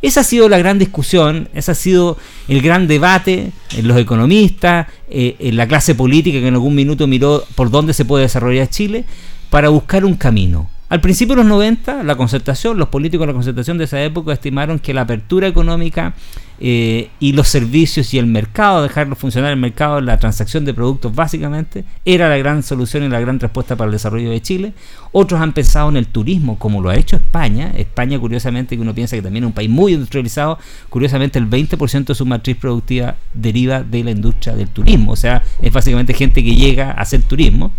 Esa 0.00 0.20
ha 0.20 0.24
sido 0.24 0.48
la 0.48 0.58
gran 0.58 0.78
discusión, 0.78 1.48
ese 1.54 1.72
ha 1.72 1.74
sido 1.74 2.16
el 2.46 2.62
gran 2.62 2.86
debate 2.86 3.52
en 3.76 3.88
los 3.88 3.98
economistas, 3.98 4.86
eh, 5.10 5.36
en 5.40 5.56
la 5.56 5.66
clase 5.66 5.94
política 5.94 6.38
que 6.38 6.46
en 6.46 6.54
algún 6.54 6.74
minuto 6.74 7.06
miró 7.06 7.44
por 7.56 7.70
dónde 7.70 7.92
se 7.92 8.04
puede 8.04 8.22
desarrollar 8.22 8.68
Chile 8.68 9.04
para 9.50 9.70
buscar 9.70 10.04
un 10.04 10.14
camino. 10.14 10.70
Al 10.88 11.00
principio 11.02 11.34
de 11.34 11.42
los 11.42 11.50
90, 11.50 12.04
la 12.04 12.16
concertación, 12.16 12.78
los 12.78 12.88
políticos 12.88 13.26
de 13.26 13.32
la 13.32 13.34
concertación 13.34 13.76
de 13.76 13.84
esa 13.84 14.02
época 14.02 14.32
estimaron 14.32 14.78
que 14.78 14.94
la 14.94 15.02
apertura 15.02 15.46
económica 15.46 16.14
eh, 16.60 17.10
y 17.20 17.32
los 17.32 17.48
servicios 17.48 18.12
y 18.14 18.18
el 18.18 18.26
mercado, 18.26 18.82
dejarlo 18.82 19.14
funcionar 19.14 19.52
el 19.52 19.58
mercado, 19.58 20.00
la 20.00 20.18
transacción 20.18 20.64
de 20.64 20.74
productos 20.74 21.14
básicamente, 21.14 21.84
era 22.04 22.28
la 22.28 22.36
gran 22.36 22.62
solución 22.62 23.04
y 23.04 23.08
la 23.08 23.20
gran 23.20 23.38
respuesta 23.38 23.76
para 23.76 23.86
el 23.86 23.92
desarrollo 23.92 24.30
de 24.30 24.42
Chile. 24.42 24.72
Otros 25.12 25.40
han 25.40 25.52
pensado 25.52 25.88
en 25.88 25.96
el 25.96 26.06
turismo, 26.06 26.58
como 26.58 26.82
lo 26.82 26.90
ha 26.90 26.96
hecho 26.96 27.16
España. 27.16 27.72
España, 27.76 28.18
curiosamente, 28.18 28.76
que 28.76 28.82
uno 28.82 28.94
piensa 28.94 29.16
que 29.16 29.22
también 29.22 29.44
es 29.44 29.48
un 29.48 29.54
país 29.54 29.70
muy 29.70 29.94
industrializado, 29.94 30.58
curiosamente 30.88 31.38
el 31.38 31.48
20% 31.48 32.06
de 32.06 32.14
su 32.14 32.26
matriz 32.26 32.56
productiva 32.56 33.16
deriva 33.34 33.82
de 33.82 34.04
la 34.04 34.10
industria 34.10 34.54
del 34.54 34.68
turismo. 34.68 35.12
O 35.12 35.16
sea, 35.16 35.42
es 35.62 35.72
básicamente 35.72 36.12
gente 36.14 36.42
que 36.42 36.54
llega 36.54 36.90
a 36.90 37.02
hacer 37.02 37.22
turismo. 37.22 37.72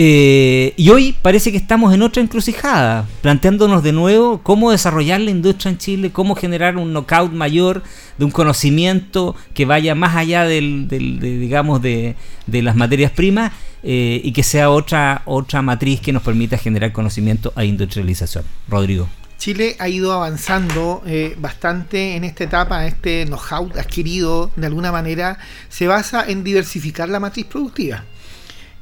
Eh, 0.00 0.74
y 0.76 0.90
hoy 0.90 1.16
parece 1.22 1.50
que 1.50 1.56
estamos 1.58 1.92
en 1.92 2.02
otra 2.02 2.22
encrucijada, 2.22 3.04
planteándonos 3.20 3.82
de 3.82 3.90
nuevo 3.92 4.40
cómo 4.44 4.70
desarrollar 4.70 5.20
la 5.20 5.32
industria 5.32 5.72
en 5.72 5.78
Chile, 5.78 6.12
cómo 6.12 6.36
generar 6.36 6.76
un 6.76 6.92
knockout 6.92 7.32
mayor 7.32 7.82
de 8.16 8.24
un 8.24 8.30
conocimiento 8.30 9.34
que 9.54 9.64
vaya 9.64 9.96
más 9.96 10.14
allá 10.14 10.44
del, 10.44 10.86
del- 10.86 11.18
de, 11.18 11.38
digamos, 11.40 11.82
de, 11.82 12.14
las 12.46 12.76
materias 12.76 13.10
primas 13.10 13.50
eh, 13.82 14.20
y 14.22 14.30
que 14.30 14.44
sea 14.44 14.70
otra, 14.70 15.22
otra 15.24 15.62
matriz 15.62 16.00
que 16.00 16.12
nos 16.12 16.22
permita 16.22 16.56
generar 16.58 16.92
conocimiento 16.92 17.52
e 17.56 17.64
industrialización. 17.64 18.44
Rodrigo. 18.68 19.08
Chile 19.36 19.74
ha 19.80 19.88
ido 19.88 20.12
avanzando 20.12 21.02
eh, 21.06 21.34
bastante 21.40 22.14
en 22.14 22.22
esta 22.22 22.44
etapa, 22.44 22.86
este 22.86 23.24
know-how 23.26 23.68
adquirido 23.76 24.52
de 24.54 24.68
alguna 24.68 24.92
manera 24.92 25.38
se 25.68 25.88
basa 25.88 26.24
en 26.24 26.44
diversificar 26.44 27.08
la 27.08 27.18
matriz 27.18 27.46
productiva 27.46 28.04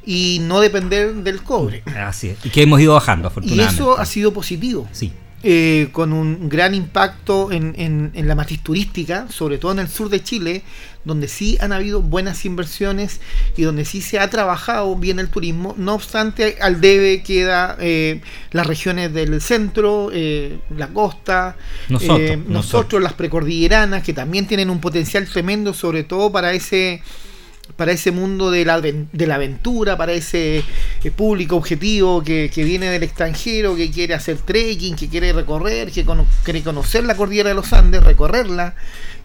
y 0.07 0.39
no 0.43 0.61
depender 0.61 1.13
del 1.17 1.43
cobre. 1.43 1.83
Así 1.87 2.29
es. 2.29 2.39
Y 2.47 2.51
que 2.51 2.63
hemos 2.63 2.81
ido 2.81 2.95
bajando, 2.95 3.27
Y 3.27 3.31
afortunadamente. 3.31 3.75
eso 3.75 3.99
ha 3.99 4.07
sido 4.07 4.33
positivo. 4.33 4.89
Sí. 4.93 5.13
eh, 5.49 5.91
con 5.93 6.13
un 6.13 6.49
gran 6.49 6.75
impacto 6.75 7.53
en, 7.53 7.75
en- 7.79 8.11
en 8.15 8.27
la 8.27 8.35
matriz 8.35 8.63
turística, 8.65 9.27
sobre 9.31 9.59
todo 9.59 9.71
en 9.71 9.79
el 9.79 9.89
sur 9.89 10.09
de 10.09 10.21
Chile, 10.21 10.63
donde 11.05 11.29
sí 11.29 11.57
han 11.61 11.73
habido 11.73 12.03
buenas 12.03 12.45
inversiones 12.47 13.21
y 13.57 13.63
donde 13.63 13.85
sí 13.85 14.01
se 14.01 14.19
ha 14.19 14.29
trabajado 14.29 14.97
bien 14.97 15.21
el 15.21 15.29
turismo. 15.29 15.75
No 15.79 15.95
obstante, 15.95 16.57
al 16.61 16.81
debe 16.81 17.23
queda 17.23 17.77
eh, 17.79 18.23
las 18.51 18.67
regiones 18.67 19.13
del 19.13 19.41
centro, 19.41 20.11
eh, 20.13 20.59
la 20.77 20.89
costa, 20.89 21.55
Nosotros, 21.91 22.19
eh, 22.19 22.37
nosotros. 22.39 22.49
nosotros, 22.53 23.03
las 23.03 23.13
precordilleranas, 23.13 24.03
que 24.03 24.15
también 24.15 24.49
tienen 24.49 24.69
un 24.69 24.81
potencial 24.81 25.29
tremendo, 25.29 25.75
sobre 25.75 26.03
todo 26.03 26.33
para 26.33 26.55
ese 26.55 27.03
para 27.75 27.93
ese 27.93 28.11
mundo 28.11 28.51
de 28.51 28.65
la, 28.65 28.81
de 28.81 29.27
la 29.27 29.35
aventura, 29.35 29.97
para 29.97 30.13
ese 30.13 30.63
eh, 31.05 31.11
público 31.11 31.57
objetivo 31.57 32.23
que, 32.23 32.51
que 32.53 32.65
viene 32.65 32.89
del 32.89 33.03
extranjero, 33.03 33.77
que 33.77 33.91
quiere 33.91 34.15
hacer 34.15 34.39
trekking, 34.39 34.97
que 34.97 35.09
quiere 35.09 35.33
recorrer, 35.33 35.91
que 35.91 36.07
quiere 36.45 36.63
conocer 36.63 37.05
la 37.05 37.17
cordillera 37.17 37.51
de 37.51 37.55
los 37.55 37.73
Andes, 37.73 38.03
recorrerla. 38.03 38.75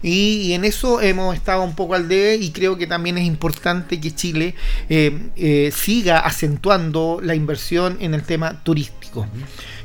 Y, 0.02 0.42
y 0.42 0.52
en 0.54 0.64
eso 0.64 1.00
hemos 1.00 1.34
estado 1.34 1.62
un 1.62 1.76
poco 1.76 1.94
al 1.94 2.08
debe 2.08 2.36
y 2.36 2.50
creo 2.50 2.76
que 2.76 2.86
también 2.86 3.18
es 3.18 3.24
importante 3.24 4.00
que 4.00 4.14
Chile 4.14 4.54
eh, 4.88 5.16
eh, 5.36 5.72
siga 5.74 6.18
acentuando 6.18 7.20
la 7.22 7.34
inversión 7.34 7.98
en 8.00 8.14
el 8.14 8.22
tema 8.24 8.62
turístico. 8.64 9.26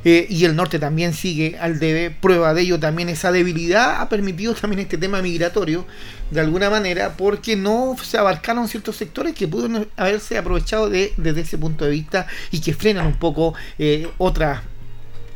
Eh, 0.10 0.26
y 0.30 0.46
el 0.46 0.56
norte 0.56 0.80
también 0.80 1.14
sigue 1.14 1.58
al 1.60 1.80
debe. 1.80 2.12
Prueba 2.12 2.54
de 2.54 2.62
ello 2.62 2.80
también 2.80 3.10
esa 3.10 3.30
debilidad 3.34 4.00
ha 4.00 4.08
permitido 4.08 4.54
también 4.54 4.80
este 4.80 4.98
tema 4.98 5.22
migratorio 5.22 5.86
de 6.32 6.40
alguna 6.40 6.70
manera 6.70 7.18
porque 7.18 7.58
no 7.58 7.94
se 8.02 8.18
abarcaron 8.18 8.70
ciertos 8.70 8.96
sectores 8.96 9.36
que 9.36 9.50
pudieron 9.50 9.90
haberse 9.98 10.38
aprovechado 10.38 10.90
de, 10.90 11.12
desde 11.18 11.42
ese 11.42 11.58
punto 11.58 11.84
de 11.84 11.92
vista 11.92 12.26
y 12.52 12.62
que 12.62 12.74
frenan 12.74 13.06
un 13.06 13.20
poco 13.20 13.54
eh, 13.80 14.08
otras 14.18 14.62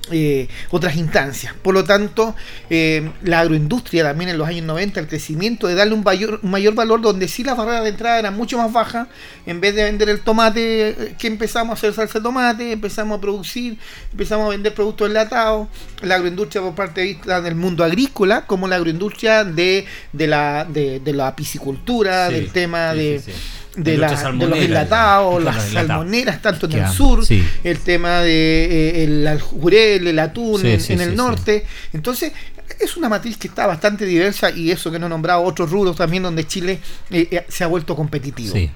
eh, 0.09 0.47
otras 0.71 0.95
instancias. 0.95 1.53
Por 1.61 1.73
lo 1.75 1.83
tanto, 1.83 2.35
eh, 2.69 3.11
la 3.23 3.41
agroindustria 3.41 4.03
también 4.03 4.31
en 4.31 4.37
los 4.37 4.47
años 4.47 4.65
90, 4.65 4.99
el 4.99 5.07
crecimiento 5.07 5.67
de 5.67 5.75
darle 5.75 5.93
un 5.93 6.03
mayor, 6.03 6.39
un 6.41 6.49
mayor 6.49 6.73
valor 6.73 7.01
donde 7.01 7.27
sí 7.27 7.43
las 7.43 7.55
barreras 7.55 7.83
de 7.83 7.89
entrada 7.89 8.17
eran 8.19 8.35
mucho 8.35 8.57
más 8.57 8.73
bajas, 8.73 9.07
en 9.45 9.61
vez 9.61 9.75
de 9.75 9.83
vender 9.83 10.09
el 10.09 10.21
tomate, 10.21 10.89
eh, 10.89 11.15
que 11.19 11.27
empezamos 11.27 11.71
a 11.71 11.73
hacer 11.73 11.93
salsa 11.93 12.19
de 12.19 12.23
tomate, 12.23 12.71
empezamos 12.71 13.19
a 13.19 13.21
producir, 13.21 13.77
empezamos 14.11 14.47
a 14.47 14.49
vender 14.49 14.73
productos 14.73 15.07
enlatados, 15.07 15.67
la 16.01 16.15
agroindustria 16.15 16.61
por 16.61 16.73
parte 16.73 17.01
de 17.01 17.07
vista 17.07 17.39
del 17.41 17.55
mundo 17.55 17.83
agrícola, 17.83 18.45
como 18.47 18.67
la 18.67 18.77
agroindustria 18.77 19.43
de, 19.43 19.85
de, 20.11 20.27
la, 20.27 20.65
de, 20.65 20.99
de 20.99 21.13
la 21.13 21.35
piscicultura, 21.35 22.29
Sí, 22.29 22.33
del 22.33 22.51
tema 22.51 22.93
sí, 22.93 22.97
de... 22.97 23.19
sí. 23.19 23.31
De, 23.75 23.97
La 23.97 24.09
de 24.11 24.47
los 24.47 24.57
enlatados, 24.59 25.41
las 25.43 25.63
salmoneras, 25.69 26.41
tanto 26.41 26.65
en 26.65 26.73
el 26.73 26.89
sur, 26.89 27.25
sí. 27.25 27.41
el 27.63 27.79
tema 27.79 28.19
de 28.19 28.65
eh, 28.65 29.03
el, 29.05 29.25
el 29.25 29.39
jurel, 29.41 30.07
el 30.07 30.19
atún 30.19 30.59
Sí, 30.61 30.71
en, 30.71 30.81
sí, 30.81 30.93
en 30.93 30.99
sí, 30.99 31.03
el 31.05 31.11
sí. 31.11 31.15
norte. 31.15 31.65
Entonces, 31.93 32.33
es 32.79 32.97
una 32.97 33.07
matriz 33.07 33.37
que 33.37 33.47
está 33.47 33.67
bastante 33.67 34.05
diversa 34.05 34.51
y 34.51 34.71
eso 34.71 34.91
que 34.91 34.99
no 34.99 35.05
he 35.05 35.09
nombrado 35.09 35.43
otros 35.43 35.69
rubros 35.71 35.95
también 35.95 36.23
donde 36.23 36.45
Chile 36.45 36.79
eh, 37.11 37.27
eh, 37.31 37.45
se 37.47 37.63
ha 37.63 37.67
vuelto 37.67 37.95
competitivo. 37.95 38.53
Sí. 38.53 38.69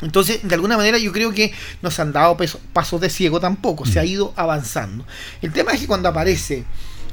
Entonces, 0.00 0.40
de 0.42 0.54
alguna 0.54 0.76
manera 0.78 0.96
yo 0.96 1.12
creo 1.12 1.32
que 1.32 1.52
no 1.82 1.90
se 1.90 2.00
han 2.02 2.12
dado 2.12 2.36
peso- 2.36 2.60
pasos 2.72 3.00
de 3.00 3.10
ciego 3.10 3.40
tampoco, 3.40 3.84
se 3.84 3.98
ha 3.98 4.04
ido 4.04 4.32
avanzando. 4.36 5.04
El 5.42 5.52
tema 5.52 5.72
es 5.72 5.80
que 5.80 5.86
cuando 5.88 6.08
aparece 6.08 6.64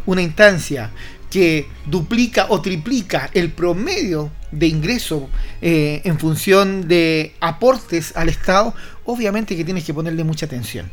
una 0.05 0.21
instancia 0.21 0.91
que 1.29 1.67
duplica 1.85 2.47
o 2.49 2.61
triplica 2.61 3.29
el 3.33 3.51
promedio 3.51 4.31
de 4.51 4.67
ingreso 4.67 5.29
eh, 5.61 6.01
en 6.05 6.17
función 6.19 6.87
de 6.87 7.35
aportes 7.41 8.13
al 8.15 8.29
Estado, 8.29 8.73
obviamente 9.05 9.55
que 9.57 9.65
tienes 9.65 9.83
que 9.83 9.93
ponerle 9.93 10.23
mucha 10.23 10.45
atención. 10.45 10.91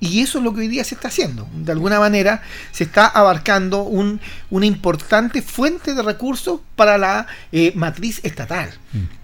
Y 0.00 0.20
eso 0.20 0.38
es 0.38 0.44
lo 0.44 0.52
que 0.52 0.60
hoy 0.62 0.68
día 0.68 0.82
se 0.82 0.96
está 0.96 1.08
haciendo. 1.08 1.46
De 1.54 1.70
alguna 1.70 2.00
manera 2.00 2.42
se 2.72 2.82
está 2.84 3.06
abarcando 3.06 3.82
un- 3.84 4.20
una 4.50 4.66
importante 4.66 5.42
fuente 5.42 5.94
de 5.94 6.02
recursos 6.02 6.60
para 6.74 6.98
la 6.98 7.26
eh, 7.52 7.72
matriz 7.76 8.18
estatal, 8.24 8.70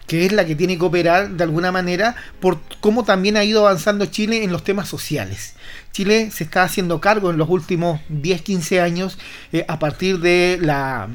que 0.07 0.25
es 0.27 0.33
la 0.33 0.45
que 0.47 0.55
tiene 0.55 0.79
que 0.79 0.85
operar 0.85 1.31
de 1.31 1.43
alguna 1.45 1.73
manera 1.73 2.15
por 2.41 2.61
cómo 2.81 3.05
también 3.05 3.37
ha 3.37 3.43
ido 3.45 3.67
avanzando 3.67 4.07
Chile 4.07 4.45
en 4.45 4.53
los 4.53 4.63
temas 4.63 4.89
sociales. 4.89 5.55
Chile 5.99 6.31
se 6.31 6.45
está 6.45 6.63
haciendo 6.63 7.01
cargo 7.01 7.29
en 7.31 7.39
los 7.39 7.49
últimos 7.49 8.01
10, 8.09 8.43
15 8.43 8.81
años 8.81 9.19
eh, 9.53 9.65
a 9.67 9.81
partir 9.81 10.21
de 10.21 10.57
la 10.63 11.09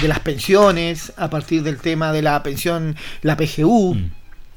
de 0.00 0.08
las 0.08 0.20
pensiones, 0.20 1.12
a 1.18 1.28
partir 1.28 1.62
del 1.62 1.76
tema 1.76 2.10
de 2.10 2.22
la 2.22 2.42
pensión, 2.42 2.96
la 3.20 3.36
PGU, 3.36 3.98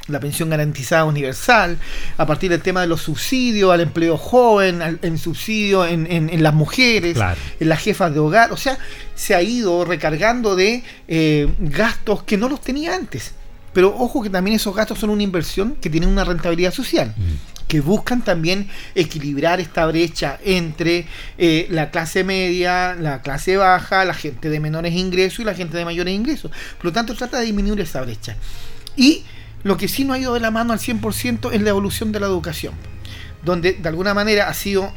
la 0.07 0.21
pensión 0.21 0.49
garantizada 0.49 1.03
universal, 1.03 1.77
a 2.17 2.25
partir 2.25 2.49
del 2.49 2.61
tema 2.61 2.79
de 2.79 2.87
los 2.87 3.01
subsidios 3.01 3.73
al 3.73 3.81
empleo 3.81 4.15
joven, 4.17 4.81
al, 4.81 4.99
en 5.01 5.17
subsidio 5.17 5.85
en, 5.85 6.09
en- 6.09 6.29
en 6.29 6.43
las 6.43 6.53
mujeres, 6.53 7.15
Claro. 7.15 7.37
en 7.59 7.67
las 7.67 7.81
jefas 7.81 8.13
de 8.13 8.19
hogar, 8.19 8.53
o 8.53 8.57
sea, 8.57 8.77
se 9.15 9.35
ha 9.35 9.41
ido 9.41 9.83
recargando 9.83 10.55
de 10.55 10.81
eh, 11.09 11.51
gastos 11.59 12.23
que 12.23 12.37
no 12.37 12.47
los 12.47 12.61
tenía 12.61 12.95
antes. 12.95 13.33
Pero 13.73 13.93
ojo 13.97 14.21
que 14.21 14.29
también 14.29 14.55
esos 14.55 14.73
gastos 14.75 14.99
son 14.99 15.09
una 15.09 15.23
inversión 15.23 15.75
que 15.81 15.89
tienen 15.89 16.07
una 16.09 16.23
rentabilidad 16.23 16.71
social, 16.71 17.15
que 17.73 17.81
buscan 17.81 18.21
también 18.21 18.69
equilibrar 18.93 19.59
esta 19.59 19.87
brecha 19.87 20.37
entre 20.45 21.07
eh, 21.39 21.65
la 21.71 21.89
clase 21.89 22.23
media, 22.23 22.93
la 22.93 23.23
clase 23.23 23.57
baja, 23.57 24.05
la 24.05 24.13
gente 24.13 24.51
de 24.51 24.59
menores 24.59 24.93
ingresos 24.93 25.39
y 25.39 25.43
la 25.43 25.55
gente 25.55 25.75
de 25.75 25.83
mayores 25.83 26.13
ingresos. 26.13 26.51
Por 26.77 26.85
lo 26.85 26.93
tanto, 26.93 27.15
trata 27.15 27.39
de 27.39 27.45
disminuir 27.45 27.81
esa 27.81 28.01
brecha. 28.01 28.35
Y 28.95 29.23
lo 29.63 29.75
que 29.75 29.87
sí 29.87 30.03
no 30.03 30.13
ha 30.13 30.19
ido 30.19 30.35
de 30.35 30.39
la 30.39 30.51
mano 30.51 30.71
al 30.71 30.77
100% 30.77 31.51
es 31.51 31.61
la 31.63 31.69
evolución 31.71 32.11
de 32.11 32.19
la 32.19 32.27
educación, 32.27 32.75
donde 33.43 33.73
de 33.73 33.89
alguna 33.89 34.13
manera 34.13 34.49
ha 34.49 34.53
sido 34.53 34.93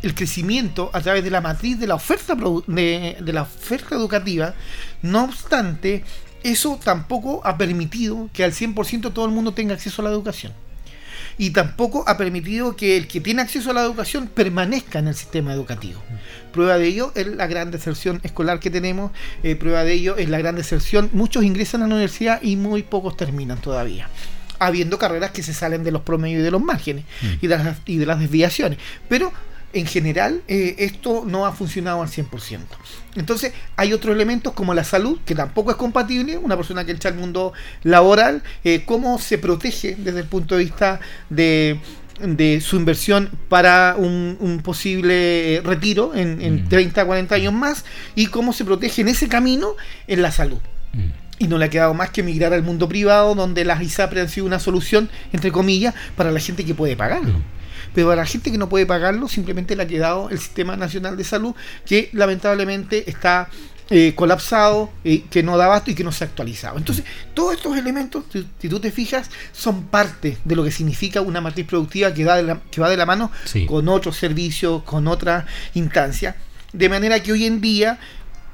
el 0.00 0.14
crecimiento 0.14 0.88
a 0.94 1.02
través 1.02 1.24
de 1.24 1.30
la 1.30 1.42
matriz 1.42 1.78
de 1.78 1.88
la 1.88 1.96
oferta 1.96 2.34
de 2.34 3.32
la 3.34 3.42
oferta 3.42 3.96
educativa. 3.96 4.54
No 5.02 5.24
obstante, 5.24 6.04
eso 6.42 6.80
tampoco 6.82 7.42
ha 7.44 7.58
permitido 7.58 8.30
que 8.32 8.44
al 8.44 8.52
100% 8.52 9.12
todo 9.12 9.26
el 9.26 9.32
mundo 9.32 9.52
tenga 9.52 9.74
acceso 9.74 10.00
a 10.00 10.06
la 10.06 10.10
educación. 10.10 10.54
Y 11.38 11.50
tampoco 11.50 12.04
ha 12.06 12.16
permitido 12.16 12.76
que 12.76 12.96
el 12.96 13.08
que 13.08 13.20
tiene 13.20 13.42
acceso 13.42 13.70
a 13.70 13.74
la 13.74 13.82
educación 13.82 14.28
permanezca 14.28 14.98
en 14.98 15.08
el 15.08 15.14
sistema 15.14 15.52
educativo. 15.52 16.02
Prueba 16.52 16.78
de 16.78 16.86
ello 16.86 17.12
es 17.14 17.26
la 17.26 17.46
gran 17.46 17.70
deserción 17.70 18.20
escolar 18.22 18.58
que 18.60 18.70
tenemos, 18.70 19.12
eh, 19.42 19.56
prueba 19.56 19.84
de 19.84 19.92
ello 19.92 20.16
es 20.16 20.28
la 20.30 20.38
gran 20.38 20.56
deserción. 20.56 21.10
Muchos 21.12 21.44
ingresan 21.44 21.82
a 21.82 21.86
la 21.86 21.94
universidad 21.94 22.42
y 22.42 22.56
muy 22.56 22.82
pocos 22.82 23.16
terminan 23.16 23.60
todavía 23.60 24.08
habiendo 24.58 24.98
carreras 24.98 25.32
que 25.32 25.42
se 25.42 25.52
salen 25.52 25.84
de 25.84 25.90
los 25.90 26.00
promedios 26.00 26.40
y 26.40 26.42
de 26.42 26.50
los 26.50 26.62
márgenes 26.62 27.04
y, 27.42 27.46
de 27.46 27.58
las, 27.58 27.76
y 27.84 27.98
de 27.98 28.06
las 28.06 28.18
desviaciones. 28.18 28.78
Pero 29.06 29.30
en 29.78 29.86
general 29.86 30.42
eh, 30.48 30.76
esto 30.78 31.24
no 31.26 31.46
ha 31.46 31.52
funcionado 31.52 32.02
al 32.02 32.08
100%. 32.08 32.60
Entonces 33.14 33.52
hay 33.76 33.92
otros 33.92 34.14
elementos 34.14 34.52
como 34.52 34.74
la 34.74 34.84
salud, 34.84 35.18
que 35.24 35.34
tampoco 35.34 35.70
es 35.70 35.76
compatible, 35.76 36.38
una 36.38 36.56
persona 36.56 36.84
que 36.84 36.92
entra 36.92 37.10
al 37.10 37.16
mundo 37.16 37.52
laboral, 37.82 38.42
eh, 38.64 38.84
cómo 38.84 39.18
se 39.18 39.38
protege 39.38 39.96
desde 39.96 40.20
el 40.20 40.26
punto 40.26 40.56
de 40.56 40.64
vista 40.64 41.00
de 41.30 41.80
de 42.20 42.62
su 42.62 42.76
inversión 42.76 43.28
para 43.50 43.94
un, 43.98 44.38
un 44.40 44.60
posible 44.60 45.56
eh, 45.56 45.60
retiro 45.60 46.14
en, 46.14 46.40
en 46.40 46.66
30, 46.66 47.04
40 47.04 47.34
años 47.34 47.52
más 47.52 47.84
y 48.14 48.28
cómo 48.28 48.54
se 48.54 48.64
protege 48.64 49.02
en 49.02 49.08
ese 49.08 49.28
camino 49.28 49.72
en 50.06 50.22
la 50.22 50.30
salud. 50.30 50.58
Y 51.38 51.48
no 51.48 51.58
le 51.58 51.66
ha 51.66 51.68
quedado 51.68 51.92
más 51.92 52.08
que 52.08 52.22
migrar 52.22 52.54
al 52.54 52.62
mundo 52.62 52.88
privado, 52.88 53.34
donde 53.34 53.66
las 53.66 53.82
ISAPRE 53.82 54.22
han 54.22 54.30
sido 54.30 54.46
una 54.46 54.58
solución, 54.58 55.10
entre 55.34 55.52
comillas, 55.52 55.94
para 56.16 56.30
la 56.30 56.40
gente 56.40 56.64
que 56.64 56.74
puede 56.74 56.96
pagarlo. 56.96 57.42
Pero 57.94 58.08
para 58.08 58.22
la 58.22 58.26
gente 58.26 58.50
que 58.52 58.58
no 58.58 58.68
puede 58.68 58.86
pagarlo, 58.86 59.28
simplemente 59.28 59.76
le 59.76 59.82
ha 59.82 59.86
quedado 59.86 60.30
el 60.30 60.38
Sistema 60.38 60.76
Nacional 60.76 61.16
de 61.16 61.24
Salud, 61.24 61.54
que 61.84 62.10
lamentablemente 62.12 63.08
está 63.08 63.48
eh, 63.88 64.14
colapsado, 64.16 64.90
eh, 65.04 65.22
que 65.30 65.42
no 65.44 65.56
da 65.56 65.66
abasto 65.66 65.90
y 65.92 65.94
que 65.94 66.02
no 66.02 66.10
se 66.10 66.24
ha 66.24 66.26
actualizado. 66.26 66.76
Entonces, 66.76 67.04
todos 67.34 67.54
estos 67.54 67.76
elementos, 67.76 68.24
si, 68.32 68.46
si 68.60 68.68
tú 68.68 68.80
te 68.80 68.90
fijas, 68.90 69.30
son 69.52 69.84
parte 69.84 70.38
de 70.44 70.56
lo 70.56 70.64
que 70.64 70.72
significa 70.72 71.20
una 71.20 71.40
matriz 71.40 71.66
productiva 71.66 72.12
que, 72.12 72.24
da 72.24 72.36
de 72.36 72.42
la, 72.42 72.60
que 72.70 72.80
va 72.80 72.90
de 72.90 72.96
la 72.96 73.06
mano 73.06 73.30
Sí. 73.44 73.64
con 73.66 73.88
otros 73.88 74.16
servicios, 74.16 74.82
con 74.82 75.06
otras 75.06 75.44
instancias. 75.74 76.34
De 76.72 76.88
manera 76.88 77.22
que 77.22 77.30
hoy 77.32 77.46
en 77.46 77.60
día, 77.60 77.98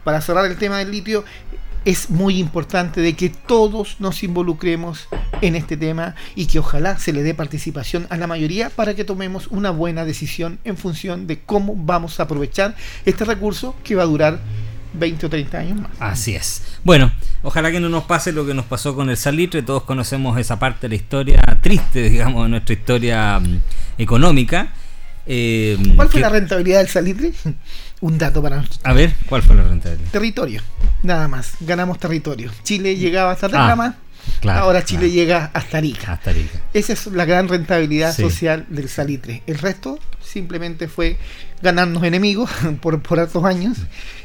para 0.04 0.20
cerrar 0.20 0.44
el 0.46 0.58
tema 0.58 0.78
del 0.78 0.90
litio, 0.90 1.24
es 1.84 2.10
muy 2.10 2.38
importante 2.38 3.00
de 3.00 3.14
que 3.14 3.28
todos 3.28 3.96
nos 3.98 4.22
involucremos 4.22 5.08
en 5.40 5.56
este 5.56 5.76
tema 5.76 6.14
y 6.34 6.46
que 6.46 6.58
ojalá 6.58 6.98
se 6.98 7.12
le 7.12 7.22
dé 7.22 7.34
participación 7.34 8.06
a 8.10 8.16
la 8.16 8.26
mayoría 8.26 8.70
para 8.70 8.94
que 8.94 9.04
tomemos 9.04 9.48
una 9.48 9.70
buena 9.70 10.04
decisión 10.04 10.58
en 10.64 10.76
función 10.76 11.26
de 11.26 11.40
cómo 11.40 11.74
vamos 11.76 12.20
a 12.20 12.24
aprovechar 12.24 12.76
este 13.04 13.24
recurso 13.24 13.74
que 13.82 13.94
va 13.94 14.04
a 14.04 14.06
durar 14.06 14.40
20 14.94 15.26
o 15.26 15.30
30 15.30 15.58
años 15.58 15.80
más. 15.80 15.90
Así 15.98 16.34
es. 16.34 16.62
Bueno, 16.84 17.10
ojalá 17.42 17.70
que 17.70 17.80
no 17.80 17.88
nos 17.88 18.04
pase 18.04 18.32
lo 18.32 18.46
que 18.46 18.54
nos 18.54 18.66
pasó 18.66 18.94
con 18.94 19.10
el 19.10 19.16
salitre. 19.16 19.62
Todos 19.62 19.84
conocemos 19.84 20.38
esa 20.38 20.58
parte 20.58 20.82
de 20.82 20.88
la 20.90 20.94
historia 20.96 21.40
triste, 21.60 22.02
digamos, 22.10 22.44
de 22.44 22.50
nuestra 22.50 22.74
historia 22.74 23.38
mm, 23.38 23.60
económica. 23.98 24.72
Eh, 25.26 25.76
¿Cuál 25.96 26.08
fue 26.08 26.18
que- 26.18 26.22
la 26.22 26.28
rentabilidad 26.28 26.78
del 26.78 26.88
salitre? 26.88 27.32
Un 28.00 28.18
dato 28.18 28.42
para 28.42 28.56
nuestro 28.56 28.80
A 28.82 28.92
ver, 28.92 29.14
¿cuál 29.28 29.42
fue 29.42 29.54
la 29.54 29.62
rentabilidad? 29.62 30.10
territorio. 30.10 30.60
Nada 31.04 31.28
más, 31.28 31.52
ganamos 31.60 31.98
territorio. 32.00 32.50
Chile 32.64 32.96
llegaba 32.96 33.30
hasta 33.32 33.46
Atacama, 33.46 33.96
claro, 34.40 34.60
ahora 34.64 34.84
Chile 34.84 35.02
claro. 35.02 35.14
llega 35.14 35.50
hasta 35.54 35.78
Arica. 35.78 36.12
Hasta 36.14 36.30
Arica. 36.30 36.60
Esa 36.74 36.92
es 36.94 37.06
la 37.06 37.24
gran 37.24 37.46
rentabilidad 37.48 38.12
Sí. 38.14 38.22
social 38.22 38.66
del 38.68 38.88
salitre. 38.88 39.42
El 39.46 39.58
resto 39.58 40.00
simplemente 40.32 40.88
fue 40.88 41.16
ganarnos 41.62 42.02
enemigos 42.04 42.50
por, 42.80 43.00
por 43.02 43.20
hartos 43.20 43.44
años, 43.44 43.78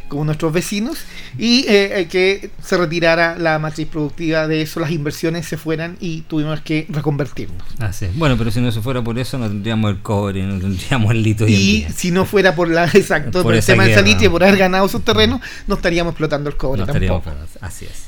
como 0.08 0.24
nuestros 0.24 0.54
vecinos, 0.54 1.00
y 1.38 1.66
eh, 1.68 2.00
eh, 2.00 2.08
que 2.08 2.50
se 2.64 2.78
retirara 2.78 3.38
la 3.38 3.60
matriz 3.60 3.88
productiva 3.88 4.48
de 4.48 4.62
eso, 4.62 4.80
las 4.80 4.90
inversiones 4.92 5.46
se 5.46 5.58
fueran 5.58 5.98
y 6.00 6.22
tuvimos 6.22 6.62
que 6.62 6.86
reconvertirnos. 6.90 7.62
Así 7.80 8.06
es. 8.06 8.16
Bueno, 8.18 8.38
pero 8.38 8.50
si 8.50 8.62
no 8.62 8.72
se 8.72 8.82
fuera 8.82 9.04
por 9.04 9.20
eso, 9.20 9.38
no 9.38 9.48
tendríamos 9.48 9.92
el 9.92 10.00
cobre, 10.02 10.44
no 10.44 10.60
tendríamos 10.60 11.12
el 11.12 11.22
litio 11.24 11.46
Y 11.48 11.52
día. 11.56 11.90
si 11.92 12.12
no 12.12 12.26
fuera 12.26 12.56
por 12.56 12.70
la 12.70 12.86
exacto 12.94 13.32
Por 13.40 13.44
por 13.44 13.54
el 13.54 13.60
esa 13.60 13.74
tema 13.74 13.84
guerra. 13.86 14.00
salitre, 14.00 14.30
por 14.30 14.44
haber 14.44 14.58
ganado 14.58 14.86
esos 14.86 15.04
terrenos, 15.04 15.42
no 15.68 15.76
estaríamos 15.76 16.12
explotando 16.12 16.50
el 16.50 16.56
cobre 16.56 16.82
No 16.82 16.88
tampoco. 16.88 17.32
Así 17.62 17.86
es. 17.86 18.08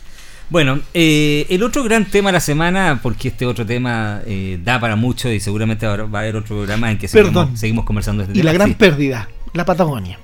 Bueno, 0.49 0.79
eh, 0.95 1.45
el 1.49 1.61
otro 1.63 1.83
gran 1.83 2.05
tema 2.05 2.29
de 2.29 2.33
la 2.33 2.39
semana, 2.39 2.99
porque 3.03 3.27
este 3.27 3.45
otro 3.45 3.65
tema 3.65 4.21
eh, 4.25 4.59
da 4.63 4.79
para 4.79 4.95
mucho 4.95 5.31
y 5.31 5.39
seguramente 5.39 5.85
ahora 5.85 6.05
va 6.05 6.19
a 6.19 6.21
haber 6.23 6.35
otro 6.37 6.55
programa 6.55 6.91
en 6.91 6.97
que 6.97 7.07
seguimos, 7.07 7.59
seguimos 7.59 7.85
conversando 7.85 8.23
este 8.23 8.37
Y 8.37 8.41
la 8.41 8.51
tema. 8.51 8.63
gran 8.65 8.69
Sí. 8.69 8.75
pérdida, 8.79 9.29
la 9.53 9.65
Patagonia. 9.65 10.17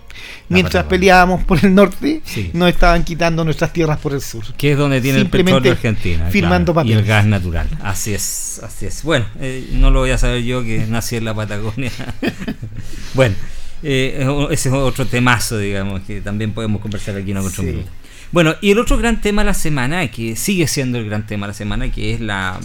Mientras 0.50 0.84
Patagonia. 0.86 0.90
peleábamos 0.90 1.44
por 1.44 1.64
el 1.64 1.76
norte, 1.76 2.22
Sí. 2.26 2.50
nos 2.54 2.70
estaban 2.70 3.04
quitando 3.04 3.44
nuestras 3.44 3.72
tierras 3.72 4.00
por 4.00 4.14
el 4.14 4.22
sur. 4.22 4.44
Que 4.58 4.72
es 4.72 4.78
donde 4.78 5.00
tiene 5.00 5.20
el 5.20 5.28
petróleo 5.30 5.72
Argentina. 5.74 6.28
firmando 6.32 6.74
claro, 6.74 6.90
y 6.90 6.94
el 6.94 7.04
gas 7.04 7.26
natural. 7.28 7.68
Así 7.84 8.14
es, 8.14 8.62
así 8.64 8.88
es. 8.88 9.04
Bueno, 9.04 9.26
eh, 9.40 9.68
no 9.74 9.92
lo 9.92 10.00
voy 10.00 10.10
a 10.12 10.18
saber 10.18 10.42
yo 10.44 10.64
que 10.64 10.86
nací 10.88 11.18
en 11.18 11.26
la 11.26 11.36
Patagonia. 11.36 11.92
bueno, 13.14 13.36
eh, 13.84 14.28
ese 14.50 14.70
es 14.70 14.76
otro 14.76 15.06
temazo, 15.06 15.58
digamos, 15.60 16.02
que 16.02 16.22
también 16.22 16.52
podemos 16.52 16.82
conversar 16.82 17.16
aquí 17.16 17.30
en 17.32 17.38
otro 17.38 17.52
Sí. 17.52 17.62
minuto. 17.64 17.90
Bueno, 18.32 18.56
y 18.62 18.72
el 18.72 18.80
otro 18.80 18.98
gran 18.98 19.22
tema 19.22 19.44
de 19.44 19.48
la 19.48 19.54
semana, 19.54 20.08
que 20.10 20.36
sigue 20.36 20.68
siendo 20.68 20.98
el 20.98 21.06
gran 21.06 21.26
tema 21.26 21.48
de 21.48 21.52
la 21.52 21.54
semana, 21.54 21.92
que 21.92 22.14
es 22.14 22.22
la, 22.22 22.60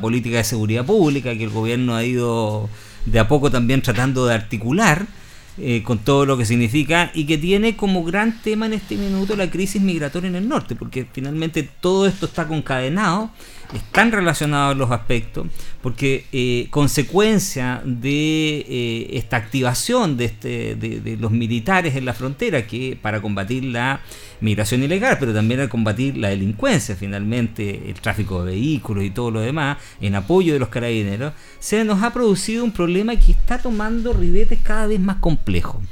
política 0.00 0.36
de 0.36 0.44
seguridad 0.44 0.84
pública, 0.84 1.36
que 1.36 1.44
el 1.44 1.50
gobierno 1.50 1.96
ha 1.96 2.04
ido 2.04 2.68
de 3.06 3.18
a 3.18 3.26
poco 3.26 3.50
también 3.50 3.82
tratando 3.82 4.26
de 4.26 4.34
articular 4.34 5.06
eh, 5.56 5.82
con 5.82 5.98
todo 5.98 6.26
lo 6.26 6.36
que 6.36 6.44
significa 6.44 7.10
y 7.14 7.24
que 7.24 7.38
tiene 7.38 7.74
como 7.74 8.04
gran 8.04 8.42
tema 8.42 8.66
en 8.66 8.74
este 8.74 8.96
minuto 8.96 9.34
la 9.34 9.50
crisis 9.50 9.82
migratoria 9.82 10.28
en 10.28 10.36
el 10.36 10.48
norte, 10.48 10.76
porque 10.76 11.06
finalmente 11.10 11.68
todo 11.80 12.06
esto 12.06 12.26
está 12.26 12.46
concadenado, 12.46 13.30
están 13.74 14.12
relacionados 14.12 14.76
los 14.76 14.90
aspectos, 14.90 15.46
porque 15.82 16.24
eh, 16.32 16.68
consecuencia 16.70 17.82
de 17.84 18.64
eh, 18.68 19.10
esta 19.12 19.36
activación 19.36 20.16
de, 20.16 20.24
este, 20.24 20.74
de, 20.74 21.16
los 21.18 21.30
militares 21.30 21.94
en 21.96 22.04
la 22.04 22.14
frontera, 22.14 22.66
que 22.66 22.98
para 23.00 23.20
combatir 23.20 23.64
la 23.64 24.00
migración 24.40 24.82
ilegal, 24.82 25.16
pero 25.20 25.34
también 25.34 25.60
a 25.60 25.68
combatir 25.68 26.16
la 26.16 26.28
delincuencia, 26.28 26.96
finalmente 26.96 27.82
el 27.88 28.00
tráfico 28.00 28.44
de 28.44 28.52
vehículos 28.52 29.04
y 29.04 29.10
todo 29.10 29.30
lo 29.30 29.40
demás, 29.40 29.78
en 30.00 30.14
apoyo 30.14 30.52
de 30.52 30.58
los 30.58 30.68
carabineros, 30.68 31.34
se 31.58 31.84
nos 31.84 32.02
ha 32.02 32.12
producido 32.12 32.64
un 32.64 32.72
problema 32.72 33.16
que 33.16 33.32
está 33.32 33.58
tomando 33.58 34.12
ribetes 34.12 34.60
cada 34.62 34.86
vez 34.86 35.00
más 35.00 35.16
complejos. 35.16 35.82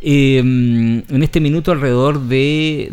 Eh, 0.00 0.38
en 0.38 1.22
este 1.24 1.40
minuto 1.40 1.72
alrededor 1.72 2.20
de 2.20 2.92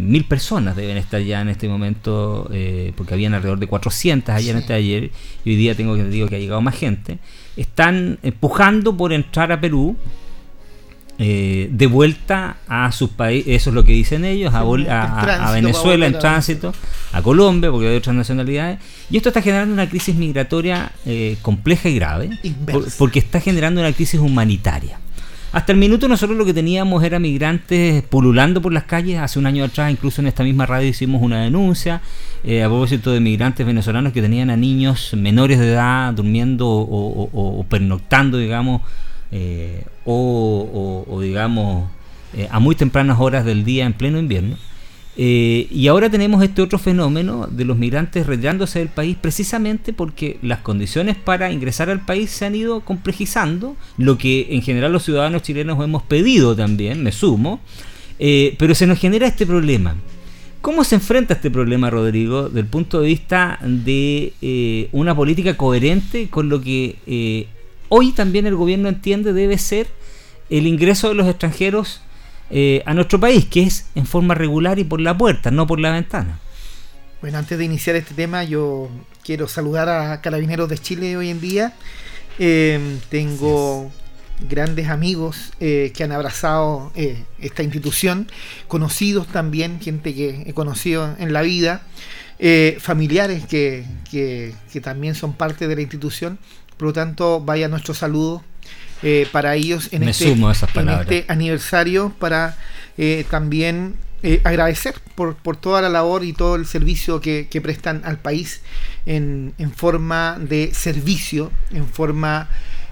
mil 0.00 0.24
personas 0.24 0.74
deben 0.74 0.96
estar 0.96 1.20
ya 1.20 1.42
en 1.42 1.48
este 1.50 1.68
momento, 1.68 2.48
eh, 2.52 2.92
porque 2.96 3.12
habían 3.14 3.34
alrededor 3.34 3.58
de 3.58 3.66
400 3.66 4.34
ayer 4.34 4.52
en 4.56 4.62
este 4.62 4.72
ayer, 4.72 5.10
y 5.44 5.50
hoy 5.50 5.56
día 5.56 5.74
tengo 5.74 5.94
que 5.94 6.04
digo 6.04 6.26
que 6.28 6.36
ha 6.36 6.38
llegado 6.38 6.62
más 6.62 6.74
gente, 6.74 7.18
están 7.56 8.18
empujando 8.22 8.96
por 8.96 9.12
entrar 9.12 9.52
a 9.52 9.60
Perú, 9.60 9.94
eh, 11.18 11.68
de 11.70 11.86
vuelta 11.86 12.58
a 12.68 12.92
sus 12.92 13.10
países, 13.10 13.48
eso 13.54 13.70
es 13.70 13.74
lo 13.74 13.84
que 13.84 13.92
dicen 13.92 14.24
ellos, 14.24 14.54
a, 14.54 14.62
Bol- 14.62 14.88
a- 14.88 15.02
a- 15.02 15.20
a 15.20 15.24
tránsito, 15.24 15.52
Venezuela 15.52 16.06
en 16.06 16.12
tránsito, 16.20 16.74
a 17.12 17.22
Colombia, 17.22 17.70
porque 17.70 17.88
hay 17.88 17.96
otras 17.96 18.16
nacionalidades, 18.16 18.78
y 19.10 19.16
esto 19.18 19.28
está 19.30 19.40
generando 19.42 19.72
una 19.74 19.88
crisis 19.88 20.14
migratoria 20.14 20.92
eh, 21.06 21.36
compleja 21.42 21.88
y 21.90 21.94
grave, 21.96 22.30
por- 22.72 22.92
porque 22.98 23.18
está 23.18 23.40
generando 23.40 23.80
una 23.82 23.92
crisis 23.92 24.18
humanitaria. 24.20 24.98
Hasta 25.56 25.72
el 25.72 25.78
minuto 25.78 26.06
nosotros 26.06 26.36
lo 26.36 26.44
que 26.44 26.52
teníamos 26.52 27.02
era 27.02 27.18
migrantes 27.18 28.02
pululando 28.02 28.60
por 28.60 28.74
las 28.74 28.84
calles. 28.84 29.18
Hace 29.18 29.38
un 29.38 29.46
año 29.46 29.64
atrás, 29.64 29.90
incluso 29.90 30.20
en 30.20 30.26
esta 30.26 30.44
misma 30.44 30.66
radio 30.66 30.86
hicimos 30.86 31.22
una 31.22 31.44
denuncia 31.44 32.02
eh, 32.44 32.62
a 32.62 32.66
propósito 32.66 33.10
de 33.10 33.20
migrantes 33.20 33.64
venezolanos 33.64 34.12
que 34.12 34.20
tenían 34.20 34.50
a 34.50 34.56
niños 34.58 35.14
menores 35.14 35.58
de 35.58 35.72
edad 35.72 36.12
durmiendo 36.12 36.68
o, 36.68 37.64
pernoctando, 37.70 38.36
digamos, 38.36 38.82
eh, 39.32 39.82
o, 40.04 41.20
digamos, 41.22 41.88
eh, 42.34 42.48
a 42.50 42.60
muy 42.60 42.74
tempranas 42.74 43.18
horas 43.18 43.46
del 43.46 43.64
día 43.64 43.86
en 43.86 43.94
pleno 43.94 44.18
invierno. 44.18 44.58
Eh, 45.18 45.66
y 45.70 45.88
ahora 45.88 46.10
tenemos 46.10 46.42
este 46.42 46.60
otro 46.60 46.78
fenómeno 46.78 47.48
de 47.50 47.64
los 47.64 47.78
migrantes 47.78 48.26
retirándose 48.26 48.80
del 48.80 48.88
país 48.88 49.16
precisamente 49.18 49.94
porque 49.94 50.38
las 50.42 50.58
condiciones 50.58 51.16
para 51.16 51.50
ingresar 51.50 51.88
al 51.88 52.04
país 52.04 52.30
se 52.30 52.44
han 52.44 52.54
ido 52.54 52.80
complejizando, 52.80 53.76
lo 53.96 54.18
que 54.18 54.48
en 54.50 54.60
general 54.60 54.92
los 54.92 55.04
ciudadanos 55.04 55.42
chilenos 55.42 55.82
hemos 55.82 56.02
pedido 56.02 56.54
también, 56.54 57.02
me 57.02 57.12
sumo, 57.12 57.60
eh, 58.18 58.56
pero 58.58 58.74
se 58.74 58.86
nos 58.86 58.98
genera 58.98 59.26
este 59.26 59.46
problema. 59.46 59.96
¿Cómo 60.66 60.82
se 60.82 60.96
enfrenta 60.96 61.34
este 61.34 61.48
problema, 61.48 61.90
Rodrigo, 61.90 62.48
del 62.48 62.66
punto 62.66 63.00
de 63.00 63.06
vista 63.06 63.56
de 63.62 64.32
eh, 64.42 64.88
una 64.90 65.14
política 65.14 65.56
coherente 65.56 66.28
con 66.28 66.48
lo 66.48 66.60
que 66.60 66.96
eh, 67.06 67.46
hoy 67.88 68.10
también 68.10 68.46
el 68.46 68.56
gobierno 68.56 68.88
entiende 68.88 69.32
debe 69.32 69.58
ser 69.58 69.86
el 70.50 70.66
ingreso 70.66 71.08
de 71.08 71.14
los 71.14 71.28
extranjeros 71.28 72.00
eh, 72.50 72.82
a 72.86 72.94
nuestro 72.94 73.18
país, 73.20 73.44
que 73.46 73.62
es 73.64 73.86
en 73.94 74.06
forma 74.06 74.34
regular 74.34 74.78
y 74.78 74.84
por 74.84 75.00
la 75.00 75.16
puerta, 75.16 75.50
no 75.50 75.66
por 75.66 75.80
la 75.80 75.92
ventana? 75.92 76.38
Bueno, 77.20 77.38
antes 77.38 77.58
de 77.58 77.64
iniciar 77.64 77.96
este 77.96 78.14
tema, 78.14 78.44
yo 78.44 78.88
quiero 79.24 79.48
saludar 79.48 79.88
a 79.88 80.20
Carabineros 80.20 80.68
de 80.68 80.78
Chile 80.78 81.16
hoy 81.16 81.30
en 81.30 81.40
día. 81.40 81.72
Eh, 82.38 82.98
tengo 83.08 83.90
grandes 84.48 84.88
amigos 84.88 85.52
eh, 85.60 85.92
que 85.96 86.04
han 86.04 86.12
abrazado 86.12 86.92
eh, 86.94 87.24
esta 87.40 87.62
institución, 87.62 88.28
conocidos 88.68 89.26
también, 89.28 89.80
gente 89.80 90.14
que 90.14 90.44
he 90.46 90.52
conocido 90.52 91.14
en 91.18 91.32
la 91.32 91.40
vida, 91.42 91.82
eh, 92.38 92.76
familiares 92.80 93.46
que, 93.46 93.86
que- 94.10 94.54
que 94.70 94.80
también 94.82 95.14
son 95.14 95.32
parte 95.32 95.66
de 95.68 95.74
la 95.74 95.80
institución. 95.80 96.38
Por 96.76 96.88
lo 96.88 96.92
tanto, 96.92 97.40
vaya 97.40 97.68
nuestro 97.68 97.94
saludo 97.94 98.44
eh, 99.02 99.28
para 99.32 99.54
ellos 99.54 99.88
en 99.92 100.04
Me 100.04 100.10
este, 100.10 100.30
sumo 100.30 100.50
en 100.50 100.88
este 100.88 101.24
aniversario 101.28 102.12
para 102.18 102.56
eh, 102.98 103.24
también 103.30 103.96
eh, 104.22 104.40
agradecer 104.44 104.94
por, 105.14 105.36
por 105.36 105.56
toda 105.56 105.82
la 105.82 105.88
labor 105.88 106.24
y 106.24 106.32
todo 106.32 106.56
el 106.56 106.66
servicio 106.66 107.20
que, 107.20 107.48
que 107.50 107.60
prestan 107.60 108.02
al 108.04 108.18
país 108.18 108.62
en, 109.04 109.52
en 109.58 109.70
forma 109.72 110.38
de 110.40 110.72
servicio, 110.74 111.52
en 111.70 111.86
forma 111.86 112.48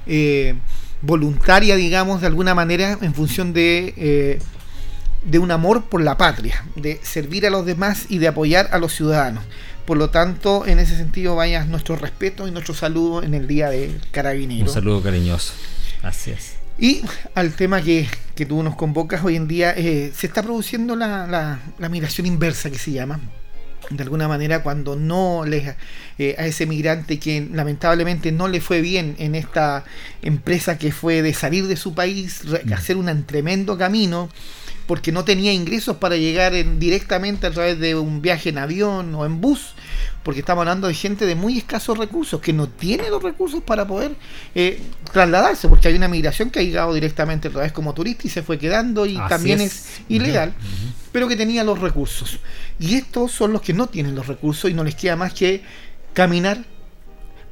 eh, 0.07 0.55
voluntaria, 1.03 1.77
digamos, 1.77 2.21
de 2.21 2.27
alguna 2.27 2.55
manera, 2.55 2.99
en 3.01 3.15
función 3.15 3.53
de, 3.53 3.95
eh, 3.97 4.39
de 5.25 5.39
un 5.39 5.51
amor 5.51 5.85
por 5.87 6.03
la 6.03 6.17
patria, 6.17 6.65
de 6.77 7.01
servir 7.03 7.47
a 7.47 7.51
los 7.51 7.65
demás 7.67 8.07
y 8.09 8.19
de 8.19 8.29
apoyar 8.29 8.69
a 8.73 8.79
los 8.79 8.95
ciudadanos. 8.95 9.45
Por 9.87 9.99
lo 9.99 10.11
tanto, 10.11 10.67
en 10.67 10.79
ese 10.79 10.97
sentido, 10.97 11.37
vaya 11.37 11.65
nuestro 11.65 11.97
respeto 11.97 12.49
y 12.49 12.51
nuestro 12.51 12.75
saludo 12.75 13.23
en 13.23 13.35
el 13.35 13.47
Día 13.47 13.71
del 13.71 14.01
Carabinero. 14.11 14.67
Un 14.67 14.73
saludo 14.73 15.03
cariñoso. 15.03 15.53
Así 16.05 16.31
es. 16.31 16.55
Y 16.79 17.03
al 17.35 17.53
tema 17.55 17.81
que, 17.83 18.09
que 18.35 18.47
tú 18.47 18.63
nos 18.63 18.77
convocas 18.77 19.25
hoy 19.25 19.37
en 19.37 19.47
día, 19.49 19.73
eh, 19.77 20.13
se 20.15 20.27
está 20.27 20.43
produciendo 20.43 20.97
la, 20.97 21.27
la- 21.27 21.61
la 21.79 21.89
migración 21.89 22.27
inversa 22.27 22.71
que 22.71 22.79
se 22.79 22.91
llama. 22.93 23.21
De 23.91 24.03
alguna 24.03 24.29
manera, 24.29 24.63
cuando 24.63 24.97
no 24.97 25.45
le 25.45 25.77
eh, 26.19 26.35
a 26.39 26.47
ese 26.47 26.65
migrante 26.67 27.19
que 27.19 27.47
lamentablemente 27.53 28.33
no 28.33 28.49
le 28.49 28.61
fue 28.63 28.81
bien 28.81 29.15
en 29.19 29.35
esta 29.35 29.85
empresa 30.23 30.79
que 30.79 30.91
fue 30.91 31.21
de 31.23 31.35
salir 31.35 31.67
de 31.67 31.77
su 31.77 31.95
país, 31.95 32.45
re- 32.49 32.63
hacer 32.75 32.97
un 32.97 33.25
tremendo 33.25 33.77
camino, 33.77 34.31
porque 34.87 35.13
no 35.13 35.25
tenía 35.25 35.53
ingresos 35.53 35.97
para 35.97 36.17
llegar 36.17 36.55
en- 36.55 36.79
directamente 36.79 37.47
a 37.47 37.51
través 37.51 37.79
de 37.79 37.95
un 37.95 38.21
viaje 38.23 38.51
en 38.51 38.59
avión 38.59 39.15
o 39.15 39.25
en 39.25 39.41
bus, 39.41 39.75
porque 40.23 40.41
estamos 40.41 40.63
hablando 40.63 40.89
de 40.89 40.95
gente 40.95 41.27
de 41.27 41.35
muy 41.35 41.59
escasos 41.59 41.97
recursos, 41.99 42.41
que 42.41 42.53
no 42.53 42.69
tiene 42.69 43.09
los 43.11 43.23
recursos 43.23 43.63
para 43.63 43.87
poder 43.87 44.15
eh, 44.55 44.81
trasladarse, 45.13 45.69
porque 45.69 45.89
hay 45.89 45.95
una 45.95 46.09
migración 46.09 46.51
que 46.51 46.61
ha 46.61 46.63
llegado 46.63 46.93
directamente 46.95 47.49
a 47.49 47.51
través 47.51 47.73
como 47.73 47.95
turista 47.95 48.27
y 48.27 48.31
se 48.31 48.43
fue 48.43 48.59
quedando 48.59 49.07
y 49.07 49.17
Así 49.17 49.29
también 49.29 49.61
es. 49.61 49.73
es, 49.73 50.01
ilegal, 50.09 50.55
pero 51.13 51.29
que 51.29 51.37
tenía 51.37 51.65
los 51.65 51.79
recursos. 51.79 52.39
Y 52.79 52.95
estos 52.95 53.33
son 53.33 53.53
los 53.53 53.63
que 53.63 53.73
no 53.73 53.87
tienen 53.87 54.15
los 54.15 54.27
recursos 54.27 54.71
y 54.71 54.75
no 54.75 54.85
les 54.85 54.95
queda 54.95 55.17
más 55.17 55.33
que 55.35 55.63
caminar 56.13 56.59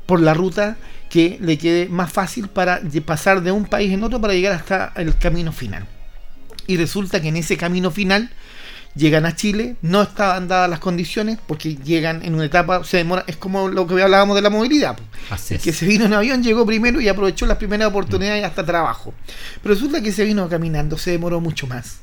por 0.06 0.20
la 0.20 0.34
ruta 0.34 0.76
que 1.08 1.38
le 1.40 1.58
quede 1.58 1.88
más 1.88 2.12
fácil 2.12 2.48
para 2.48 2.80
pasar 3.04 3.42
de 3.42 3.52
un 3.52 3.64
país 3.66 3.92
en 3.92 4.02
otro 4.02 4.20
para 4.20 4.32
llegar 4.34 4.52
hasta 4.52 4.92
el 4.96 5.16
camino 5.18 5.52
final. 5.52 5.86
Y 6.66 6.76
resulta 6.76 7.20
que 7.20 7.28
en 7.28 7.36
ese 7.36 7.56
camino 7.56 7.90
final 7.90 8.30
llegan 8.94 9.24
a 9.24 9.34
Chile, 9.34 9.76
no 9.82 10.02
estaban 10.02 10.48
dadas 10.48 10.68
las 10.68 10.78
condiciones 10.78 11.38
porque 11.46 11.76
llegan 11.76 12.24
en 12.24 12.34
una 12.34 12.44
etapa, 12.44 12.84
se 12.84 12.98
demora, 12.98 13.24
es 13.26 13.36
como 13.36 13.68
lo 13.68 13.86
que 13.86 14.02
hablábamos 14.02 14.36
de 14.36 14.42
la 14.42 14.50
movilidad. 14.50 14.96
po. 14.96 15.02
Así 15.30 15.54
es. 15.54 15.62
que 15.62 15.72
se 15.72 15.86
vino 15.86 16.04
en 16.04 16.12
avión 16.12 16.42
llegó 16.42 16.66
primero 16.66 17.00
y 17.00 17.08
aprovechó 17.08 17.46
las 17.46 17.56
primeras 17.56 17.88
oportunidades 17.88 18.44
hasta 18.44 18.64
trabajo. 18.64 19.14
Pero 19.62 19.74
resulta 19.74 20.02
que 20.02 20.12
se 20.12 20.24
vino 20.24 20.48
caminando, 20.48 20.98
se 20.98 21.12
demoró 21.12 21.40
mucho 21.40 21.66
más. 21.66 22.00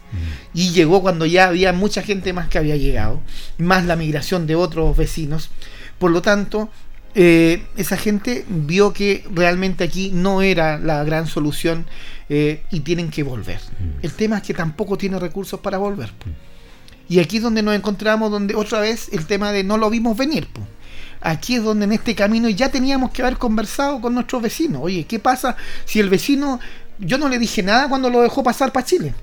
Y 0.54 0.72
llegó 0.72 1.02
cuando 1.02 1.26
ya 1.28 1.48
había 1.48 1.72
mucha 1.74 2.02
gente 2.02 2.34
más 2.34 2.48
que 2.48 2.58
había 2.58 2.76
llegado, 2.76 3.22
más 3.60 3.86
la 3.86 3.96
migración 3.96 4.48
de 4.48 4.56
otros 4.56 4.98
vecinos. 4.98 5.52
Por 6.00 6.10
lo 6.10 6.22
tanto, 6.24 6.70
eh, 7.14 7.64
esa 7.76 7.98
gente 7.98 8.46
vio 8.48 8.94
que 8.94 9.26
realmente 9.32 9.84
aquí 9.84 10.12
no 10.14 10.42
era 10.42 10.80
la 10.80 11.04
gran 11.04 11.28
solución 11.28 11.86
eh, 12.30 12.64
y 12.72 12.82
tienen 12.82 13.10
que 13.10 13.24
volver. 13.24 13.60
El 14.02 14.14
tema 14.14 14.38
es 14.38 14.44
que 14.44 14.54
tampoco 14.54 14.98
tiene 14.98 15.20
recursos 15.20 15.60
para 15.60 15.78
volver. 15.78 16.12
Y 17.08 17.20
aquí 17.20 17.38
es 17.38 17.44
donde 17.44 17.64
nos 17.64 17.76
encontramos, 17.76 18.32
donde 18.32 18.56
otra 18.56 18.80
vez 18.80 19.10
el 19.12 19.26
tema 19.26 19.52
de 19.52 19.64
no 19.64 19.78
lo 19.78 19.90
vimos 19.90 20.16
venir. 20.16 20.48
po. 20.48 20.62
Aquí 21.22 21.56
es 21.56 21.64
donde 21.64 21.86
en 21.86 21.92
este 21.92 22.16
camino 22.16 22.48
ya 22.50 22.70
teníamos 22.70 23.12
que 23.12 23.22
haber 23.22 23.38
conversado 23.38 24.00
con 24.00 24.14
nuestros 24.14 24.42
vecinos. 24.42 24.82
Oye, 24.84 25.06
¿qué 25.06 25.20
pasa 25.20 25.58
si 25.86 26.00
el 26.00 26.10
vecino, 26.10 26.60
yo 27.00 27.18
no 27.18 27.28
le 27.28 27.40
dije 27.40 27.64
nada 27.64 27.90
cuando 27.90 28.10
lo 28.10 28.22
dejó 28.22 28.44
pasar 28.44 28.72
para 28.72 28.86
Chile? 28.86 29.14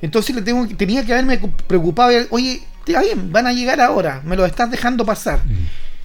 Entonces 0.00 0.36
le 0.36 0.42
tengo, 0.42 0.68
tenía 0.76 1.04
que 1.04 1.12
haberme 1.12 1.38
preocupado, 1.66 2.12
oye, 2.30 2.62
Está 2.88 3.02
bien, 3.02 3.30
van 3.30 3.46
a 3.46 3.52
llegar 3.52 3.80
ahora, 3.82 4.22
me 4.24 4.34
lo 4.34 4.46
estás 4.46 4.70
dejando 4.70 5.04
pasar. 5.04 5.40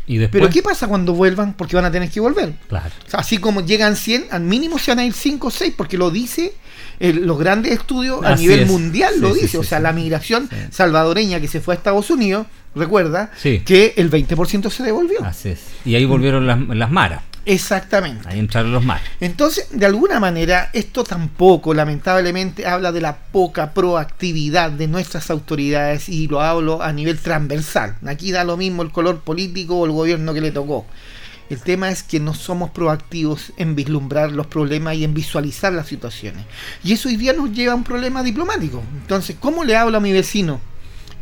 Y 0.05 0.17
después, 0.17 0.41
Pero 0.41 0.51
¿qué 0.53 0.61
pasa 0.61 0.87
cuando 0.87 1.13
vuelvan? 1.13 1.53
Porque 1.53 1.75
van 1.77 1.85
a 1.85 1.91
tener 1.91 2.09
que 2.09 2.19
volver. 2.19 2.53
Claro. 2.67 2.89
O 3.07 3.09
sea, 3.09 3.21
así 3.21 3.37
como 3.37 3.61
llegan 3.65 3.95
100, 3.95 4.25
al 4.31 4.41
mínimo 4.41 4.77
se 4.77 4.91
van 4.91 4.99
a 4.99 5.05
ir 5.05 5.13
5 5.13 5.47
o 5.47 5.51
6, 5.51 5.73
porque 5.77 5.97
lo 5.97 6.11
dice 6.11 6.53
eh, 6.99 7.13
los 7.13 7.39
grandes 7.39 7.71
estudios 7.71 8.23
a 8.23 8.29
Así 8.33 8.43
nivel 8.43 8.59
es. 8.61 8.67
mundial, 8.67 9.13
Sí, 9.15 9.19
lo 9.21 9.29
sí, 9.29 9.33
dice. 9.35 9.47
sí, 9.47 9.57
o 9.57 9.63
sea, 9.63 9.79
la 9.79 9.93
migración 9.93 10.49
salvadoreña 10.71 11.39
que 11.39 11.47
se 11.47 11.61
fue 11.61 11.73
a 11.73 11.77
Estados 11.77 12.09
Unidos, 12.09 12.47
recuerda 12.75 13.31
que 13.41 13.93
el 13.97 14.09
20% 14.11 14.69
se 14.69 14.83
devolvió. 14.83 15.23
Así 15.23 15.49
es. 15.49 15.59
Y 15.85 15.95
ahí 15.95 16.05
volvieron 16.05 16.47
las, 16.47 16.59
las 16.67 16.91
maras. 16.91 17.21
Exactamente. 17.45 18.27
Ahí 18.27 18.39
entraron 18.39 18.71
los 18.71 18.83
maras. 18.83 19.03
Entonces, 19.19 19.67
de 19.71 19.85
alguna 19.85 20.19
manera, 20.19 20.69
esto 20.73 21.03
tampoco, 21.03 21.73
lamentablemente, 21.73 22.65
habla 22.65 22.91
de 22.91 23.01
la 23.01 23.17
poca 23.17 23.73
proactividad 23.73 24.71
de 24.71 24.87
nuestras 24.87 25.29
autoridades 25.29 26.07
y 26.07 26.27
lo 26.27 26.41
hablo 26.41 26.81
a 26.81 26.93
nivel 26.93 27.19
transversal. 27.19 27.97
Aquí 28.05 28.31
da 28.31 28.43
lo 28.43 28.55
mismo 28.55 28.81
el 28.81 28.91
color 28.91 29.21
político 29.21 29.75
o 29.75 29.85
el 29.85 29.91
gobierno 29.91 30.33
que 30.33 30.41
le 30.41 30.51
tocó. 30.51 30.85
El 31.49 31.59
tema 31.59 31.89
es 31.89 32.01
que 32.01 32.19
no 32.19 32.33
somos 32.33 32.71
proactivos 32.71 33.51
en 33.57 33.75
vislumbrar 33.75 34.31
los 34.31 34.47
problemas 34.47 34.95
y 34.95 35.03
en 35.03 35.13
visualizar 35.13 35.73
las 35.73 35.87
situaciones. 35.87 36.45
Y 36.83 36.93
eso 36.93 37.09
hoy 37.09 37.17
día 37.17 37.33
nos 37.33 37.51
lleva 37.51 37.73
a 37.73 37.75
un 37.75 37.83
problema 37.83 38.23
diplomático. 38.23 38.81
Entonces, 39.01 39.35
¿cómo 39.39 39.63
le 39.63 39.75
hablo 39.75 39.97
a 39.97 40.01
mi 40.01 40.13
vecino? 40.13 40.61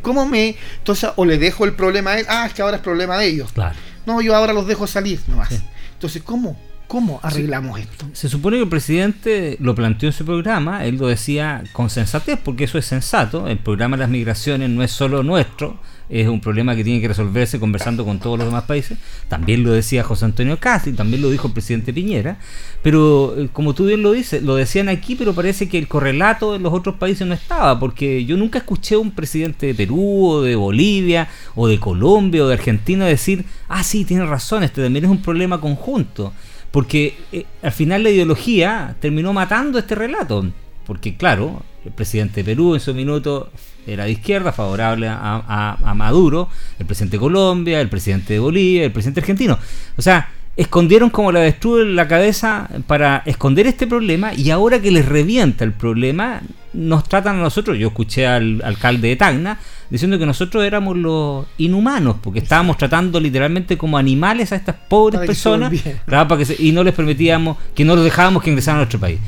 ¿Cómo 0.04 0.28
me... 0.28 0.56
Entonces, 0.78 1.10
o 1.16 1.26
le 1.26 1.38
dejo 1.38 1.66
el 1.66 1.74
problema 1.74 2.12
a 2.12 2.20
él, 2.20 2.26
ah, 2.30 2.46
es 2.46 2.54
que 2.54 2.62
ahora 2.62 2.78
es 2.78 2.84
problema 2.84 3.18
de 3.18 3.28
ellos. 3.28 3.52
Claro. 3.52 3.76
No, 4.06 4.22
yo 4.22 4.36
ahora 4.36 4.54
los 4.54 4.68
dejo 4.68 4.88
salir 4.88 5.20
nomás. 5.28 5.50
Sí. 5.50 5.62
Entonces, 6.02 6.24
¿cómo? 6.24 6.58
¿Cómo 6.88 7.20
arreglamos 7.22 7.80
esto? 7.80 8.08
Se 8.14 8.28
supone 8.28 8.58
que 8.58 8.64
el 8.64 8.70
presidente 8.70 9.56
lo 9.60 9.76
planteó 9.76 10.10
en 10.10 10.14
su 10.14 10.26
programa, 10.26 10.84
él 10.84 10.98
lo 10.98 11.06
decía 11.06 11.64
con 11.74 11.92
sensatez, 11.92 12.40
porque 12.44 12.64
eso 12.64 12.80
es 12.80 12.88
sensato. 12.88 13.48
El 13.48 13.60
programa 13.60 13.98
de 13.98 14.00
las 14.02 14.10
migraciones 14.10 14.72
no 14.72 14.82
es 14.82 14.92
solo 14.92 15.22
nuestro, 15.22 15.80
es 16.12 16.28
un 16.28 16.42
problema 16.42 16.76
que 16.76 16.84
tiene 16.84 17.00
que 17.00 17.08
resolverse 17.08 17.60
conversando 17.60 18.04
con 18.04 18.20
todos 18.20 18.38
los 18.38 18.48
demás 18.48 18.66
países. 18.66 18.98
También 19.30 19.64
lo 19.64 19.72
decía 19.72 20.04
José 20.04 20.26
Antonio 20.26 20.58
Castro 20.60 20.94
también 20.94 21.22
lo 21.22 21.30
dijo 21.30 21.48
el 21.48 21.54
presidente 21.54 21.94
Piñera. 21.94 22.38
Pero 22.84 23.36
eh, 23.38 23.50
como 23.54 23.74
tú 23.74 23.86
bien 23.86 24.04
lo 24.04 24.12
dices, 24.12 24.44
lo 24.44 24.56
decían 24.56 24.90
aquí, 24.90 25.16
pero 25.16 25.34
parece 25.34 25.70
que 25.70 25.78
el 25.78 25.88
correlato 25.88 26.56
en 26.56 26.64
los 26.64 26.74
otros 26.74 26.96
países 26.96 27.26
no 27.26 27.34
estaba, 27.34 27.80
porque 27.80 28.26
yo 28.26 28.36
nunca 28.36 28.60
escuché 28.60 28.96
a 28.96 29.00
un 29.00 29.12
presidente 29.12 29.68
de 29.68 29.74
Perú 29.74 30.28
o 30.28 30.42
de 30.42 30.56
Bolivia 30.56 31.30
o 31.56 31.68
de 31.68 31.80
Colombia 31.80 32.44
o 32.44 32.48
de 32.48 32.56
Argentina 32.56 33.06
decir, 33.06 33.46
ah, 33.70 33.84
sí, 33.84 34.04
tiene 34.04 34.26
razón, 34.26 34.64
este 34.64 34.84
también 34.84 35.06
es 35.06 35.12
un 35.12 35.22
problema 35.22 35.62
conjunto. 35.62 36.34
Porque 36.72 37.18
eh, 37.32 37.46
al 37.62 37.72
final 37.72 38.04
la 38.04 38.10
ideología 38.10 38.96
terminó 39.00 39.32
matando 39.34 39.80
este 39.80 39.96
relato. 39.96 40.46
Porque 40.86 41.16
claro, 41.16 41.64
el 41.86 41.92
presidente 41.92 42.42
de 42.42 42.44
Perú 42.44 42.74
en 42.74 42.80
su 42.80 42.94
minuto 42.94 43.50
era 43.88 44.06
de 44.06 44.12
izquierda, 44.12 44.52
favorable 44.52 45.08
a, 45.08 45.18
a- 45.48 45.78
a 45.84 45.94
Maduro, 45.94 46.50
el 46.80 46.86
presidente 46.86 47.18
de 47.18 47.22
Colombia, 47.22 47.82
el 47.82 47.90
presidente 47.90 48.34
de 48.34 48.40
Bolivia, 48.40 48.84
el 48.86 48.92
presidente 48.92 49.22
argentino. 49.22 49.58
O 49.98 50.02
sea, 50.02 50.30
escondieron 50.58 51.10
como 51.10 51.32
la 51.32 51.40
avestruz 51.40 51.82
en 51.82 51.96
la 51.96 52.08
cabeza 52.08 52.70
para 52.86 53.24
esconder 53.26 53.68
este 53.68 53.88
problema 53.88 54.34
y 54.34 54.50
ahora 54.52 54.80
que 54.82 54.92
les 54.92 55.06
revienta 55.06 55.64
el 55.64 55.72
problema, 55.74 56.42
nos 56.74 57.04
tratan 57.08 57.38
a 57.38 57.42
nosotros, 57.42 57.78
yo 57.78 57.88
escuché 57.88 58.28
al 58.28 58.62
alcalde 58.64 59.08
de 59.08 59.16
Tacna 59.16 59.60
diciendo 59.90 60.18
que 60.20 60.26
nosotros 60.26 60.64
éramos 60.64 60.96
los 60.98 61.46
inhumanos, 61.58 62.18
porque 62.22 62.40
estábamos 62.40 62.78
tratando 62.78 63.20
literalmente 63.20 63.78
como 63.78 63.98
animales 63.98 64.52
a 64.52 64.56
estas 64.58 64.76
pobres 64.88 65.20
personas 65.28 65.70
volvieran. 65.70 66.02
claro, 66.06 66.28
para 66.28 66.40
que 66.40 66.46
se- 66.46 66.62
y 66.64 66.72
no 66.72 66.84
les 66.84 66.94
permitíamos, 66.94 67.58
que 67.74 67.84
no 67.86 67.96
los 67.96 68.04
dejábamos 68.04 68.44
que 68.44 68.50
ingresaran 68.52 68.78
a 68.78 68.82
nuestro 68.82 69.00
país. 69.00 69.20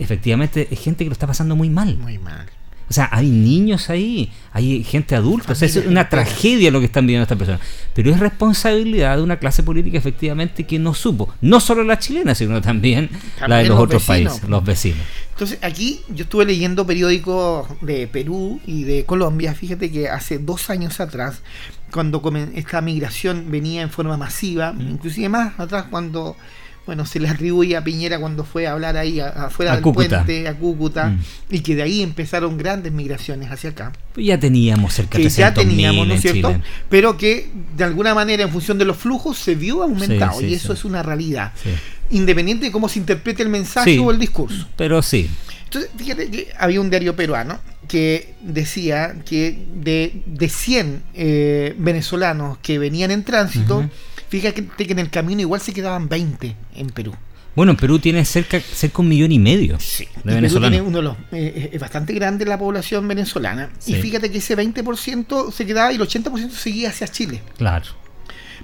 Efectivamente, 0.00 0.68
es 0.70 0.80
gente 0.80 1.04
que 1.04 1.10
lo 1.10 1.12
está 1.12 1.26
pasando 1.26 1.54
muy 1.56 1.70
mal. 1.70 1.96
Muy 1.98 2.18
mal. 2.18 2.46
O 2.88 2.92
sea, 2.92 3.08
hay 3.12 3.28
niños 3.30 3.88
ahí, 3.88 4.32
hay 4.52 4.82
gente 4.82 5.14
adulta, 5.14 5.52
o 5.52 5.54
sea, 5.54 5.68
es 5.68 5.76
una 5.76 6.08
tragedia 6.08 6.72
lo 6.72 6.80
que 6.80 6.86
están 6.86 7.06
viviendo 7.06 7.22
estas 7.22 7.38
personas. 7.38 7.60
Pero 7.94 8.10
es 8.10 8.18
responsabilidad 8.18 9.16
de 9.16 9.22
una 9.22 9.38
clase 9.38 9.62
política 9.62 9.96
efectivamente 9.96 10.64
que 10.66 10.76
no 10.80 10.92
supo, 10.92 11.32
no 11.40 11.60
solo 11.60 11.84
la 11.84 12.00
chilena, 12.00 12.34
sino 12.34 12.60
también, 12.60 13.08
la 13.46 13.58
de 13.58 13.66
los, 13.68 13.76
los 13.76 13.84
otros 13.84 14.08
vecinos, 14.08 14.32
países, 14.32 14.50
los 14.50 14.64
vecinos. 14.64 14.98
Entonces, 15.30 15.60
aquí 15.62 16.00
yo 16.08 16.24
estuve 16.24 16.46
leyendo 16.46 16.84
periódicos 16.84 17.68
de 17.80 18.08
Perú 18.08 18.60
y 18.66 18.82
de 18.82 19.04
Colombia. 19.04 19.54
Fíjate 19.54 19.92
que 19.92 20.08
hace 20.08 20.40
dos 20.40 20.68
años 20.68 20.98
atrás, 20.98 21.42
cuando 21.92 22.20
esta 22.56 22.80
migración 22.80 23.52
venía 23.52 23.82
en 23.82 23.90
forma 23.90 24.16
masiva, 24.16 24.72
Mm. 24.72 24.90
inclusive 24.90 25.28
más 25.28 25.60
atrás 25.60 25.84
cuando 25.90 26.36
bueno 26.90 27.06
se 27.06 27.20
le 27.20 27.28
atribuye 27.28 27.76
a 27.76 27.84
Piñera 27.84 28.18
cuando 28.18 28.42
fue 28.44 28.66
a 28.66 28.72
hablar 28.72 28.96
ahí 28.96 29.20
afuera 29.20 29.70
A 29.70 29.74
del 29.76 29.84
Cúcuta. 29.84 30.24
puente, 30.24 30.48
a 30.48 30.54
Cúcuta, 30.54 31.06
Mm. 31.10 31.20
y 31.50 31.60
que 31.60 31.76
de 31.76 31.82
ahí 31.82 32.02
empezaron 32.02 32.58
grandes 32.58 32.90
migraciones 32.92 33.48
hacia 33.52 33.70
acá. 33.70 33.92
Pues 34.12 34.26
ya 34.26 34.40
teníamos 34.40 34.92
cerca 34.94 35.16
de 35.16 35.28
ya 35.28 35.54
300.000 35.54 35.68
teníamos, 35.68 36.08
¿no 36.08 36.14
es 36.14 36.20
cierto? 36.20 36.48
Chile. 36.50 36.62
Pero 36.88 37.16
que 37.16 37.48
de 37.76 37.84
alguna 37.84 38.12
manera, 38.12 38.42
en 38.42 38.50
función 38.50 38.76
de 38.76 38.84
los 38.86 38.96
flujos, 38.96 39.38
se 39.38 39.54
vio 39.54 39.84
aumentado, 39.84 40.40
Sí, 40.40 40.46
sí, 40.46 40.50
y 40.50 40.54
eso 40.54 40.74
sí. 40.74 40.80
es 40.80 40.84
una 40.84 41.04
realidad. 41.04 41.52
Independiente 42.10 42.66
de 42.66 42.72
cómo 42.72 42.88
se 42.88 42.98
interprete 42.98 43.44
el 43.44 43.50
mensaje 43.50 43.96
o 44.00 44.10
el 44.10 44.18
discurso. 44.18 44.66
Pero 44.76 45.00
sí, 45.00 45.30
Entonces, 45.66 45.92
fíjate 45.96 46.28
que 46.28 46.48
había 46.58 46.80
un 46.80 46.90
diario 46.90 47.14
peruano 47.14 47.60
que 47.86 48.34
decía 48.42 49.14
que 49.24 49.56
de, 49.76 50.22
de 50.26 50.48
100 50.48 51.02
eh, 51.14 51.74
venezolanos 51.78 52.58
que 52.58 52.80
venían 52.80 53.12
en 53.12 53.22
tránsito. 53.22 53.88
Fíjate 54.30 54.64
que 54.64 54.92
en 54.92 54.98
el 54.98 55.10
camino 55.10 55.40
igual 55.42 55.60
se 55.60 55.72
quedaban 55.74 56.08
20 56.08 56.56
en 56.76 56.86
Perú. 56.90 57.14
bueno, 57.54 57.72
en 57.72 57.76
Perú 57.76 57.98
tiene 57.98 58.24
cerca, 58.24 58.58
cerca 58.60 59.02
un 59.02 59.08
millón 59.08 59.32
y 59.32 59.38
medio 59.38 59.76
Y 59.76 60.04
de 60.28 60.34
venezolanos. 60.36 60.70
tiene 60.70 60.86
uno 60.88 60.96
de 60.98 61.02
los, 61.02 61.16
eh, 61.32 61.70
es 61.72 61.80
bastante 61.80 62.12
grande 62.14 62.44
la 62.46 62.58
población 62.58 63.06
venezolana. 63.08 63.70
Sí. 63.78 63.92
Y 63.96 64.00
fíjate 64.00 64.30
que 64.30 64.38
ese 64.38 64.56
20% 64.56 65.50
se 65.52 65.66
quedaba 65.66 65.92
y 65.92 65.96
el 65.96 66.00
80% 66.02 66.50
seguía 66.50 66.88
hacia 66.90 67.08
Chile. 67.08 67.42
Claro. 67.58 67.86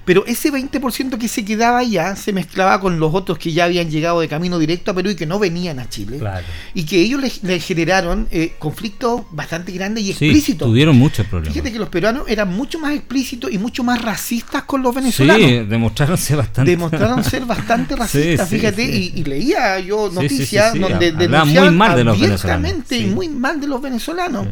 Pero 0.05 0.25
ese 0.25 0.51
20% 0.51 1.17
que 1.17 1.27
se 1.27 1.43
quedaba 1.43 1.79
allá 1.79 2.15
se 2.15 2.31
mezclaba 2.33 2.79
con 2.79 2.99
los 2.99 3.13
otros 3.13 3.37
que 3.37 3.51
ya 3.51 3.65
habían 3.65 3.89
llegado 3.89 4.21
de 4.21 4.27
camino 4.27 4.57
directo 4.59 4.91
a 4.91 4.93
Perú 4.93 5.09
y 5.09 5.15
que 5.15 5.25
no 5.25 5.37
venían 5.39 5.79
a 5.79 5.89
Chile. 5.89 6.17
Claro. 6.19 6.45
Y 6.73 6.85
que 6.85 7.01
ellos 7.01 7.21
le, 7.21 7.31
le 7.43 7.59
generaron 7.59 8.27
eh, 8.31 8.53
conflictos 8.59 9.23
bastante 9.31 9.71
grandes 9.71 10.03
y 10.03 10.13
Sí, 10.13 10.25
explícitos. 10.25 10.67
tuvieron 10.67 10.97
muchos 10.97 11.25
problemas. 11.27 11.53
Fíjate 11.53 11.71
que 11.73 11.79
los 11.79 11.89
peruanos 11.89 12.23
eran 12.27 12.53
mucho 12.55 12.79
más 12.79 12.93
explícitos 12.93 13.51
y 13.51 13.57
mucho 13.57 13.83
más 13.83 14.01
racistas 14.01 14.63
con 14.63 14.81
los 14.81 14.95
venezolanos. 14.95 15.45
Sí, 15.45 15.57
demostraron 15.67 16.17
ser 16.17 16.37
bastante. 16.37 16.71
Demostraron 16.71 17.23
ser 17.23 17.45
bastante 17.45 17.95
racistas, 17.97 18.47
Sí, 18.49 18.55
fíjate. 18.57 18.83
Y, 18.83 19.13
y 19.15 19.23
leía 19.23 19.79
yo 19.79 20.09
noticias 20.11 20.73
donde 20.79 21.11
denunciaban 21.11 21.69
muy 21.69 21.77
mal 21.77 21.95
de 21.97 22.03
los 22.03 22.19
venezolanos, 22.19 22.91
y 22.91 23.05
muy 23.05 23.29
mal 23.29 23.59
de 23.59 23.67
los 23.67 23.81
venezolanos. 23.81 24.47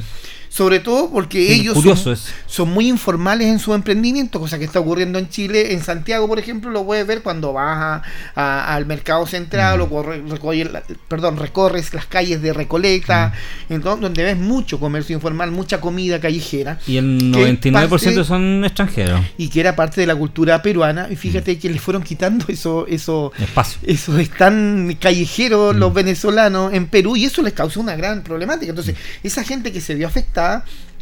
Sobre 0.56 0.80
todo 0.80 1.10
porque 1.10 1.48
Sí, 1.50 1.60
ellos 1.60 1.78
son, 2.00 2.14
es. 2.14 2.34
son 2.46 2.70
muy 2.70 2.88
informales 2.88 3.48
en 3.48 3.60
su 3.60 3.74
emprendimiento, 3.74 4.40
cosa 4.40 4.58
que 4.58 4.64
está 4.64 4.80
ocurriendo 4.80 5.20
en 5.20 5.28
Chile. 5.28 5.74
En 5.74 5.84
Santiago, 5.84 6.30
por 6.30 6.40
ejemplo, 6.40 6.72
lo 6.72 6.86
puedes 6.86 7.06
ver 7.06 7.24
cuando 7.24 7.52
vas 7.52 7.78
a- 7.78 8.02
a- 8.36 8.74
al 8.74 8.86
mercado 8.86 9.28
central 9.28 9.80
Mm. 9.80 9.82
o 9.82 9.90
corre- 9.90 10.22
recorre- 10.26 10.82
perdón, 11.10 11.36
recorres 11.36 11.94
las 11.94 12.06
calles 12.06 12.42
de 12.42 12.54
Recoleta, 12.54 13.34
Mm. 13.68 13.74
entonces, 13.74 14.02
donde 14.02 14.24
ves 14.24 14.38
mucho 14.38 14.80
comercio 14.80 15.14
informal, 15.14 15.52
mucha 15.52 15.82
comida 15.82 16.22
callejera. 16.22 16.80
Y 16.88 16.96
el 16.96 17.18
que 17.18 17.26
99% 17.26 18.22
parte- 18.22 18.28
son 18.28 18.64
extranjeros. 18.64 19.20
y 19.38 19.50
que 19.50 19.60
era 19.60 19.76
parte 19.76 20.00
de 20.00 20.08
la 20.08 20.16
cultura 20.16 20.62
peruana. 20.62 21.10
Y 21.12 21.18
fíjate 21.18 21.60
que 21.60 21.70
les 21.70 21.82
fueron 21.82 22.02
quitando 22.02 22.46
eso, 22.48 22.86
eso, 22.88 23.34
Espacio. 23.40 23.82
esos 23.84 24.18
están 24.20 24.96
callejeros 25.02 25.76
Mm. 25.76 25.80
los 25.80 25.94
venezolanos 25.94 26.72
en 26.74 26.88
Perú 26.88 27.18
y 27.18 27.26
eso 27.26 27.42
les 27.42 27.52
causó 27.52 27.82
una 27.82 27.98
gran 27.98 28.24
problemática. 28.24 28.70
Entonces, 28.70 28.96
esa 29.22 29.44
gente 29.44 29.74
que 29.74 29.82
se 29.82 29.96
vio 29.96 30.08
afectada 30.08 30.45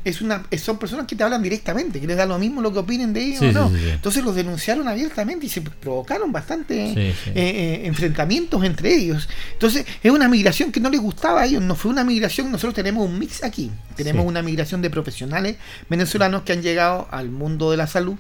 es 0.06 0.20
una 0.22 0.44
son 0.62 0.78
personas 0.78 1.08
que 1.08 1.16
te 1.16 1.24
hablan 1.24 1.42
directamente, 1.42 2.02
que 2.02 2.08
les 2.08 2.18
da 2.18 2.26
lo 2.26 2.38
mismo 2.38 2.62
lo 2.62 2.74
que 2.74 2.80
opinen 2.80 3.14
de 3.14 3.22
ellos 3.24 3.40
Sí, 3.40 3.46
o 3.48 3.52
no. 3.54 3.70
sí, 3.70 3.78
sí. 3.78 3.90
Entonces 3.92 4.22
los 4.24 4.36
denunciaron 4.36 4.86
abiertamente 4.90 5.46
y 5.46 5.50
se 5.50 5.62
provocaron 5.62 6.30
bastante 6.34 6.76
eh, 6.92 7.16
eh, 7.34 7.82
enfrentamientos 7.86 8.62
entre 8.66 8.94
ellos. 8.94 9.30
Entonces, 9.54 9.86
es 10.04 10.12
una 10.12 10.28
migración 10.28 10.74
que 10.74 10.82
no 10.82 10.90
les 10.90 11.00
gustaba 11.00 11.44
a 11.44 11.46
ellos, 11.46 11.62
no 11.62 11.76
fue 11.76 11.90
una 11.90 12.04
migración, 12.04 12.52
nosotros 12.52 12.74
tenemos 12.74 13.08
un 13.08 13.18
mix 13.18 13.46
aquí. 13.46 13.72
Tenemos 13.96 14.26
una 14.26 14.42
migración 14.42 14.82
de 14.82 14.90
profesionales 14.90 15.56
venezolanos 15.90 16.42
que 16.42 16.52
han 16.52 16.62
llegado 16.62 17.08
al 17.10 17.30
mundo 17.30 17.72
de 17.72 17.78
la 17.78 17.88
salud, 17.88 18.18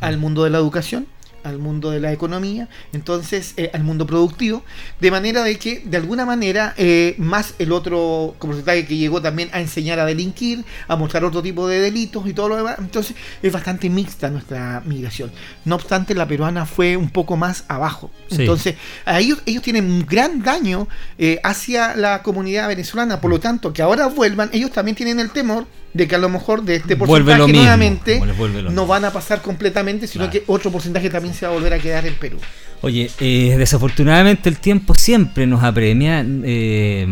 al 0.00 0.16
mundo 0.16 0.44
de 0.44 0.50
la 0.50 0.58
educación, 0.58 1.06
al 1.44 1.58
mundo 1.58 1.90
de 1.90 2.00
la 2.00 2.12
economía, 2.12 2.68
entonces 2.92 3.54
eh, 3.56 3.70
al 3.72 3.84
mundo 3.84 4.06
productivo, 4.06 4.64
de 5.00 5.10
manera 5.10 5.42
de 5.42 5.58
que 5.58 5.82
de 5.84 5.96
alguna 5.96 6.24
manera 6.24 6.74
eh, 6.76 7.14
más 7.18 7.54
el 7.58 7.72
otro 7.72 8.34
porcentaje 8.38 8.86
que 8.86 8.96
llegó 8.96 9.20
también 9.20 9.48
a 9.52 9.60
enseñar 9.60 9.98
a 9.98 10.04
delinquir, 10.04 10.64
a 10.88 10.96
mostrar 10.96 11.24
otro 11.24 11.42
tipo 11.42 11.66
de 11.68 11.80
delitos 11.80 12.26
y 12.26 12.32
todo 12.32 12.48
lo 12.48 12.56
demás, 12.56 12.76
entonces 12.78 13.16
es 13.42 13.52
bastante 13.52 13.88
mixta 13.90 14.30
nuestra 14.30 14.82
migración. 14.84 15.30
No 15.64 15.76
obstante, 15.76 16.14
la 16.14 16.26
peruana 16.26 16.66
fue 16.66 16.96
un 16.96 17.10
poco 17.10 17.36
más 17.36 17.64
abajo. 17.68 18.10
Sí. 18.28 18.36
Entonces, 18.40 18.76
a 19.04 19.20
ellos, 19.20 19.40
ellos 19.46 19.62
tienen 19.62 19.84
un 19.84 20.06
gran 20.06 20.42
daño 20.42 20.88
eh, 21.18 21.40
hacia 21.42 21.96
la 21.96 22.22
comunidad 22.22 22.68
venezolana, 22.68 23.20
por 23.20 23.30
lo 23.30 23.40
tanto, 23.40 23.72
que 23.72 23.82
ahora 23.82 24.06
vuelvan, 24.06 24.50
ellos 24.52 24.70
también 24.70 24.96
tienen 24.96 25.20
el 25.20 25.30
temor 25.30 25.66
de 25.94 26.08
que 26.08 26.14
a 26.14 26.18
lo 26.18 26.28
mejor 26.28 26.62
de 26.62 26.76
este 26.76 26.96
porcentaje 26.96 27.38
lo 27.38 27.48
nuevamente 27.48 28.20
lo 28.62 28.70
no 28.70 28.86
van 28.86 29.04
a 29.04 29.10
pasar 29.12 29.42
completamente, 29.42 30.06
sino 30.06 30.24
Claro. 30.24 30.32
que 30.32 30.44
otro 30.50 30.70
porcentaje 30.70 31.10
también 31.10 31.34
se 31.34 31.44
va 31.46 31.52
a 31.52 31.54
volver 31.54 31.74
a 31.74 31.78
quedar 31.78 32.06
en 32.06 32.14
Perú. 32.14 32.38
Oye, 32.80 33.10
eh, 33.20 33.54
desafortunadamente 33.58 34.48
el 34.48 34.58
tiempo 34.58 34.94
siempre 34.94 35.46
nos 35.46 35.62
apremia. 35.62 36.24
eh, 36.26 37.06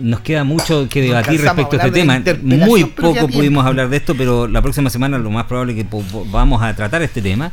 nos 0.00 0.20
queda 0.20 0.42
mucho 0.42 0.88
que 0.88 1.02
debatir 1.02 1.40
respecto 1.40 1.76
a 1.78 1.82
a 1.82 1.86
este 1.86 2.00
tema. 2.00 2.22
Muy 2.42 2.84
poco 2.86 3.28
pudimos 3.28 3.64
hablar 3.64 3.88
de 3.88 3.98
esto, 3.98 4.14
pero 4.16 4.48
la 4.48 4.60
próxima 4.60 4.90
semana 4.90 5.18
lo 5.18 5.30
más 5.30 5.44
probable 5.44 5.78
es 5.78 5.84
que 5.84 5.96
vamos 6.30 6.62
a 6.62 6.74
tratar 6.74 7.02
este 7.02 7.22
tema. 7.22 7.50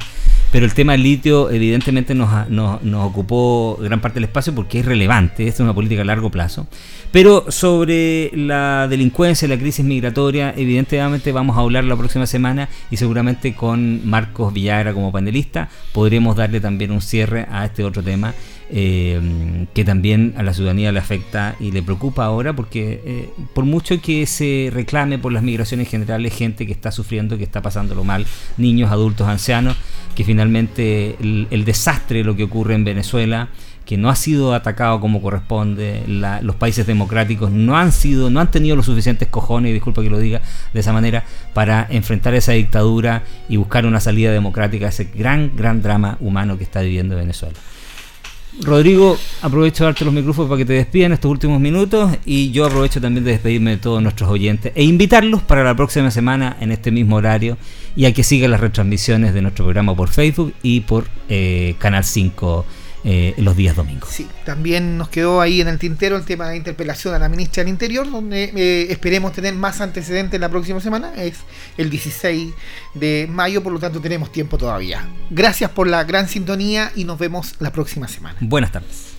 Pero 0.51 0.65
el 0.65 0.73
tema 0.73 0.91
del 0.91 1.03
litio 1.03 1.49
evidentemente 1.49 2.13
nos, 2.13 2.49
nos, 2.49 2.83
nos 2.83 3.05
ocupó 3.05 3.77
gran 3.81 4.01
parte 4.01 4.15
del 4.15 4.25
espacio 4.25 4.53
porque 4.53 4.79
es 4.79 4.85
relevante, 4.85 5.47
es 5.47 5.59
una 5.59 5.73
política 5.73 6.01
a 6.01 6.05
largo 6.05 6.29
plazo. 6.29 6.67
Pero 7.11 7.51
sobre 7.51 8.31
la 8.33 8.87
delincuencia, 8.89 9.47
la 9.47 9.57
crisis 9.57 9.85
migratoria, 9.85 10.53
evidentemente 10.55 11.31
vamos 11.31 11.57
a 11.57 11.61
hablar 11.61 11.83
la 11.83 11.95
próxima 11.95 12.25
semana 12.25 12.69
y 12.89 12.97
seguramente 12.97 13.53
con 13.53 14.07
Marcos 14.07 14.53
Villagra 14.53 14.93
como 14.93 15.11
panelista 15.11 15.69
podremos 15.93 16.35
darle 16.35 16.59
también 16.59 16.91
un 16.91 17.01
cierre 17.01 17.47
a 17.51 17.65
este 17.65 17.83
otro 17.83 18.01
tema 18.03 18.33
eh, 18.73 19.67
que 19.73 19.83
también 19.83 20.33
a 20.37 20.43
la 20.43 20.53
ciudadanía 20.53 20.91
le 20.91 20.99
afecta 20.99 21.55
y 21.59 21.71
le 21.71 21.83
preocupa 21.83 22.23
ahora 22.25 22.53
porque 22.53 23.01
eh, 23.05 23.29
por 23.53 23.65
mucho 23.65 24.01
que 24.01 24.25
se 24.25 24.69
reclame 24.73 25.19
por 25.19 25.33
las 25.33 25.43
migraciones 25.43 25.89
generales, 25.89 26.33
gente 26.33 26.65
que 26.65 26.71
está 26.71 26.91
sufriendo, 26.91 27.37
que 27.37 27.43
está 27.43 27.61
pasándolo 27.61 28.03
mal, 28.03 28.25
niños, 28.57 28.91
adultos, 28.91 29.27
ancianos, 29.27 29.75
que 30.15 30.23
finalmente 30.23 31.17
el, 31.19 31.65
desastre 31.65 32.19
de 32.19 32.23
lo 32.23 32.35
que 32.35 32.43
ocurre 32.43 32.75
en 32.75 32.83
Venezuela 32.85 33.49
que 33.85 33.97
no 33.97 34.09
ha 34.09 34.15
sido 34.15 34.53
atacado 34.53 35.01
como 35.01 35.21
corresponde, 35.21 36.03
la- 36.07 36.41
los 36.41 36.55
países 36.55 36.85
democráticos 36.87 37.51
no 37.51 37.77
han 37.77 37.91
sido, 37.91 38.29
no 38.29 38.39
han 38.39 38.49
tenido 38.51 38.75
los 38.77 38.85
suficientes 38.85 39.27
cojones, 39.27 39.73
disculpa 39.73 40.01
que 40.01 40.09
lo 40.09 40.19
diga 40.19 40.39
de 40.73 40.79
esa 40.79 40.93
manera, 40.93 41.25
para 41.53 41.87
enfrentar 41.89 42.33
esa 42.35 42.53
dictadura 42.53 43.23
y 43.49 43.57
buscar 43.57 43.85
una 43.85 43.99
salida 43.99 44.31
democrática 44.31 44.85
a 44.85 44.89
ese 44.89 45.05
gran, 45.13 45.51
gran 45.57 45.81
drama 45.81 46.15
humano 46.21 46.57
que 46.57 46.63
está 46.63 46.81
viviendo 46.81 47.17
Venezuela. 47.17 47.55
Rodrigo, 48.59 49.17
aprovecho 49.41 49.83
de 49.83 49.91
darte 49.91 50.03
los 50.03 50.13
micrófonos 50.13 50.49
para 50.49 50.59
que 50.59 50.65
te 50.65 50.73
despidan 50.73 51.13
estos 51.13 51.31
últimos 51.31 51.61
minutos 51.61 52.17
y 52.25 52.51
yo 52.51 52.65
aprovecho 52.65 52.99
también 52.99 53.23
de 53.23 53.31
despedirme 53.31 53.71
de 53.71 53.77
todos 53.77 54.03
nuestros 54.03 54.29
oyentes 54.29 54.73
e 54.75 54.83
invitarlos 54.83 55.41
para 55.41 55.63
la 55.63 55.73
próxima 55.75 56.11
semana 56.11 56.57
en 56.59 56.71
este 56.71 56.91
mismo 56.91 57.15
horario 57.15 57.57
y 57.95 58.05
a 58.05 58.13
que 58.13 58.23
sigan 58.23 58.51
las 58.51 58.59
retransmisiones 58.59 59.33
de 59.33 59.41
nuestro 59.41 59.63
programa 59.63 59.95
por 59.95 60.09
Facebook 60.09 60.53
y 60.63 60.81
por 60.81 61.05
eh, 61.29 61.75
Canal 61.79 62.03
5 62.03 62.65
eh, 63.03 63.33
los 63.37 63.55
días 63.55 63.75
domingos. 63.75 64.09
Sí, 64.09 64.27
también 64.45 64.97
nos 64.97 65.09
quedó 65.09 65.41
ahí 65.41 65.61
en 65.61 65.67
el 65.67 65.79
tintero 65.79 66.17
el 66.17 66.23
tema 66.23 66.49
de 66.49 66.57
interpelación 66.57 67.13
a 67.13 67.19
la 67.19 67.29
ministra 67.29 67.63
del 67.63 67.69
Interior, 67.71 68.09
donde 68.09 68.51
eh, 68.55 68.91
esperemos 68.91 69.33
tener 69.33 69.55
más 69.55 69.81
antecedentes 69.81 70.39
la 70.39 70.49
próxima 70.49 70.79
semana. 70.79 71.13
Es 71.15 71.37
el 71.77 71.89
16 71.89 72.53
de 72.93 73.27
mayo, 73.29 73.63
por 73.63 73.73
lo 73.73 73.79
tanto 73.79 73.99
tenemos 74.01 74.31
tiempo 74.31 74.57
todavía. 74.57 75.07
Gracias 75.29 75.71
por 75.71 75.87
la 75.87 76.03
gran 76.03 76.27
sintonía 76.27 76.91
y 76.95 77.05
nos 77.05 77.17
vemos 77.17 77.55
la 77.59 77.71
próxima 77.71 78.07
semana. 78.07 78.37
Buenas 78.39 78.71
tardes. 78.71 79.11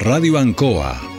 Radio 0.00 0.36
Ancoa 0.36 1.11